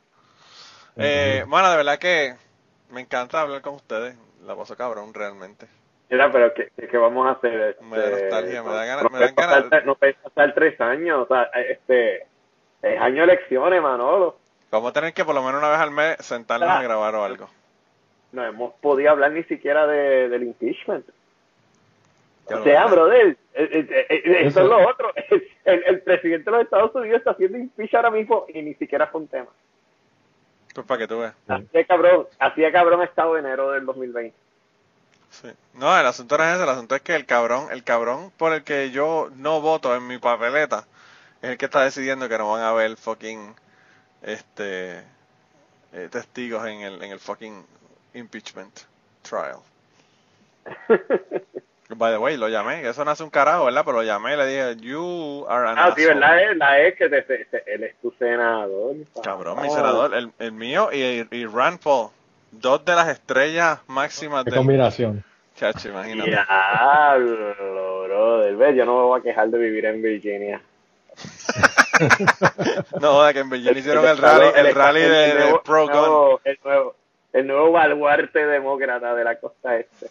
Eh, 0.98 1.44
bueno, 1.48 1.70
de 1.72 1.78
verdad 1.78 2.00
que 2.00 2.36
me 2.92 3.02
encanta 3.02 3.42
hablar 3.42 3.62
con 3.62 3.76
ustedes. 3.76 4.16
La 4.46 4.56
paso 4.56 4.76
cabrón, 4.78 5.14
realmente. 5.14 5.66
Mira, 6.10 6.32
pero 6.32 6.54
¿qué, 6.54 6.70
qué- 6.88 6.98
vamos 6.98 7.28
a 7.28 7.32
hacer? 7.32 7.78
Me 7.82 7.98
da 7.98 8.06
Este, 8.10 8.22
nostalgia, 8.22 8.64
me 8.64 8.70
da 8.74 8.86
ganas- 8.86 9.04
no 9.04 9.10
me 9.10 9.20
dan 9.20 9.36
ganas- 9.36 9.64
pasar- 9.64 9.86
No 9.86 9.96
puede 9.96 10.14
pasar 10.14 10.54
tres 10.54 10.80
años, 10.80 11.24
o 11.24 11.28
sea, 11.28 11.44
este, 11.68 12.28
es 12.84 13.02
año 13.02 13.26
de 13.26 13.34
elecciones, 13.34 13.82
Manolo. 13.82 14.38
Vamos 14.72 14.92
a 14.92 14.94
tener 14.94 15.14
que 15.14 15.26
por 15.26 15.34
lo 15.34 15.42
menos 15.42 15.60
una 15.60 15.72
vez 15.72 15.80
al 15.80 15.92
mes 15.92 16.18
sentarnos 16.20 16.70
Ah. 16.70 16.80
a 16.80 16.84
grabar 16.84 17.16
o 17.16 17.24
algo. 17.24 17.50
No 18.32 18.46
hemos 18.46 18.74
podido 18.76 19.10
hablar 19.12 19.32
ni 19.32 19.44
siquiera 19.46 19.88
de, 19.88 20.30
del 20.30 20.44
impeachment. 20.44 21.06
O 22.48 22.62
sea, 22.64 22.86
brother, 22.86 23.30
eh, 23.56 23.70
eh, 23.72 24.06
eh, 24.10 24.22
eso 24.42 24.48
Eso. 24.48 24.62
es 24.62 24.68
lo 24.70 24.88
otro. 24.88 25.12
El, 25.66 25.84
el 25.88 26.02
presidente 26.02 26.46
de 26.46 26.58
los 26.58 26.64
Estados 26.66 26.94
Unidos 26.94 27.18
está 27.18 27.32
haciendo 27.32 27.58
impeach 27.58 27.96
ahora 27.96 28.12
mismo 28.12 28.46
y 28.54 28.62
ni 28.62 28.76
siquiera 28.76 29.08
fue 29.08 29.22
un 29.22 29.28
tema. 29.28 29.48
Pues 30.76 30.86
para 30.86 30.98
que 31.00 31.08
tú 31.08 31.20
veas. 31.20 31.34
Así 31.48 31.68
de 31.72 31.86
cabrón, 31.86 32.28
así 32.38 32.62
de 32.62 32.72
cabrón 32.74 33.00
ha 33.00 33.06
estado 33.06 33.38
enero 33.38 33.72
del 33.72 33.86
2020. 33.86 34.36
Sí. 35.30 35.48
No, 35.74 35.98
el 35.98 36.06
asunto 36.06 36.38
no 36.38 36.44
es 36.44 36.54
ese, 36.54 36.64
el 36.64 36.70
asunto 36.70 36.96
es 36.96 37.02
que 37.02 37.16
el 37.16 37.26
cabrón, 37.26 37.70
el 37.72 37.86
cabrón 37.86 38.32
por 38.38 38.52
el 38.52 38.66
que 38.66 38.92
yo 38.92 39.30
no 39.38 39.62
voto 39.62 39.96
en 39.96 40.06
mi 40.06 40.18
papeleta, 40.18 40.86
es 41.42 41.52
el 41.52 41.58
que 41.58 41.66
está 41.66 41.82
decidiendo 41.82 42.28
que 42.28 42.38
no 42.38 42.52
van 42.52 42.62
a 42.62 42.70
haber 42.70 42.98
fucking 42.98 43.56
este 44.22 45.00
eh, 45.94 46.10
testigos 46.12 46.68
en 46.68 46.82
el, 46.82 47.02
en 47.02 47.12
el 47.12 47.20
fucking 47.20 47.66
impeachment 48.14 48.82
trial. 49.22 49.60
By 51.90 52.12
the 52.14 52.18
way, 52.18 52.36
lo 52.36 52.50
llamé, 52.50 52.82
que 52.82 52.90
eso 52.90 53.06
no 53.06 53.12
hace 53.12 53.24
un 53.24 53.30
carajo, 53.30 53.66
¿verdad? 53.66 53.84
Pero 53.86 53.98
lo 53.98 54.04
llamé 54.04 54.34
y 54.34 54.38
le 54.38 54.46
dije, 54.48 54.76
you 54.82 55.46
are 55.48 55.70
an 55.70 55.76
Ah, 55.78 55.94
sí, 55.96 56.02
asshole". 56.04 56.20
¿verdad? 56.20 56.52
Es, 56.52 56.58
la 56.58 56.80
es 56.80 56.96
que 56.96 57.10
te- 57.10 57.22
te- 57.22 57.46
te- 57.46 57.64
él 57.76 57.84
es 57.84 57.96
tu 58.02 58.12
senador. 58.18 58.96
Cabrón, 59.24 59.62
mi 59.62 59.70
senador, 59.70 60.16
el, 60.16 60.32
el 60.40 60.52
mío 60.52 60.90
y, 60.92 61.28
y 61.30 61.46
Rand 61.46 61.80
Paul, 61.80 62.10
dos 62.52 62.84
de 62.86 62.96
las 62.96 63.08
estrellas 63.10 63.80
máximas 63.88 64.44
qué 64.46 64.50
del 64.52 64.58
combinación. 64.58 65.24
chacho, 65.56 65.90
imagínate. 65.90 66.32
Diablo, 66.32 68.04
brother. 68.06 68.56
Ve, 68.56 68.76
yo 68.76 68.86
no 68.86 68.98
me 68.98 69.04
voy 69.04 69.20
a 69.20 69.24
quejar 69.24 69.50
de 69.50 69.58
vivir 69.60 69.86
en 69.86 70.02
Virginia. 70.02 70.62
No, 73.00 73.24
de 73.24 73.34
que 73.34 73.40
en 73.40 73.50
Virginia 73.50 73.80
hicieron 73.80 74.06
el 74.06 74.18
rally, 74.18 74.48
el 74.56 74.76
rally 74.76 75.02
de, 75.02 75.08
de 75.36 75.60
pro 75.64 75.88
gun. 75.88 76.40
El 76.44 76.58
nuevo, 76.64 76.96
el 77.34 77.48
nuevo 77.48 77.72
baluarte 77.72 78.46
demócrata 78.46 79.16
de 79.16 79.24
la 79.24 79.36
costa 79.40 79.78
este. 79.78 80.08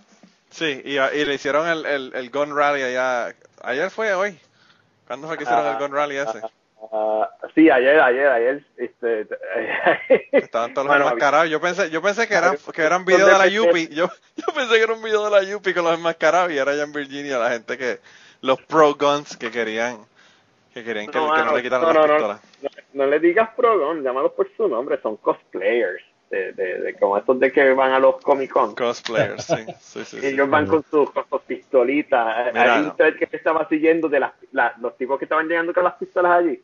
Sí, 0.54 0.82
y, 0.84 0.98
y 0.98 1.24
le 1.24 1.34
hicieron 1.34 1.66
el, 1.66 1.84
el, 1.84 2.12
el 2.14 2.30
gun 2.30 2.56
rally 2.56 2.80
allá. 2.80 3.34
Ayer 3.62 3.90
fue 3.90 4.14
hoy. 4.14 4.38
¿Cuándo 5.04 5.26
fue 5.26 5.36
que 5.36 5.42
hicieron 5.42 5.66
el 5.66 5.78
gun 5.78 5.92
rally 5.92 6.16
ese? 6.16 6.42
Ah, 6.92 7.28
sí, 7.56 7.68
ayer, 7.68 7.98
ayer, 7.98 8.28
ayer. 8.28 8.64
Este, 8.76 9.26
Estaban 10.30 10.72
todos 10.72 10.86
los 10.86 10.94
Bueno, 10.94 11.06
enmascarados. 11.08 11.50
Yo 11.50 11.60
pensé, 11.60 11.90
yo 11.90 12.00
pensé 12.00 12.28
que 12.28 12.34
eran, 12.34 12.56
que 12.72 12.82
eran 12.82 13.04
videos 13.04 13.32
de 13.32 13.38
la 13.38 13.48
Yupi. 13.48 13.88
Yo, 13.88 14.08
yo 14.36 14.54
pensé 14.54 14.76
que 14.76 14.82
era 14.82 14.92
un 14.92 15.02
video 15.02 15.24
de 15.24 15.30
la 15.32 15.42
Yupi 15.42 15.74
con 15.74 15.82
los 15.82 15.94
enmascarados 15.94 16.52
y 16.52 16.56
era 16.56 16.70
allá 16.70 16.84
en 16.84 16.92
Virginia 16.92 17.36
la 17.36 17.50
gente 17.50 17.76
que, 17.76 17.98
los 18.40 18.62
pro 18.62 18.94
guns 18.94 19.36
que 19.36 19.50
querían, 19.50 19.98
que 20.72 20.84
querían 20.84 21.06
que, 21.06 21.12
que 21.12 21.18
no 21.18 21.56
le 21.56 21.62
quitaran 21.62 21.88
no, 21.88 21.92
las 21.94 22.06
pistolas. 22.06 22.40
No, 22.62 22.68
no 22.92 23.06
le 23.10 23.18
digas 23.18 23.50
progon, 23.56 24.04
llámalos 24.04 24.32
por 24.34 24.48
su 24.56 24.68
nombre, 24.68 25.00
son 25.02 25.16
cosplayers. 25.16 26.04
De, 26.34 26.52
de, 26.52 26.80
de 26.80 26.94
como 26.94 27.16
estos 27.16 27.38
de 27.38 27.52
que 27.52 27.72
van 27.74 27.92
a 27.92 27.98
los 28.00 28.16
Comic 28.16 28.50
Con. 28.50 28.74
Cosplayers, 28.74 29.44
sí, 29.44 29.54
sí, 29.80 30.04
sí. 30.04 30.16
Y 30.16 30.20
sí. 30.20 30.26
ellos 30.26 30.50
van 30.50 30.66
con 30.66 30.82
sus, 30.90 31.08
con 31.12 31.24
sus 31.30 31.42
pistolitas. 31.42 32.52
Mira, 32.52 32.74
Hay 32.74 32.82
un 32.82 32.96
thread 32.96 33.14
que 33.14 33.28
estaba 33.36 33.68
siguiendo 33.68 34.08
de 34.08 34.18
las, 34.20 34.32
la- 34.52 34.74
los 34.80 34.96
tipos 34.96 35.16
que 35.18 35.26
estaban 35.26 35.46
llegando 35.46 35.72
con 35.72 35.84
las 35.84 35.94
pistolas 35.94 36.32
allí. 36.32 36.60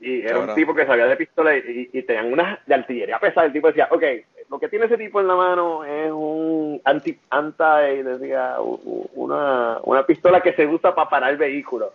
Y 0.00 0.20
era 0.22 0.30
Cabrón. 0.32 0.48
un 0.50 0.54
tipo 0.56 0.74
que 0.74 0.86
sabía 0.86 1.06
de 1.06 1.16
pistola 1.16 1.54
y, 1.56 1.90
y 1.92 2.02
tenían 2.02 2.32
unas 2.32 2.58
de 2.66 2.74
artillería 2.74 3.18
pesada. 3.18 3.46
El 3.46 3.52
tipo 3.52 3.68
decía, 3.68 3.88
ok, 3.90 4.02
lo 4.50 4.58
que 4.58 4.68
tiene 4.68 4.86
ese 4.86 4.96
tipo 4.96 5.20
en 5.20 5.28
la 5.28 5.34
mano 5.36 5.84
es 5.84 6.10
un 6.10 6.80
anti, 6.84 7.18
anti 7.30 8.02
decía, 8.02 8.56
u- 8.58 8.80
u- 8.84 9.10
una, 9.14 9.78
una 9.82 10.04
pistola 10.06 10.40
que 10.40 10.54
se 10.54 10.66
usa 10.66 10.94
para 10.94 11.08
parar 11.10 11.36
vehículos. 11.36 11.90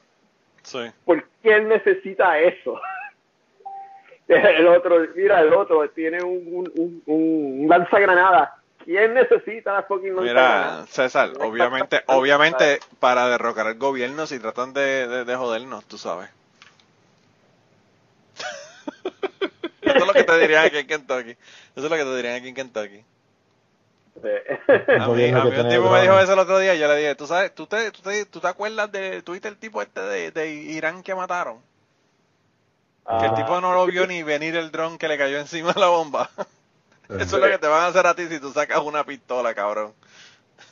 Sí. 0.62 0.80
¿Por 1.06 1.24
qué 1.42 1.56
él 1.56 1.68
necesita 1.68 2.38
eso? 2.40 2.80
El 4.58 4.68
otro, 4.68 5.00
mira, 5.16 5.40
el 5.42 5.54
otro 5.54 5.90
tiene 5.90 6.22
un, 6.22 6.44
un, 6.48 6.72
un, 6.76 7.04
un 7.06 7.70
lanzagranada. 7.70 8.58
¿Quién 8.84 9.14
necesita 9.14 9.74
la 9.74 9.84
fucking 9.84 10.16
Mira? 10.16 10.86
César, 10.88 11.32
obviamente, 11.40 12.04
obviamente 12.08 12.80
para 13.00 13.28
derrocar 13.28 13.68
al 13.68 13.76
gobierno 13.76 14.28
si 14.28 14.40
tratan 14.40 14.74
de, 14.74 15.08
de, 15.08 15.26
de 15.26 15.36
jodernos, 15.36 15.86
tú 15.86 15.98
sabes. 15.98 16.30
Eso 19.82 19.98
es 19.98 20.08
lo 20.08 20.14
que 20.14 20.24
te 20.24 20.40
dirían 20.40 20.66
aquí 20.66 20.78
en 20.78 20.88
Kentucky. 20.88 21.32
Eso 21.32 21.86
es 21.86 21.90
lo 21.90 21.96
que 21.98 22.04
te 22.04 22.16
dirían 22.16 22.36
aquí 22.36 22.50
en 22.50 22.56
Kentucky. 22.56 23.04
A 25.00 25.08
mí, 25.10 25.30
a 25.30 25.44
mí 25.44 25.60
un 25.60 25.70
tipo 25.70 25.92
me 25.92 26.02
dijo 26.02 26.20
eso 26.20 26.34
el 26.34 26.40
otro 26.40 26.58
día 26.58 26.74
y 26.74 26.80
yo 26.80 26.88
le 26.88 26.96
dije, 26.96 27.16
¿tú 27.16 27.28
sabes, 27.28 27.54
tú 27.54 27.68
te, 27.68 27.92
tú 27.92 28.02
te, 28.02 28.26
tú 28.26 28.40
te 28.40 28.48
acuerdas 28.48 28.92
de, 28.92 29.22
tuviste 29.22 29.48
el 29.48 29.58
tipo 29.58 29.82
este 29.82 30.02
de, 30.02 30.32
de 30.32 30.50
Irán 30.50 31.04
que 31.04 31.14
mataron? 31.14 31.62
Que 33.08 33.26
el 33.26 33.32
Ah, 33.32 33.36
tipo 33.36 33.62
no 33.62 33.74
lo 33.74 33.86
vio 33.86 34.06
ni 34.06 34.22
venir 34.24 34.56
el 34.56 34.70
dron 34.72 34.98
que 34.98 35.08
le 35.08 35.18
cayó 35.18 35.38
encima 35.40 35.72
de 35.74 35.80
la 35.80 35.88
bomba. 35.88 36.30
Eso 37.10 37.38
es 37.38 37.42
lo 37.44 37.50
que 37.50 37.58
te 37.58 37.68
van 37.68 37.84
a 37.84 37.88
hacer 37.88 38.06
a 38.06 38.16
ti 38.16 38.28
si 38.28 38.40
tú 38.40 38.52
sacas 38.52 38.80
una 38.82 39.06
pistola, 39.06 39.54
cabrón. 39.54 39.94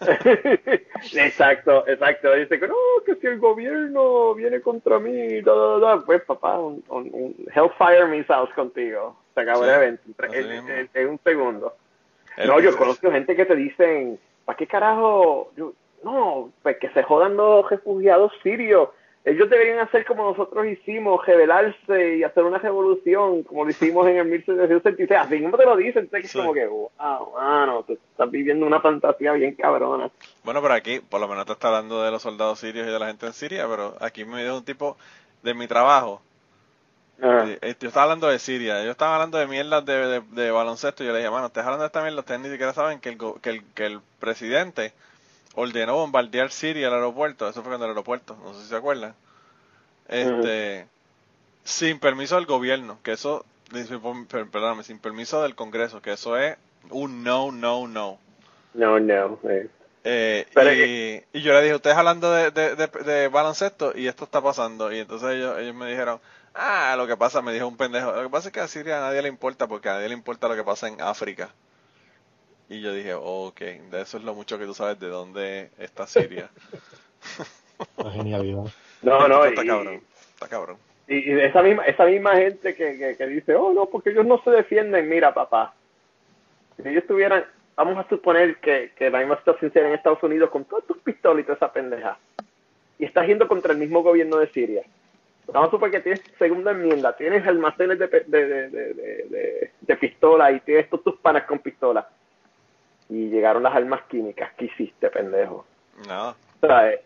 exacto, 1.14 1.88
exacto. 1.88 2.34
Dice 2.34 2.60
que 2.60 2.68
no, 2.68 2.76
que 3.06 3.16
si 3.16 3.28
el 3.28 3.40
gobierno 3.40 4.34
viene 4.34 4.62
contra 4.62 5.00
mí, 5.00 5.42
da, 5.42 5.54
da, 5.54 5.80
da, 5.80 6.06
pues 6.06 6.24
papá, 6.24 6.60
un, 6.60 6.84
un, 6.90 7.10
un 7.14 7.36
Hellfire 7.54 8.08
Missiles 8.08 8.54
contigo. 8.56 9.16
Se 9.34 9.42
acabó 9.42 9.64
Sí, 9.64 9.70
el 9.70 9.76
evento 9.76 10.24
en, 10.94 11.08
un 11.10 11.20
segundo. 11.24 11.76
El- 12.38 12.48
no, 12.50 12.60
yo 12.60 12.76
conozco 12.78 13.12
gente 13.12 13.36
que 13.36 13.46
te 13.46 13.56
dicen, 13.56 14.20
¿para 14.44 14.58
qué 14.58 14.68
carajo? 14.68 15.52
Yo, 15.56 15.74
no, 16.04 16.52
pues 16.64 16.78
que 16.78 16.90
se 16.90 17.04
jodan 17.04 17.38
los 17.38 17.70
refugiados 17.70 18.32
sirios. 18.44 18.90
Ellos 19.26 19.50
deberían 19.50 19.80
hacer 19.80 20.06
como 20.06 20.24
nosotros 20.30 20.68
hicimos, 20.68 21.26
rebelarse 21.26 22.18
y 22.18 22.24
hacer 22.24 22.44
una 22.44 22.60
revolución, 22.60 23.42
como 23.42 23.64
lo 23.64 23.72
hicimos 23.72 24.08
en 24.08 24.18
el 24.18 24.26
1776. 24.28 25.20
Así 25.20 25.40
mismo 25.40 25.58
te 25.58 25.66
lo 25.66 25.76
dicen, 25.76 26.08
es 26.12 26.32
Sí. 26.32 26.38
como 26.38 26.54
que, 26.54 26.68
wow, 26.68 26.92
mano, 27.34 27.84
tú 27.88 27.94
estás 27.94 28.30
viviendo 28.30 28.68
una 28.68 28.80
fantasía 28.82 29.32
bien 29.34 29.56
cabrona. 29.56 30.12
Bueno, 30.44 30.62
pero 30.62 30.76
aquí, 30.76 31.00
por 31.00 31.20
lo 31.20 31.28
menos 31.28 31.48
te 31.48 31.54
está 31.54 31.70
hablando 31.70 32.04
de 32.04 32.12
los 32.12 32.22
soldados 32.22 32.60
sirios 32.60 32.88
y 32.88 32.92
de 32.92 33.00
la 33.00 33.08
gente 33.08 33.26
en 33.26 33.34
Siria, 33.34 33.68
pero 33.68 33.96
aquí 34.00 34.26
me 34.26 34.44
dio 34.44 34.56
un 34.58 34.64
tipo 34.64 34.96
de 35.42 35.56
mi 35.56 35.68
trabajo. 35.68 36.22
Ajá. 37.20 37.46
Eh, 37.62 37.76
Yo 37.80 37.88
estaba 37.88 38.04
hablando 38.04 38.28
de 38.28 38.38
Siria, 38.38 38.84
yo 38.84 38.92
estaba 38.92 39.16
hablando 39.16 39.38
de 39.40 39.48
mierdas 39.48 39.86
de, 39.86 39.94
de, 40.08 40.22
de 40.22 40.52
baloncesto. 40.52 41.04
Y 41.04 41.08
yo 41.08 41.14
le 41.14 41.20
dije, 41.20 41.32
mano, 41.32 41.48
ustedes 41.48 41.66
hablando 41.66 41.84
de 41.84 41.88
esta 41.88 42.02
mierda, 42.04 42.20
ustedes 42.20 42.42
ni 42.42 42.50
siquiera 42.50 42.74
saben 42.74 43.00
que 43.00 43.10
el, 43.10 43.18
que 43.42 43.50
el, 43.50 43.64
que 43.74 43.86
el 43.88 44.02
presidente 44.20 44.94
ordenó 45.56 45.96
bombardear 45.96 46.52
Siria, 46.52 46.88
el 46.88 46.94
aeropuerto. 46.94 47.48
Eso 47.50 47.62
fue 47.62 47.70
cuando 47.72 47.86
el 47.86 47.92
aeropuerto, 47.92 48.38
no 48.44 48.54
sé 48.54 48.64
si 48.64 48.70
se 48.70 48.76
acuerdan. 48.76 49.16
Este, 50.08 50.88
sin 51.64 52.00
permiso 52.00 52.36
del 52.36 52.46
gobierno, 52.46 53.00
que 53.04 53.14
eso, 53.14 53.46
perdóname, 54.52 54.84
sin 54.84 55.00
permiso 55.00 55.42
del 55.44 55.56
Congreso, 55.56 56.02
que 56.02 56.14
eso 56.14 56.38
es 56.38 56.58
un 56.90 57.24
no, 57.24 57.52
no, 57.52 57.88
no. 57.88 58.20
No, 58.74 59.00
no. 59.00 59.40
eh. 59.50 59.70
Eh, 60.04 60.46
Pero 60.54 60.74
y, 60.74 61.24
y 61.34 61.42
yo 61.42 61.54
le 61.54 61.62
dije, 61.64 61.76
ustedes 61.76 61.98
hablando 61.98 62.32
de, 62.32 62.52
de, 62.52 62.76
de, 62.76 62.88
de 62.88 63.28
baloncesto 63.28 63.94
y 63.98 64.08
esto 64.08 64.26
está 64.26 64.42
pasando. 64.42 64.92
Y 64.92 65.00
entonces 65.00 65.30
ellos, 65.32 65.58
ellos 65.60 65.74
me 65.76 65.90
dijeron, 65.90 66.22
ah, 66.54 66.94
lo 66.98 67.08
que 67.08 67.18
pasa, 67.18 67.42
me 67.42 67.54
dijo 67.54 67.68
un 67.68 67.78
pendejo, 67.78 68.12
lo 68.12 68.22
que 68.24 68.30
pasa 68.30 68.50
es 68.50 68.54
que 68.54 68.60
a 68.60 68.68
Siria 68.68 68.98
a 69.00 69.02
nadie 69.02 69.24
le 69.24 69.30
importa 69.30 69.68
porque 69.68 69.90
a 69.90 69.94
nadie 69.94 70.10
le 70.10 70.14
importa 70.14 70.48
lo 70.48 70.56
que 70.56 70.64
pasa 70.64 70.88
en 70.88 71.02
África. 71.02 71.50
Y 72.70 72.82
yo 72.82 72.94
dije, 72.94 73.14
ok, 73.14 73.60
de 73.60 74.02
eso 74.02 74.18
es 74.18 74.24
lo 74.24 74.34
mucho 74.34 74.58
que 74.58 74.66
tú 74.66 74.74
sabes 74.74 75.00
de 75.00 75.08
dónde 75.08 75.70
está 75.78 76.08
Siria. 76.08 76.50
La 77.98 78.12
genialidad. 78.12 78.64
No, 79.02 79.28
no, 79.28 79.46
está 79.46 79.64
y, 79.64 79.68
cabrón, 79.68 80.02
está 80.34 80.48
cabrón. 80.48 80.78
y, 81.08 81.18
y 81.32 81.40
esa 81.42 81.62
misma 81.62 81.84
esa 81.86 82.06
misma 82.06 82.36
gente 82.38 82.74
que, 82.76 82.98
que, 82.98 83.16
que 83.18 83.28
dice, 83.28 83.54
oh, 83.56 83.74
no, 83.74 83.86
porque 83.88 84.10
ellos 84.12 84.26
no 84.26 84.42
se 84.44 84.50
defienden. 84.52 85.08
Mira, 85.10 85.34
papá, 85.34 85.74
si 86.82 86.88
ellos 86.90 87.06
tuvieran, 87.06 87.46
vamos 87.76 87.98
a 88.04 88.08
suponer 88.10 88.58
que, 88.58 88.92
que 88.98 89.10
la 89.10 89.20
misma 89.20 89.38
situación 89.38 89.72
sea 89.72 89.86
en 89.88 89.94
Estados 89.94 90.24
Unidos 90.24 90.50
con 90.50 90.66
todas 90.66 90.86
tus 90.86 90.98
pistolas 91.00 91.42
y 91.42 91.44
toda 91.44 91.56
esa 91.58 91.72
pendeja, 91.74 92.18
y 92.98 93.06
estás 93.06 93.28
yendo 93.28 93.48
contra 93.48 93.74
el 93.74 93.78
mismo 93.78 94.02
gobierno 94.02 94.38
de 94.38 94.48
Siria. 94.48 94.84
Vamos 95.48 95.68
a 95.68 95.72
suponer 95.72 95.92
que 95.92 96.02
tienes 96.02 96.22
segunda 96.40 96.72
enmienda, 96.72 97.16
tienes 97.16 97.46
almacenes 97.46 98.00
de, 98.00 98.08
pe- 98.08 98.24
de, 98.26 98.48
de, 98.48 98.70
de, 98.70 98.94
de, 98.94 99.24
de- 99.30 99.72
de 99.82 99.96
pistola 99.98 100.52
y 100.52 100.60
tienes 100.62 100.90
todos 100.90 101.04
tus 101.04 101.18
panas 101.18 101.44
con 101.44 101.60
pistola. 101.60 102.08
Y 103.10 103.30
llegaron 103.30 103.64
las 103.64 103.76
armas 103.76 104.02
químicas. 104.10 104.52
¿Qué 104.58 104.66
hiciste, 104.66 105.10
pendejo? 105.10 105.66
Nada. 106.08 106.36
O 106.62 106.68
sea, 106.68 106.90
eh, 106.92 107.04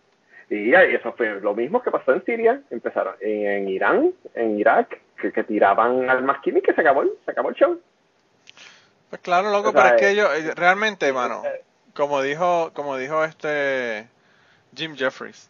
y, 0.49 0.73
eso 0.73 1.13
fue 1.13 1.39
lo 1.41 1.53
mismo 1.53 1.81
que 1.81 1.91
pasó 1.91 2.13
en 2.13 2.23
Siria, 2.25 2.61
empezaron 2.71 3.15
en, 3.19 3.45
en 3.47 3.69
Irán, 3.69 4.13
en 4.33 4.57
Irak, 4.59 4.99
que, 5.21 5.31
que 5.31 5.43
tiraban 5.43 6.09
armas 6.09 6.39
químicas 6.41 6.73
y 6.73 6.75
se 6.75 6.81
acabó, 6.81 7.01
el- 7.03 7.11
se 7.25 7.31
acabó 7.31 7.49
el 7.49 7.55
show. 7.55 7.79
Pues 9.09 9.21
claro, 9.21 9.51
loco, 9.51 9.73
pero 9.73 9.87
es 9.87 9.93
que 9.93 10.07
eh, 10.07 10.11
ellos, 10.11 10.29
eh, 10.35 10.53
realmente, 10.55 11.11
mano, 11.11 11.43
eh, 11.45 11.63
como 11.95 12.21
dijo, 12.21 12.71
como 12.73 12.95
dijo 12.97 13.23
este 13.23 14.07
Jim 14.75 14.95
Jeffries, 14.95 15.49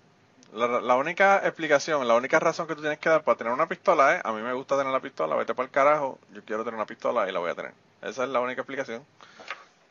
la, 0.54 0.82
la 0.82 0.96
única 0.96 1.38
explicación, 1.46 2.08
la 2.08 2.16
única 2.16 2.40
razón 2.40 2.68
que 2.68 2.76
tú 2.76 2.82
tienes 2.82 3.00
que 3.00 3.10
dar 3.10 3.24
para 3.24 3.38
tener 3.38 3.54
una 3.54 3.68
pistola 3.68 4.16
es, 4.16 4.22
a 4.26 4.32
mí 4.32 4.42
me 4.42 4.54
gusta 4.54 4.78
tener 4.78 4.92
la 4.92 5.00
pistola, 5.02 5.36
vete 5.36 5.54
para 5.54 5.66
el 5.66 5.72
carajo, 5.72 6.20
yo 6.34 6.42
quiero 6.44 6.64
tener 6.64 6.76
una 6.76 6.86
pistola 6.86 7.28
y 7.30 7.32
la 7.32 7.40
voy 7.40 7.52
a 7.52 7.56
tener. 7.56 7.72
Esa 8.02 8.24
es 8.24 8.30
la 8.30 8.40
única 8.40 8.62
explicación. 8.62 9.04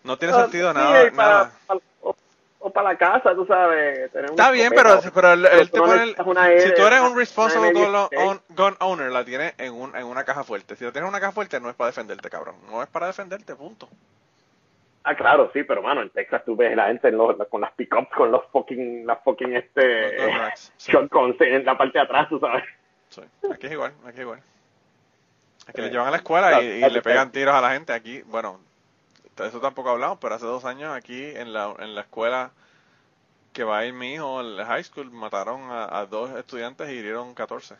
No 0.04 0.16
tiene 0.18 0.34
Ah, 0.34 0.42
sentido 0.42 0.70
sí, 0.72 0.76
nada, 0.78 1.06
y 1.06 1.10
para- 1.10 1.28
nada. 1.28 1.52
para- 1.66 1.80
o, 2.02 2.16
o 2.60 2.70
para 2.70 2.88
la 2.92 2.98
casa, 2.98 3.34
tú 3.34 3.44
sabes. 3.46 4.10
Está 4.14 4.50
bien, 4.50 4.72
pero, 4.74 5.00
pero 5.12 5.32
él, 5.32 5.46
él 5.46 5.70
te 5.70 5.78
pone, 5.78 6.02
el- 6.54 6.60
si 6.60 6.74
tú 6.74 6.86
eres 6.86 7.00
un 7.00 7.16
responsible 7.16 7.72
gun, 7.72 7.82
M16. 7.82 8.08
own- 8.18 8.40
gun 8.50 8.76
owner, 8.80 9.10
la 9.10 9.24
tienes 9.24 9.54
en, 9.58 9.72
un, 9.72 9.94
en 9.96 10.04
una 10.04 10.24
caja 10.24 10.44
fuerte. 10.44 10.76
Si 10.76 10.84
la 10.84 10.92
tienes 10.92 11.06
en 11.06 11.10
una 11.14 11.20
caja 11.20 11.32
fuerte, 11.32 11.60
no 11.60 11.68
es 11.70 11.76
para 11.76 11.88
defenderte, 11.90 12.30
cabrón. 12.30 12.56
No 12.70 12.82
es 12.82 12.88
para 12.88 13.06
defenderte, 13.08 13.54
punto. 13.54 13.88
Ah, 15.04 15.14
claro, 15.14 15.50
sí, 15.54 15.62
pero 15.62 15.80
mano, 15.82 16.02
en 16.02 16.10
Texas 16.10 16.42
tú 16.44 16.54
ves 16.56 16.74
la 16.76 16.86
gente 16.88 17.08
en 17.08 17.16
los- 17.16 17.36
con 17.48 17.60
las 17.60 17.72
pickups, 17.72 18.08
con 18.14 18.30
los 18.30 18.44
fucking, 18.52 19.06
las 19.06 19.22
fucking 19.24 19.54
este, 19.56 20.18
sí. 20.76 20.92
en 21.40 21.64
la 21.64 21.78
parte 21.78 21.98
de 21.98 22.04
atrás, 22.04 22.28
tú 22.28 22.38
sabes. 22.38 22.64
Sí, 23.08 23.22
aquí 23.50 23.66
es 23.66 23.72
igual, 23.72 23.92
aquí 24.04 24.16
es 24.16 24.20
igual. 24.20 24.42
Aquí 25.66 25.80
le 25.80 25.86
Sí. 25.86 25.92
llevan 25.92 26.08
a 26.08 26.10
la 26.10 26.16
escuela 26.18 26.60
y, 26.62 26.80
le 26.90 27.02
pegan 27.02 27.30
tiros 27.32 27.54
a 27.54 27.60
la 27.60 27.70
gente. 27.72 27.92
Aquí, 27.92 28.20
bueno, 28.22 28.60
eso 29.46 29.60
tampoco 29.60 29.90
hablamos, 29.90 30.18
pero 30.20 30.34
hace 30.34 30.46
dos 30.46 30.64
años 30.64 30.94
aquí 30.94 31.24
en 31.24 31.52
la, 31.52 31.74
en 31.78 31.94
la 31.94 32.02
escuela 32.02 32.52
que 33.52 33.64
va 33.64 33.78
a 33.78 33.86
ir 33.86 33.92
mi 33.92 34.14
hijo, 34.14 34.40
el 34.40 34.64
high 34.64 34.84
school, 34.84 35.10
mataron 35.10 35.70
a, 35.70 35.98
a 36.00 36.06
dos 36.06 36.30
estudiantes 36.36 36.88
y 36.90 36.92
hirieron 36.94 37.34
14. 37.34 37.76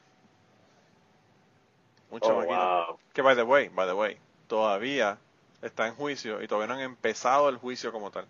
Un 2.11 2.21
Oh, 2.21 2.43
wow. 2.43 2.99
Que, 3.13 3.23
by 3.23 3.35
the 3.37 3.43
way, 3.45 3.69
by 3.69 3.87
the 3.87 3.93
way, 3.95 4.19
todavía 4.47 5.19
está 5.63 5.87
en 5.87 5.95
juicio 5.95 6.43
y 6.43 6.49
todavía 6.49 6.69
no 6.69 6.75
han 6.75 6.81
empezado 6.81 7.49
el 7.49 7.57
juicio 7.59 7.93
como 7.93 8.11
tal. 8.11 8.27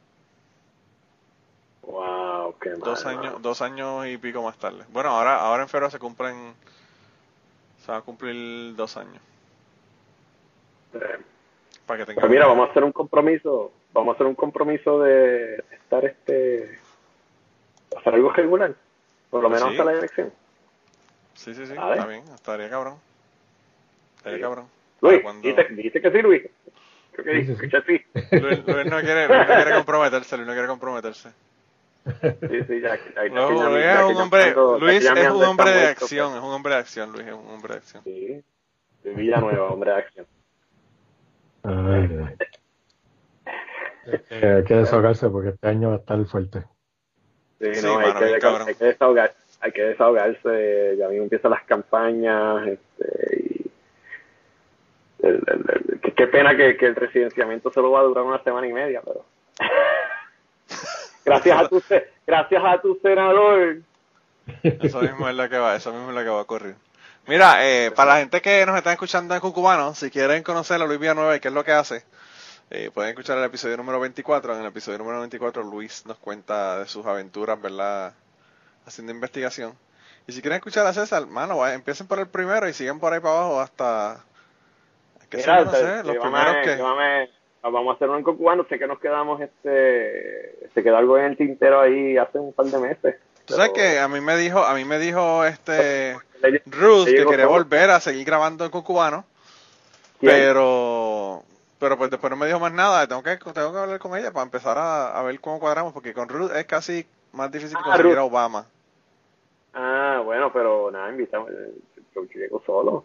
Wow, 1.83 2.57
qué 2.61 2.71
Dos 2.77 3.05
mal, 3.05 3.07
años, 3.07 3.35
mano. 3.35 3.39
dos 3.39 3.63
años 3.63 4.07
y 4.07 4.19
pico 4.19 4.43
más 4.43 4.59
tarde. 4.59 4.85
Bueno, 4.89 5.11
ahora, 5.11 5.41
ahora 5.41 5.63
en 5.65 5.69
febrero 5.69 5.91
se 5.91 5.99
cumplen, 5.99 6.55
se 7.85 7.93
va 7.93 7.99
a 7.99 8.03
cumplir 8.03 8.75
dos 8.77 8.97
años. 8.97 9.23
Eh, 10.93 11.25
Para 11.89 11.99
que 11.99 12.07
tengan 12.07 12.21
Pues 12.21 12.31
mira, 12.31 12.47
vamos 12.47 12.69
a 12.69 12.71
hacer 12.71 12.85
un 12.85 12.93
compromiso, 12.93 13.73
vamos 13.93 14.13
a 14.13 14.15
hacer 14.15 14.27
un 14.27 14.35
compromiso 14.37 15.01
de 15.01 15.57
estar 15.73 16.05
este, 16.05 16.79
hacer 17.97 18.15
algo 18.15 18.31
regular, 18.33 18.75
por 19.31 19.43
lo 19.43 19.49
Pues 19.49 19.61
menos 19.61 19.75
sí. 19.75 19.81
hasta 19.81 19.91
la 19.93 19.99
elección. 19.99 20.33
Sí, 21.35 21.55
sí, 21.55 21.67
sí, 21.67 21.73
está 21.73 22.07
bien, 22.07 22.23
estaría 22.35 22.69
cabrón. 22.71 22.97
Estaría 24.19 24.39
Sí. 24.39 24.43
cabrón. 24.43 24.67
Luis, 25.01 25.21
cuando- 25.23 25.41
dijiste, 25.49 25.75
dijiste 25.75 26.01
que 26.03 26.11
sí, 26.13 26.23
Luis. 26.23 26.43
Creo 27.13 27.25
que 27.25 27.33
Sí, 27.33 27.41
sí, 27.41 27.47
sí. 27.47 27.53
escucha 27.53 27.83
sí. 27.87 28.05
Luis, 28.37 28.67
Luis 28.67 28.87
no 28.87 29.01
quiere, 29.01 29.27
Luis 29.29 29.49
no 29.49 29.55
quiere 29.55 29.75
comprometerse, 29.75 30.37
Luis 30.37 30.47
no 30.47 30.53
quiere 30.53 30.69
comprometerse. 30.69 31.31
Sí, 32.05 32.65
sí, 32.69 32.81
ya, 32.81 32.97
ya, 32.97 32.97
ya 33.15 33.23
que 33.23 33.29
Luis, 33.31 33.61
ya- 33.61 33.69
Luis 33.69 33.85
ya 33.85 33.95
es 34.01 34.05
un 34.07 34.17
hombre, 34.23 34.55
Luis 34.81 35.05
es 35.05 35.11
un 35.31 35.45
hombre 35.45 35.71
de 35.71 35.81
muerto, 35.83 36.05
acción, 36.05 36.33
es 36.37 36.43
un 36.43 36.51
hombre 36.53 36.75
de 36.75 36.79
acción, 36.81 37.13
Luis 37.13 37.27
es 37.27 37.33
un 37.35 37.49
hombre 37.51 37.73
de 37.75 37.79
acción. 37.79 38.03
pues. 38.05 38.15
Sí, 38.17 38.43
de 39.05 39.15
Villanueva, 39.15 39.71
hombre 39.71 39.91
de 39.93 39.97
acción. 39.99 40.27
Ay, 41.65 42.19
ay. 42.27 42.37
Eh, 44.31 44.55
hay 44.59 44.65
que 44.65 44.75
desahogarse 44.75 45.29
porque 45.29 45.51
este 45.51 45.69
año 45.69 45.91
va 45.91 45.97
a 45.97 45.99
estar 45.99 46.25
fuerte. 46.27 46.65
Sí, 47.61 47.75
Sí, 47.75 47.87
no, 47.87 47.99
hay, 47.99 48.13
que, 48.15 48.25
hay 48.25 48.75
que 48.75 48.85
desahogar, 48.85 49.35
hay 49.61 49.73
que 49.73 49.83
desahogarse, 49.83 50.97
ya 50.97 51.09
mismo 51.09 51.25
empiezan 51.25 51.51
las 51.51 51.65
campañas, 51.65 52.69
este, 52.69 53.37
y 53.37 53.71
el- 55.27 55.43
el- 55.47 55.65
el- 55.91 56.01
qué- 56.01 56.13
qué 56.15 56.27
pena 56.29 56.57
que, 56.57 56.77
que 56.77 56.87
el 56.87 56.95
residenciamiento 56.95 57.71
solo 57.73 57.91
va 57.91 58.01
a 58.01 58.05
durar 58.05 58.25
una 58.25 58.43
semana 58.45 58.67
y 58.67 58.73
media, 58.73 59.03
pero 59.05 59.25
gracias 61.25 61.61
a 61.61 61.69
tu 61.69 61.83
gracias 62.27 62.63
a 62.65 62.81
tu 62.81 62.95
senador 63.03 63.79
Eso 64.63 65.01
mismo 65.03 65.29
es 65.29 65.35
lo 65.35 65.49
que 65.49 65.59
va, 65.59 65.75
eso 65.77 65.93
mismo 65.93 66.11
es 66.11 66.15
lo 66.15 66.23
que 66.23 66.29
va 66.31 66.39
a 66.39 66.43
ocurrir. 66.43 66.77
Mira, 67.29 67.67
eh, 67.67 67.91
para 67.91 68.15
la 68.15 68.21
gente 68.21 68.41
que 68.41 68.65
nos 68.65 68.77
está 68.77 68.91
escuchando 68.93 69.35
en 69.35 69.41
Cucubano, 69.41 69.95
si 69.95 70.11
quieren 70.11 70.43
conocer 70.43 70.81
a 70.81 70.87
Luis 70.87 70.99
Villanueva 70.99 71.37
y 71.37 71.41
qué 71.41 71.49
es 71.49 71.55
lo 71.55 71.63
que 71.65 71.73
hace, 71.73 72.03
eh, 72.71 72.91
pueden 72.93 73.11
escuchar 73.11 73.37
el 73.39 73.45
episodio 73.45 73.77
número 73.77 74.01
24. 74.01 74.55
En 74.55 74.61
el 74.61 74.67
episodio 74.67 74.99
número 74.99 75.19
24 75.21 75.63
Luis 75.63 76.07
nos 76.07 76.17
cuenta 76.19 76.79
de 76.79 76.87
sus 76.87 77.05
aventuras, 77.05 77.61
¿verdad? 77.61 78.15
Haciendo 78.87 79.13
investigación. 79.13 79.75
Y 80.27 80.33
si 80.33 80.41
quieren 80.41 80.57
escuchar 80.57 80.87
a 80.87 80.93
César, 80.95 81.27
mano, 81.27 81.59
vaya, 81.59 81.75
empiecen 81.75 82.07
por 82.07 82.19
el 82.19 82.29
primero 82.29 82.67
y 82.69 82.73
siguen 82.73 82.99
por 82.99 83.13
ahí 83.13 83.21
para 83.21 83.35
abajo 83.35 83.61
hasta... 83.61 84.25
¿Qué 85.29 85.39
Mira, 85.39 85.65
no 85.65 85.71
sé, 85.73 86.05
los 86.05 86.17
primeros 86.17 86.57
que... 86.65 86.77
llévame- 86.79 87.29
vamos 87.63 87.93
a 87.93 87.97
hacer 87.97 88.09
un 88.09 88.23
cubano, 88.23 88.65
sé 88.69 88.79
que 88.79 88.87
nos 88.87 88.99
quedamos 88.99 89.43
este 89.43 90.71
se 90.73 90.83
quedó 90.83 90.97
algo 90.97 91.19
en 91.19 91.25
el 91.27 91.37
tintero 91.37 91.81
ahí 91.81 92.17
hace 92.17 92.39
un 92.39 92.55
par 92.55 92.67
de 92.67 92.79
meses. 92.79 93.17
Sabes 93.49 93.71
que 93.75 93.99
a 93.99 94.09
mí 94.09 94.21
me 94.21 94.37
dijo, 94.37 94.63
a 94.65 94.75
mí 94.75 94.85
me 94.85 94.99
dijo 94.99 95.45
este 95.45 96.17
Ruth 96.67 97.07
que 97.07 97.25
quería 97.27 97.45
todo. 97.47 97.49
volver 97.49 97.91
a 97.91 98.01
seguir 98.01 98.25
grabando 98.25 98.65
en 98.65 98.71
Cucubano, 98.71 99.25
¿Quién? 100.21 100.33
pero 100.33 101.43
Pero 101.79 101.97
pues 101.99 102.11
después 102.11 102.31
no 102.31 102.37
me 102.37 102.47
dijo 102.47 102.61
más 102.61 102.73
nada, 102.73 103.07
tengo 103.07 103.23
que, 103.23 103.37
tengo 103.37 103.73
que 103.73 103.79
hablar 103.79 103.99
con 103.99 104.17
ella 104.17 104.31
para 104.33 104.45
empezar 104.45 104.77
a, 104.79 105.19
a 105.19 105.23
ver 105.23 105.41
cómo 105.41 105.59
cuadramos, 105.61 105.93
porque 105.93 106.13
con 106.15 106.29
Ruth 106.29 106.51
es 106.55 106.65
casi 106.67 107.07
más 107.33 107.51
difícil 107.51 107.77
Ah, 107.81 107.83
conseguir 107.85 108.13
Ruth. 108.13 108.19
a 108.19 108.25
Obama. 108.25 108.67
Ah, 109.75 110.21
bueno, 110.25 110.53
pero 110.53 110.91
nada, 110.91 111.09
invitamos. 111.11 111.51
Yo 112.15 112.23
llego 112.35 112.63
solo. 112.67 113.05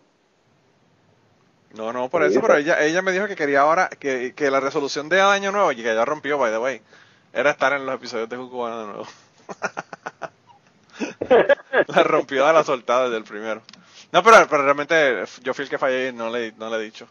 No, 1.76 1.92
no, 1.94 2.10
por 2.10 2.24
eso, 2.24 2.36
pero 2.42 2.54
pero- 2.54 2.60
ella, 2.60 2.82
ella 2.84 3.02
me 3.02 3.12
dijo 3.12 3.28
que 3.28 3.36
quería 3.36 3.62
ahora, 3.62 3.90
que, 3.90 4.34
que 4.36 4.50
la 4.52 4.60
resolución 4.60 5.10
de 5.10 5.22
Año 5.22 5.52
Nuevo, 5.52 5.72
y 5.72 5.78
que 5.78 5.84
ya 5.84 6.06
rompió, 6.06 6.38
by 6.38 6.52
the 6.52 6.58
way, 6.60 6.82
era 7.34 7.50
estar 7.52 7.74
en 7.74 7.86
los 7.86 7.96
episodios 7.96 8.30
de 8.30 8.38
Cucubano 8.38 8.80
de 8.80 8.86
nuevo. 8.88 9.06
la 11.88 12.04
rompió 12.04 12.46
a 12.46 12.54
la 12.54 12.64
soltada 12.64 13.06
desde 13.06 13.18
el 13.18 13.24
primero. 13.24 13.62
No, 14.12 14.24
pero, 14.24 14.48
pero 14.48 14.64
realmente 14.64 15.24
yo 15.42 15.54
fui 15.54 15.64
el 15.64 15.70
que 15.70 15.78
fallé 15.78 16.10
y 16.10 16.14
no 16.14 16.30
le, 16.30 16.52
no 16.54 16.70
le 16.70 16.78
he 16.78 16.82
dicho. 16.82 17.08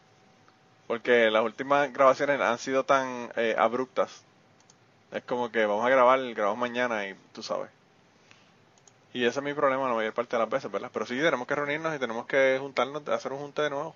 Porque 0.87 1.31
las 1.31 1.43
últimas 1.43 1.93
grabaciones 1.93 2.41
han 2.41 2.59
sido 2.59 2.85
tan 2.85 3.31
eh, 3.37 3.55
abruptas. 3.59 4.23
Es 5.11 5.23
como 5.25 5.51
que 5.51 5.67
vamos 5.67 5.85
a 5.85 5.91
grabar, 5.91 6.21
grabamos 6.35 6.59
mañana 6.59 7.07
y 7.07 7.15
tú 7.33 7.43
sabes. 7.43 7.71
Y 9.15 9.25
ese 9.25 9.41
es 9.41 9.45
mi 9.45 9.53
problema 9.53 9.89
la 9.89 9.95
mayor 9.95 10.15
parte 10.15 10.37
de 10.37 10.41
las 10.41 10.49
veces, 10.49 10.71
¿verdad? 10.71 10.91
Pero 10.93 11.07
sí 11.07 11.19
tenemos 11.19 11.47
que 11.47 11.55
reunirnos 11.55 11.95
y 11.95 11.99
tenemos 11.99 12.27
que 12.27 12.57
juntarnos, 12.61 13.07
hacer 13.09 13.33
un 13.33 13.39
junte 13.39 13.63
de 13.63 13.71
nuevo. 13.71 13.95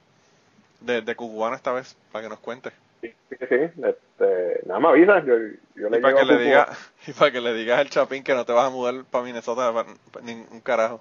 De, 0.80 1.00
de 1.00 1.16
Cucubano 1.16 1.56
esta 1.56 1.72
vez, 1.72 1.96
para 2.12 2.24
que 2.24 2.28
nos 2.28 2.38
cuente. 2.38 2.70
Sí, 3.00 3.14
sí, 3.30 3.36
sí. 3.48 3.54
Este, 3.84 4.60
nada 4.66 4.80
me 4.80 4.88
avisas. 4.88 5.24
Yo, 5.24 5.34
yo 5.74 5.88
le 5.90 5.98
Y 5.98 6.00
para 6.00 6.14
que 6.14 6.24
le 6.24 6.38
diga, 6.38 6.68
y 7.06 7.12
para 7.12 7.30
que 7.30 7.40
le 7.40 7.54
digas 7.54 7.78
al 7.80 7.90
Chapín 7.90 8.22
que 8.24 8.34
no 8.34 8.44
te 8.44 8.52
vas 8.52 8.66
a 8.66 8.70
mudar 8.70 9.04
para 9.10 9.24
Minnesota 9.24 9.72
para, 9.72 9.88
para 10.12 10.24
ningún 10.24 10.60
carajo. 10.60 11.00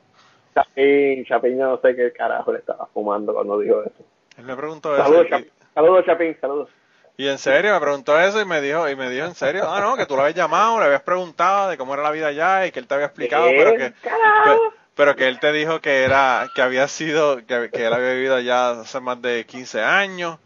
Chapín, 0.54 1.26
Chapín, 1.26 1.58
yo 1.58 1.66
no 1.68 1.82
sé 1.82 1.96
qué 1.96 2.12
carajo 2.14 2.52
le 2.54 2.60
estaba 2.60 2.88
fumando 2.94 3.34
cuando 3.34 3.60
dijo 3.60 3.82
eso. 3.82 4.06
Él 4.38 4.46
me 4.46 4.56
preguntó 4.56 4.94
eso. 4.96 5.04
Saludos, 5.04 5.26
y- 5.28 5.30
Chapín. 5.30 5.52
Saludos, 5.74 6.06
Chapín, 6.06 6.38
saludos. 6.40 6.70
Y 7.18 7.30
en 7.30 7.38
serio, 7.38 7.74
me 7.74 7.80
preguntó 7.80 8.20
eso 8.20 8.42
y 8.42 8.46
me 8.46 8.60
dijo, 8.60 8.90
y 8.90 8.96
me 8.98 9.10
dijo 9.10 9.26
en 9.26 9.36
serio, 9.36 9.70
ah, 9.70 9.80
no, 9.80 9.96
que 9.96 10.06
tú 10.06 10.16
lo 10.18 10.24
habías 10.24 10.36
llamado, 10.36 10.78
le 10.80 10.86
habías 10.86 11.02
preguntado 11.02 11.70
de 11.70 11.78
cómo 11.78 11.94
era 11.94 12.04
la 12.04 12.12
vida 12.12 12.28
allá 12.28 12.68
y 12.68 12.72
que 12.72 12.80
él 12.80 12.88
te 12.88 12.94
había 12.94 13.06
explicado, 13.06 13.46
¿Qué? 13.46 13.56
pero 13.58 13.76
que, 13.78 13.94
pero 14.96 15.16
que 15.16 15.28
él 15.30 15.40
te 15.40 15.54
dijo 15.54 15.80
que 15.80 16.04
era, 16.04 16.50
que 16.54 16.62
había 16.62 16.90
sido, 16.90 17.38
que, 17.46 17.70
que 17.72 17.86
él 17.86 17.94
había 17.94 18.14
vivido 18.14 18.36
allá 18.36 18.82
hace 18.82 19.00
más 19.00 19.22
de 19.22 19.46
15 19.46 19.82
años, 19.82 20.40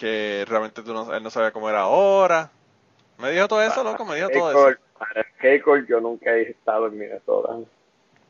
que 0.00 0.46
realmente 0.48 0.82
tú 0.82 0.94
no, 0.94 1.14
él 1.14 1.22
no 1.22 1.28
sabía 1.28 1.52
cómo 1.52 1.68
era 1.68 1.80
ahora. 1.80 2.50
Me 3.18 3.30
dijo 3.30 3.46
todo 3.48 3.62
eso, 3.62 3.84
loco, 3.84 4.06
me 4.06 4.16
dijo 4.16 4.30
todo 4.30 4.70
eso. 4.70 4.80
Para 4.98 5.24
Keykor, 5.40 5.86
yo 5.86 6.00
nunca 6.00 6.30
he 6.30 6.50
estado 6.50 6.86
en 6.86 6.98
Minnesota. 6.98 7.54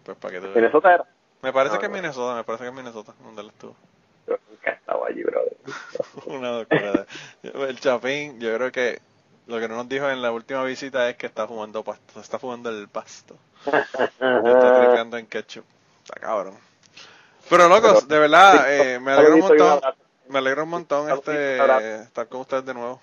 Pues 0.05 0.19
para 0.19 0.35
que 0.35 0.41
tú. 0.41 0.49
Minnesota 0.53 0.95
era. 0.95 1.05
Me 1.43 1.53
parece 1.53 1.77
No, 1.77 1.81
que 1.81 1.87
es. 1.87 1.93
Minnesota, 1.93 2.35
me 2.35 2.45
parece 2.45 2.65
que 2.65 2.71
es 2.71 2.75
Minnesota, 2.75 3.15
donde 3.23 3.43
él 3.43 3.49
estuvo. 3.49 3.77
Yo 4.27 4.37
nunca 4.51 4.71
he 4.71 4.75
estado 4.75 5.07
allí, 5.07 5.23
brother. 5.23 5.57
Una 6.27 6.59
locura. 6.59 7.07
El 7.43 7.79
Chapín, 7.79 8.41
yo 8.41 8.53
creo 8.57 8.73
que 8.73 9.01
lo 9.47 9.61
que 9.61 9.69
no 9.69 9.77
nos 9.77 9.89
dijo 9.89 10.11
en 10.11 10.23
la 10.23 10.33
última 10.33 10.65
visita 10.65 11.09
es 11.09 11.17
que 11.17 11.27
está 11.27 11.47
fumando 11.47 11.85
pasto, 11.85 12.21
está 12.21 12.41
fumando 12.41 12.71
el 12.71 12.89
pasto. 12.89 13.37
Está 13.65 14.09
tripeando 14.19 15.17
en 15.19 15.27
ketchup. 15.27 15.65
Está 16.03 16.19
cabrón. 16.21 16.55
Pero 17.49 17.69
locos, 17.69 18.09
de 18.09 18.19
verdad, 18.19 18.73
eh, 18.73 18.99
me 18.99 19.13
alegro 19.13 19.35
un 19.35 19.41
montón. 19.41 19.81
Me 20.31 20.39
alegro 20.39 20.65
un 20.65 20.71
montón 20.71 21.11
este 21.11 21.57
estar 22.03 22.29
con 22.29 22.41
ustedes 22.41 22.65
de 22.65 22.75
nuevo. 22.75 23.01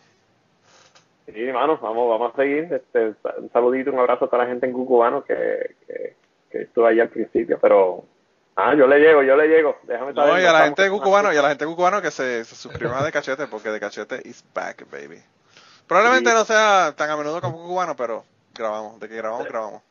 Sí, 1.26 1.44
hermano, 1.44 1.78
vamos, 1.82 2.10
vamos 2.10 2.34
a 2.34 2.38
seguir. 2.38 2.72
Este, 2.74 3.14
un 3.38 3.52
saludito, 3.52 3.91
un 3.91 3.99
abrazo 3.99 4.26
a 4.26 4.30
toda 4.30 4.44
la 4.44 4.49
gente 4.49 4.66
en 4.66 4.72
Cucubano 4.74 5.24
que, 5.26 5.76
que, 5.86 6.16
que 6.49 6.62
estuvo 6.62 6.86
ahí 6.86 7.02
al 7.02 7.10
principio, 7.10 7.60
pero 7.60 8.06
ah, 8.56 8.74
yo 8.76 8.88
le 8.88 8.99
llego, 8.99 9.24
yo 9.24 9.36
le 9.36 9.48
llego. 9.49 9.78
Déjame 9.84 10.14
saber. 10.14 10.34
No, 10.34 10.40
y 10.40 10.45
a 10.45 10.54
la 10.54 10.64
gente 10.64 10.84
de 10.84 10.90
Cucubano, 10.90 11.34
y 11.34 11.38
a 11.38 11.41
la 11.41 11.49
gente 11.49 11.66
de 11.66 11.70
Cucubano 11.72 12.02
que 12.02 12.12
se, 12.12 12.45
se 12.45 12.56
suscriban 12.56 12.98
a 12.98 13.04
De 13.06 13.12
Cachete, 13.12 13.48
porque 13.48 13.70
De 13.70 13.80
Cachete 13.80 14.22
is 14.24 14.44
back, 14.54 14.90
baby. 14.90 15.22
Probablemente 15.86 16.30
Sí. 16.30 16.36
no 16.36 16.45
sea 16.45 16.94
tan 16.95 17.10
a 17.10 17.18
menudo 17.18 17.41
como 17.41 17.58
Cucubano, 17.58 17.95
pero 17.95 18.24
grabamos, 18.56 18.98
de 18.99 19.10
que 19.10 19.16
grabamos, 19.18 19.48
grabamos. 19.48 19.82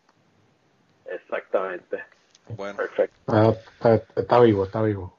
Exactamente. 1.04 2.02
Bueno, 2.48 2.76
Perfecto. 2.76 3.16
Ah, 3.26 3.52
está, 3.74 4.20
está 4.20 4.40
vivo, 4.40 4.64
está 4.64 4.80
vivo. 4.82 5.15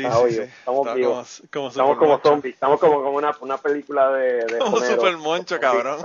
Sí, 0.00 0.06
Ah, 0.06 0.12
sí, 0.12 0.22
oye, 0.24 0.34
sí. 0.34 0.40
estamos 0.58 0.94
vivos. 0.94 1.42
como, 1.50 1.50
como 1.52 1.68
Estamos 1.70 1.98
como 1.98 2.18
zombies, 2.20 2.54
estamos 2.54 2.80
como, 2.80 3.02
como 3.02 3.16
una, 3.16 3.32
una 3.40 3.58
película 3.58 4.10
de, 4.12 4.44
de 4.46 4.58
Como 4.58 4.76
Homero. 4.76 4.94
Super 4.94 5.16
Moncho, 5.16 5.58
cabrón. 5.60 6.00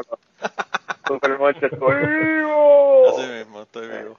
Super 1.07 1.37
Moncho, 1.37 1.65
estoy 1.65 1.95
vivo. 2.05 3.09
Así 3.17 3.27
mismo, 3.27 3.61
estoy 3.63 3.87
vivo. 3.87 4.17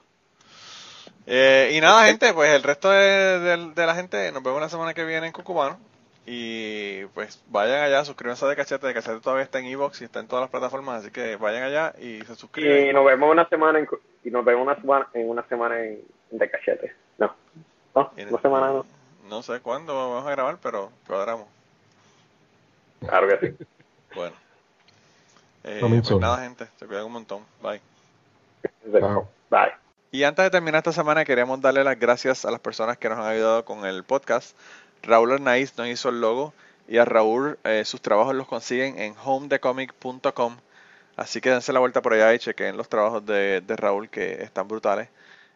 Eh, 1.27 1.73
y 1.75 1.81
nada, 1.81 2.05
gente, 2.07 2.33
pues 2.35 2.51
el 2.55 2.63
resto 2.63 2.91
de, 2.91 3.39
de- 3.41 3.73
de 3.75 3.87
la 3.87 3.95
gente, 3.95 4.31
nos 4.33 4.43
vemos 4.43 4.61
la 4.61 4.69
semana 4.69 4.93
que 4.95 5.05
viene 5.05 5.27
en 5.27 5.33
Cucubano. 5.33 5.79
Y 6.27 7.05
pues 7.07 7.43
vayan 7.49 7.83
allá, 7.83 8.03
suscríbanse 8.05 8.45
a 8.45 8.49
De 8.49 8.57
Cachete. 8.57 8.87
De 8.87 8.95
Cachete 8.95 9.21
todavía 9.21 9.45
está 9.45 9.59
en 9.59 9.67
Evox 9.67 10.01
y 10.01 10.05
está 10.05 10.21
en 10.21 10.27
todas 10.27 10.43
las 10.45 10.51
plataformas, 10.51 11.03
así 11.03 11.11
que 11.11 11.37
vayan 11.37 11.63
allá 11.65 11.93
y 11.99 12.23
se 12.23 12.33
Y 12.33 12.37
suscriben. 12.37 12.95
nos 12.95 13.05
vemos 13.05 13.31
una 13.31 13.47
semana 13.49 13.79
en, 13.79 13.87
y 14.25 14.31
nos 14.31 14.43
vemos 14.45 14.63
una 14.67 14.77
semana 14.81 15.07
en 15.13 15.29
una 15.29 15.43
semana 15.49 15.79
en, 15.85 16.01
en 16.31 16.39
de 16.39 16.51
cachete. 16.51 16.95
No, 17.19 17.35
no, 17.95 18.11
Y- 18.17 18.23
una 18.25 18.41
semana 18.41 18.67
no. 18.69 18.87
No 19.29 19.43
sé 19.43 19.61
cuándo 19.61 19.95
vamos 19.95 20.27
a 20.27 20.31
grabar, 20.31 20.59
pero 20.63 20.91
cuadramos. 21.07 21.47
Claro 23.01 23.29
que 23.29 23.49
sí. 23.49 23.67
Bueno. 24.15 24.37
Eh, 25.65 25.79
Coming 25.81 26.03
pues 26.03 26.21
nada, 26.21 26.43
gente, 26.43 26.67
se 26.79 26.87
cuidan 26.87 27.07
un 27.07 27.13
montón. 27.13 27.43
Bye. 27.63 27.81
Chao. 28.93 29.29
Bye. 29.51 29.73
Y 30.13 30.23
antes 30.25 30.45
de 30.45 30.51
terminar 30.51 30.79
esta 30.79 30.93
semana, 30.93 31.25
queremos 31.25 31.61
darle 31.61 31.83
las 31.83 31.99
gracias 31.99 32.45
a 32.45 32.51
las 32.51 32.61
personas 32.61 32.99
que 32.99 33.09
nos 33.09 33.19
han 33.19 33.27
ayudado 33.27 33.65
con 33.65 33.87
el 33.87 34.05
podcast. 34.05 34.57
Raúl 35.03 35.33
Arnaiz 35.33 35.77
nos 35.77 35.89
hizo 35.89 36.11
el 36.11 36.21
logo 36.21 36.53
y 36.87 36.99
a 36.99 37.05
Raúl 37.05 37.59
eh, 37.65 37.85
sus 37.85 38.01
trabajos 38.01 38.35
los 38.35 38.47
consiguen 38.47 38.99
en 38.99 39.15
homedecomic.com. 39.25 40.57
Así 41.17 41.41
que 41.41 41.51
dense 41.51 41.73
la 41.73 41.81
vuelta 41.81 42.03
por 42.03 42.13
allá 42.13 42.35
y 42.35 42.39
chequen 42.39 42.77
los 42.77 42.89
trabajos 42.89 43.25
de, 43.25 43.61
de 43.63 43.77
Raúl 43.77 44.09
que 44.11 44.43
están 44.43 44.69
brutales. 44.69 45.09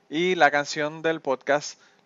Y 0.09 0.36
la 0.36 0.51
canción 0.51 1.03
del 1.03 1.20
podcast 1.20 1.78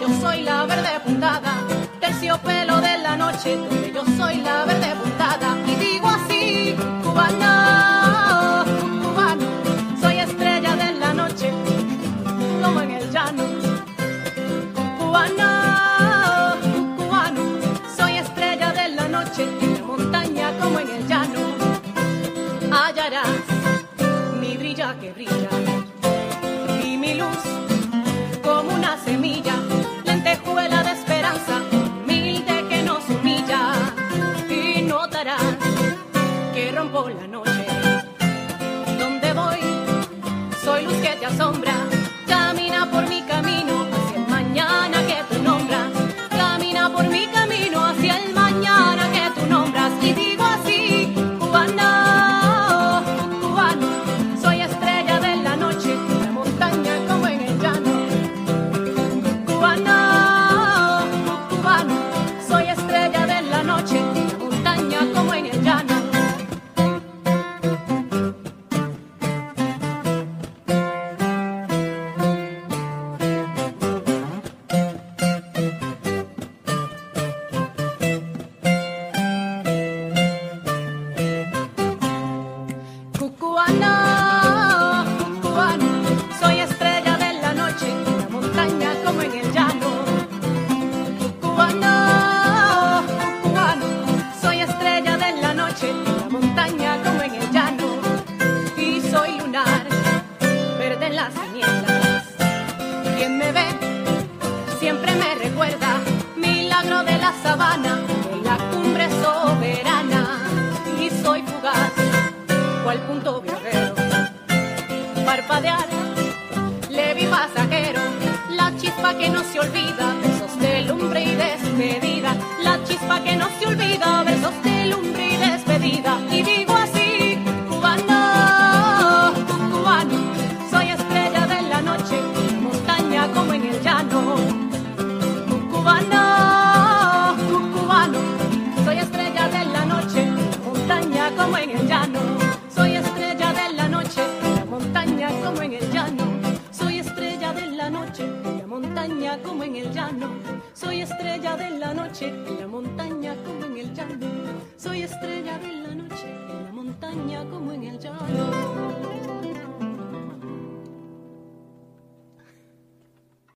Yo 0.00 0.08
soy 0.20 0.42
la 0.42 0.64
verde 0.64 1.00
puntada. 1.04 1.52
Terciopelo 2.00 2.80
de 2.80 2.98
la 2.98 3.16
noche, 3.16 3.56
donde 3.56 3.92
yo 3.92 4.02
soy 4.16 4.36
la 4.36 4.64
verde 4.64 4.94
puntada. 5.02 5.56
Y 5.66 5.74
digo 5.76 6.09